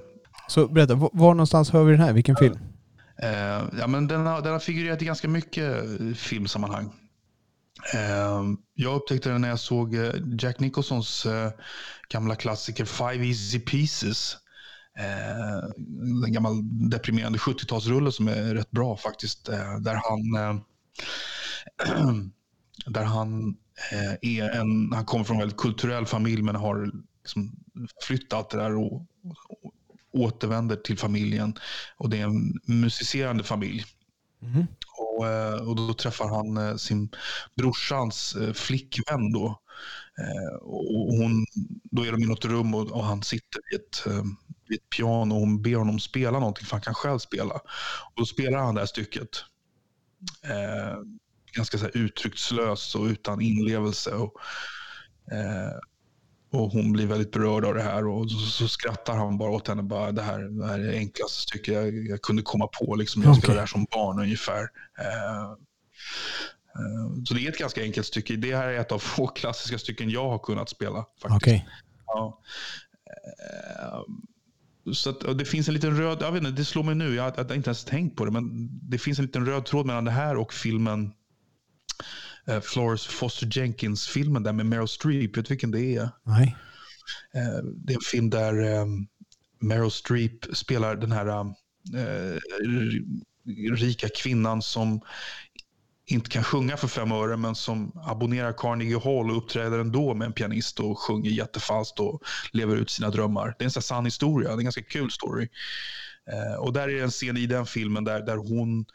så 0.47 0.67
berätta, 0.67 0.95
var, 0.95 1.33
någonstans 1.33 1.69
hör 1.71 1.83
vi 1.83 1.91
den 1.91 2.01
här? 2.01 2.13
Vilken 2.13 2.35
film? 2.35 2.59
Eh, 3.21 3.29
ja, 3.79 3.87
men 3.87 4.07
den, 4.07 4.25
har, 4.25 4.41
den 4.41 4.51
har 4.51 4.59
figurerat 4.59 5.01
i 5.01 5.05
ganska 5.05 5.27
mycket 5.27 5.75
filmsammanhang. 6.17 6.89
Eh, 7.93 8.43
jag 8.73 8.95
upptäckte 8.95 9.29
den 9.29 9.41
när 9.41 9.49
jag 9.49 9.59
såg 9.59 9.95
eh, 9.95 10.13
Jack 10.39 10.59
Nicholsons 10.59 11.25
eh, 11.25 11.51
gamla 12.09 12.35
klassiker 12.35 12.85
Five 12.85 13.25
Easy 13.25 13.59
Pieces. 13.59 14.37
Eh, 14.99 15.63
en 16.25 16.33
gammal 16.33 16.61
deprimerande 16.89 17.39
70-talsrulle 17.39 18.11
som 18.11 18.27
är 18.27 18.55
rätt 18.55 18.71
bra 18.71 18.97
faktiskt. 18.97 19.49
Eh, 19.49 19.77
där 19.79 19.95
han, 19.95 20.61
där 22.93 23.03
han, 23.03 23.57
är 24.21 24.49
en, 24.49 24.93
han 24.93 25.05
kommer 25.05 25.25
från 25.25 25.35
en 25.35 25.39
väldigt 25.39 25.57
kulturell 25.57 26.05
familj 26.05 26.41
men 26.41 26.55
har 26.55 26.91
liksom 27.23 27.51
flyttat 28.07 28.33
allt 28.33 28.49
det 28.49 28.57
där 28.57 28.75
och, 28.75 28.93
och 28.93 29.73
återvänder 30.13 30.75
till 30.75 30.97
familjen. 30.97 31.53
Och 31.97 32.09
det 32.09 32.19
är 32.19 32.23
en 32.23 32.59
musicerande 32.65 33.43
familj. 33.43 33.85
Mhm. 34.39 34.67
Och, 35.15 35.27
eh, 35.27 35.69
och 35.69 35.75
då 35.75 35.93
träffar 35.93 36.27
han 36.27 36.57
eh, 36.57 36.75
sin 36.75 37.09
brorsans 37.55 38.35
eh, 38.35 38.53
flickvän 38.53 39.31
då. 39.33 39.59
Och 40.61 41.13
hon, 41.13 41.45
då 41.83 42.05
är 42.05 42.11
de 42.11 42.23
i 42.23 42.27
något 42.27 42.45
rum 42.45 42.75
och, 42.75 42.91
och 42.91 43.03
han 43.03 43.23
sitter 43.23 43.59
vid 43.71 43.79
ett, 43.79 44.03
vid 44.67 44.79
ett 44.79 44.89
piano 44.89 45.35
och 45.35 45.39
hon 45.39 45.61
ber 45.61 45.75
honom 45.75 45.99
spela 45.99 46.39
någonting 46.39 46.65
för 46.65 46.71
han 46.71 46.81
kan 46.81 46.93
själv 46.93 47.19
spela. 47.19 47.53
Och 47.53 48.13
då 48.15 48.25
spelar 48.25 48.59
han 48.59 48.75
det 48.75 48.81
här 48.81 48.85
stycket. 48.85 49.29
Eh, 50.43 50.97
ganska 51.55 51.77
så 51.77 51.83
här 51.83 51.97
uttryckslöst 51.97 52.95
och 52.95 53.05
utan 53.05 53.41
inlevelse. 53.41 54.11
Och, 54.11 54.33
eh, 55.31 55.79
och 56.53 56.71
hon 56.71 56.91
blir 56.91 57.07
väldigt 57.07 57.31
berörd 57.31 57.65
av 57.65 57.73
det 57.73 57.81
här 57.81 58.07
och 58.07 58.31
så, 58.31 58.37
så 58.37 58.67
skrattar 58.67 59.17
han 59.17 59.37
bara 59.37 59.51
åt 59.51 59.67
henne. 59.67 59.83
Bara, 59.83 60.11
det, 60.11 60.21
här, 60.21 60.39
det 60.39 60.67
här 60.67 60.79
är 60.79 60.83
det 60.83 60.97
enklaste 60.97 61.41
stycket 61.41 61.73
jag, 61.73 62.07
jag 62.07 62.21
kunde 62.21 62.41
komma 62.41 62.67
på. 62.67 62.95
Liksom. 62.95 63.21
Jag 63.21 63.31
Okej. 63.31 63.41
spelade 63.41 63.57
det 63.57 63.61
här 63.61 63.67
som 63.67 63.85
barn 63.91 64.19
ungefär. 64.19 64.61
Eh, 64.99 65.41
eh, 66.75 67.23
så 67.25 67.33
det 67.33 67.45
är 67.45 67.49
ett 67.49 67.57
ganska 67.57 67.81
enkelt 67.81 68.07
stycke. 68.07 68.35
Det 68.35 68.55
här 68.55 68.67
är 68.67 68.79
ett 68.79 68.91
av 68.91 68.99
få 68.99 69.27
klassiska 69.27 69.77
stycken 69.77 70.09
jag 70.09 70.29
har 70.29 70.39
kunnat 70.39 70.69
spela. 70.69 71.05
Faktiskt. 71.21 71.35
Okej. 71.35 71.67
Ja. 72.05 72.41
Eh, 73.05 73.99
Så 74.93 75.09
att, 75.09 75.37
det 75.37 75.45
finns 75.45 75.67
en 75.67 75.73
liten 75.73 75.97
röd, 75.97 76.17
jag 76.21 76.31
vet 76.31 76.43
inte, 76.43 76.51
det 76.51 76.65
slår 76.65 76.83
mig 76.83 76.95
nu, 76.95 77.15
jag 77.15 77.23
har 77.23 77.33
jag 77.37 77.43
har 77.43 77.55
inte 77.55 77.69
ens 77.69 77.85
tänkt 77.85 78.15
på 78.17 78.25
det, 78.25 78.31
men 78.31 78.69
det 78.89 78.97
finns 78.97 79.19
en 79.19 79.25
liten 79.25 79.45
röd 79.45 79.65
tråd 79.65 79.85
mellan 79.85 80.05
det 80.05 80.11
här 80.11 80.35
och 80.35 80.53
filmen 80.53 81.13
eh, 82.47 82.61
Florence 82.61 83.09
Foster 83.09 83.49
Jenkins-filmen 83.51 84.43
där 84.43 84.53
med 84.53 84.65
Meryl 84.65 84.87
Streep. 84.87 85.37
Vet 85.37 85.45
du 85.45 85.49
vilken 85.49 85.71
det 85.71 85.95
är? 85.95 86.09
Nej. 86.23 86.57
Eh, 87.33 87.63
det 87.63 87.93
är 87.93 87.97
en 87.97 88.01
film 88.01 88.29
där 88.29 88.73
eh, 88.73 88.85
Meryl 89.59 89.91
Streep 89.91 90.55
spelar 90.55 90.95
den 90.95 91.11
här 91.11 91.27
eh, 91.27 92.39
rika 93.75 94.09
kvinnan 94.09 94.61
som 94.61 95.01
inte 96.05 96.29
kan 96.29 96.43
sjunga 96.43 96.77
för 96.77 96.87
fem 96.87 97.11
öre 97.11 97.37
men 97.37 97.55
som 97.55 97.91
abonnerar 98.05 98.53
Carnegie 98.53 98.99
Hall 98.99 99.31
och 99.31 99.37
uppträder 99.37 99.79
ändå 99.79 100.13
med 100.13 100.25
en 100.25 100.33
pianist 100.33 100.79
och 100.79 100.99
sjunger 100.99 101.31
jättefalskt 101.31 101.99
och 101.99 102.21
lever 102.51 102.75
ut 102.75 102.89
sina 102.89 103.09
drömmar. 103.09 103.55
Det 103.57 103.63
är 103.63 103.65
en 103.65 103.71
sån 103.71 103.83
sann 103.83 104.05
historia, 104.05 104.49
det 104.49 104.53
är 104.53 104.57
en 104.57 104.63
ganska 104.63 104.83
kul 104.83 105.11
story. 105.11 105.47
Eh, 106.31 106.59
och 106.59 106.73
där 106.73 106.89
är 106.89 107.03
en 107.03 107.09
scen 107.09 107.37
i 107.37 107.45
den 107.45 107.65
filmen 107.65 108.03
där, 108.03 108.21
där 108.25 108.37
hon 108.37 108.85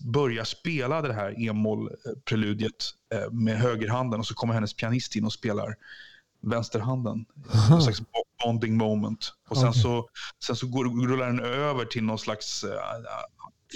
börjar 0.00 0.44
spela 0.44 1.02
det 1.02 1.12
här 1.12 1.48
e-moll-preludiet 1.48 2.90
eh, 3.14 3.30
med 3.30 3.58
högerhanden 3.58 4.20
och 4.20 4.26
så 4.26 4.34
kommer 4.34 4.54
hennes 4.54 4.74
pianist 4.74 5.16
in 5.16 5.24
och 5.24 5.32
spelar 5.32 5.76
vänsterhanden. 6.42 7.24
En 7.70 7.82
slags 7.82 8.02
bonding 8.44 8.76
moment. 8.76 9.32
Och 9.48 9.56
sen 9.56 9.68
okay. 9.68 9.82
så, 9.82 10.08
sen 10.44 10.56
så 10.56 10.66
går, 10.66 11.06
rullar 11.06 11.26
den 11.26 11.40
över 11.40 11.84
till 11.84 12.04
någon 12.04 12.18
slags 12.18 12.64
uh, 12.64 12.70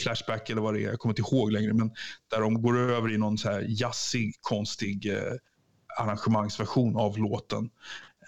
flashback 0.02 0.50
eller 0.50 0.62
vad 0.62 0.74
det 0.74 0.84
är. 0.84 0.88
Jag 0.88 0.98
kommer 0.98 1.12
inte 1.18 1.36
ihåg 1.36 1.52
längre. 1.52 1.72
Men 1.72 1.90
där 2.30 2.40
de 2.40 2.62
går 2.62 2.78
över 2.78 3.12
i 3.14 3.18
någon 3.18 3.38
så 3.38 3.50
här 3.50 3.64
jazzig, 3.68 4.34
konstig 4.40 5.06
uh, 5.06 5.32
arrangemangsversion 5.98 6.96
av 6.96 7.18
låten. 7.18 7.64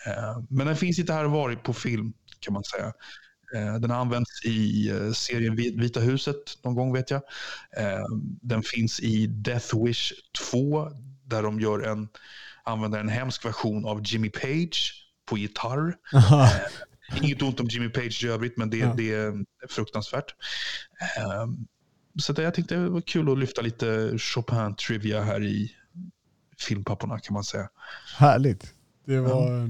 Uh, 0.07 0.43
men 0.51 0.67
den 0.67 0.77
finns 0.77 0.99
inte 0.99 1.13
här 1.13 1.25
och 1.25 1.31
var 1.31 1.55
på 1.55 1.73
film 1.73 2.13
kan 2.41 2.55
man 2.55 2.65
säga. 2.65 2.93
Den 3.53 3.91
har 3.91 3.99
använts 3.99 4.45
i 4.45 4.93
serien 5.15 5.57
Vita 5.57 6.01
huset 6.01 6.37
någon 6.63 6.75
gång 6.75 6.93
vet 6.93 7.11
jag. 7.11 7.23
Den 8.43 8.63
finns 8.63 9.01
i 9.01 9.27
Death 9.27 9.85
Wish 9.85 10.13
2 10.51 10.91
där 11.25 11.43
de 11.43 11.61
gör 11.61 11.81
en 11.81 12.09
använder 12.69 13.01
en 13.01 13.09
hemsk 13.09 13.45
version 13.45 13.85
av 13.85 14.03
Jimmy 14.05 14.31
Page 14.31 14.93
på 15.29 15.39
gitarr. 15.39 15.97
Eh, 17.11 17.25
inget 17.25 17.43
ont 17.43 17.61
om 17.61 17.67
Jimmy 17.67 17.89
Page 17.89 18.25
i 18.25 18.29
övrigt, 18.29 18.57
men 18.57 18.71
det, 18.71 18.77
ja. 18.77 18.95
det 18.97 19.15
är 19.15 19.45
fruktansvärt. 19.69 20.35
Eh, 21.17 21.47
så 22.21 22.35
jag 22.37 22.55
tänkte 22.55 22.75
det 22.75 22.89
var 22.89 23.01
kul 23.01 23.33
att 23.33 23.39
lyfta 23.39 23.63
lite 23.63 24.19
Chopin-trivia 24.19 25.23
här 25.23 25.45
i 25.45 25.73
filmpapporna 26.59 27.19
kan 27.19 27.35
man 27.35 27.45
säga. 27.45 27.69
Härligt. 28.17 28.75
Det 29.05 29.21
var... 29.21 29.53
Ja. 29.53 29.69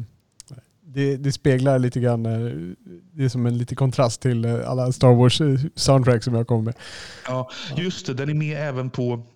Det, 0.94 1.16
det, 1.16 1.32
speglar 1.32 1.78
lite 1.78 2.00
grann, 2.00 2.26
eh, 2.26 2.74
det 3.12 3.24
är 3.24 3.28
som 3.28 3.46
en 3.46 3.58
liten 3.58 3.76
kontrast 3.76 4.20
till 4.20 4.44
eh, 4.44 4.70
alla 4.70 4.92
Star 4.92 5.14
Wars 5.14 5.40
eh, 5.40 5.58
soundtrack 5.74 6.22
som 6.22 6.34
jag 6.34 6.46
kommer 6.46 6.62
med. 6.62 6.74
Ja, 7.26 7.50
just 7.76 8.06
det. 8.06 8.14
Den 8.14 8.28
är 8.28 8.34
med 8.34 8.68
även 8.68 8.90
på 8.90 9.26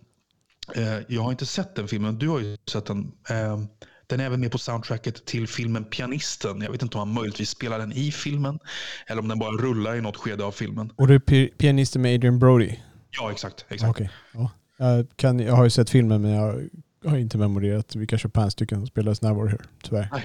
Eh, 0.77 0.99
jag 1.09 1.23
har 1.23 1.31
inte 1.31 1.47
sett 1.47 1.75
den 1.75 1.89
filmen, 1.89 2.19
du 2.19 2.29
har 2.29 2.41
ju 2.41 2.57
sett 2.71 2.87
den. 2.87 3.13
Eh, 3.31 3.61
den 4.07 4.21
är 4.21 4.25
även 4.25 4.41
med 4.41 4.53
på 4.53 4.59
soundtracket 4.59 5.25
till 5.27 5.49
filmen 5.49 5.85
Pianisten. 5.85 6.61
Jag 6.61 6.71
vet 6.71 6.83
inte 6.83 6.99
om 6.99 7.09
han 7.09 7.15
möjligtvis 7.15 7.51
spelar 7.51 7.79
den 7.79 7.93
i 7.93 8.13
filmen 8.13 8.59
eller 9.07 9.23
om 9.23 9.29
den 9.29 9.39
bara 9.39 9.51
rullar 9.51 9.97
i 9.97 10.01
något 10.01 10.17
skede 10.17 10.45
av 10.45 10.53
filmen. 10.53 10.93
Och 10.97 11.07
det 11.07 11.15
är 11.15 11.49
Pianisten 11.49 12.03
med 12.03 12.15
Adrian 12.15 12.39
Brody? 12.39 12.77
Ja, 13.11 13.33
exakt. 13.33 13.65
exakt. 13.69 13.91
Okay. 13.91 14.09
Ja. 14.35 14.51
Jag, 14.77 15.07
kan, 15.17 15.41
jag 15.41 15.55
har 15.55 15.65
ju 15.65 15.71
sett 15.71 15.91
filmen 15.91 16.23
men 16.23 16.31
jag 16.31 16.69
har 17.05 17.17
inte 17.17 17.39
memorerat 17.39 17.97
vilka 17.97 18.19
Chopin-stycken 18.19 18.79
som 18.79 18.87
spelades 18.87 19.23
när 19.23 19.33
var 19.33 19.47
här, 19.47 19.61
tyvärr. 19.83 20.09
Nej. 20.13 20.25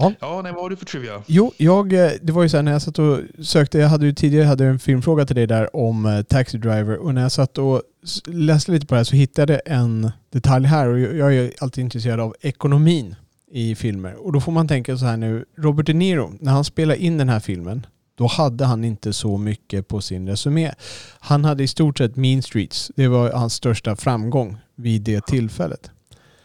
Ja, 0.00 0.12
ja 0.20 0.42
nej, 0.42 0.52
vad 0.52 0.62
har 0.62 0.70
du 0.70 0.76
för 0.76 0.86
trivia? 0.86 1.22
Jo, 1.26 1.52
jag, 1.56 1.92
eh, 1.92 2.10
det 2.22 2.32
var 2.32 2.42
ju 2.42 2.48
så 2.48 2.56
här 2.56 2.62
när 2.62 2.72
jag 2.72 2.82
satt 2.82 2.98
och 2.98 3.20
sökte, 3.42 3.78
jag 3.78 3.88
hade 3.88 4.06
ju 4.06 4.12
tidigare 4.12 4.44
hade 4.44 4.66
en 4.66 4.78
filmfråga 4.78 5.26
till 5.26 5.36
dig 5.36 5.46
där 5.46 5.76
om 5.76 6.06
uh, 6.06 6.22
Taxi 6.22 6.58
Driver 6.58 6.96
och 6.96 7.14
när 7.14 7.22
jag 7.22 7.32
satt 7.32 7.58
och 7.58 7.82
läste 8.26 8.72
lite 8.72 8.86
på 8.86 8.94
det 8.94 8.98
här 8.98 9.04
så 9.04 9.16
hittade 9.16 9.52
jag 9.52 9.62
en 9.78 10.10
detalj 10.32 10.66
här 10.66 10.88
och 10.88 11.00
jag 11.00 11.34
är 11.34 11.52
alltid 11.60 11.84
intresserad 11.84 12.20
av 12.20 12.34
ekonomin 12.40 13.14
i 13.50 13.74
filmer. 13.74 14.14
Och 14.26 14.32
då 14.32 14.40
får 14.40 14.52
man 14.52 14.68
tänka 14.68 14.96
så 14.96 15.04
här 15.04 15.16
nu, 15.16 15.44
Robert 15.58 15.86
De 15.86 15.92
Niro, 15.92 16.32
när 16.40 16.52
han 16.52 16.64
spelade 16.64 17.02
in 17.02 17.18
den 17.18 17.28
här 17.28 17.40
filmen, 17.40 17.86
då 18.14 18.26
hade 18.26 18.64
han 18.64 18.84
inte 18.84 19.12
så 19.12 19.38
mycket 19.38 19.88
på 19.88 20.00
sin 20.00 20.28
resumé. 20.28 20.72
Han 21.18 21.44
hade 21.44 21.62
i 21.62 21.68
stort 21.68 21.98
sett 21.98 22.16
Mean 22.16 22.42
Streets. 22.42 22.90
Det 22.96 23.08
var 23.08 23.32
hans 23.32 23.54
största 23.54 23.96
framgång 23.96 24.56
vid 24.74 25.02
det 25.02 25.26
tillfället. 25.26 25.90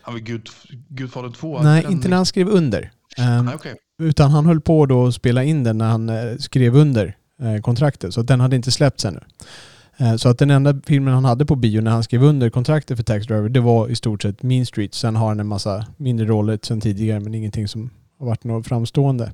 Han 0.06 0.14
var 0.14 0.22
Gud, 0.22 0.50
Gudfadern 0.90 1.34
2? 1.34 1.62
Nej, 1.62 1.86
inte 1.90 2.08
när 2.08 2.18
han 2.18 2.26
skrev 2.26 2.50
under. 2.50 2.92
Um, 3.40 3.50
okay. 3.56 3.76
Utan 4.02 4.32
han 4.32 4.46
höll 4.46 4.62
på 4.62 4.86
då 4.86 5.08
att 5.08 5.16
spela 5.16 5.44
in 5.44 5.64
den 5.64 5.78
när 5.78 5.90
han 5.90 6.10
eh, 6.10 6.38
skrev 6.38 6.76
under 6.76 7.18
eh, 7.42 7.62
kontraktet. 7.62 8.14
Så 8.14 8.22
den 8.22 8.40
hade 8.40 8.56
inte 8.56 8.72
släppts 8.72 9.06
ännu. 9.06 9.20
Eh, 9.98 10.16
så 10.16 10.30
att 10.30 10.40
den 10.40 10.52
enda 10.52 10.82
filmen 10.86 11.14
han 11.14 11.26
hade 11.26 11.46
på 11.46 11.56
bio 11.56 11.82
när 11.82 11.92
han 11.92 12.04
skrev 12.04 12.24
under 12.24 12.50
kontraktet 12.50 12.98
för 12.98 13.04
Tax 13.04 13.28
Driver, 13.28 13.50
det 13.50 13.60
var 13.60 13.90
i 13.90 13.96
stort 13.96 14.22
sett 14.22 14.44
Mean 14.44 14.66
Street. 14.66 14.94
Sen 14.94 15.16
har 15.16 15.28
han 15.28 15.40
en 15.40 15.48
massa 15.48 15.86
mindre 15.98 16.26
roller 16.26 16.60
sen 16.62 16.82
tidigare, 16.82 17.20
men 17.20 17.34
ingenting 17.34 17.68
som 17.68 17.90
har 18.20 18.26
varit 18.26 18.44
något 18.44 18.68
framstående. 18.68 19.32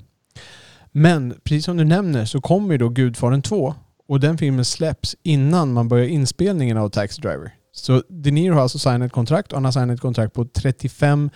Men 0.91 1.33
precis 1.43 1.65
som 1.65 1.77
du 1.77 1.83
nämner 1.83 2.25
så 2.25 2.41
kommer 2.41 2.71
ju 2.71 2.77
då 2.77 2.89
Gudfadern 2.89 3.41
2 3.41 3.75
och 4.07 4.19
den 4.19 4.37
filmen 4.37 4.65
släpps 4.65 5.15
innan 5.23 5.73
man 5.73 5.87
börjar 5.87 6.07
inspelningen 6.07 6.77
av 6.77 6.89
Taxi 6.89 7.21
Driver. 7.21 7.53
Så 7.71 8.03
De 8.09 8.31
Niro 8.31 8.53
har 8.53 8.61
alltså 8.61 8.79
signat 8.79 9.05
ett 9.05 9.11
kontrakt 9.11 9.51
och 9.51 9.57
han 9.57 9.65
har 9.65 9.71
signat 9.71 9.95
ett 9.95 10.01
kontrakt 10.01 10.33
på 10.33 10.45
35 10.45 11.29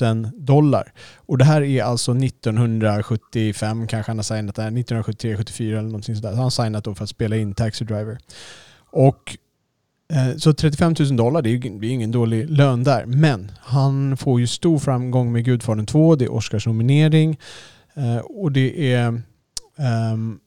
000 0.00 0.30
dollar. 0.36 0.92
Och 1.16 1.38
det 1.38 1.44
här 1.44 1.62
är 1.62 1.82
alltså 1.82 2.16
1975 2.16 3.86
kanske 3.86 4.10
han 4.10 4.18
har 4.18 4.22
signat 4.22 4.54
det 4.54 4.62
här, 4.62 4.68
1973, 4.68 5.36
74 5.36 5.78
eller 5.78 5.88
någonting 5.88 6.16
sådär. 6.16 6.30
Så 6.30 6.36
han 6.36 6.42
har 6.44 6.50
signat 6.50 6.84
då 6.84 6.94
för 6.94 7.04
att 7.04 7.10
spela 7.10 7.36
in 7.36 7.54
Taxi 7.54 7.84
Driver. 7.84 8.18
Och 8.90 9.36
eh, 10.12 10.36
så 10.36 10.52
35 10.52 10.94
000 10.98 11.16
dollar, 11.16 11.42
det 11.42 11.50
är 11.50 11.82
ju 11.82 11.88
ingen 11.88 12.10
dålig 12.10 12.50
lön 12.50 12.84
där. 12.84 13.06
Men 13.06 13.52
han 13.60 14.16
får 14.16 14.40
ju 14.40 14.46
stor 14.46 14.78
framgång 14.78 15.32
med 15.32 15.44
Gudfadern 15.44 15.86
2, 15.86 16.16
det 16.16 16.24
är 16.24 16.32
Oscarsnominering 16.32 17.38
eh, 17.94 18.18
och 18.18 18.52
det 18.52 18.92
är 18.92 19.22
um, 20.12 20.40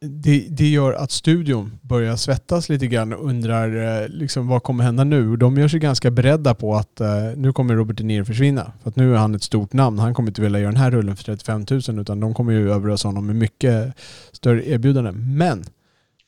det, 0.00 0.46
det 0.50 0.68
gör 0.68 0.92
att 0.92 1.10
studion 1.10 1.78
börjar 1.82 2.16
svettas 2.16 2.68
lite 2.68 2.86
grann 2.86 3.12
och 3.12 3.24
undrar 3.24 4.02
eh, 4.02 4.08
liksom, 4.08 4.48
vad 4.48 4.62
kommer 4.62 4.84
hända 4.84 5.04
nu? 5.04 5.36
De 5.36 5.58
gör 5.58 5.68
sig 5.68 5.80
ganska 5.80 6.10
beredda 6.10 6.54
på 6.54 6.74
att 6.74 7.00
uh, 7.00 7.06
nu 7.36 7.52
kommer 7.52 7.74
Robert 7.74 7.96
De 7.96 8.04
Niro 8.04 8.24
försvinna. 8.24 8.72
För 8.82 8.90
att 8.90 8.96
nu 8.96 9.14
är 9.14 9.18
han 9.18 9.34
ett 9.34 9.42
stort 9.42 9.72
namn. 9.72 9.98
Han 9.98 10.14
kommer 10.14 10.28
inte 10.30 10.42
vilja 10.42 10.58
göra 10.58 10.72
den 10.72 10.80
här 10.80 10.90
rullen 10.90 11.16
för 11.16 11.24
35 11.24 11.66
000 11.70 12.00
utan 12.00 12.20
de 12.20 12.34
kommer 12.34 12.52
ju 12.52 12.72
överösa 12.72 13.08
honom 13.08 13.26
med 13.26 13.36
mycket 13.36 13.94
större 14.32 14.68
erbjudanden. 14.68 15.36
Men 15.36 15.64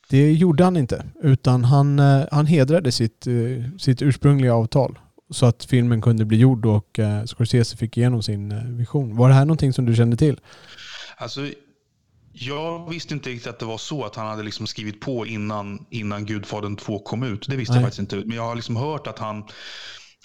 det 0.09 0.31
gjorde 0.33 0.63
han 0.63 0.77
inte. 0.77 1.03
Utan 1.21 1.63
han, 1.63 1.99
uh, 1.99 2.25
han 2.31 2.45
hedrade 2.45 2.91
sitt, 2.91 3.27
uh, 3.27 3.77
sitt 3.77 4.01
ursprungliga 4.01 4.55
avtal. 4.55 4.99
Så 5.29 5.45
att 5.45 5.63
filmen 5.63 6.01
kunde 6.01 6.25
bli 6.25 6.37
gjord 6.37 6.65
och 6.65 6.99
Scorsese 7.25 7.77
fick 7.77 7.97
igenom 7.97 8.23
sin 8.23 8.77
vision. 8.77 9.15
Var 9.15 9.29
det 9.29 9.35
här 9.35 9.45
någonting 9.45 9.73
som 9.73 9.85
du 9.85 9.95
kände 9.95 10.17
till? 10.17 10.39
Alltså 11.17 11.41
jag 12.33 12.89
visste 12.89 13.13
inte 13.13 13.29
riktigt 13.29 13.47
att 13.47 13.59
det 13.59 13.65
var 13.65 13.77
så 13.77 14.05
att 14.05 14.15
han 14.15 14.27
hade 14.27 14.43
liksom 14.43 14.67
skrivit 14.67 14.99
på 15.01 15.25
innan, 15.25 15.85
innan 15.89 16.25
Gudfadern 16.25 16.75
2 16.75 16.99
kom 16.99 17.23
ut. 17.23 17.47
Det 17.47 17.55
visste 17.55 17.73
Nej. 17.73 17.81
jag 17.81 17.87
faktiskt 17.87 17.99
inte. 17.99 18.27
Men 18.27 18.37
jag 18.37 18.43
har 18.43 18.55
liksom 18.55 18.75
hört 18.75 19.07
att 19.07 19.19
han, 19.19 19.43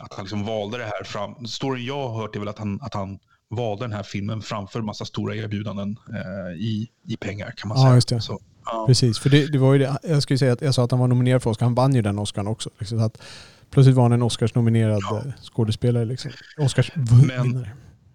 att 0.00 0.14
han 0.14 0.24
liksom 0.24 0.44
valde 0.44 0.78
det 0.78 0.84
här 0.84 1.04
fram. 1.04 1.46
Storyn 1.46 1.86
jag 1.86 2.08
har 2.08 2.20
hört 2.20 2.36
är 2.36 2.40
väl 2.40 2.48
att 2.48 2.58
han, 2.58 2.80
att 2.82 2.94
han 2.94 3.18
valde 3.50 3.84
den 3.84 3.92
här 3.92 4.02
filmen 4.02 4.42
framför 4.42 4.80
massa 4.80 5.04
stora 5.04 5.34
erbjudanden 5.34 5.96
eh, 6.08 6.60
i, 6.60 6.88
i 7.08 7.16
pengar 7.16 7.54
kan 7.56 7.68
man 7.68 7.78
ja, 7.78 7.84
säga. 7.84 7.94
Just 7.94 8.08
det. 8.08 8.20
Så, 8.20 8.40
ja. 8.64 8.84
Precis, 8.86 9.18
för 9.18 9.30
det, 9.30 9.52
det, 9.52 9.58
var 9.58 9.72
ju 9.72 9.78
det. 9.78 9.98
Jag 10.02 10.22
skulle 10.22 10.38
säga 10.38 10.52
att 10.52 10.62
jag 10.62 10.74
sa 10.74 10.84
att 10.84 10.90
han 10.90 11.00
var 11.00 11.08
nominerad 11.08 11.42
för 11.42 11.50
Oscar. 11.50 11.66
Han 11.66 11.74
vann 11.74 11.94
ju 11.94 12.02
den 12.02 12.18
Oscarn 12.18 12.46
också. 12.46 12.70
Liksom, 12.78 12.98
att 12.98 13.22
plötsligt 13.70 13.96
var 13.96 14.02
han 14.02 14.12
en 14.12 14.22
Oscars-nominerad 14.22 15.00
ja. 15.10 15.22
Eh, 15.26 15.32
skådespelare. 15.42 16.04
Liksom. 16.04 16.30
Oscars-vinnare. 16.58 17.70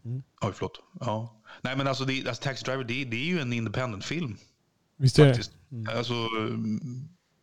Mm. 0.05 0.23
Oj, 0.41 0.51
förlåt. 0.53 0.79
Ja. 0.99 1.40
Nej, 1.61 1.77
men 1.77 1.87
alltså, 1.87 2.05
det, 2.05 2.27
alltså 2.27 2.43
Taxi 2.43 2.63
Driver, 2.65 2.83
det, 2.83 3.05
det 3.05 3.17
är 3.17 3.25
ju 3.25 3.39
en 3.39 3.53
independent 3.53 4.05
film. 4.05 4.37
Visst 4.97 5.19
är 5.19 5.25
det? 5.25 5.49
Mm. 5.71 5.97
Alltså, 5.97 6.13
mm, 6.13 6.79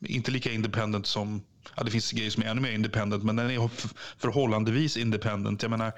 inte 0.07 0.31
lika 0.31 0.53
independent 0.53 1.07
som... 1.07 1.43
Ja, 1.77 1.83
det 1.83 1.91
finns 1.91 2.13
grejer 2.13 2.31
som 2.31 2.43
är 2.43 2.47
ännu 2.47 2.61
mer 2.61 2.73
independent, 2.73 3.25
men 3.25 3.37
den 3.37 3.51
är 3.51 3.71
förhållandevis 4.19 4.97
independent. 4.97 5.63
Jag 5.63 5.71
menar, 5.71 5.93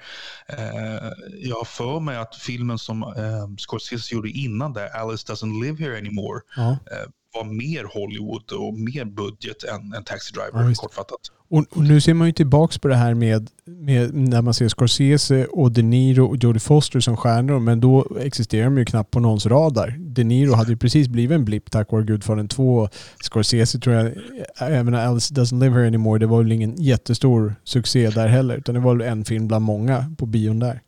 eh, 0.47 1.11
jag 1.39 1.55
har 1.55 1.65
för 1.65 1.99
mig 1.99 2.17
att 2.17 2.35
filmen 2.35 2.79
som 2.79 3.03
eh, 3.03 3.47
Scorsese 3.57 4.15
gjorde 4.15 4.29
innan 4.29 4.73
det, 4.73 4.93
Alice 4.93 5.33
doesn't 5.33 5.63
live 5.63 5.83
here 5.83 5.97
anymore, 5.97 6.41
ja. 6.55 6.71
eh, 6.71 7.09
var 7.33 7.43
mer 7.43 7.83
Hollywood 7.83 8.51
och 8.51 8.73
mer 8.73 9.05
budget 9.05 9.63
än, 9.63 9.93
än 9.93 10.03
Taxi 10.03 10.33
Driver, 10.33 10.69
ja, 10.69 10.75
kortfattat. 10.75 11.19
Och, 11.49 11.65
och, 11.69 11.83
nu 11.83 12.01
ser 12.01 12.13
man 12.13 12.27
ju 12.27 12.33
tillbaka 12.33 12.79
på 12.79 12.87
det 12.87 12.95
här 12.95 13.13
med, 13.13 13.49
med 13.65 14.13
när 14.13 14.41
man 14.41 14.53
ser 14.53 14.67
Scorsese 14.67 15.45
och 15.45 15.71
De 15.71 15.83
Niro 15.83 16.25
och 16.25 16.37
Jodie 16.37 16.59
Foster 16.59 16.99
som 16.99 17.17
stjärnor, 17.17 17.59
men 17.59 17.79
då 17.79 18.17
existerar 18.19 18.63
de 18.63 18.77
ju 18.77 18.85
knappt 18.85 19.11
på 19.11 19.19
någons 19.19 19.45
radar. 19.45 19.95
De 19.99 20.23
Niro 20.23 20.53
hade 20.53 20.71
ju 20.71 20.77
precis 20.77 21.07
blivit 21.07 21.35
en 21.35 21.45
blipp 21.45 21.71
tack 21.71 21.91
vare 21.91 22.03
Gudfadern 22.03 22.47
2. 22.47 22.89
Scorsese 23.23 23.79
tror 23.79 23.95
jag, 23.95 24.11
även 24.57 24.95
Alice 24.95 25.33
Doesn't 25.33 25.59
Live 25.59 25.75
Here 25.75 25.87
Anymore, 25.87 26.19
det 26.19 26.27
var 26.27 26.37
väl 26.37 26.51
ingen 26.51 26.75
jättestor 26.75 27.55
succé 27.63 28.09
där 28.09 28.27
heller, 28.27 28.57
utan 28.57 28.75
det 28.75 28.81
var 28.81 28.95
väl 28.95 29.07
en 29.07 29.25
film 29.25 29.47
bland 29.47 29.65
många 29.65 30.15
på 30.17 30.25
bion 30.25 30.59
där. 30.59 30.81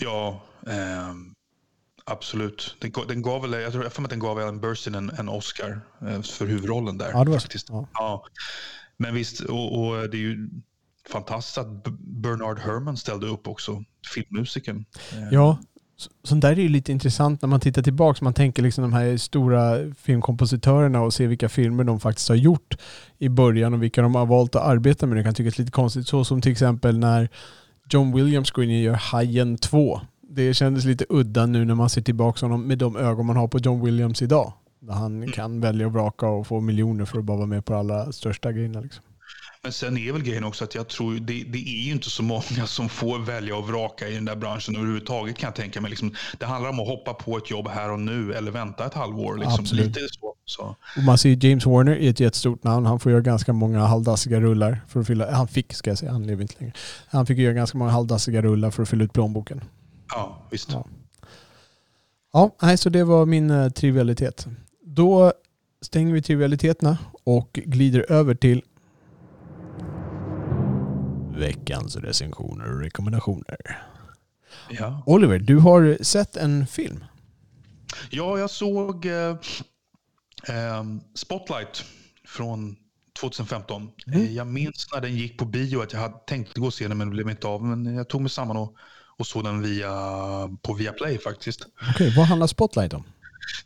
Ja, 0.00 0.42
eh, 0.66 1.14
absolut. 2.10 2.76
Den, 2.78 2.92
den 3.08 3.22
gav 3.22 3.42
väl, 3.42 3.52
jag 3.52 3.72
tror 3.72 3.84
jag 3.84 4.04
att 4.04 4.10
den 4.10 4.18
gav 4.18 4.40
Ellen 4.40 4.60
Burstyn 4.60 4.94
en, 4.94 5.10
en 5.18 5.28
Oscar 5.28 5.80
eh, 6.08 6.22
för 6.22 6.46
huvudrollen 6.46 6.98
där. 6.98 7.10
Ja, 7.12 7.24
det 7.24 7.30
var 7.30 7.38
faktiskt. 7.38 7.68
Ja. 7.70 7.88
ja. 7.94 8.24
Men 8.96 9.14
visst, 9.14 9.40
och, 9.40 9.78
och, 9.80 10.10
det 10.10 10.16
är 10.16 10.20
ju 10.20 10.48
fantastiskt 11.12 11.58
att 11.58 11.84
Bernard 12.00 12.58
Herrmann 12.58 12.96
ställde 12.96 13.26
upp 13.26 13.48
också, 13.48 13.84
filmmusikern. 14.14 14.84
Ja, 15.30 15.58
Så- 15.96 16.10
Sånt 16.24 16.42
där 16.42 16.52
är 16.52 16.56
ju 16.56 16.68
lite 16.68 16.92
intressant 16.92 17.42
när 17.42 17.46
man 17.48 17.60
tittar 17.60 17.82
tillbaka. 17.82 18.24
Man 18.24 18.34
tänker 18.34 18.62
liksom 18.62 18.82
de 18.82 18.92
här 18.92 19.16
stora 19.16 19.94
filmkompositörerna 19.94 21.00
och 21.02 21.14
ser 21.14 21.26
vilka 21.26 21.48
filmer 21.48 21.84
de 21.84 22.00
faktiskt 22.00 22.28
har 22.28 22.36
gjort 22.36 22.76
i 23.18 23.28
början 23.28 23.74
och 23.74 23.82
vilka 23.82 24.02
de 24.02 24.14
har 24.14 24.26
valt 24.26 24.54
att 24.54 24.62
arbeta 24.62 25.06
med. 25.06 25.16
Det 25.18 25.22
kan 25.24 25.34
tyckas 25.34 25.58
lite 25.58 25.70
konstigt. 25.70 26.08
Så 26.08 26.24
som 26.24 26.40
till 26.40 26.52
exempel 26.52 26.98
när 26.98 27.28
John 27.90 28.12
Williams 28.16 28.50
går 28.50 28.64
in 28.64 28.70
och 28.70 28.76
gör 28.76 28.94
Hajen 28.94 29.58
2. 29.58 30.00
Det 30.30 30.54
kändes 30.54 30.84
lite 30.84 31.06
udda 31.08 31.46
nu 31.46 31.64
när 31.64 31.74
man 31.74 31.90
ser 31.90 32.02
tillbaka 32.02 32.46
honom 32.46 32.66
med 32.66 32.78
de 32.78 32.96
ögon 32.96 33.26
man 33.26 33.36
har 33.36 33.48
på 33.48 33.58
John 33.58 33.84
Williams 33.84 34.22
idag. 34.22 34.52
Där 34.80 34.92
han 34.92 35.32
kan 35.32 35.60
välja 35.60 35.86
och 35.86 35.92
vraka 35.92 36.26
och 36.26 36.46
få 36.46 36.60
miljoner 36.60 37.04
för 37.04 37.18
att 37.18 37.24
bara 37.24 37.36
vara 37.36 37.46
med 37.46 37.64
på 37.64 37.74
alla 37.74 38.12
största 38.12 38.52
grejerna. 38.52 38.80
Liksom. 38.80 39.04
Men 39.62 39.72
sen 39.72 39.98
är 39.98 40.12
väl 40.12 40.22
grejen 40.22 40.44
också 40.44 40.64
att 40.64 40.74
jag 40.74 40.88
tror 40.88 41.14
det, 41.14 41.44
det 41.44 41.58
är 41.58 41.82
ju 41.84 41.92
inte 41.92 42.10
så 42.10 42.22
många 42.22 42.66
som 42.66 42.88
får 42.88 43.18
välja 43.18 43.56
och 43.56 43.68
vraka 43.68 44.08
i 44.08 44.14
den 44.14 44.24
där 44.24 44.36
branschen 44.36 44.76
överhuvudtaget 44.76 45.38
kan 45.38 45.46
jag 45.46 45.54
tänka 45.54 45.80
mig. 45.80 45.90
Liksom, 45.90 46.14
det 46.38 46.46
handlar 46.46 46.70
om 46.70 46.80
att 46.80 46.88
hoppa 46.88 47.14
på 47.14 47.36
ett 47.36 47.50
jobb 47.50 47.68
här 47.68 47.92
och 47.92 48.00
nu 48.00 48.32
eller 48.32 48.50
vänta 48.50 48.86
ett 48.86 48.94
halvår. 48.94 49.36
Liksom. 49.36 49.54
Absolut. 49.60 49.86
Lite 49.86 50.00
så. 50.00 50.34
så. 50.44 50.76
Och 50.96 51.02
man 51.02 51.18
ser 51.18 51.46
James 51.46 51.66
Warner 51.66 51.96
är 51.96 52.10
ett 52.10 52.20
jättestort 52.20 52.64
namn. 52.64 52.86
Han 52.86 53.00
får 53.00 53.12
göra 53.12 53.22
ganska 53.22 53.52
många 53.52 53.86
halvdassiga 53.86 54.40
rullar 54.40 54.80
för 54.88 55.00
att 55.00 55.06
fylla... 55.06 55.34
Han 55.34 55.48
fick, 55.48 55.74
ska 55.74 55.90
jag 55.90 55.98
säga. 55.98 56.12
Han 56.12 56.26
lever 56.26 56.42
inte 56.42 56.54
längre. 56.58 56.72
Han 57.08 57.26
fick 57.26 57.38
göra 57.38 57.54
ganska 57.54 57.78
många 57.78 57.90
halvdassiga 57.90 58.42
rullar 58.42 58.70
för 58.70 58.82
att 58.82 58.88
fylla 58.88 59.04
ut 59.04 59.12
plånboken. 59.12 59.60
Ja, 60.08 60.46
visst. 60.50 60.72
Ja. 60.72 60.86
Ja, 62.32 62.50
nej, 62.62 62.78
så 62.78 62.88
det 62.88 63.04
var 63.04 63.26
min 63.26 63.50
eh, 63.50 63.68
trivialitet. 63.68 64.46
Då 64.82 65.32
stänger 65.80 66.12
vi 66.12 66.22
trivialiteterna 66.22 66.98
och 67.24 67.50
glider 67.52 68.12
över 68.12 68.34
till 68.34 68.62
veckans 71.38 71.96
recensioner 71.96 72.74
och 72.74 72.80
rekommendationer. 72.80 73.56
Ja. 74.70 75.02
Oliver, 75.06 75.38
du 75.38 75.56
har 75.58 75.98
sett 76.04 76.36
en 76.36 76.66
film. 76.66 77.04
Ja, 78.10 78.38
jag 78.38 78.50
såg 78.50 79.06
eh, 79.06 79.36
ehm, 80.48 81.00
Spotlight 81.14 81.84
från 82.24 82.76
2015. 83.20 83.90
Mm. 84.06 84.20
Eh, 84.20 84.32
Jag 84.32 84.46
minns 84.46 84.88
när 84.92 85.00
den 85.00 85.16
gick 85.16 85.38
på 85.38 85.44
bio 85.44 85.82
att 85.82 85.92
jag 85.92 86.00
hade 86.00 86.18
tänkt 86.26 86.56
gå 86.56 86.66
och 86.66 86.74
se 86.74 86.88
den 86.88 86.98
men 86.98 87.08
det 87.08 87.14
blev 87.14 87.30
inte 87.30 87.46
av. 87.46 87.64
Men 87.64 87.94
jag 87.94 88.08
tog 88.08 88.20
mig 88.20 88.30
samman 88.30 88.56
och, 88.56 88.76
och 89.18 89.26
såg 89.26 89.44
den 89.44 89.62
via, 89.62 89.90
på 90.62 90.74
Viaplay 90.74 91.18
faktiskt. 91.18 91.66
Okej, 91.94 92.14
vad 92.16 92.26
handlar 92.26 92.46
Spotlight 92.46 92.94
om? 92.94 93.04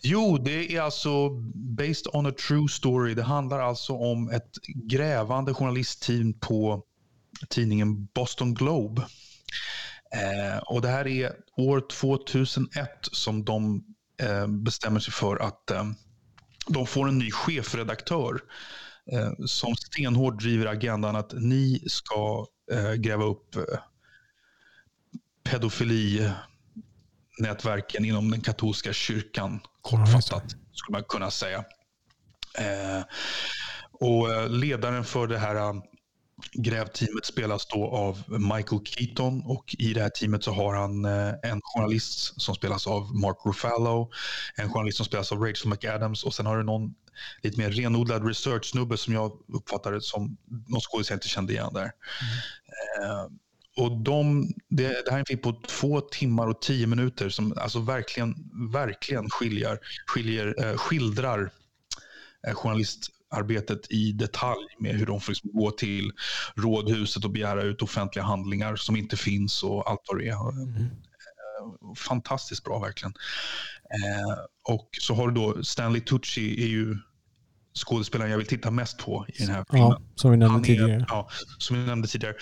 Jo, 0.00 0.38
det 0.38 0.76
är 0.76 0.80
alltså 0.80 1.28
based 1.54 2.06
on 2.12 2.26
a 2.26 2.32
true 2.48 2.68
story. 2.68 3.14
Det 3.14 3.22
handlar 3.22 3.60
alltså 3.60 3.92
om 3.92 4.30
ett 4.30 4.50
grävande 4.90 5.54
journalistteam 5.54 6.32
på 6.32 6.82
tidningen 7.48 8.08
Boston 8.14 8.54
Globe. 8.54 9.02
Eh, 10.14 10.58
och 10.58 10.82
det 10.82 10.88
här 10.88 11.06
är 11.06 11.32
år 11.56 11.86
2001 11.90 12.68
som 13.12 13.44
de 13.44 13.84
eh, 14.22 14.46
bestämmer 14.46 15.00
sig 15.00 15.12
för 15.12 15.36
att 15.36 15.70
eh, 15.70 15.84
de 16.66 16.86
får 16.86 17.08
en 17.08 17.18
ny 17.18 17.30
chefredaktör 17.30 18.40
eh, 19.12 19.30
som 19.46 19.74
stenhårt 19.76 20.40
driver 20.40 20.66
agendan 20.66 21.16
att 21.16 21.32
ni 21.32 21.84
ska 21.86 22.46
eh, 22.72 22.92
gräva 22.92 23.24
upp 23.24 23.56
eh, 23.56 23.62
pedofilinätverken 25.44 28.04
inom 28.04 28.30
den 28.30 28.40
katolska 28.40 28.92
kyrkan, 28.92 29.60
kortfattat 29.82 30.44
skulle 30.72 30.98
man 30.98 31.04
kunna 31.04 31.30
säga. 31.30 31.64
Eh, 32.58 33.02
och 33.92 34.32
eh, 34.32 34.48
ledaren 34.48 35.04
för 35.04 35.26
det 35.26 35.38
här 35.38 35.54
eh, 35.54 35.72
grävteamet 36.52 37.24
spelas 37.24 37.66
då 37.66 37.90
av 37.90 38.22
Michael 38.28 38.84
Keaton 38.84 39.42
och 39.44 39.76
i 39.78 39.94
det 39.94 40.02
här 40.02 40.08
teamet 40.08 40.44
så 40.44 40.52
har 40.52 40.74
han 40.74 41.04
eh, 41.04 41.34
en 41.42 41.60
journalist 41.62 42.40
som 42.40 42.54
spelas 42.54 42.86
av 42.86 43.14
Mark 43.14 43.36
Ruffalo, 43.44 44.10
en 44.56 44.72
journalist 44.72 44.96
som 44.96 45.06
spelas 45.06 45.32
av 45.32 45.38
Rachel 45.38 45.70
McAdams 45.70 46.24
och 46.24 46.34
sen 46.34 46.46
har 46.46 46.56
du 46.56 46.62
någon 46.62 46.94
lite 47.42 47.58
mer 47.58 47.70
renodlad 47.70 48.26
research-snubbe 48.26 48.96
som 48.96 49.14
jag 49.14 49.32
uppfattar 49.48 49.92
det 49.92 50.00
som 50.00 50.36
någon 50.68 50.80
skådis 50.80 51.10
jag 51.10 51.16
inte 51.16 51.28
kände 51.28 51.52
igen 51.52 51.70
där. 51.72 51.92
Eh, 53.02 53.26
och 53.76 54.00
de, 54.02 54.48
det, 54.68 54.88
det 54.88 55.10
här 55.10 55.14
är 55.16 55.18
en 55.18 55.24
film 55.26 55.40
på 55.40 55.62
två 55.68 56.00
timmar 56.00 56.46
och 56.46 56.60
tio 56.62 56.86
minuter 56.86 57.28
som 57.28 57.54
alltså 57.56 57.80
verkligen, 57.80 58.34
verkligen 58.72 59.30
skiljar, 59.30 59.78
skiljer, 60.06 60.64
eh, 60.64 60.76
skildrar 60.76 61.50
eh, 62.48 62.54
journalistarbetet 62.54 63.90
i 63.90 64.12
detalj 64.12 64.66
med 64.78 64.94
hur 64.94 65.06
de 65.06 65.20
får 65.20 65.32
liksom 65.32 65.50
gå 65.52 65.70
till 65.70 66.12
rådhuset 66.56 67.24
och 67.24 67.30
begära 67.30 67.62
ut 67.62 67.82
offentliga 67.82 68.24
handlingar 68.24 68.76
som 68.76 68.96
inte 68.96 69.16
finns 69.16 69.62
och 69.62 69.90
allt 69.90 70.00
vad 70.08 70.18
det 70.18 70.28
är. 70.28 70.32
Eh, 70.32 70.92
Fantastiskt 71.96 72.64
bra 72.64 72.78
verkligen. 72.78 73.12
Eh, 73.94 74.38
och 74.74 74.88
så 75.00 75.14
har 75.14 75.28
du 75.28 75.34
då 75.34 75.64
Stanley 75.64 76.00
Tucci 76.00 76.62
är 76.64 76.68
ju 76.68 76.96
skådespelaren 77.84 78.30
jag 78.30 78.38
vill 78.38 78.46
titta 78.46 78.70
mest 78.70 78.98
på 78.98 79.26
i 79.28 79.42
den 79.42 79.54
här 79.54 79.64
filmen. 79.70 79.88
Ja, 79.88 80.02
som 80.14 80.30
vi 80.30 80.36
nämnde 80.36 80.52
Han 80.52 80.62
tidigare. 80.62 80.92
är, 80.92 81.04
ja, 81.08 81.28
som 81.58 81.76
jag 81.76 81.86
nämnde 81.86 82.08
tidigare. 82.08 82.34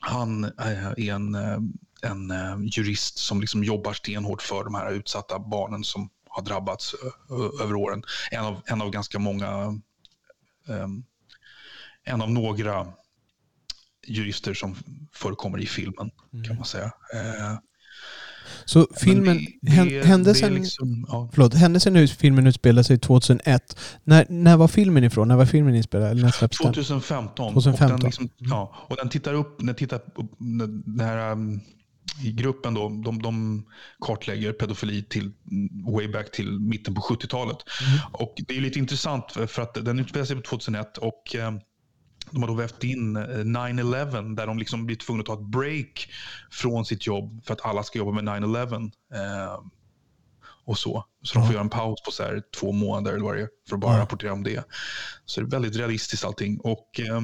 Han 0.00 0.44
är 0.44 1.00
en, 1.10 1.34
eh, 1.34 1.58
en 2.02 2.30
eh, 2.30 2.56
jurist 2.60 3.18
som 3.18 3.40
liksom 3.40 3.64
jobbar 3.64 3.92
stenhårt 3.92 4.42
för 4.42 4.64
de 4.64 4.74
här 4.74 4.92
utsatta 4.92 5.38
barnen 5.38 5.84
som 5.84 6.10
har 6.28 6.42
drabbats 6.42 6.94
över 7.62 7.74
åren. 7.74 8.02
En 8.30 8.44
av, 8.44 8.62
en 8.66 8.82
av 8.82 8.90
ganska 8.90 9.18
många, 9.18 9.80
ehm, 10.68 11.04
en 12.04 12.22
av 12.22 12.30
några 12.30 12.86
jurister 14.06 14.54
som 14.54 14.76
förekommer 15.12 15.60
i 15.60 15.66
filmen 15.66 16.10
kan 16.46 16.56
man 16.56 16.64
säga. 16.64 16.92
Eh, 17.14 17.58
Så 18.64 18.86
filmen, 19.00 19.24
men 19.24 19.36
det- 19.36 19.84
det- 19.84 20.00
det 20.00 20.06
händelsen, 20.06 20.54
liksom- 20.54 21.06
ja. 21.08 21.28
förlåt, 21.32 21.54
händelsen 21.54 21.96
i 21.96 22.08
filmen 22.08 22.46
utspelar 22.46 22.82
sig 22.82 22.98
2001. 22.98 23.76
När, 24.04 24.26
när 24.28 24.56
var 24.56 24.68
filmen 24.68 25.04
ifrån? 25.04 25.28
När 25.28 25.36
var 25.36 25.46
filmen 25.46 25.74
inspelad? 25.74 26.10
Eller 26.10 26.22
när 26.22 26.30
släpps 26.30 26.58
den? 26.58 26.72
2015. 26.72 27.52
2015. 27.54 27.94
Och 27.94 28.00
den, 28.00 28.06
liksom, 28.06 28.28
ja, 28.38 28.74
och 28.88 28.96
den 28.96 29.08
tittar 29.08 29.34
upp, 29.34 29.56
den 29.58 29.74
tittar 29.74 29.96
upp 29.96 30.30
den 30.38 31.00
här 31.00 31.32
um, 31.32 31.60
gruppen 32.22 32.74
då, 32.74 32.88
de, 33.04 33.22
de 33.22 33.64
kartlägger 34.00 34.52
pedofili 34.52 35.02
till 35.02 35.22
mm, 35.50 35.92
way 35.94 36.08
back 36.08 36.32
till 36.32 36.60
mitten 36.60 36.94
på 36.94 37.00
70-talet. 37.00 37.56
Och 38.12 38.34
det 38.48 38.56
är 38.56 38.60
lite 38.60 38.78
intressant 38.78 39.24
för 39.46 39.62
att 39.62 39.74
den 39.84 39.98
utspelar 39.98 40.26
sig 40.26 40.36
på 40.36 40.42
2001 40.42 40.98
och 40.98 41.34
eh, 41.34 41.52
de 42.30 42.42
har 42.42 42.48
då 42.48 42.54
vävt 42.54 42.84
in 42.84 43.16
eh, 43.16 43.20
9-11 43.22 44.34
där 44.36 44.46
de 44.46 44.58
liksom 44.58 44.86
blir 44.86 44.96
tvungna 44.96 45.20
att 45.20 45.26
ta 45.26 45.34
ett 45.34 45.40
break 45.40 46.08
från 46.50 46.84
sitt 46.84 47.06
jobb 47.06 47.44
för 47.44 47.54
att 47.54 47.64
alla 47.64 47.82
ska 47.82 47.98
jobba 47.98 48.12
med 48.22 48.24
9-11. 48.24 48.90
Eh, 49.14 49.60
och 50.64 50.78
så. 50.78 51.04
Så 51.22 51.38
de 51.38 51.44
får 51.46 51.52
göra 51.52 51.62
en 51.64 51.70
paus 51.70 52.02
på 52.04 52.10
så 52.10 52.22
här 52.22 52.42
två 52.60 52.72
månader 52.72 53.12
eller 53.12 53.24
vad 53.24 53.36
det 53.36 53.42
är 53.42 53.48
för 53.68 53.74
att 53.76 53.80
bara 53.80 53.96
Ja. 53.96 54.02
rapportera 54.02 54.32
om 54.32 54.42
det. 54.42 54.64
Så 55.24 55.40
det 55.40 55.46
är 55.46 55.50
väldigt 55.50 55.76
realistiskt 55.76 56.24
allting. 56.24 56.60
Och, 56.60 57.00
eh, 57.00 57.20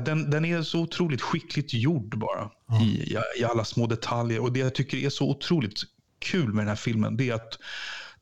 den, 0.00 0.30
den 0.30 0.44
är 0.44 0.62
så 0.62 0.80
otroligt 0.80 1.22
skickligt 1.22 1.74
gjord 1.74 2.18
bara 2.18 2.50
Ja. 2.68 2.82
i, 2.82 3.16
i, 3.40 3.44
alla 3.44 3.64
små 3.64 3.86
detaljer. 3.86 4.40
Och 4.40 4.52
det 4.52 4.60
jag 4.60 4.74
tycker 4.74 4.96
är 4.96 5.10
så 5.10 5.30
otroligt 5.30 5.80
kul 6.18 6.48
med 6.52 6.62
den 6.62 6.68
här 6.68 6.76
filmen 6.76 7.16
det 7.16 7.30
är 7.30 7.34
att 7.34 7.58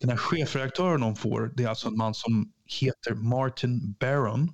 den 0.01 0.11
här 0.11 0.17
chefredaktören 0.17 1.01
de 1.01 1.17
får, 1.17 1.53
det 1.57 1.65
är 1.65 1.69
alltså 1.69 1.89
en 1.89 1.97
man 1.97 2.15
som 2.15 2.53
heter 2.81 3.15
Martin 3.15 3.93
Barron. 4.01 4.53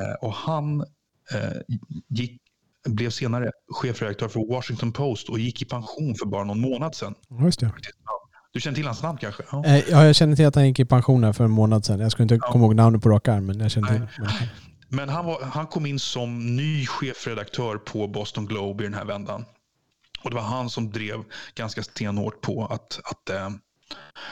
Eh, 0.00 0.14
och 0.26 0.32
han 0.32 0.80
eh, 0.80 1.76
gick, 2.08 2.40
blev 2.88 3.10
senare 3.10 3.50
chefredaktör 3.68 4.28
för 4.28 4.48
Washington 4.54 4.92
Post 4.92 5.28
och 5.28 5.38
gick 5.38 5.62
i 5.62 5.64
pension 5.64 6.14
för 6.14 6.26
bara 6.26 6.44
någon 6.44 6.60
månad 6.60 6.94
sedan. 6.94 7.14
Just 7.40 7.60
det. 7.60 7.72
Du 8.52 8.60
känner 8.60 8.74
till 8.74 8.86
hans 8.86 9.02
namn 9.02 9.18
kanske? 9.18 9.42
Ja. 9.52 9.64
Eh, 9.64 9.84
Ja, 9.90 10.04
jag 10.04 10.16
känner 10.16 10.36
till 10.36 10.46
att 10.46 10.54
han 10.54 10.66
gick 10.68 10.78
i 10.78 10.84
pension 10.84 11.24
här 11.24 11.32
för 11.32 11.44
en 11.44 11.50
månad 11.50 11.84
sedan. 11.84 12.00
Jag 12.00 12.12
skulle 12.12 12.22
inte 12.22 12.34
Ja. 12.34 12.52
komma 12.52 12.64
ihåg 12.64 12.74
namnet 12.74 13.02
på 13.02 13.08
rak 13.08 13.28
arm, 13.28 13.46
men 13.46 13.60
jag 13.60 13.70
känner 13.70 13.88
till 13.88 14.06
men- 14.88 15.08
han, 15.08 15.24
var, 15.24 15.42
han 15.42 15.66
kom 15.66 15.86
in 15.86 15.98
som 15.98 16.56
ny 16.56 16.86
chefredaktör 16.86 17.76
på 17.76 18.06
Boston 18.08 18.46
Globe 18.46 18.84
i 18.84 18.86
den 18.86 18.94
här 18.94 19.04
vändan. 19.04 19.44
Och 20.22 20.30
det 20.30 20.36
var 20.36 20.42
han 20.42 20.70
som 20.70 20.90
drev 20.90 21.18
ganska 21.54 21.82
stenhårt 21.82 22.40
på 22.40 22.66
att, 22.66 23.00
att, 23.04 23.30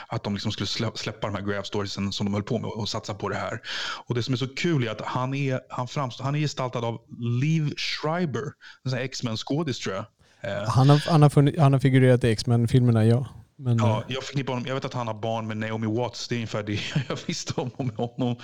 att 0.07 0.23
de 0.23 0.33
liksom 0.33 0.51
skulle 0.51 0.67
slä, 0.67 0.91
släppa 0.95 1.27
de 1.27 1.35
här 1.35 1.41
graph 1.41 1.67
storiesen 1.67 2.11
som 2.11 2.25
de 2.25 2.33
höll 2.33 2.43
på 2.43 2.59
med 2.59 2.69
och 2.69 2.89
satsa 2.89 3.13
på 3.13 3.29
det 3.29 3.35
här. 3.35 3.59
Och 4.05 4.15
det 4.15 4.23
som 4.23 4.33
är 4.33 4.37
så 4.37 4.47
kul 4.47 4.83
är 4.83 4.91
att 4.91 5.01
han 5.01 5.33
är, 5.33 5.59
han 5.69 5.87
framstår, 5.87 6.23
han 6.23 6.35
är 6.35 6.39
gestaltad 6.39 6.85
av 6.85 7.01
Liv 7.41 7.73
Schreiber, 7.77 8.43
en 8.83 8.91
sån 8.91 8.97
här 8.97 9.05
X-Men-skådis 9.05 9.79
tror 9.79 9.95
jag. 9.95 10.05
Eh, 10.41 10.69
Han 10.69 10.89
har, 10.89 11.09
han, 11.11 11.21
har 11.21 11.29
funnit, 11.29 11.59
han 11.59 11.73
har 11.73 11.79
figurerat 11.79 12.23
i 12.23 12.29
X-Men-filmerna, 12.31 13.05
ja. 13.05 13.27
Men, 13.59 13.77
Ja, 13.77 13.97
eh, 13.97 14.03
jag 14.07 14.23
förknippar 14.23 14.53
honom. 14.53 14.67
Jag 14.67 14.75
vet 14.75 14.85
att 14.85 14.93
han 14.93 15.07
har 15.07 15.13
barn 15.13 15.47
med 15.47 15.57
Naomi 15.57 15.87
Watts. 15.87 16.27
Det 16.27 16.35
är 16.35 16.37
ungefär 16.37 16.63
det 16.63 16.79
jag 17.09 17.17
visste 17.27 17.61
om, 17.61 17.71
om 17.75 17.89
honom. 17.89 18.35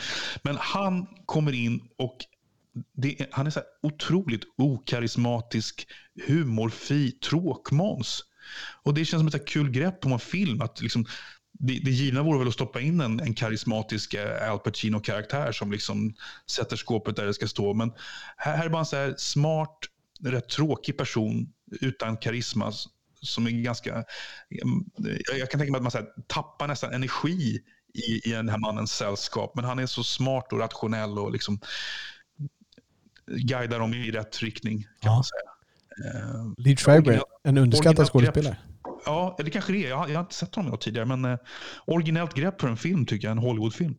Men 0.42 0.58
han 0.60 1.08
kommer 1.26 1.52
in 1.54 1.82
och 1.98 2.18
det 2.98 3.28
han 3.32 3.48
är 3.48 3.52
så 3.52 3.60
här 3.60 3.68
otroligt 3.84 4.44
okarismatisk, 4.58 5.88
humorfri 6.28 7.12
tråkmåns. 7.12 8.24
Och 8.84 8.94
det 8.94 9.06
känns 9.06 9.22
som 9.22 9.42
ett 9.42 9.48
kul 9.48 9.70
grepp 9.70 10.02
på 10.02 10.10
en 10.10 10.20
film. 10.20 10.62
Att 10.62 10.82
liksom, 10.82 11.06
det, 11.52 11.80
det 11.84 11.92
givna 11.92 12.24
vore 12.24 12.40
väl 12.40 12.48
att 12.48 12.54
stoppa 12.54 12.82
in 12.82 13.02
en, 13.02 13.20
en 13.20 13.34
karismatisk 13.34 14.14
eh, 14.14 14.52
Al 14.52 14.60
Pacino-karaktär 14.60 15.52
som 15.52 15.72
liksom 15.72 16.14
sätter 16.52 16.76
skåpet 16.76 17.16
där 17.16 17.26
det 17.26 17.34
ska 17.34 17.48
stå. 17.48 17.74
Men 17.74 17.94
här, 18.38 18.58
här 18.58 18.66
är 18.66 18.70
bara 18.70 18.80
en 18.80 18.86
så 18.86 18.96
här 18.96 19.16
smart, 19.18 19.78
rätt 20.24 20.50
tråkig 20.50 20.98
person 20.98 21.54
utan 21.82 22.18
karisma 22.18 22.72
som 23.22 23.48
är 23.48 23.52
ganska... 23.52 24.04
Jag 25.38 25.52
kan 25.52 25.60
tänka 25.60 25.72
mig 25.72 25.78
att 25.78 25.84
man 25.84 25.92
så 25.92 25.98
här, 25.98 26.08
tappar 26.28 26.68
nästan 26.68 26.94
energi 26.94 27.62
i, 27.94 28.30
i 28.30 28.32
den 28.32 28.50
här 28.50 28.58
mannens 28.58 28.92
sällskap. 28.92 29.56
Men 29.56 29.66
han 29.66 29.80
är 29.80 29.86
så 29.86 30.04
smart 30.04 30.54
och 30.54 30.60
rationell 30.60 31.20
och 31.20 31.32
liksom 31.32 31.60
guidar 33.28 33.80
dem 33.80 33.94
i 33.94 34.12
rätt 34.12 34.42
riktning 34.42 34.84
kan 34.84 34.92
ja. 35.02 35.14
man 35.14 35.24
säga. 35.24 35.53
Uh, 36.00 36.54
Lee 36.58 36.76
Schreiber, 36.76 37.22
en 37.44 37.58
underskattad 37.58 38.08
skådespelare. 38.08 38.58
Ja, 39.06 39.36
det 39.40 39.52
kanske 39.52 39.74
det 39.74 39.86
är. 39.86 39.90
Jag 39.90 39.98
har, 39.98 40.08
jag 40.08 40.16
har 40.16 40.22
inte 40.22 40.36
sett 40.36 40.56
honom 40.56 40.78
tidigare, 40.78 41.06
men 41.06 41.26
uh, 41.26 41.38
originellt 41.86 42.34
grepp 42.34 42.62
för 42.62 42.68
en 42.68 42.78
film 42.78 43.06
tycker 43.06 43.28
jag. 43.28 43.32
En 43.32 43.44
Hollywoodfilm. 43.44 43.96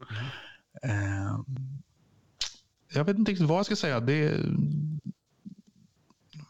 Uh, 0.86 1.40
jag 2.94 3.04
vet 3.04 3.18
inte 3.18 3.30
riktigt 3.32 3.48
vad 3.48 3.58
jag 3.58 3.66
ska 3.66 3.76
säga. 3.76 4.00
Det 4.00 4.40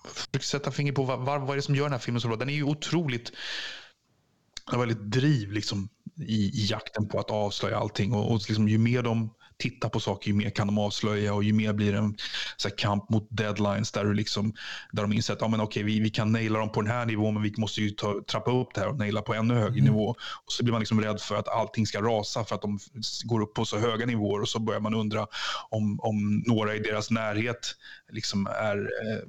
försöker 0.04 0.40
sätta 0.40 0.70
finger 0.70 0.92
på 0.92 1.02
vad, 1.02 1.18
vad, 1.18 1.40
vad 1.40 1.50
är 1.50 1.56
det 1.56 1.62
som 1.62 1.74
gör 1.74 1.84
den 1.84 1.92
här 1.92 1.98
filmen 1.98 2.20
så 2.20 2.28
bra. 2.28 2.36
Den 2.36 2.48
är 2.48 2.54
ju 2.54 2.64
otroligt 2.64 3.32
har 4.64 4.78
väldigt 4.78 5.10
driv 5.10 5.52
liksom, 5.52 5.88
i, 6.16 6.62
i, 6.62 6.66
jakten 6.70 7.08
på 7.08 7.20
att 7.20 7.30
avslöja 7.30 7.78
allting. 7.78 8.12
Och, 8.12 8.32
och 8.32 8.40
liksom, 8.48 8.68
ju 8.68 8.78
mer 8.78 9.02
de 9.02 9.30
tittar 9.58 9.88
på 9.88 10.00
saker, 10.00 10.28
ju 10.28 10.34
mer 10.34 10.50
kan 10.50 10.66
de 10.66 10.78
avslöja 10.78 11.34
och 11.34 11.44
ju 11.44 11.52
mer 11.52 11.72
blir 11.72 11.92
det 11.92 11.98
en 11.98 12.16
så 12.56 12.70
kamp 12.70 13.10
mot 13.10 13.28
deadlines 13.30 13.92
där, 13.92 14.04
du 14.04 14.14
liksom, 14.14 14.54
där 14.92 15.02
de 15.02 15.12
inser 15.12 15.32
att 15.32 15.40
ja, 15.40 15.48
men, 15.48 15.60
okay, 15.60 15.82
vi, 15.82 16.00
vi 16.00 16.10
kan 16.10 16.32
naila 16.32 16.58
dem 16.58 16.72
på 16.72 16.82
den 16.82 16.90
här 16.90 17.06
nivån 17.06 17.34
men 17.34 17.42
vi 17.42 17.54
måste 17.56 17.80
ju 17.80 17.90
ta, 17.90 18.22
trappa 18.30 18.50
upp 18.50 18.74
det 18.74 18.80
här 18.80 18.88
och 18.88 18.98
naila 18.98 19.22
på 19.22 19.34
ännu 19.34 19.54
högre 19.54 19.80
mm. 19.80 19.84
nivå. 19.84 20.08
Och 20.44 20.52
så 20.52 20.64
blir 20.64 20.72
man 20.72 20.80
liksom 20.80 21.00
rädd 21.00 21.20
för 21.20 21.36
att 21.36 21.48
allting 21.48 21.86
ska 21.86 22.02
rasa 22.02 22.44
för 22.44 22.54
att 22.54 22.62
de 22.62 22.78
går 23.24 23.40
upp 23.40 23.54
på 23.54 23.64
så 23.64 23.78
höga 23.78 24.06
nivåer 24.06 24.40
och 24.40 24.48
så 24.48 24.58
börjar 24.58 24.80
man 24.80 24.94
undra 24.94 25.26
om, 25.70 26.00
om 26.00 26.42
några 26.46 26.74
i 26.74 26.78
deras 26.78 27.10
närhet 27.10 27.74
liksom 28.12 28.46
är 28.46 28.76
eh, 28.76 29.22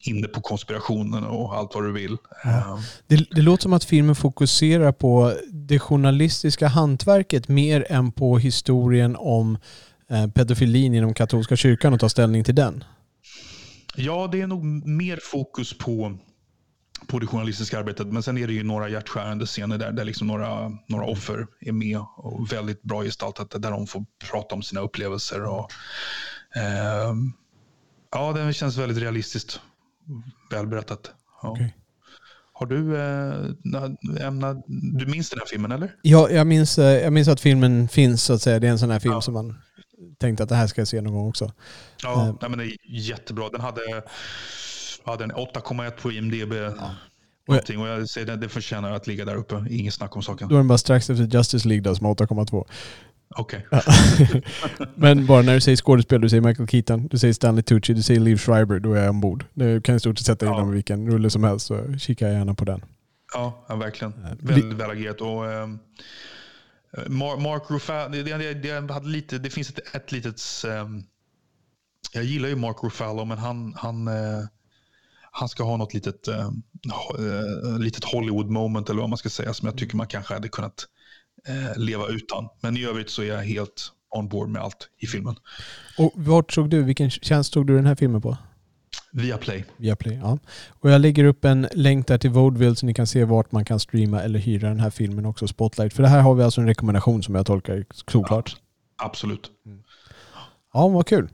inne 0.00 0.28
på 0.28 0.40
konspirationen 0.40 1.24
och 1.24 1.56
allt 1.56 1.74
vad 1.74 1.84
du 1.84 1.92
vill. 1.92 2.16
Ja. 2.44 2.80
Det, 3.06 3.16
det, 3.30 3.42
låter 3.42 3.62
som 3.62 3.72
att 3.72 3.84
filmen 3.84 4.14
fokuserar 4.14 4.92
på 4.92 5.34
det 5.52 5.78
journalistiska 5.78 6.68
hantverket 6.68 7.48
mer 7.48 7.86
än 7.92 8.12
på 8.12 8.38
historien 8.38 9.16
om 9.16 9.58
eh, 10.10 10.26
pedofilin 10.26 10.94
inom 10.94 11.14
katolska 11.14 11.56
kyrkan 11.56 11.94
och 11.94 12.00
ta 12.00 12.08
ställning 12.08 12.44
till 12.44 12.54
den. 12.54 12.84
Ja, 13.96 14.28
det 14.32 14.40
är 14.40 14.46
nog 14.46 14.64
mer 14.86 15.18
fokus 15.22 15.78
på 15.78 16.18
på 17.06 17.18
det 17.18 17.26
journalistiska 17.26 17.78
arbetet. 17.78 18.06
Men 18.06 18.22
sen 18.22 18.38
är 18.38 18.46
det 18.46 18.52
ju 18.52 18.62
några 18.62 18.88
hjärtskärande 18.88 19.46
scener 19.46 19.78
där, 19.78 19.92
där 19.92 20.04
liksom 20.04 20.26
några, 20.26 20.72
några 20.86 21.04
offer 21.04 21.46
är 21.60 21.72
med 21.72 22.00
och 22.16 22.52
väldigt 22.52 22.82
bra 22.82 23.02
gestaltat 23.02 23.50
där 23.50 23.70
de 23.70 23.86
får 23.86 24.04
prata 24.30 24.54
om 24.54 24.62
sina 24.62 24.80
upplevelser. 24.80 25.44
Och, 25.44 25.70
eh, 26.56 27.14
Ja, 28.14 28.32
den 28.32 28.52
känns 28.52 28.76
väldigt 28.76 28.98
realistiskt. 28.98 29.60
Välberättat. 30.50 31.10
Ja. 31.42 31.50
Okay. 31.50 31.68
Har 32.52 32.66
du 32.66 32.96
äh, 32.96 34.26
ämnat, 34.26 34.64
du 34.98 35.06
minns 35.06 35.30
den 35.30 35.38
här 35.38 35.46
filmen 35.46 35.72
eller? 35.72 35.96
Ja, 36.02 36.30
jag 36.30 36.46
minns, 36.46 36.78
eh, 36.78 37.02
jag 37.02 37.12
minns 37.12 37.28
att 37.28 37.40
filmen 37.40 37.88
finns 37.88 38.24
så 38.24 38.32
att 38.32 38.42
säga. 38.42 38.58
Det 38.58 38.66
är 38.66 38.70
en 38.70 38.78
sån 38.78 38.90
här 38.90 38.98
film 38.98 39.14
ja. 39.14 39.20
som 39.20 39.34
man 39.34 39.54
tänkte 40.18 40.42
att 40.42 40.48
det 40.48 40.54
här 40.54 40.66
ska 40.66 40.80
jag 40.80 40.88
se 40.88 41.00
någon 41.00 41.14
gång 41.14 41.28
också. 41.28 41.52
Ja, 42.02 42.26
äh, 42.28 42.34
nej, 42.40 42.50
men 42.50 42.58
det 42.58 42.64
är 42.64 42.76
jättebra. 42.86 43.48
Den 43.48 43.60
hade, 43.60 43.80
hade 45.04 45.24
en 45.24 45.32
8,1 45.32 45.90
på 45.90 46.12
IMDB. 46.12 46.52
Ja. 46.52 46.90
Någonting, 47.48 47.80
och 47.80 47.88
jag 47.88 48.08
säger 48.08 48.26
det, 48.26 48.36
det 48.36 48.48
förtjänar 48.48 48.92
att 48.92 49.06
ligga 49.06 49.24
där 49.24 49.34
uppe. 49.34 49.66
Inget 49.70 49.94
snack 49.94 50.16
om 50.16 50.22
saken. 50.22 50.48
Då 50.48 50.54
är 50.54 50.58
den 50.58 50.68
bara 50.68 50.78
strax 50.78 51.10
efter 51.10 51.24
Justice 51.24 51.68
League 51.68 51.82
då, 51.82 51.94
som 51.94 52.06
har 52.06 52.14
8,2. 52.14 52.66
Okej. 53.28 53.66
Okay. 53.70 54.42
Men 54.94 55.26
bara 55.26 55.42
när 55.42 55.54
du 55.54 55.60
säger 55.60 55.76
skådespel, 55.76 56.20
du 56.20 56.28
säger 56.28 56.40
Michael 56.40 56.68
Keaton, 56.68 57.06
du 57.06 57.18
säger 57.18 57.34
Stanley 57.34 57.62
Tucci, 57.62 57.94
du 57.94 58.02
säger 58.02 58.20
Liv 58.20 58.36
Schreiber, 58.36 58.78
då 58.78 58.92
är 58.92 59.00
jag 59.00 59.10
ombord. 59.10 59.44
Du 59.54 59.80
kan 59.80 59.96
i 59.96 60.00
stort 60.00 60.18
sett 60.18 60.26
sätta 60.26 60.46
in 60.46 60.52
ja. 60.52 60.58
dem 60.58 60.70
i 60.70 60.74
vilken 60.74 61.10
rulle 61.10 61.30
som 61.30 61.44
helst, 61.44 61.66
så 61.66 61.98
kikar 61.98 62.26
jag 62.26 62.34
gärna 62.36 62.54
på 62.54 62.64
den. 62.64 62.84
Ja, 63.34 63.64
ja 63.68 63.76
verkligen. 63.76 64.14
Väldigt 64.40 64.72
väl 64.72 64.90
agerat. 64.90 65.20
Och, 65.20 65.52
eh, 65.52 65.68
Mark 67.38 67.62
Ruffalo, 67.70 68.12
det, 68.12 68.22
det, 68.22 68.54
det, 68.54 68.92
hade 68.92 69.08
lite, 69.08 69.38
det 69.38 69.50
finns 69.50 69.70
ett, 69.70 69.94
ett 69.94 70.12
litet... 70.12 70.40
Eh, 70.66 70.88
jag 72.12 72.24
gillar 72.24 72.48
ju 72.48 72.56
Mark 72.56 72.76
Ruffalo, 72.82 73.24
men 73.24 73.38
han, 73.38 73.74
han, 73.76 74.08
eh, 74.08 74.44
han 75.30 75.48
ska 75.48 75.64
ha 75.64 75.76
något 75.76 75.94
litet, 75.94 76.28
eh, 76.28 76.50
eh, 77.18 77.78
litet 77.78 78.04
Hollywood 78.04 78.50
moment, 78.50 78.90
eller 78.90 79.00
vad 79.00 79.10
man 79.10 79.18
ska 79.18 79.30
säga, 79.30 79.54
som 79.54 79.66
jag 79.66 79.78
tycker 79.78 79.96
man 79.96 80.06
kanske 80.06 80.34
hade 80.34 80.48
kunnat 80.48 80.86
eh, 81.48 81.78
leva 81.78 82.08
utan. 82.08 82.48
Men 82.60 82.76
i 82.76 82.84
övrigt 82.84 83.10
så 83.10 83.22
är 83.22 83.26
jag 83.26 83.42
helt 83.42 83.92
on 84.10 84.28
board 84.28 84.48
med 84.48 84.62
allt 84.62 84.88
i 84.98 85.06
filmen. 85.06 85.36
Och 85.98 86.12
vart 86.14 86.52
såg 86.52 86.70
du, 86.70 86.82
vilken 86.82 87.10
tjänst 87.10 87.52
tog 87.52 87.66
du 87.66 87.76
den 87.76 87.86
här 87.86 87.94
filmen 87.94 88.22
på? 88.22 88.36
Via 89.12 89.38
Play. 89.38 89.64
Via 89.76 89.96
Play, 89.96 90.18
ja. 90.22 90.38
Och 90.68 90.90
jag 90.90 91.00
lägger 91.00 91.24
upp 91.24 91.44
en 91.44 91.68
länk 91.72 92.06
där 92.06 92.18
till 92.18 92.30
Vaudeville 92.30 92.76
så 92.76 92.86
ni 92.86 92.94
kan 92.94 93.06
se 93.06 93.24
vart 93.24 93.52
man 93.52 93.64
kan 93.64 93.80
streama 93.80 94.22
eller 94.22 94.38
hyra 94.38 94.68
den 94.68 94.80
här 94.80 94.90
filmen 94.90 95.26
också, 95.26 95.48
Spotlight. 95.48 95.92
För 95.94 96.02
det 96.02 96.08
här 96.08 96.20
har 96.20 96.34
vi 96.34 96.42
alltså 96.42 96.60
en 96.60 96.66
rekommendation 96.66 97.22
som 97.22 97.34
jag 97.34 97.46
tolkar 97.46 97.84
såklart. 97.90 98.56
Ja, 98.98 99.04
absolut. 99.06 99.50
Ja, 100.72 100.88
vad 100.88 101.06
kul. 101.06 101.28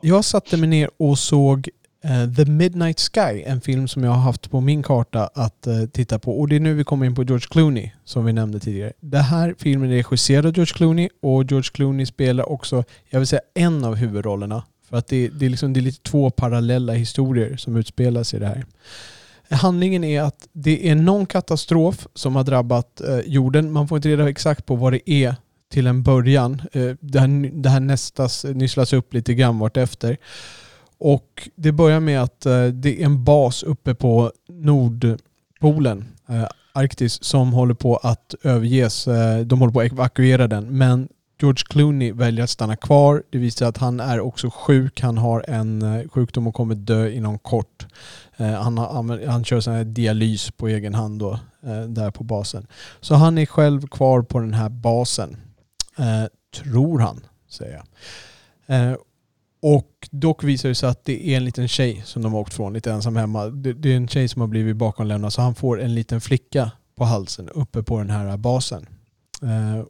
Jag 0.00 0.24
satte 0.24 0.56
mig 0.56 0.68
ner 0.68 0.90
och 0.96 1.18
såg 1.18 1.68
Eh, 2.04 2.34
The 2.34 2.44
Midnight 2.44 3.00
Sky, 3.00 3.42
en 3.46 3.60
film 3.60 3.88
som 3.88 4.04
jag 4.04 4.10
har 4.10 4.20
haft 4.20 4.50
på 4.50 4.60
min 4.60 4.82
karta 4.82 5.30
att 5.34 5.66
uh, 5.66 5.86
titta 5.86 6.18
på. 6.18 6.40
Och 6.40 6.48
det 6.48 6.56
är 6.56 6.60
nu 6.60 6.74
vi 6.74 6.84
kommer 6.84 7.06
in 7.06 7.14
på 7.14 7.22
George 7.22 7.46
Clooney, 7.50 7.90
som 8.04 8.24
vi 8.24 8.32
nämnde 8.32 8.60
tidigare. 8.60 8.92
Den 9.00 9.22
här 9.22 9.54
filmen 9.58 9.90
är 9.90 9.94
regisserad 9.94 10.46
av 10.46 10.52
George 10.52 10.74
Clooney 10.74 11.08
och 11.22 11.44
George 11.44 11.70
Clooney 11.72 12.06
spelar 12.06 12.48
också, 12.48 12.84
jag 13.10 13.20
vill 13.20 13.26
säga 13.26 13.40
en 13.54 13.84
av 13.84 13.94
huvudrollerna. 13.94 14.64
För 14.88 14.96
att 14.96 15.06
det, 15.06 15.28
det, 15.28 15.46
är, 15.46 15.50
liksom, 15.50 15.72
det 15.72 15.80
är 15.80 15.82
lite 15.82 16.02
två 16.02 16.30
parallella 16.30 16.92
historier 16.92 17.56
som 17.56 17.76
utspelas 17.76 18.34
i 18.34 18.38
det 18.38 18.46
här. 18.46 18.64
Handlingen 19.50 20.04
är 20.04 20.22
att 20.22 20.48
det 20.52 20.88
är 20.88 20.94
någon 20.94 21.26
katastrof 21.26 22.06
som 22.14 22.36
har 22.36 22.44
drabbat 22.44 23.00
uh, 23.08 23.20
jorden. 23.20 23.72
Man 23.72 23.88
får 23.88 23.98
inte 23.98 24.08
reda 24.08 24.28
exakt 24.28 24.66
på 24.66 24.76
vad 24.76 24.92
det 24.92 25.10
är 25.10 25.36
till 25.72 25.86
en 25.86 26.02
början. 26.02 26.62
det, 27.00 27.20
här, 27.20 27.50
det 27.62 27.68
här 27.68 27.80
nästas, 27.80 28.44
nysslas 28.44 28.92
upp 28.92 29.14
lite 29.14 29.34
grann 29.34 29.58
vartefter. 29.58 30.12
efter. 30.12 30.26
Och 30.98 31.48
det 31.54 31.72
börjar 31.72 32.00
med 32.00 32.22
att 32.22 32.46
eh, 32.46 32.64
det 32.64 33.02
är 33.02 33.04
en 33.04 33.24
bas 33.24 33.62
uppe 33.62 33.94
på 33.94 34.32
Nordpolen, 34.48 36.04
eh, 36.28 36.46
Arktis, 36.72 37.24
som 37.24 37.52
håller 37.52 37.74
på 37.74 37.96
att 37.96 38.34
överges. 38.42 39.08
Eh, 39.08 39.40
de 39.40 39.60
håller 39.60 39.72
på 39.72 39.80
att 39.80 39.92
evakuera 39.92 40.46
den. 40.48 40.78
Men 40.78 41.08
George 41.40 41.64
Clooney 41.68 42.12
väljer 42.12 42.44
att 42.44 42.50
stanna 42.50 42.76
kvar. 42.76 43.22
Det 43.30 43.38
visar 43.38 43.68
att 43.68 43.76
han 43.76 44.00
är 44.00 44.20
också 44.20 44.50
sjuk. 44.50 45.00
Han 45.00 45.18
har 45.18 45.44
en 45.48 46.08
sjukdom 46.08 46.46
och 46.46 46.54
kommer 46.54 46.74
dö 46.74 47.10
inom 47.10 47.38
kort. 47.38 47.86
Han, 48.36 48.78
har, 48.78 49.26
han 49.26 49.44
kör 49.44 49.60
sån 49.60 49.74
här 49.74 49.84
dialys 49.84 50.50
på 50.50 50.68
egen 50.68 50.94
hand 50.94 51.18
då, 51.18 51.38
där 51.88 52.10
på 52.10 52.24
basen. 52.24 52.66
Så 53.00 53.14
han 53.14 53.38
är 53.38 53.46
själv 53.46 53.86
kvar 53.86 54.22
på 54.22 54.38
den 54.38 54.54
här 54.54 54.68
basen. 54.68 55.36
Tror 56.62 56.98
han, 56.98 57.20
säger 57.48 57.82
jag. 58.66 58.96
Och 59.68 60.08
dock 60.10 60.44
visar 60.44 60.68
det 60.68 60.74
sig 60.74 60.88
att 60.88 61.04
det 61.04 61.28
är 61.28 61.36
en 61.36 61.44
liten 61.44 61.68
tjej 61.68 62.02
som 62.04 62.22
de 62.22 62.32
har 62.32 62.40
åkt 62.40 62.54
från, 62.54 62.72
lite 62.72 62.92
ensam 62.92 63.16
hemma. 63.16 63.46
Det, 63.46 63.72
det 63.72 63.92
är 63.92 63.96
en 63.96 64.08
tjej 64.08 64.28
som 64.28 64.40
har 64.40 64.48
blivit 64.48 64.76
bakomlämnad 64.76 65.32
så 65.32 65.42
han 65.42 65.54
får 65.54 65.80
en 65.82 65.94
liten 65.94 66.20
flicka 66.20 66.70
på 66.96 67.04
halsen 67.04 67.48
uppe 67.48 67.82
på 67.82 67.98
den 67.98 68.10
här 68.10 68.36
basen. 68.36 68.86
Eh, 69.42 69.84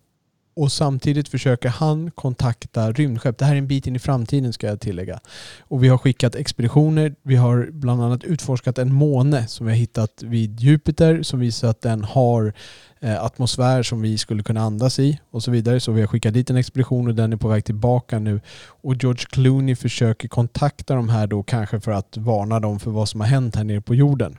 och 0.56 0.72
samtidigt 0.72 1.28
försöker 1.28 1.68
han 1.68 2.10
kontakta 2.10 2.92
rymdskepp. 2.92 3.38
Det 3.38 3.44
här 3.44 3.54
är 3.54 3.58
en 3.58 3.66
bit 3.66 3.86
in 3.86 3.96
i 3.96 3.98
framtiden 3.98 4.52
ska 4.52 4.66
jag 4.66 4.80
tillägga. 4.80 5.20
Och 5.60 5.84
vi 5.84 5.88
har 5.88 5.98
skickat 5.98 6.34
expeditioner. 6.34 7.14
Vi 7.22 7.36
har 7.36 7.68
bland 7.72 8.02
annat 8.02 8.24
utforskat 8.24 8.78
en 8.78 8.92
måne 8.92 9.46
som 9.46 9.66
vi 9.66 9.72
har 9.72 9.78
hittat 9.78 10.22
vid 10.22 10.60
Jupiter 10.60 11.22
som 11.22 11.40
visar 11.40 11.68
att 11.68 11.80
den 11.80 12.04
har 12.04 12.52
eh, 13.00 13.24
atmosfär 13.24 13.82
som 13.82 14.00
vi 14.00 14.18
skulle 14.18 14.42
kunna 14.42 14.60
andas 14.60 14.98
i 14.98 15.20
och 15.30 15.42
så 15.42 15.50
vidare. 15.50 15.80
Så 15.80 15.92
vi 15.92 16.00
har 16.00 16.08
skickat 16.08 16.34
dit 16.34 16.50
en 16.50 16.56
expedition 16.56 17.08
och 17.08 17.14
den 17.14 17.32
är 17.32 17.36
på 17.36 17.48
väg 17.48 17.64
tillbaka 17.64 18.18
nu. 18.18 18.40
Och 18.82 18.94
George 18.94 19.24
Clooney 19.30 19.76
försöker 19.76 20.28
kontakta 20.28 20.94
de 20.94 21.08
här 21.08 21.26
då 21.26 21.42
kanske 21.42 21.80
för 21.80 21.92
att 21.92 22.16
varna 22.16 22.60
dem 22.60 22.80
för 22.80 22.90
vad 22.90 23.08
som 23.08 23.20
har 23.20 23.28
hänt 23.28 23.56
här 23.56 23.64
nere 23.64 23.80
på 23.80 23.94
jorden. 23.94 24.38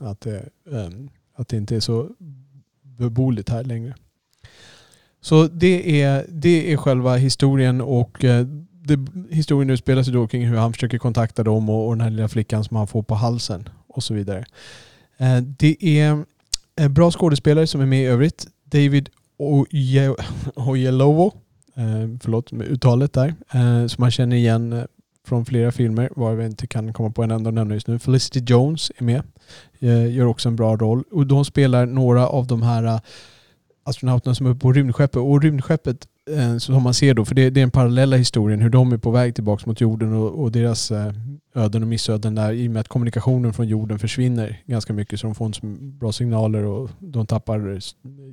Att, 0.00 0.26
eh, 0.26 0.34
eh 0.34 0.88
att 1.36 1.48
det 1.48 1.56
inte 1.56 1.76
är 1.76 1.80
så 1.80 2.08
beboeligt 2.82 3.48
här 3.48 3.64
längre. 3.64 3.94
Så 5.24 5.46
det 5.46 6.02
är, 6.02 6.26
det 6.28 6.72
är 6.72 6.76
själva 6.76 7.16
historien 7.16 7.80
och 7.80 8.24
eh, 8.24 8.46
det, 8.82 8.98
historien 9.30 9.70
utspelar 9.70 10.02
sig 10.02 10.12
då 10.12 10.26
kring 10.26 10.46
hur 10.46 10.56
han 10.56 10.72
försöker 10.72 10.98
kontakta 10.98 11.42
dem 11.42 11.70
och, 11.70 11.86
och 11.86 11.92
den 11.92 12.00
här 12.00 12.10
lilla 12.10 12.28
flickan 12.28 12.64
som 12.64 12.76
han 12.76 12.86
får 12.86 13.02
på 13.02 13.14
halsen 13.14 13.68
och 13.86 14.02
så 14.02 14.14
vidare. 14.14 14.44
Eh, 15.18 15.36
det 15.36 15.76
är 15.82 16.24
bra 16.88 17.10
skådespelare 17.10 17.66
som 17.66 17.80
är 17.80 17.86
med 17.86 18.02
i 18.02 18.06
övrigt. 18.06 18.46
David 18.64 19.08
Oyelowo, 20.56 21.32
eh, 21.76 22.18
förlåt 22.22 22.52
med 22.52 22.66
uttalet 22.66 23.12
där, 23.12 23.34
som 23.88 24.02
man 24.02 24.10
känner 24.10 24.36
igen 24.36 24.86
från 25.26 25.44
flera 25.44 25.72
filmer, 25.72 26.08
varav 26.16 26.40
jag 26.40 26.50
inte 26.50 26.66
kan 26.66 26.92
komma 26.92 27.10
på 27.10 27.22
en 27.22 27.30
enda 27.30 27.48
att 27.48 27.54
nämna 27.54 27.74
just 27.74 27.86
nu. 27.86 27.98
Felicity 27.98 28.40
Jones 28.46 28.92
är 28.96 29.04
med, 29.04 29.22
gör 30.12 30.26
också 30.26 30.48
en 30.48 30.56
bra 30.56 30.76
roll. 30.76 31.04
Och 31.10 31.26
de 31.26 31.44
spelar 31.44 31.86
några 31.86 32.28
av 32.28 32.46
de 32.46 32.62
här 32.62 33.00
astronauterna 33.84 34.34
som 34.34 34.46
är 34.46 34.54
på 34.54 34.72
rymdskeppet. 34.72 35.16
Och 35.16 35.42
rymdskeppet 35.42 36.08
eh, 36.30 36.56
som 36.56 36.82
man 36.82 36.94
ser 36.94 37.14
då, 37.14 37.24
för 37.24 37.34
det, 37.34 37.50
det 37.50 37.60
är 37.60 37.62
den 37.62 37.70
parallella 37.70 38.16
historien, 38.16 38.60
hur 38.60 38.70
de 38.70 38.92
är 38.92 38.98
på 38.98 39.10
väg 39.10 39.34
tillbaka 39.34 39.62
mot 39.66 39.80
jorden 39.80 40.12
och, 40.12 40.42
och 40.42 40.52
deras 40.52 40.90
eh, 40.90 41.12
öden 41.54 41.82
och 41.82 41.88
missöden 41.88 42.34
där 42.34 42.52
i 42.52 42.68
och 42.68 42.72
med 42.72 42.80
att 42.80 42.88
kommunikationen 42.88 43.52
från 43.52 43.68
jorden 43.68 43.98
försvinner 43.98 44.62
ganska 44.66 44.92
mycket 44.92 45.20
så 45.20 45.26
de 45.26 45.34
får 45.34 45.46
inte 45.46 45.60
så 45.60 45.66
bra 45.80 46.12
signaler 46.12 46.64
och 46.64 46.90
de 46.98 47.26
tappar 47.26 47.78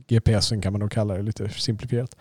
GPSen 0.08 0.62
kan 0.62 0.74
man 0.74 0.80
nog 0.80 0.92
kalla 0.92 1.14
det 1.14 1.24
lite 1.24 1.50
simplifierat. 1.50 2.16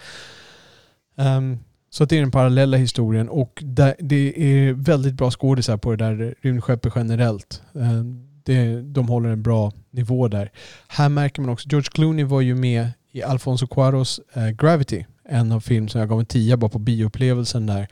Um, 1.16 1.58
så 1.90 2.04
det 2.04 2.16
är 2.16 2.20
den 2.20 2.30
parallella 2.30 2.76
historien 2.76 3.28
och 3.28 3.62
det 3.64 4.02
är 4.36 4.72
väldigt 4.72 5.14
bra 5.14 5.30
skådisar 5.30 5.76
på 5.76 5.90
det 5.90 5.96
där 5.96 6.34
rymdskeppet 6.40 6.92
generellt. 6.96 7.62
Um, 7.72 8.26
det, 8.44 8.82
de 8.82 9.08
håller 9.08 9.28
en 9.28 9.42
bra 9.42 9.72
nivå 9.90 10.28
där. 10.28 10.50
Här 10.88 11.08
märker 11.08 11.42
man 11.42 11.50
också, 11.50 11.68
George 11.68 11.90
Clooney 11.92 12.24
var 12.24 12.40
ju 12.40 12.54
med 12.54 12.88
i 13.12 13.22
Alfonso 13.22 13.66
Cuaros 13.66 14.20
eh, 14.34 14.48
Gravity, 14.48 15.04
en 15.24 15.52
av 15.52 15.60
film 15.60 15.88
som 15.88 16.00
jag 16.00 16.08
gav 16.08 16.20
en 16.20 16.26
tia 16.26 16.56
bara 16.56 16.68
på 16.70 16.78
bioupplevelsen 16.78 17.66
där. 17.66 17.88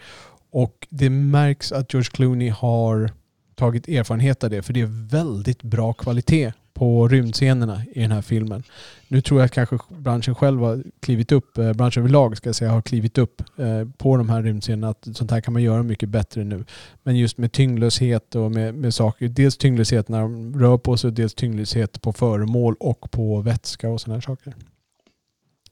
Och 0.50 0.86
det 0.90 1.10
märks 1.10 1.72
att 1.72 1.94
George 1.94 2.10
Clooney 2.12 2.48
har 2.48 3.10
tagit 3.54 3.88
erfarenhet 3.88 4.44
av 4.44 4.50
det, 4.50 4.62
för 4.62 4.72
det 4.72 4.80
är 4.80 5.08
väldigt 5.10 5.62
bra 5.62 5.92
kvalitet 5.92 6.52
på 6.78 7.08
rymdscenerna 7.08 7.82
i 7.92 8.00
den 8.00 8.12
här 8.12 8.22
filmen. 8.22 8.62
Nu 9.08 9.20
tror 9.20 9.40
jag 9.40 9.46
att 9.46 9.52
kanske 9.52 9.78
branschen 9.88 10.34
själv 10.34 10.60
har 10.60 10.82
klivit 11.00 11.32
upp, 11.32 11.58
eh, 11.58 11.72
branschen 11.72 12.02
överlag 12.02 12.36
ska 12.36 12.48
jag 12.48 12.56
säga, 12.56 12.70
har 12.70 12.82
klivit 12.82 13.18
upp 13.18 13.42
eh, 13.56 13.88
på 13.96 14.16
de 14.16 14.28
här 14.28 14.42
rymdscenerna. 14.42 14.88
Att 14.88 15.08
sånt 15.14 15.30
här 15.30 15.40
kan 15.40 15.52
man 15.52 15.62
göra 15.62 15.82
mycket 15.82 16.08
bättre 16.08 16.44
nu. 16.44 16.64
Men 17.02 17.16
just 17.16 17.38
med 17.38 17.52
tyngdlöshet 17.52 18.34
och 18.34 18.50
med, 18.52 18.74
med 18.74 18.94
saker, 18.94 19.28
dels 19.28 19.56
tyngdlöshet 19.56 20.08
när 20.08 20.20
de 20.20 20.60
rör 20.60 20.78
på 20.78 20.96
sig, 20.96 21.12
dels 21.12 21.34
tyngdlöshet 21.34 22.02
på 22.02 22.12
föremål 22.12 22.76
och 22.80 23.10
på 23.10 23.40
vätska 23.40 23.88
och 23.88 24.00
sådana 24.00 24.16
här 24.16 24.20
saker. 24.20 24.54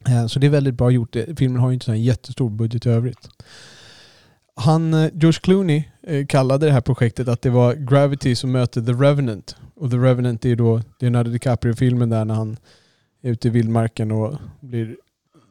Eh, 0.09 0.27
så 0.27 0.39
det 0.39 0.47
är 0.47 0.51
väldigt 0.51 0.75
bra 0.75 0.91
gjort. 0.91 1.17
Eh, 1.17 1.25
filmen 1.37 1.61
har 1.61 1.69
ju 1.69 1.75
inte 1.75 1.91
en 1.91 2.03
jättestor 2.03 2.51
budget 2.51 2.87
i 2.87 2.89
övrigt. 2.89 3.29
Han, 4.55 4.95
eh, 4.95 5.11
George 5.15 5.41
Clooney 5.41 5.85
kallade 6.29 6.67
det 6.67 6.73
här 6.73 6.81
projektet 6.81 7.29
att 7.29 7.43
det 7.43 7.51
var 7.51 7.75
Gravity 7.75 8.35
som 8.35 8.53
möter 8.53 8.83
The 8.83 8.93
Revenant. 8.93 9.57
Och 9.75 9.91
The 9.91 9.97
Revenant 9.97 10.45
är 10.45 10.49
ju 10.49 10.57
då 10.57 10.83
Leonardo 11.01 11.31
DiCaprio-filmen 11.31 12.09
där 12.09 12.25
när 12.25 12.35
han 12.35 12.57
är 13.23 13.31
ute 13.31 13.49
i 13.49 13.51
vildmarken 13.51 14.13
och 14.13 14.35
blir 14.61 14.97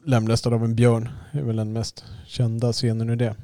lemlästad 0.04 0.54
av 0.54 0.64
en 0.64 0.76
björn. 0.76 1.08
Det 1.32 1.38
är 1.38 1.42
väl 1.42 1.56
den 1.56 1.72
mest 1.72 2.04
kända 2.26 2.72
scenen 2.72 3.10
ur 3.10 3.16
det. 3.16 3.34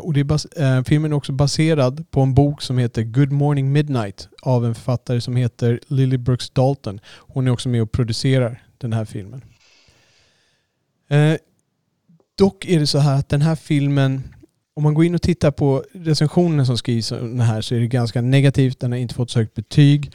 Och 0.00 0.12
det 0.12 0.20
är 0.20 0.84
filmen 0.84 1.12
är 1.12 1.16
också 1.16 1.32
baserad 1.32 2.10
på 2.10 2.20
en 2.20 2.34
bok 2.34 2.62
som 2.62 2.78
heter 2.78 3.02
Good 3.02 3.32
Morning 3.32 3.72
Midnight 3.72 4.28
av 4.42 4.66
en 4.66 4.74
författare 4.74 5.20
som 5.20 5.36
heter 5.36 5.80
Lily 5.86 6.16
Brooks 6.16 6.50
Dalton. 6.50 7.00
Hon 7.18 7.46
är 7.46 7.50
också 7.50 7.68
med 7.68 7.82
och 7.82 7.92
producerar 7.92 8.62
den 8.78 8.92
här 8.92 9.04
filmen. 9.04 9.42
Eh, 11.10 11.36
dock 12.38 12.64
är 12.64 12.80
det 12.80 12.86
så 12.86 12.98
här 12.98 13.18
att 13.18 13.28
den 13.28 13.42
här 13.42 13.54
filmen 13.54 14.22
om 14.74 14.82
man 14.82 14.94
går 14.94 15.04
in 15.04 15.14
och 15.14 15.22
tittar 15.22 15.50
på 15.50 15.84
recensionen 15.92 16.66
som 16.66 16.78
skrivs 16.78 17.12
om 17.12 17.18
den 17.18 17.46
här 17.46 17.60
så 17.60 17.74
är 17.74 17.80
det 17.80 17.86
ganska 17.86 18.20
negativt. 18.20 18.80
Den 18.80 18.92
har 18.92 18.98
inte 18.98 19.14
fått 19.14 19.30
så 19.30 19.38
högt 19.38 19.54
betyg. 19.54 20.12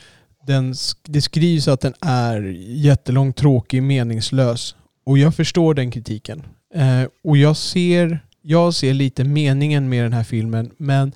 Den, 0.48 0.76
det 1.04 1.22
skrivs 1.22 1.68
att 1.68 1.82
den 1.82 1.94
är 2.02 2.42
jättelång, 2.68 3.34
tråkig, 3.34 3.84
meningslös. 3.84 4.76
Och 5.06 5.18
jag 5.18 5.36
förstår 5.36 5.74
den 5.74 5.92
kritiken. 5.92 6.44
Eh, 6.74 7.04
och 7.24 7.38
jag 7.38 7.58
ser, 7.58 8.20
jag 8.42 8.74
ser 8.74 8.94
lite 8.94 9.24
meningen 9.24 9.90
med 9.90 10.04
den 10.06 10.14
här 10.14 10.24
filmen 10.24 10.72
men 10.78 11.12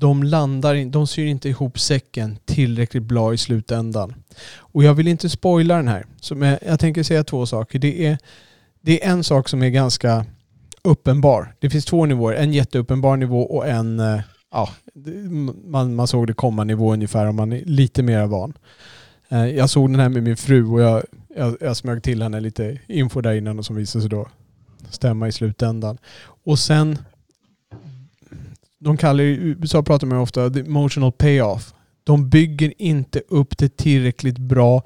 de 0.00 0.22
landar 0.22 0.90
de 0.90 1.06
syr 1.06 1.26
inte 1.26 1.48
ihop 1.48 1.78
säcken 1.78 2.38
tillräckligt 2.44 3.02
bra 3.02 3.34
i 3.34 3.38
slutändan. 3.38 4.14
Och 4.56 4.84
jag 4.84 4.94
vill 4.94 5.08
inte 5.08 5.30
spoila 5.30 5.76
den 5.76 5.88
här. 5.88 6.06
Så 6.20 6.34
jag, 6.34 6.58
jag 6.66 6.80
tänker 6.80 7.02
säga 7.02 7.24
två 7.24 7.46
saker. 7.46 7.78
Det 7.78 8.06
är, 8.06 8.18
det 8.84 9.04
är 9.04 9.10
en 9.10 9.24
sak 9.24 9.48
som 9.48 9.62
är 9.62 9.68
ganska 9.68 10.26
uppenbar. 10.82 11.54
Det 11.58 11.70
finns 11.70 11.84
två 11.84 12.06
nivåer. 12.06 12.34
En 12.34 12.52
jätteuppenbar 12.52 13.16
nivå 13.16 13.42
och 13.42 13.68
en, 13.68 14.00
eh, 14.00 14.20
ja, 14.50 14.68
man, 15.64 15.94
man 15.94 16.06
såg 16.06 16.26
det 16.26 16.32
komma 16.32 16.64
nivå 16.64 16.92
ungefär 16.92 17.26
om 17.26 17.36
man 17.36 17.52
är 17.52 17.64
lite 17.64 18.02
mer 18.02 18.26
van. 18.26 18.52
Eh, 19.28 19.46
jag 19.46 19.70
såg 19.70 19.90
den 19.90 20.00
här 20.00 20.08
med 20.08 20.22
min 20.22 20.36
fru 20.36 20.66
och 20.66 20.80
jag, 20.80 21.02
jag, 21.36 21.56
jag 21.60 21.76
smög 21.76 22.02
till 22.02 22.22
henne 22.22 22.40
lite 22.40 22.78
info 22.86 23.20
där 23.20 23.34
innan 23.34 23.58
och 23.58 23.66
som 23.66 23.76
visade 23.76 24.02
sig 24.02 24.10
då 24.10 24.28
stämma 24.90 25.28
i 25.28 25.32
slutändan. 25.32 25.98
Och 26.44 26.58
sen, 26.58 26.98
de 28.78 28.96
kallar 28.96 29.24
i 29.24 29.36
USA 29.36 29.82
pratar 29.82 30.06
man 30.06 30.18
ofta 30.18 30.50
the 30.50 30.60
emotional 30.60 31.12
payoff. 31.12 31.74
De 32.04 32.30
bygger 32.30 32.72
inte 32.78 33.22
upp 33.28 33.58
det 33.58 33.76
tillräckligt 33.76 34.38
bra 34.38 34.82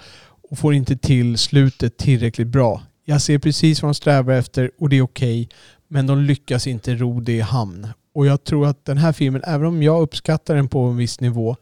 och 0.50 0.58
får 0.58 0.74
inte 0.74 0.96
till 0.96 1.38
slutet 1.38 1.96
tillräckligt 1.96 2.48
bra. 2.48 2.82
Jag 3.10 3.22
ser 3.22 3.38
precis 3.38 3.82
vad 3.82 3.88
de 3.88 3.94
strävar 3.94 4.34
efter 4.34 4.70
och 4.78 4.88
det 4.88 4.96
är 4.96 5.02
okej. 5.02 5.42
Okay, 5.42 5.56
men 5.88 6.06
de 6.06 6.18
lyckas 6.20 6.66
inte 6.66 6.94
ro 6.94 7.20
det 7.20 7.32
i 7.32 7.40
hamn. 7.40 7.88
Och 8.14 8.26
jag 8.26 8.44
tror 8.44 8.66
att 8.66 8.84
den 8.84 8.98
här 8.98 9.12
filmen, 9.12 9.42
även 9.44 9.66
om 9.66 9.82
jag 9.82 10.02
uppskattar 10.02 10.54
den 10.54 10.68
på 10.68 10.78
en 10.78 10.96
viss 10.96 11.20
nivå, 11.20 11.56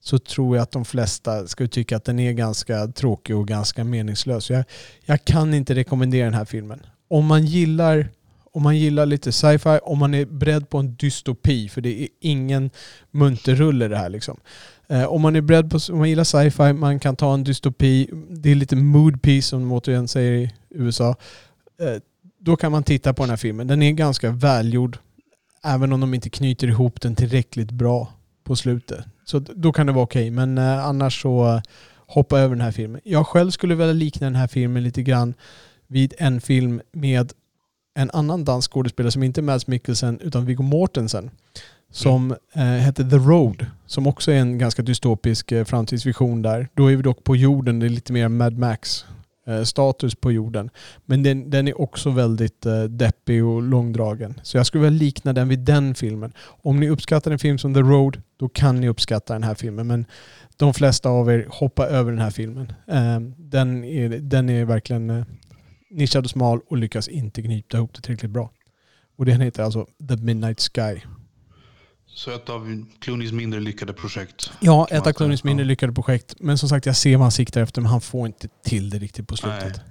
så 0.00 0.18
tror 0.18 0.56
jag 0.56 0.62
att 0.62 0.70
de 0.70 0.84
flesta 0.84 1.46
skulle 1.46 1.68
tycka 1.68 1.96
att 1.96 2.04
den 2.04 2.18
är 2.18 2.32
ganska 2.32 2.86
tråkig 2.86 3.36
och 3.36 3.48
ganska 3.48 3.84
meningslös. 3.84 4.50
Jag, 4.50 4.64
jag 5.04 5.24
kan 5.24 5.54
inte 5.54 5.74
rekommendera 5.74 6.24
den 6.24 6.34
här 6.34 6.44
filmen. 6.44 6.80
Om 7.08 7.26
man 7.26 7.44
gillar 7.46 8.08
om 8.52 8.62
man 8.62 8.76
gillar 8.76 9.06
lite 9.06 9.32
sci-fi, 9.32 9.78
om 9.82 9.98
man 9.98 10.14
är 10.14 10.24
beredd 10.24 10.68
på 10.68 10.78
en 10.78 10.94
dystopi, 10.94 11.68
för 11.68 11.80
det 11.80 12.02
är 12.02 12.08
ingen 12.20 12.70
munterrulle 13.10 13.88
det 13.88 13.96
här 13.96 14.08
liksom. 14.08 14.40
Eh, 14.88 15.04
om 15.04 15.22
man 15.22 15.36
är 15.36 15.40
beredd 15.40 15.70
på, 15.70 15.78
om 15.92 15.98
man 15.98 16.08
gillar 16.08 16.24
sci-fi, 16.24 16.72
man 16.72 17.00
kan 17.00 17.16
ta 17.16 17.34
en 17.34 17.44
dystopi, 17.44 18.10
det 18.30 18.50
är 18.50 18.54
lite 18.54 18.76
mood 18.76 19.22
piece 19.22 19.48
som 19.48 19.60
de 19.60 19.72
återigen 19.72 20.08
säger 20.08 20.32
i 20.32 20.52
USA. 20.70 21.16
Eh, 21.80 22.02
då 22.38 22.56
kan 22.56 22.72
man 22.72 22.82
titta 22.82 23.14
på 23.14 23.22
den 23.22 23.30
här 23.30 23.36
filmen. 23.36 23.66
Den 23.66 23.82
är 23.82 23.92
ganska 23.92 24.30
välgjord, 24.30 24.98
även 25.64 25.92
om 25.92 26.00
de 26.00 26.14
inte 26.14 26.30
knyter 26.30 26.68
ihop 26.68 27.00
den 27.00 27.14
tillräckligt 27.14 27.70
bra 27.70 28.12
på 28.44 28.56
slutet. 28.56 29.04
Så 29.24 29.38
då 29.38 29.72
kan 29.72 29.86
det 29.86 29.92
vara 29.92 30.04
okej, 30.04 30.22
okay. 30.22 30.30
men 30.30 30.58
eh, 30.58 30.86
annars 30.86 31.22
så 31.22 31.54
eh, 31.54 31.60
hoppa 32.06 32.38
över 32.38 32.54
den 32.54 32.64
här 32.64 32.72
filmen. 32.72 33.00
Jag 33.04 33.26
själv 33.26 33.50
skulle 33.50 33.74
vilja 33.74 33.92
likna 33.92 34.26
den 34.26 34.36
här 34.36 34.46
filmen 34.46 34.82
lite 34.82 35.02
grann 35.02 35.34
vid 35.86 36.14
en 36.18 36.40
film 36.40 36.80
med 36.92 37.32
en 38.02 38.10
annan 38.10 38.44
dansk 38.44 38.72
skådespelare 38.72 39.12
som 39.12 39.22
inte 39.22 39.40
är 39.40 39.42
Mads 39.42 39.66
Mikkelsen 39.66 40.20
utan 40.20 40.44
Viggo 40.44 40.62
Mortensen. 40.62 41.30
Som 41.92 42.34
eh, 42.54 42.62
heter 42.62 43.10
The 43.10 43.16
Road. 43.16 43.66
Som 43.86 44.06
också 44.06 44.32
är 44.32 44.36
en 44.36 44.58
ganska 44.58 44.82
dystopisk 44.82 45.52
eh, 45.52 45.64
framtidsvision 45.64 46.42
där. 46.42 46.68
Då 46.74 46.92
är 46.92 46.96
vi 46.96 47.02
dock 47.02 47.24
på 47.24 47.36
jorden, 47.36 47.78
det 47.78 47.86
är 47.86 47.90
lite 47.90 48.12
mer 48.12 48.28
Mad 48.28 48.58
Max 48.58 49.04
Eh, 49.50 49.62
status 49.62 50.14
på 50.14 50.32
jorden. 50.32 50.70
Men 51.06 51.22
den, 51.22 51.50
den 51.50 51.68
är 51.68 51.80
också 51.80 52.10
väldigt 52.10 52.66
eh, 52.66 52.82
deppig 52.82 53.44
och 53.44 53.62
långdragen. 53.62 54.40
Så 54.42 54.56
jag 54.56 54.66
skulle 54.66 54.84
vilja 54.84 54.98
likna 54.98 55.32
den 55.32 55.48
vid 55.48 55.58
den 55.58 55.94
filmen. 55.94 56.32
Om 56.62 56.80
ni 56.80 56.88
uppskattar 56.88 57.30
en 57.30 57.38
film 57.38 57.58
som 57.58 57.74
The 57.74 57.80
Road, 57.80 58.22
då 58.36 58.48
kan 58.48 58.80
ni 58.80 58.88
uppskatta 58.88 59.32
den 59.32 59.42
här 59.42 59.54
filmen. 59.54 59.86
Men 59.86 60.04
de 60.56 60.74
flesta 60.74 61.08
av 61.08 61.30
er 61.30 61.46
hoppar 61.50 61.86
över 61.86 62.10
den 62.10 62.20
här 62.20 62.30
filmen. 62.30 62.72
Eh, 62.86 63.20
den, 63.36 63.84
är, 63.84 64.08
den 64.08 64.50
är 64.50 64.64
verkligen 64.64 65.10
eh, 65.10 65.24
nischad 65.90 66.24
och 66.24 66.30
smal 66.30 66.60
och 66.68 66.76
lyckas 66.76 67.08
inte 67.08 67.42
knyta 67.42 67.76
ihop 67.76 67.94
det 67.94 68.02
tillräckligt 68.02 68.30
bra. 68.30 68.50
Och 69.18 69.26
den 69.26 69.40
heter 69.40 69.62
alltså 69.62 69.86
The 70.08 70.16
Midnight 70.16 70.60
Sky. 70.60 71.00
Så 72.06 72.30
ett 72.30 72.48
av 72.48 72.84
Clooneys 73.00 73.32
mindre 73.32 73.60
lyckade 73.60 73.92
projekt? 73.92 74.52
Ja, 74.60 74.86
ett 74.90 75.06
av 75.06 75.12
Clooneys 75.12 75.44
mindre 75.44 75.66
lyckade 75.66 75.92
projekt. 75.92 76.34
Men 76.38 76.58
som 76.58 76.68
sagt, 76.68 76.86
jag 76.86 76.96
ser 76.96 77.16
vad 77.16 77.24
han 77.24 77.32
siktar 77.32 77.60
efter, 77.62 77.80
men 77.80 77.90
han 77.90 78.00
får 78.00 78.26
inte 78.26 78.48
till 78.64 78.90
det 78.90 78.98
riktigt 78.98 79.28
på 79.28 79.36
slutet. 79.36 79.76
Nej. 79.76 79.86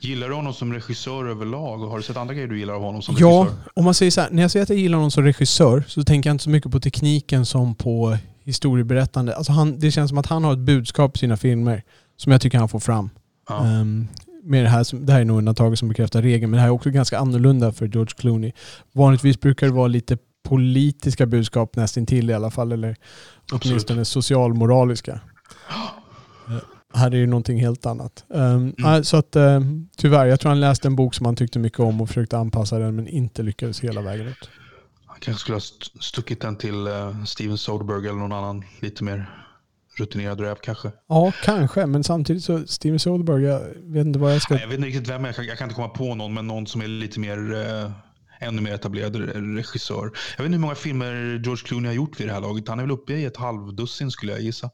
Gillar 0.00 0.28
du 0.28 0.34
honom 0.34 0.54
som 0.54 0.72
regissör 0.72 1.26
överlag? 1.26 1.78
Har 1.78 1.96
du 1.96 2.02
sett 2.02 2.16
andra 2.16 2.34
grejer 2.34 2.48
du 2.48 2.58
gillar 2.58 2.74
av 2.74 2.82
honom 2.82 3.02
som 3.02 3.16
ja, 3.18 3.26
regissör? 3.26 3.56
Ja, 3.64 3.70
om 3.74 3.84
man 3.84 3.94
säger 3.94 4.10
så 4.10 4.20
här, 4.20 4.30
när 4.30 4.42
jag 4.42 4.50
säger 4.50 4.62
att 4.62 4.68
jag 4.68 4.78
gillar 4.78 4.98
honom 4.98 5.10
som 5.10 5.24
regissör 5.24 5.84
så 5.88 6.04
tänker 6.04 6.30
jag 6.30 6.34
inte 6.34 6.44
så 6.44 6.50
mycket 6.50 6.72
på 6.72 6.80
tekniken 6.80 7.46
som 7.46 7.74
på 7.74 8.18
historieberättande. 8.44 9.36
Alltså 9.36 9.52
han, 9.52 9.78
det 9.78 9.90
känns 9.90 10.08
som 10.08 10.18
att 10.18 10.26
han 10.26 10.44
har 10.44 10.52
ett 10.52 10.58
budskap 10.58 11.16
i 11.16 11.18
sina 11.18 11.36
filmer 11.36 11.82
som 12.16 12.32
jag 12.32 12.40
tycker 12.40 12.58
han 12.58 12.68
får 12.68 12.80
fram. 12.80 13.10
Ja. 13.48 13.80
Um, 13.80 14.08
med 14.48 14.64
det, 14.64 14.68
här, 14.68 15.06
det 15.06 15.12
här 15.12 15.20
är 15.20 15.24
nog 15.24 15.38
undantaget 15.38 15.78
som 15.78 15.88
bekräftar 15.88 16.22
regeln, 16.22 16.50
men 16.50 16.58
det 16.58 16.60
här 16.60 16.68
är 16.68 16.72
också 16.72 16.90
ganska 16.90 17.18
annorlunda 17.18 17.72
för 17.72 17.86
George 17.86 18.12
Clooney. 18.16 18.52
Vanligtvis 18.92 19.40
brukar 19.40 19.66
det 19.66 19.72
vara 19.72 19.88
lite 19.88 20.18
politiska 20.48 21.26
budskap 21.26 21.76
nästintill 21.76 22.30
i 22.30 22.34
alla 22.34 22.50
fall. 22.50 22.72
Eller 22.72 22.96
åtminstone 23.52 24.04
socialmoraliska. 24.04 25.20
Här 26.94 27.06
är 27.06 27.20
det 27.20 27.26
någonting 27.26 27.60
helt 27.60 27.86
annat. 27.86 28.24
Um, 28.28 28.74
mm. 28.78 29.04
Så 29.04 29.16
att 29.16 29.36
um, 29.36 29.88
tyvärr, 29.96 30.26
jag 30.26 30.40
tror 30.40 30.48
han 30.48 30.60
läste 30.60 30.88
en 30.88 30.96
bok 30.96 31.14
som 31.14 31.26
han 31.26 31.36
tyckte 31.36 31.58
mycket 31.58 31.80
om 31.80 32.00
och 32.00 32.08
försökte 32.08 32.38
anpassa 32.38 32.78
den 32.78 32.96
men 32.96 33.08
inte 33.08 33.42
lyckades 33.42 33.80
hela 33.80 34.00
vägen 34.00 34.26
ut. 34.26 34.50
Han 35.06 35.16
kanske 35.20 35.40
skulle 35.40 35.54
ha 35.54 35.62
stuckit 36.00 36.40
den 36.40 36.56
till 36.56 36.88
uh, 36.88 37.24
Steven 37.24 37.58
Soderbergh 37.58 38.08
eller 38.08 38.18
någon 38.18 38.32
annan 38.32 38.64
lite 38.80 39.04
mer 39.04 39.47
rutinerad 40.00 40.40
räv 40.40 40.56
kanske. 40.62 40.92
Ja, 41.08 41.32
kanske. 41.44 41.86
Men 41.86 42.04
samtidigt 42.04 42.44
så 42.44 42.66
Steven 42.66 42.98
Soderbergh, 42.98 43.44
jag 43.44 43.60
vet 43.82 44.06
inte 44.06 44.18
vad 44.18 44.34
jag 44.34 44.42
ska... 44.42 44.60
jag 44.60 44.68
vet 44.68 44.74
inte 44.74 44.88
riktigt 44.88 45.08
vem 45.08 45.24
jag 45.24 45.36
kan, 45.36 45.46
jag 45.46 45.58
kan 45.58 45.64
inte 45.64 45.74
komma 45.74 45.88
på 45.88 46.14
någon, 46.14 46.34
men 46.34 46.46
någon 46.46 46.66
som 46.66 46.80
är 46.80 46.88
lite 46.88 47.20
mer 47.20 47.38
uh, 47.52 47.90
ännu 48.40 48.62
mer 48.62 48.74
etablerad 48.74 49.16
regissör. 49.56 50.12
Jag 50.36 50.44
vet 50.44 50.46
inte 50.46 50.56
hur 50.56 50.58
många 50.58 50.74
filmer 50.74 51.40
George 51.44 51.62
Clooney 51.64 51.88
har 51.88 51.94
gjort 51.94 52.20
vid 52.20 52.28
det 52.28 52.32
här 52.32 52.40
laget. 52.40 52.68
Han 52.68 52.78
är 52.78 52.82
väl 52.82 52.90
uppe 52.90 53.12
i 53.12 53.24
ett 53.24 53.36
halvdussin 53.36 54.10
skulle 54.10 54.32
jag 54.32 54.40
gissa. 54.40 54.70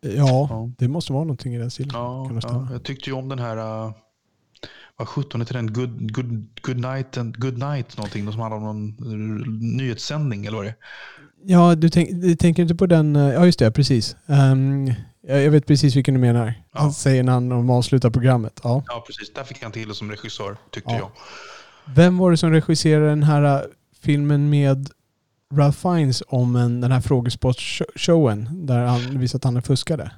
Ja, 0.00 0.46
ja. 0.50 0.70
det 0.78 0.88
måste 0.88 1.12
vara 1.12 1.24
någonting 1.24 1.54
i 1.54 1.58
den 1.58 1.70
stilen. 1.70 1.90
Ja, 1.94 2.30
ja, 2.42 2.68
jag 2.72 2.82
tyckte 2.82 3.10
ju 3.10 3.16
om 3.16 3.28
den 3.28 3.38
här 3.38 3.56
uh, 3.56 3.92
vad 4.96 5.08
17 5.08 5.40
heter 5.40 5.54
den? 5.54 5.72
Good, 5.72 6.14
good, 6.14 6.60
good, 6.62 6.76
night 6.76 7.16
and, 7.16 7.38
good 7.38 7.58
night 7.58 7.96
någonting. 7.96 8.32
Som 8.32 8.40
handlar 8.40 8.56
om 8.56 8.64
någon 8.64 9.76
nyhetssändning 9.76 10.46
eller 10.46 10.56
vad 10.56 10.66
det 10.66 10.70
är. 10.70 10.76
Ja, 11.44 11.74
du, 11.74 11.88
tänk, 11.88 12.10
du 12.22 12.34
tänker 12.36 12.62
inte 12.62 12.74
på 12.74 12.86
den... 12.86 13.16
eh, 13.16 13.22
Ja, 13.34 13.46
just 13.46 13.58
det. 13.58 13.70
Precis. 13.70 14.16
Um, 14.26 14.92
jag 15.28 15.50
vet 15.50 15.66
precis 15.66 15.96
vilken 15.96 16.14
du 16.14 16.20
menar. 16.20 16.54
Han 16.72 16.86
Ja. 16.86 16.92
säger 16.92 17.22
när 17.22 17.32
han 17.32 17.70
avslutar 17.70 18.10
programmet. 18.10 18.60
Ja. 18.64 18.84
Ja, 18.88 19.04
precis. 19.06 19.32
Där 19.34 19.44
fick 19.44 19.62
han 19.62 19.72
till 19.72 19.88
det 19.88 19.94
som 19.94 20.10
regissör, 20.10 20.56
tyckte 20.70 20.90
Ja. 20.92 20.98
jag. 20.98 21.10
Vem 21.94 22.18
var 22.18 22.30
det 22.30 22.36
som 22.36 22.50
regisserade 22.50 23.08
den 23.08 23.22
här 23.22 23.54
eh, 23.54 23.60
filmen 24.02 24.50
med 24.50 24.90
Ralph 25.54 25.78
Fiennes 25.78 26.22
om 26.28 26.56
en, 26.56 26.80
den 26.80 26.92
här 26.92 27.00
frågesportshowen 27.00 28.66
där 28.66 28.78
han 28.86 29.18
visade 29.18 29.36
att 29.48 29.54
han 29.54 29.62
fuskade? 29.62 30.10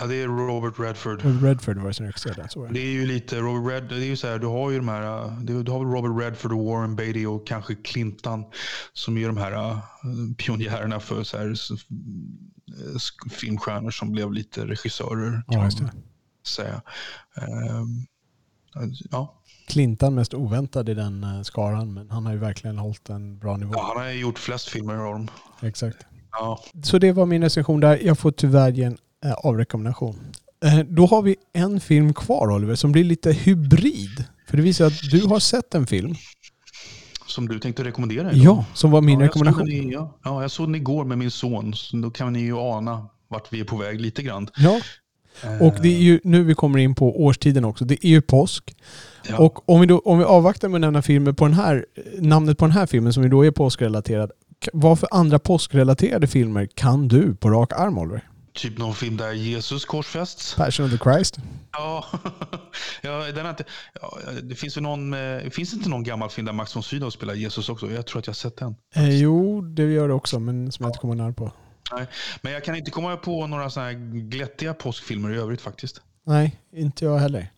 Ja, 0.00 0.06
det 0.06 0.22
är 0.22 0.26
Robert 0.26 0.78
Redford. 0.78 1.24
Robert 1.24 1.42
Redford 1.42 1.78
var 1.78 1.88
det 1.88 1.94
som 1.94 2.06
regisserade 2.06 2.40
den. 2.40 2.48
Så 2.48 2.66
det. 2.66 2.80
Är 2.80 2.90
ju 2.90 3.06
lite 3.06 3.36
Robert 3.40 3.72
Red, 3.72 3.88
det 3.88 4.04
är 4.04 4.08
ju 4.08 4.16
så 4.16 4.26
här, 4.26 4.38
du 4.38 4.46
har 4.46 4.70
ju 4.70 4.76
de 4.76 4.88
här, 4.88 5.30
du, 5.42 5.70
har 5.70 5.84
Robert 5.84 6.24
Redford 6.24 6.52
och 6.52 6.64
Warren 6.64 6.96
Beatty 6.96 7.26
och 7.26 7.46
kanske 7.46 7.74
Clinton 7.74 8.44
som 8.92 9.18
är 9.18 9.26
de 9.26 9.36
här 9.36 9.52
uh, 9.52 9.80
pionjärerna 10.38 11.00
för 11.00 11.22
så 11.22 11.38
här, 11.38 11.54
filmstjärnor 13.30 13.90
som 13.90 14.12
blev 14.12 14.32
lite 14.32 14.66
regissörer. 14.66 15.42
Ja, 15.46 15.64
just 15.64 15.78
det. 15.78 15.92
säga. 16.46 16.82
Ehm, 17.36 18.06
ja. 19.10 19.34
Clintan 19.68 20.14
mest 20.14 20.34
oväntad 20.34 20.88
i 20.88 20.94
den 20.94 21.24
eh, 21.24 21.42
skaran, 21.42 21.94
men 21.94 22.10
han 22.10 22.26
har 22.26 22.32
ju 22.32 22.38
verkligen 22.38 22.78
hållit 22.78 23.08
en 23.08 23.38
bra 23.38 23.56
nivå. 23.56 23.72
ja, 23.74 23.92
han 23.94 24.02
har 24.02 24.10
ju 24.10 24.20
gjort 24.20 24.38
flest 24.38 24.68
filmer 24.68 24.94
av 24.94 25.12
dem. 25.12 25.28
Exakt. 25.62 26.06
Ja. 26.32 26.60
Så 26.82 26.98
det 26.98 27.12
var 27.12 27.26
min 27.26 27.42
recension 27.42 27.80
där. 27.80 27.98
Jag 28.02 28.18
får 28.18 28.30
tyvärr 28.30 28.70
ge 28.70 28.84
en 28.84 28.98
eh, 29.24 29.32
avrekommendation. 29.32 30.18
Eh, 30.64 30.78
då 30.78 31.06
har 31.06 31.22
vi 31.22 31.36
en 31.52 31.80
film 31.80 32.14
kvar 32.14 32.50
Oliver 32.50 32.74
som 32.74 32.92
blir 32.92 33.04
lite 33.04 33.32
hybrid. 33.32 34.24
För 34.48 34.56
det 34.56 34.62
visar 34.62 34.86
att 34.86 35.10
du 35.10 35.26
har 35.26 35.38
sett 35.38 35.74
en 35.74 35.86
film. 35.86 36.14
Som 37.26 37.48
du 37.48 37.58
tänkte 37.58 37.84
rekommendera 37.84 38.32
idag. 38.32 38.44
Ja, 38.44 38.64
som 38.74 38.90
var 38.90 39.00
min 39.00 39.20
ja, 39.20 39.26
rekommendation. 39.26 39.66
den 39.66 39.90
ja. 39.90 40.18
ja, 40.24 40.42
jag 40.42 40.50
såg 40.50 40.66
den 40.66 40.74
igår 40.74 41.04
med 41.04 41.18
min 41.18 41.30
son. 41.30 41.74
Så 41.74 41.96
då 41.96 42.10
kan 42.10 42.32
ni 42.32 42.40
ju 42.40 42.58
ana 42.58 43.08
vart 43.28 43.52
vi 43.52 43.60
är 43.60 43.64
på 43.64 43.76
väg 43.76 44.00
lite 44.00 44.22
grann. 44.22 44.48
Ja, 44.56 44.80
och 45.60 45.74
det 45.82 45.88
är 45.88 46.00
ju 46.00 46.20
nu 46.24 46.42
vi 46.42 46.54
kommer 46.54 46.78
in 46.78 46.94
på 46.94 47.24
årstiden 47.24 47.64
också. 47.64 47.84
Det 47.84 48.06
är 48.06 48.08
ju 48.08 48.22
påsk. 48.22 48.76
Ja. 49.28 49.38
Och 49.38 49.68
om 49.68 49.80
vi, 49.80 49.86
då, 49.86 49.98
om 49.98 50.18
vi 50.18 50.24
avvaktar 50.24 50.68
med 50.68 50.80
nämna 50.80 51.02
filmer 51.02 51.32
på 51.32 51.44
den 51.44 51.54
här, 51.54 51.86
namnet 52.18 52.58
på 52.58 52.64
den 52.64 52.72
här 52.72 52.86
filmen 52.86 53.12
som 53.12 53.22
ju 53.22 53.28
då 53.28 53.46
är 53.46 53.50
påskrelaterad. 53.50 54.30
Vad 54.72 54.98
för 54.98 55.08
andra 55.12 55.38
påskrelaterade 55.38 56.26
filmer 56.26 56.68
kan 56.74 57.08
du 57.08 57.34
på 57.34 57.50
rak 57.50 57.72
arm 57.72 57.98
Oliver? 57.98 58.28
Typ 58.58 58.78
någon 58.78 58.94
film 58.94 59.16
där 59.16 59.32
Jesus 59.32 59.84
korsfästs. 59.84 60.54
Passion 60.54 60.86
of 60.86 60.92
the 60.92 60.98
Christ? 60.98 61.36
Ja, 61.72 62.04
ja, 63.02 63.32
den 63.32 63.46
inte, 63.46 63.64
ja, 64.00 64.18
det 64.42 64.54
finns 64.54 64.76
ju 64.76 64.80
någon, 64.80 65.14
eh, 65.14 65.50
finns 65.50 65.74
inte 65.74 65.88
någon 65.88 66.02
gammal 66.02 66.30
film 66.30 66.44
där 66.44 66.52
Max 66.52 66.76
von 66.76 66.82
Sydow 66.82 67.10
spelar 67.10 67.34
Jesus 67.34 67.68
också? 67.68 67.90
Jag 67.90 68.06
tror 68.06 68.18
att 68.18 68.26
jag 68.26 68.32
har 68.32 68.36
sett 68.36 68.56
den. 68.56 68.74
Eh, 68.94 69.20
jo, 69.20 69.60
det 69.60 69.82
gör 69.82 70.08
det 70.08 70.14
också, 70.14 70.38
men 70.38 70.72
som 70.72 70.84
jag 70.84 70.90
inte 70.90 70.98
kommer 70.98 71.14
nära 71.14 71.32
på. 71.32 71.52
Nej. 71.92 72.06
Men 72.42 72.52
jag 72.52 72.64
kan 72.64 72.74
inte 72.74 72.90
komma 72.90 73.16
på 73.16 73.46
några 73.46 73.70
sådana 73.70 73.90
här 73.90 74.20
glättiga 74.28 74.74
påskfilmer 74.74 75.34
i 75.34 75.36
övrigt 75.36 75.60
faktiskt. 75.60 76.00
Nej, 76.26 76.60
inte 76.72 77.04
jag 77.04 77.18
heller. 77.18 77.50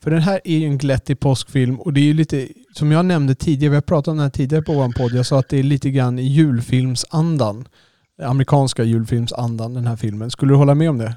För 0.00 0.10
den 0.10 0.20
här 0.20 0.40
är 0.44 0.58
ju 0.58 0.66
en 0.66 0.78
glättig 0.78 1.20
påskfilm 1.20 1.80
och 1.80 1.92
det 1.92 2.00
är 2.00 2.04
ju 2.04 2.14
lite, 2.14 2.48
som 2.74 2.92
jag 2.92 3.04
nämnde 3.04 3.34
tidigare, 3.34 3.70
vi 3.70 3.76
har 3.76 3.82
pratat 3.82 4.08
om 4.08 4.16
den 4.16 4.24
här 4.24 4.30
tidigare 4.30 4.62
på 4.62 4.72
vår 4.72 4.92
podd, 4.92 5.12
jag 5.12 5.26
sa 5.26 5.38
att 5.38 5.48
det 5.48 5.58
är 5.58 5.62
lite 5.62 5.90
grann 5.90 6.18
i 6.18 6.22
julfilmsandan. 6.22 7.68
Amerikanska 8.22 8.84
julfilmsandan, 8.84 9.74
den 9.74 9.86
här 9.86 9.96
filmen. 9.96 10.30
Skulle 10.30 10.52
du 10.52 10.56
hålla 10.56 10.74
med 10.74 10.90
om 10.90 10.98
det? 10.98 11.16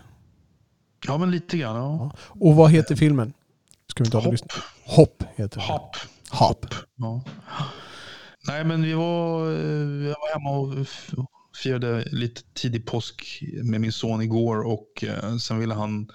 Ja, 1.07 1.17
men 1.17 1.31
lite 1.31 1.57
grann. 1.57 1.75
Ja. 1.75 2.11
Och 2.17 2.55
vad 2.55 2.71
heter 2.71 2.95
filmen? 2.95 3.33
Ska 3.87 4.03
vi 4.03 4.09
ta 4.09 4.17
och 4.17 4.23
Hopp. 4.23 4.51
Hopp 4.83 5.23
heter 5.35 5.57
den. 5.59 5.67
Hopp. 5.67 5.95
Hopp. 6.31 6.65
Ja. 6.95 7.23
Nej, 8.47 8.63
men 8.63 8.83
vi 8.83 8.93
var, 8.93 9.51
eh, 9.51 10.07
jag 10.07 10.15
var 10.19 10.33
hemma 10.33 10.49
och 10.49 10.87
firade 11.63 12.05
lite 12.11 12.41
tidig 12.53 12.85
påsk 12.85 13.43
med 13.63 13.81
min 13.81 13.91
son 13.91 14.21
igår 14.21 14.67
och 14.67 15.03
eh, 15.03 15.37
sen 15.37 15.59
ville 15.59 15.73
han 15.73 16.11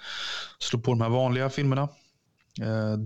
slå 0.59 0.79
på 0.79 0.91
de 0.91 1.01
här 1.01 1.09
vanliga 1.09 1.49
filmerna. 1.49 1.81
Eh, 2.61 2.97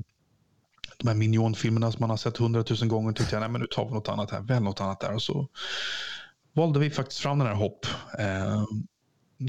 de 0.97 1.07
här 1.07 1.15
minionfilmerna 1.15 1.91
som 1.91 2.01
man 2.01 2.09
har 2.09 2.17
sett 2.17 2.37
hundratusen 2.37 2.87
gånger 2.87 3.13
tyckte 3.13 3.35
jag, 3.35 3.39
nej 3.39 3.49
men 3.49 3.61
nu 3.61 3.67
tar 3.67 3.85
vi 3.85 3.91
något 3.91 4.09
annat 4.09 4.31
här, 4.31 4.41
väl 4.41 4.63
något 4.63 4.81
annat 4.81 4.99
där. 4.99 5.13
Och 5.13 5.21
så 5.21 5.47
valde 6.53 6.79
vi 6.79 6.89
faktiskt 6.89 7.19
fram 7.19 7.39
den 7.39 7.47
här 7.47 7.55
Hopp. 7.55 7.85
Eh, 8.19 8.63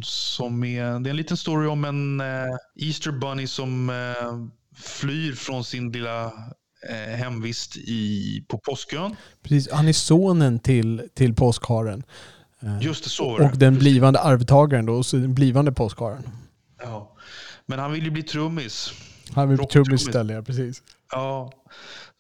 som 0.03 0.65
är, 0.65 1.01
det 1.01 1.09
är 1.09 1.11
en 1.11 1.17
liten 1.17 1.37
story 1.37 1.67
om 1.67 1.85
en 1.85 2.21
eh, 2.21 2.57
Easter 2.77 3.13
Bunny 3.13 3.47
som 3.47 3.91
eh, 3.91 4.77
flyr 4.77 5.33
från 5.33 5.65
sin 5.65 5.93
lilla 5.93 6.33
hemvist 7.17 7.77
i, 7.77 8.45
på 8.49 8.59
Påskön. 8.59 9.17
Precis, 9.43 9.73
han 9.73 9.89
är 9.89 9.93
sonen 9.93 10.59
till, 10.59 11.09
till 11.15 11.35
påskharen. 11.35 12.03
Just 12.81 13.05
det, 13.05 13.11
så 13.11 13.45
och 13.45 13.59
den 13.59 13.79
blivande 13.79 14.21
arvtagaren 14.21 14.87
då, 14.87 14.93
och 14.93 15.05
den 15.13 15.35
blivande 15.35 15.73
påskharen. 15.73 16.29
Ja. 16.81 17.17
Men 17.67 17.79
han 17.79 17.93
vill 17.93 18.05
ju 18.05 18.11
bli 18.11 18.23
trummis. 18.23 18.93
Han 19.31 19.49
vill 19.49 19.59
bli 19.59 19.67
trummis 19.67 20.03
istället, 20.03 20.37
ja, 20.37 20.43
precis. 20.43 20.83
Ja. 21.11 21.53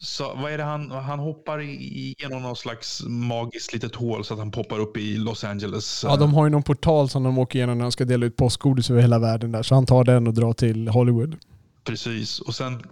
Så 0.04 0.34
vad 0.34 0.52
är 0.52 0.58
det 0.58 0.64
han, 0.64 0.90
han 0.90 1.18
hoppar 1.18 1.60
igenom 1.60 2.42
någon 2.42 2.56
slags 2.56 3.02
magiskt 3.06 3.72
litet 3.72 3.94
hål 3.94 4.24
så 4.24 4.34
att 4.34 4.38
han 4.38 4.50
poppar 4.50 4.78
upp 4.78 4.96
i 4.96 5.16
Los 5.16 5.44
Angeles. 5.44 6.00
Ja, 6.04 6.16
de 6.16 6.34
har 6.34 6.44
ju 6.46 6.50
någon 6.50 6.62
portal 6.62 7.08
som 7.08 7.22
de 7.22 7.38
åker 7.38 7.58
igenom 7.58 7.78
när 7.78 7.84
de 7.84 7.92
ska 7.92 8.04
dela 8.04 8.26
ut 8.26 8.36
påskgodis 8.36 8.90
över 8.90 9.00
hela 9.00 9.18
världen 9.18 9.52
där. 9.52 9.62
Så 9.62 9.74
han 9.74 9.86
tar 9.86 10.04
den 10.04 10.26
och 10.26 10.34
drar 10.34 10.52
till 10.52 10.88
Hollywood. 10.88 11.36
Precis. 11.84 12.40
Och 12.40 12.54
sen 12.54 12.82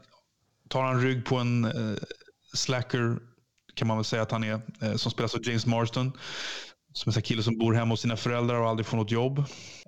tar 0.68 0.82
han 0.82 1.02
rygg 1.02 1.24
på 1.24 1.36
en 1.36 1.64
eh, 1.64 1.70
slacker, 2.54 3.16
kan 3.74 3.88
man 3.88 3.96
väl 3.96 4.04
säga 4.04 4.22
att 4.22 4.30
han 4.32 4.44
är, 4.44 4.60
eh, 4.82 4.94
som 4.96 5.10
spelas 5.12 5.34
av 5.34 5.40
James 5.46 5.66
Marston. 5.66 6.12
Som 6.92 7.08
en 7.08 7.12
sån 7.12 7.20
här 7.20 7.24
kille 7.24 7.42
som 7.42 7.58
bor 7.58 7.72
hemma 7.74 7.92
hos 7.92 8.00
sina 8.00 8.16
föräldrar 8.16 8.60
och 8.60 8.68
aldrig 8.68 8.86
får 8.86 8.96
något 8.96 9.10
jobb. 9.10 9.38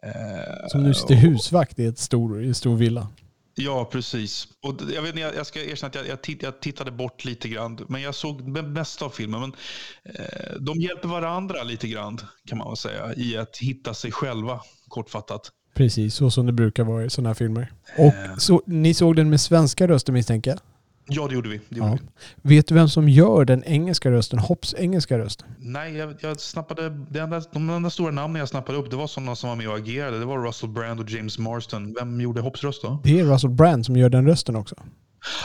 Eh, 0.03 0.69
Som 0.69 0.83
nu 0.83 0.95
sitter 0.95 1.15
och- 1.15 1.21
husvakt 1.21 1.79
i 1.79 1.85
ett 1.87 1.99
stor, 1.99 2.43
i 2.45 2.49
en 2.49 2.55
stor 2.55 2.77
villa. 2.77 3.09
Ja, 3.55 3.89
precis. 3.93 4.49
Och 4.63 4.75
jag, 4.95 5.03
vet, 5.03 5.17
jag, 5.17 5.47
ska 5.47 5.65
erkänna 5.65 5.89
att 5.89 5.95
jag, 5.95 6.09
jag, 6.09 6.23
titt, 6.23 6.43
jag 6.43 6.61
tittade 6.61 6.91
bort 6.91 7.25
lite 7.25 7.49
grann. 7.49 7.79
Men 7.89 8.03
jag 8.03 8.15
såg 8.15 8.55
det 8.55 8.63
mesta 8.63 9.05
av 9.05 9.11
filmen. 9.11 9.41
Men, 9.41 9.53
eh, 10.05 10.61
de 10.61 10.81
hjälper 10.81 11.09
varandra 11.09 11.63
lite 11.63 11.89
grann, 11.89 12.19
kan 12.47 12.59
man 12.59 12.69
väl 12.69 12.77
säga, 12.77 13.15
i 13.17 13.37
att 13.37 13.57
hitta 13.57 13.95
sig 13.95 14.13
själva, 14.13 14.61
kortfattat. 14.89 15.51
Precis, 15.75 16.15
så 16.15 16.31
som 16.31 16.47
det 16.47 16.53
brukar 16.53 16.85
vara 16.85 17.05
i 17.05 17.11
sådana 17.11 17.29
här 17.29 17.35
filmer. 17.35 17.73
Och 17.99 18.41
så, 18.41 18.63
ni 18.67 18.95
såg 18.95 19.17
den 19.17 19.31
med 19.31 19.41
svenska 19.41 19.89
röster 19.89 20.13
misstänker 20.13 20.51
jag? 20.51 20.61
Ja, 21.07 21.29
det 21.29 21.35
gjorde 21.35 21.49
vi. 21.49 21.61
Det 21.69 21.77
gjorde 21.79 21.91
Ja. 21.91 21.99
vi. 22.43 22.57
Vet 22.57 22.67
du 22.67 22.75
vem 22.75 22.89
som 22.89 23.09
gör 23.09 23.45
den 23.45 23.65
engelska 23.65 24.11
rösten? 24.11 24.39
Hopps 24.39 24.75
engelska 24.79 25.19
röst? 25.19 25.45
Nej, 25.59 25.97
jag, 25.97 26.15
jag 26.21 26.41
snappade, 26.41 26.89
det 27.11 27.19
enda, 27.21 27.43
de 27.53 27.71
enda 27.71 27.91
stora 27.91 28.11
namnen 28.11 28.41
jag 28.41 28.49
snappade 28.49 28.79
upp 28.79 28.91
det 28.91 28.97
var 28.97 29.07
sådana 29.07 29.37
som 29.37 29.49
var 29.49 29.57
med 29.57 29.69
och 29.69 29.77
agerade. 29.77 30.19
Det 30.19 30.25
var 30.25 30.39
Russell 30.47 30.69
Brand 30.71 31.01
och 31.01 31.11
James 31.11 31.39
Marston. 31.39 31.95
Vem 31.99 32.21
gjorde 32.21 32.41
Hopps 32.41 32.65
röst 32.65 32.83
då? 32.83 33.01
Det 33.05 33.21
är 33.21 33.25
Russell 33.25 33.51
Brand 33.51 33.87
som 33.87 33.97
gör 33.97 34.09
den 34.09 34.27
rösten 34.27 34.57
också. 34.57 34.75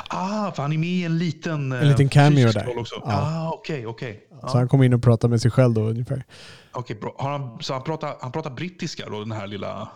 Ah, 0.07 0.51
för 0.51 0.61
han 0.63 0.73
är 0.73 0.77
med 0.77 0.89
i 0.89 1.03
en 1.03 1.17
liten, 1.17 1.71
En 1.71 1.87
liten 1.87 2.09
cameo 2.09 2.35
fysisk 2.47 2.53
där. 2.65 2.79
Också. 2.79 2.95
Ja. 2.95 3.11
Ah, 3.13 3.51
okej, 3.53 3.87
okej. 3.87 4.27
Ja. 4.41 4.47
Så 4.47 4.57
han 4.57 4.67
kommer 4.67 4.85
in 4.85 4.93
och 4.93 5.03
pratar 5.03 5.27
med 5.27 5.41
sig 5.41 5.51
själv 5.51 5.73
då 5.73 5.81
ungefär. 5.81 6.23
Okej, 6.71 6.95
bra. 7.01 7.15
Har 7.17 7.31
han, 7.31 7.57
så 7.61 7.73
han 7.73 7.83
pratar, 7.83 8.15
han 8.21 8.31
pratar 8.31 8.49
brittiska 8.49 9.09
då, 9.09 9.19
den 9.19 9.31
här 9.31 9.47
lilla 9.47 9.89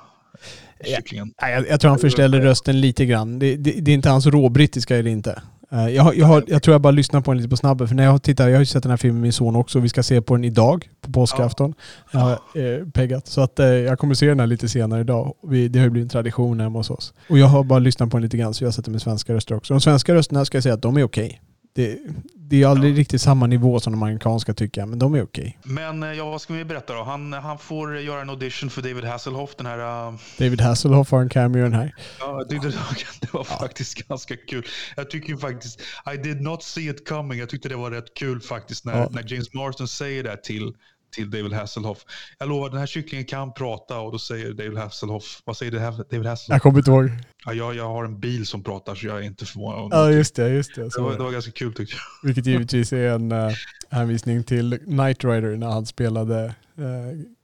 kycklingen? 0.95 1.33
Nej, 1.41 1.53
jag, 1.53 1.69
jag 1.69 1.81
tror 1.81 1.89
han 1.89 1.99
förställer 1.99 2.41
rösten 2.41 2.81
lite 2.81 3.05
grann. 3.05 3.39
Det, 3.39 3.55
det, 3.55 3.71
det 3.71 3.91
är 3.91 3.95
inte 3.95 4.09
hans 4.09 4.25
råbrittiska 4.25 4.97
är 4.97 5.03
det 5.03 5.09
inte. 5.09 5.41
Eh, 5.71 5.87
Jag, 5.89 6.17
jag, 6.17 6.25
har, 6.25 6.43
jag 6.47 6.63
tror 6.63 6.73
jag 6.73 6.81
bara 6.81 6.91
lyssnar 6.91 7.21
på 7.21 7.31
den 7.31 7.37
lite 7.37 7.49
på 7.49 7.57
snabben. 7.57 7.87
För 7.87 7.95
när 7.95 8.03
jag 8.03 8.23
tittar, 8.23 8.47
jag 8.47 8.55
har 8.55 8.59
ju 8.59 8.65
sett 8.65 8.83
den 8.83 8.89
här 8.89 8.97
filmen 8.97 9.15
med 9.15 9.21
min 9.21 9.33
son 9.33 9.55
också. 9.55 9.79
Vi 9.79 9.89
ska 9.89 10.03
se 10.03 10.21
på 10.21 10.35
den 10.35 10.43
idag, 10.43 10.89
på 11.01 11.11
påskafton. 11.11 11.73
Jag 12.11 12.19
har 12.19 12.31
eh, 12.31 12.87
peggat. 12.93 13.27
Så 13.27 13.41
att 13.41 13.59
eh, 13.59 13.65
jag 13.67 13.99
kommer 13.99 14.13
se 14.13 14.27
den 14.27 14.39
här 14.39 14.47
lite 14.47 14.69
senare 14.69 15.01
idag. 15.01 15.33
Vi, 15.47 15.67
det 15.67 15.79
har 15.79 15.83
ju 15.83 15.89
blivit 15.89 16.05
en 16.05 16.09
tradition 16.09 16.59
hemma 16.59 16.79
hos 16.79 16.89
oss. 16.89 17.13
Och 17.29 17.39
jag 17.39 17.47
har 17.47 17.63
bara 17.63 17.79
lyssnat 17.79 18.09
på 18.09 18.17
den 18.17 18.23
lite 18.23 18.37
grann 18.37 18.53
så 18.53 18.63
jag 18.63 18.67
har 18.67 18.71
sett 18.73 18.85
den 18.85 18.91
med 18.91 19.01
svenska 19.01 19.33
röster 19.33 19.55
också. 19.55 19.73
De 19.73 19.81
svenska 19.81 20.13
rösterna 20.13 20.45
ska 20.45 20.55
jag 20.55 20.63
säga 20.63 20.75
att 20.75 20.81
de 20.81 20.97
är 20.97 21.03
okej. 21.03 21.41
Det, 21.73 21.99
det 22.35 22.63
är 22.63 22.67
aldrig 22.67 22.97
riktigt 22.97 23.21
samma 23.21 23.47
nivå 23.47 23.79
som 23.79 23.93
de 23.93 24.03
amerikanska 24.03 24.53
tycker 24.53 24.81
jag, 24.81 24.87
men 24.89 24.99
de 24.99 25.15
är 25.15 25.23
okej. 25.23 25.59
Men 25.63 26.03
eh, 26.03 26.11
ja, 26.11 26.29
vad 26.29 26.41
ska 26.41 26.53
vi 26.53 26.65
berätta 26.65 26.93
då? 26.95 27.03
Han, 27.03 27.33
han 27.33 27.57
får 27.59 27.99
göra 27.99 28.21
en 28.21 28.29
audition 28.29 28.69
för 28.69 28.81
David 28.81 29.03
Hasselhoff. 29.03 29.55
Den 29.57 29.65
här, 29.65 30.07
uh, 30.09 30.17
David 30.37 30.61
Hasselhoff 30.61 31.11
har 31.11 31.21
en 31.21 31.29
cameo 31.29 31.63
den 31.63 31.73
här. 31.73 31.95
ja, 32.19 32.37
jag 32.37 32.49
tyckte 32.49 32.67
det 32.67 32.75
var, 32.75 32.97
det 33.21 33.33
var 33.33 33.43
faktiskt 33.43 34.07
ganska 34.07 34.35
kul. 34.37 34.65
Jag 34.95 35.09
tycker 35.09 35.35
faktiskt, 35.35 35.81
I 36.13 36.17
did 36.17 36.41
not 36.41 36.63
see 36.63 36.89
it 36.89 37.07
coming. 37.09 37.39
Jag 37.39 37.49
tyckte 37.49 37.69
det 37.69 37.75
var 37.75 37.91
rätt 37.91 38.13
kul 38.13 38.41
faktiskt 38.41 38.85
när, 38.85 38.97
Ja. 38.97 39.09
när 39.11 39.33
James 39.33 39.53
Marston 39.53 39.87
säger 39.87 40.23
det 40.23 40.43
till, 40.43 40.73
till 41.11 41.31
David 41.31 41.53
Hasselhoff. 41.53 42.05
Jag 42.39 42.49
lovar, 42.49 42.69
den 42.69 42.79
här 42.79 42.85
kycklingen 42.87 43.25
kan 43.25 43.53
prata 43.53 43.99
och 43.99 44.11
då 44.11 44.19
säger 44.19 44.53
David 44.53 44.77
Hasselhoff, 44.77 45.41
vad 45.45 45.57
säger 45.57 45.71
David 45.71 46.05
Jag 46.09 46.23
Hasselhoff? 46.23 46.61
kommer 46.61 46.77
inte 46.79 46.91
ihåg. 46.91 47.09
Ja, 47.45 47.53
jag, 47.53 47.75
jag 47.75 47.87
har 47.87 48.05
en 48.05 48.19
bil 48.19 48.45
som 48.45 48.63
pratar 48.63 48.95
så 48.95 49.07
jag 49.07 49.17
är 49.17 49.21
inte 49.21 49.45
förvånad. 49.45 49.89
Ja, 49.91 50.11
just 50.11 50.35
det. 50.35 50.49
Just 50.49 50.75
det. 50.75 50.81
det, 50.81 50.97
var, 50.97 51.03
var 51.03 51.17
det 51.17 51.23
var 51.23 51.31
ganska 51.31 51.51
kul 51.51 51.73
tyckte 51.73 51.95
jag. 51.95 52.27
Vilket 52.27 52.45
givetvis 52.45 52.93
är 52.93 53.09
en 53.09 53.31
uh, 53.31 53.51
hänvisning 53.89 54.43
till 54.43 54.79
Knight 54.85 55.23
Rider 55.23 55.55
när 55.57 55.67
han 55.67 55.85
spelade 55.85 56.45
uh, 56.79 56.85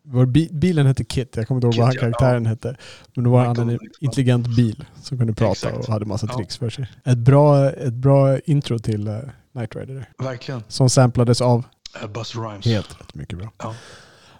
Vår 0.10 0.26
bi, 0.26 0.50
bilen 0.52 0.86
hette 0.86 1.04
Kit, 1.04 1.34
jag 1.36 1.48
kommer 1.48 1.58
inte 1.58 1.66
ihåg 1.66 1.74
Kit, 1.74 1.80
vad 1.80 1.88
han 1.88 1.96
ja. 1.96 2.02
karaktären 2.02 2.46
hette. 2.46 2.76
Men 3.16 3.24
då 3.24 3.32
var 3.32 3.46
han 3.46 3.70
en 3.70 3.80
intelligent 4.00 4.48
bil 4.56 4.86
som 5.02 5.18
kunde 5.18 5.34
prata 5.34 5.52
Exakt. 5.52 5.78
och 5.88 5.94
hade 5.94 6.06
massa 6.06 6.28
Ja. 6.30 6.38
tricks 6.38 6.58
för 6.58 6.70
sig. 6.70 6.88
Ett 7.04 7.18
bra, 7.18 7.70
ett 7.70 7.94
bra 7.94 8.40
intro 8.40 8.80
till 8.80 9.08
uh, 9.08 9.20
Knight 9.52 9.76
Rider. 9.76 10.10
Verkligen. 10.18 10.64
Som 10.68 10.90
samplades 10.90 11.42
av 11.42 11.64
Uh, 12.02 12.08
Buster 12.08 12.40
Rhymes. 12.40 12.66
helt 12.66 13.02
rätt 13.02 13.16
mycket 13.16 13.38
bra. 13.38 13.52
Ja. 13.58 13.76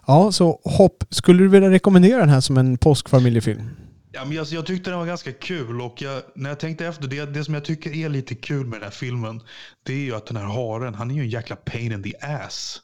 Ja, 0.08 0.32
så 0.32 0.60
hopp. 0.64 1.04
Skulle 1.10 1.44
du 1.44 1.48
vilja 1.48 1.70
rekommendera 1.70 2.20
den 2.20 2.30
här 2.30 2.42
som 2.42 2.58
en 2.58 2.78
påskfamiljefilm? 2.78 3.70
Ja, 4.12 4.26
men 4.26 4.40
alltså, 4.40 4.56
jag 4.56 4.66
tyckte 4.66 4.90
den 4.90 5.00
var 5.00 5.06
ganska 5.06 5.32
kul 5.32 5.82
och 5.82 6.02
jag, 6.02 6.22
när 6.36 6.50
jag 6.50 6.60
tänkte 6.60 6.88
efter, 6.88 7.08
det, 7.08 7.26
det 7.26 7.44
som 7.44 7.54
jag 7.54 7.66
tycker 7.66 7.96
är 7.96 8.10
lite 8.10 8.36
kul 8.36 8.66
med 8.66 8.80
den 8.80 8.84
här 8.84 8.92
filmen, 8.92 9.42
det 9.84 9.94
är 9.94 9.98
ju 9.98 10.16
att 10.16 10.26
den 10.26 10.38
här 10.38 10.44
haren, 10.44 10.94
han 10.94 11.12
är 11.12 11.16
ju 11.16 11.22
en 11.22 11.30
jäkla 11.30 11.56
pain 11.56 11.92
in 11.92 12.04
the 12.04 12.14
ass. 12.22 12.82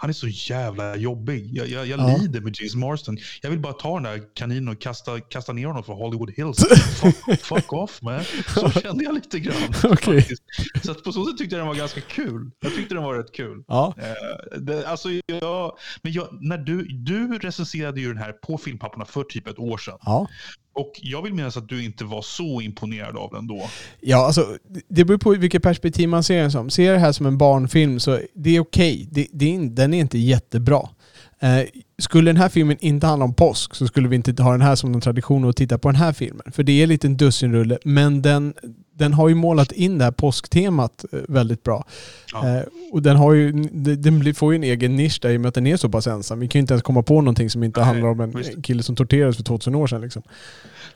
Han 0.00 0.10
är 0.10 0.14
så 0.14 0.28
jävla 0.28 0.96
jobbig. 0.96 1.50
Jag, 1.52 1.68
jag, 1.68 1.86
jag 1.86 2.00
Ja. 2.00 2.16
lider 2.16 2.40
med 2.40 2.56
James 2.60 2.74
Marston. 2.74 3.18
Jag 3.42 3.50
vill 3.50 3.58
bara 3.58 3.72
ta 3.72 3.94
den 3.94 4.02
där 4.02 4.34
kaninen 4.34 4.68
och 4.68 4.80
kasta, 4.80 5.20
kasta 5.20 5.52
ner 5.52 5.66
honom 5.66 5.84
från 5.84 5.96
Hollywood 5.96 6.30
Hills. 6.36 6.58
fuck, 7.00 7.40
fuck 7.40 7.72
off 7.72 8.02
man. 8.02 8.24
Så 8.54 8.70
kände 8.80 9.04
jag 9.04 9.14
lite 9.14 9.38
grann. 9.40 9.72
Faktiskt. 9.72 10.42
Så 10.82 10.94
på 10.94 11.12
så 11.12 11.24
sätt 11.26 11.38
tyckte 11.38 11.54
jag 11.56 11.60
den 11.60 11.68
var 11.68 11.74
ganska 11.74 12.00
kul. 12.00 12.50
Jag 12.60 12.74
tyckte 12.74 12.94
den 12.94 13.04
var 13.04 13.14
rätt 13.14 13.32
kul. 13.32 13.64
Ja. 13.68 13.94
Eh, 13.98 14.58
det, 14.60 14.86
alltså 14.88 15.08
jag, 15.26 15.76
men 16.02 16.12
jag, 16.12 16.28
när 16.40 16.58
du, 16.58 16.82
du 16.84 17.38
recenserade 17.38 18.00
ju 18.00 18.08
den 18.08 18.18
här 18.22 18.32
på 18.32 18.58
Filmpapporna 18.58 19.04
för 19.04 19.22
typ 19.24 19.46
ett 19.46 19.58
år 19.58 19.78
sedan. 19.78 19.98
Ja. 20.02 20.28
Och 20.72 20.92
jag 21.02 21.22
vill 21.22 21.34
minnas 21.34 21.56
att 21.56 21.68
du 21.68 21.84
inte 21.84 22.04
var 22.04 22.22
så 22.22 22.60
imponerad 22.60 23.16
av 23.16 23.30
den 23.32 23.46
då. 23.46 23.68
Ja, 24.00 24.26
alltså 24.26 24.56
det 24.88 25.04
beror 25.04 25.18
på 25.18 25.30
vilket 25.30 25.62
perspektiv 25.62 26.08
man 26.08 26.24
ser 26.24 26.40
den 26.40 26.50
som. 26.50 26.70
Ser 26.70 26.84
jag 26.84 26.94
det 26.94 27.00
här 27.00 27.12
som 27.12 27.26
en 27.26 27.38
barnfilm 27.38 28.00
så 28.00 28.20
det 28.34 28.56
är 28.56 28.60
okej. 28.60 29.08
Det, 29.10 29.26
den 29.68 29.94
är 29.94 30.00
inte 30.00 30.18
jättebra. 30.18 30.88
Eh, 31.40 31.62
skulle 32.00 32.28
den 32.28 32.36
här 32.36 32.48
filmen 32.48 32.76
inte 32.80 33.06
handla 33.06 33.24
om 33.24 33.34
påsk 33.34 33.74
så 33.74 33.86
skulle 33.86 34.08
vi 34.08 34.16
inte 34.16 34.42
ha 34.42 34.52
den 34.52 34.60
här 34.60 34.76
som 34.76 34.94
en 34.94 35.00
tradition 35.00 35.48
att 35.48 35.56
titta 35.56 35.78
på 35.78 35.88
den 35.88 35.96
här 35.96 36.12
filmen. 36.12 36.52
För 36.52 36.62
det 36.62 36.72
är 36.72 36.82
en 36.82 36.88
liten 36.88 37.16
dussinrulle, 37.16 37.78
men 37.84 38.22
den, 38.22 38.54
den 38.92 39.12
har 39.12 39.28
ju 39.28 39.34
målat 39.34 39.72
in 39.72 39.98
det 39.98 40.04
här 40.04 40.12
påsktemat 40.12 41.04
eh, 41.12 41.20
väldigt 41.28 41.62
bra. 41.62 41.84
Ja. 42.32 42.48
Eh, 42.48 42.62
och 42.92 43.02
den, 43.02 43.16
har 43.16 43.32
ju, 43.32 43.52
den 43.96 44.34
får 44.34 44.52
ju 44.52 44.56
en 44.56 44.64
egen 44.64 44.96
nisch 44.96 45.18
där 45.22 45.30
i 45.30 45.36
och 45.36 45.40
med 45.40 45.48
att 45.48 45.54
den 45.54 45.66
är 45.66 45.76
så 45.76 45.88
pass 45.88 46.06
ensam. 46.06 46.40
Vi 46.40 46.48
kan 46.48 46.58
ju 46.58 46.60
inte 46.60 46.74
ens 46.74 46.82
komma 46.82 47.02
på 47.02 47.20
någonting 47.20 47.50
som 47.50 47.64
inte 47.64 47.80
Nej, 47.80 47.86
handlar 47.86 48.08
om 48.08 48.20
en 48.20 48.30
visst. 48.30 48.64
kille 48.64 48.82
som 48.82 48.96
torterades 48.96 49.36
för 49.36 49.44
2000 49.44 49.74
år 49.74 49.86
sedan. 49.86 50.00
Liksom. 50.00 50.22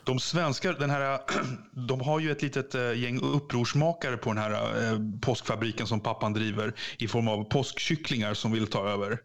De 0.05 0.19
svenskar, 0.19 0.73
den 0.73 0.91
här, 0.91 1.19
de 1.89 2.01
har 2.01 2.21
ju 2.21 2.31
ett 2.31 2.43
litet 2.43 2.75
eh, 2.75 2.99
gäng 2.99 3.21
upprorsmakare 3.21 4.17
på 4.17 4.33
den 4.33 4.39
här 4.39 4.53
eh, 4.53 4.99
påskfabriken 5.21 5.87
som 5.87 6.01
pappan 6.01 6.33
driver 6.33 6.75
i 6.99 7.09
form 7.09 7.29
av 7.29 7.45
påskkycklingar 7.45 8.35
som 8.35 8.53
vill 8.53 8.67
ta 8.67 8.89
över. 8.89 9.19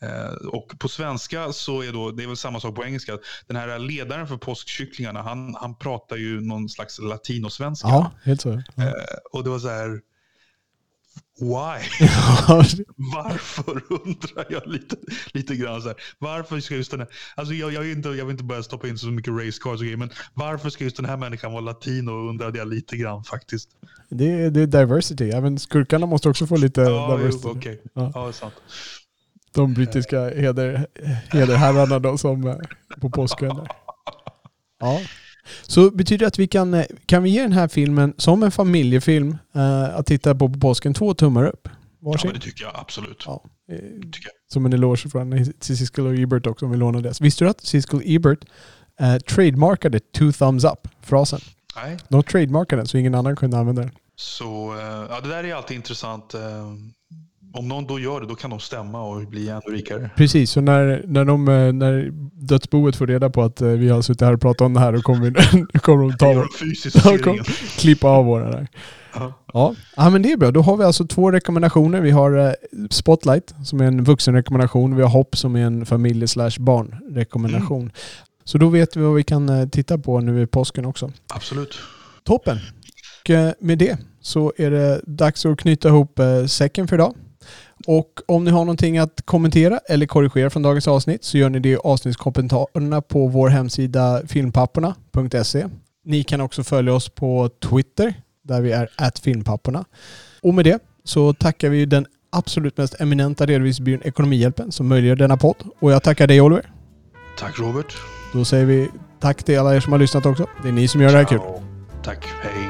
Eh, 0.00 0.46
och 0.46 0.78
på 0.78 0.88
svenska 0.88 1.09
så 1.18 1.82
är 1.82 1.92
då, 1.92 2.10
det 2.10 2.22
är 2.22 2.26
väl 2.26 2.36
samma 2.36 2.60
sak 2.60 2.74
på 2.74 2.84
engelska, 2.84 3.18
den 3.46 3.56
här 3.56 3.78
ledaren 3.78 4.26
för 4.28 4.36
påskkycklingarna, 4.36 5.22
han, 5.22 5.54
han 5.60 5.74
pratar 5.74 6.16
ju 6.16 6.40
någon 6.40 6.68
slags 6.68 6.98
latinosvenska. 6.98 7.88
Ja, 7.88 8.12
helt 8.24 8.40
så. 8.40 8.62
Ja. 8.76 8.82
Eh, 8.82 8.92
och 9.32 9.44
det 9.44 9.50
var 9.50 9.58
så 9.58 9.68
här, 9.68 10.00
why? 11.40 12.06
Varför 12.96 13.82
undrar 13.88 14.46
jag 14.50 14.66
lite, 14.66 14.96
lite 15.32 15.56
grann 15.56 15.82
så 15.82 15.88
här. 15.88 15.96
Varför 16.18 16.60
ska 16.60 16.74
just 16.74 16.90
den 16.90 17.00
här, 17.00 17.08
alltså 17.34 17.54
jag, 17.54 17.72
jag, 17.72 17.90
inte, 17.90 18.08
jag 18.08 18.24
vill 18.24 18.32
inte 18.32 18.44
börja 18.44 18.62
stoppa 18.62 18.88
in 18.88 18.98
så 18.98 19.06
mycket 19.06 19.32
race 19.32 19.58
cars 19.62 19.72
och 19.80 19.84
grejer, 19.84 19.96
men 19.96 20.10
varför 20.34 20.70
ska 20.70 20.84
just 20.84 20.96
den 20.96 21.04
här 21.06 21.16
människan 21.16 21.52
vara 21.52 21.60
latino 21.60 22.10
undrade 22.28 22.58
jag 22.58 22.68
lite 22.68 22.96
grann 22.96 23.24
faktiskt. 23.24 23.68
Det, 24.08 24.50
det 24.50 24.60
är 24.60 24.66
diversity. 24.66 25.30
Även 25.30 25.58
skurkarna 25.58 26.06
måste 26.06 26.28
också 26.28 26.46
få 26.46 26.56
lite 26.56 26.80
Ja, 26.80 27.16
diversity. 27.16 27.48
jo, 27.48 27.56
okej. 27.58 27.82
Ja. 27.94 28.12
Ja, 28.14 28.32
sant. 28.32 28.54
De 29.54 29.74
brittiska 29.74 30.28
heder, 30.30 30.86
hederherrarna 31.30 31.98
då 31.98 32.18
som 32.18 32.46
eh, 32.46 32.56
på 33.00 33.10
påsken. 33.10 33.50
Ja. 34.80 35.00
Så 35.62 35.90
betyder 35.90 36.18
det 36.18 36.26
att 36.26 36.38
vi 36.38 36.46
kan, 36.48 36.74
eh, 36.74 36.84
kan 37.06 37.22
vi 37.22 37.30
ge 37.30 37.42
den 37.42 37.52
här 37.52 37.68
filmen 37.68 38.14
som 38.16 38.42
en 38.42 38.50
familjefilm 38.50 39.36
eh, 39.54 39.82
att 39.96 40.06
titta 40.06 40.34
på 40.34 40.48
på 40.48 40.60
påsken 40.60 40.94
två 40.94 41.14
tummar 41.14 41.46
upp? 41.46 41.68
Ja, 42.02 42.10
Varsin? 42.10 42.28
men 42.30 42.40
det 42.40 42.44
tycker 42.44 42.64
jag 42.64 42.72
absolut. 42.74 43.22
Ja. 43.26 43.44
eh, 43.72 43.76
Tycker 44.12 44.24
jag. 44.28 44.52
Som 44.52 44.66
en 44.66 44.72
eloge 44.72 45.08
från 45.08 45.44
Siskel 45.60 46.06
och 46.06 46.14
Ebert 46.18 46.46
också 46.46 46.64
om 46.64 46.70
vi 46.72 46.76
lånar 46.78 47.00
det. 47.00 47.20
Visste 47.20 47.44
du 47.44 47.50
att 47.50 47.60
Siskel 47.60 47.96
och 47.96 48.02
Ebert 48.06 48.38
eh, 49.00 49.16
trademarkade 49.16 50.00
two 50.00 50.32
thumbs 50.32 50.64
up-frasen? 50.64 51.40
Nej, 51.76 51.96
De 52.08 52.22
trademarkade 52.22 52.80
den 52.82 52.86
så 52.86 52.98
ingen 52.98 53.14
annan 53.14 53.36
kunde 53.36 53.58
använda 53.58 53.82
den. 53.82 53.90
så 54.16 54.76
ja, 55.10 55.20
det 55.20 55.28
där 55.28 55.44
är 55.44 55.54
alltid 55.54 55.76
intressant. 55.76 56.34
Om 57.52 57.68
någon 57.68 57.86
då 57.86 57.98
gör 57.98 58.20
det, 58.20 58.26
då 58.26 58.34
kan 58.34 58.50
de 58.50 58.60
stämma 58.60 59.02
och 59.02 59.20
bli 59.26 59.48
ännu 59.48 59.60
rikare. 59.70 60.10
Precis, 60.16 60.50
så 60.50 60.60
när, 60.60 61.02
när, 61.06 61.24
de, 61.24 61.48
eh, 61.48 61.72
när 61.72 62.10
dödsboet 62.34 62.96
får 62.96 63.06
reda 63.06 63.30
på 63.30 63.42
att 63.42 63.60
eh, 63.60 63.68
vi 63.68 63.88
har 63.88 64.02
suttit 64.02 64.20
här 64.20 64.34
och 64.34 64.40
pratat 64.40 64.60
om 64.60 64.74
det 64.74 64.80
här 64.80 64.92
då 64.92 65.00
kommer, 65.00 65.20
vi, 65.20 65.78
kommer 65.78 66.02
de 66.02 66.16
ta 66.16 66.32
vår, 66.32 67.78
klippa 67.78 68.08
av 68.08 68.24
våra 68.24 68.50
där. 68.50 68.68
Ja. 69.14 69.32
Ja. 69.52 69.74
ja, 69.96 70.10
men 70.10 70.22
det 70.22 70.32
är 70.32 70.36
bra. 70.36 70.50
Då 70.50 70.62
har 70.62 70.76
vi 70.76 70.84
alltså 70.84 71.06
två 71.06 71.30
rekommendationer. 71.30 72.00
Vi 72.00 72.10
har 72.10 72.46
eh, 72.46 72.52
Spotlight 72.90 73.54
som 73.64 73.80
är 73.80 73.84
en 73.84 74.04
vuxenrekommendation. 74.04 74.96
Vi 74.96 75.02
har 75.02 75.10
Hopp 75.10 75.36
som 75.36 75.56
är 75.56 75.64
en 75.64 75.86
familje 75.86 76.28
slash 76.28 76.52
barnrekommendation. 76.58 77.92
Så 78.44 78.58
då 78.58 78.68
vet 78.68 78.96
vi 78.96 79.00
vad 79.00 79.14
vi 79.14 79.22
kan 79.22 79.70
titta 79.70 79.98
på 79.98 80.20
nu 80.20 80.42
i 80.42 80.46
påsken 80.46 80.84
också. 80.84 81.12
Absolut. 81.34 81.78
Toppen! 82.24 82.58
Och 83.24 83.30
med 83.60 83.78
det 83.78 83.98
så 84.20 84.52
är 84.56 84.70
det 84.70 85.00
dags 85.06 85.46
att 85.46 85.58
knyta 85.58 85.88
ihop 85.88 86.20
säcken 86.48 86.88
för 86.88 86.96
idag. 86.96 87.14
Och 87.86 88.20
om 88.26 88.44
ni 88.44 88.50
har 88.50 88.60
någonting 88.60 88.98
att 88.98 89.22
kommentera 89.24 89.78
eller 89.88 90.06
korrigera 90.06 90.50
från 90.50 90.62
dagens 90.62 90.88
avsnitt 90.88 91.24
så 91.24 91.38
gör 91.38 91.50
ni 91.50 91.58
det 91.58 91.68
i 91.68 91.76
avsnittskommentarerna 91.76 93.02
på 93.02 93.26
vår 93.26 93.48
hemsida 93.48 94.22
filmpapporna.se. 94.26 95.66
Ni 96.04 96.24
kan 96.24 96.40
också 96.40 96.64
följa 96.64 96.94
oss 96.94 97.08
på 97.08 97.50
Twitter 97.62 98.14
där 98.42 98.60
vi 98.60 98.72
är 98.72 99.20
filmpapporna. 99.22 99.84
Och 100.42 100.54
med 100.54 100.64
det 100.64 100.78
så 101.04 101.32
tackar 101.32 101.68
vi 101.68 101.86
den 101.86 102.06
absolut 102.30 102.76
mest 102.76 103.00
eminenta 103.00 103.46
redovisningsbyrån 103.46 104.02
Ekonomihjälpen 104.04 104.72
som 104.72 104.88
möjliggör 104.88 105.16
denna 105.16 105.36
podd. 105.36 105.56
Och 105.78 105.92
jag 105.92 106.02
tackar 106.02 106.26
dig 106.26 106.40
Oliver. 106.40 106.72
Tack 107.38 107.58
Robert. 107.58 107.96
Då 108.32 108.44
säger 108.44 108.64
vi 108.64 108.88
tack 109.20 109.42
till 109.42 109.58
alla 109.58 109.76
er 109.76 109.80
som 109.80 109.92
har 109.92 109.98
lyssnat 109.98 110.26
också. 110.26 110.46
Det 110.62 110.68
är 110.68 110.72
ni 110.72 110.88
som 110.88 111.00
gör 111.00 111.12
det 111.12 111.18
här 111.18 111.24
kul. 111.24 111.38
Ciao. 111.38 111.62
Tack, 112.02 112.26
hej. 112.42 112.69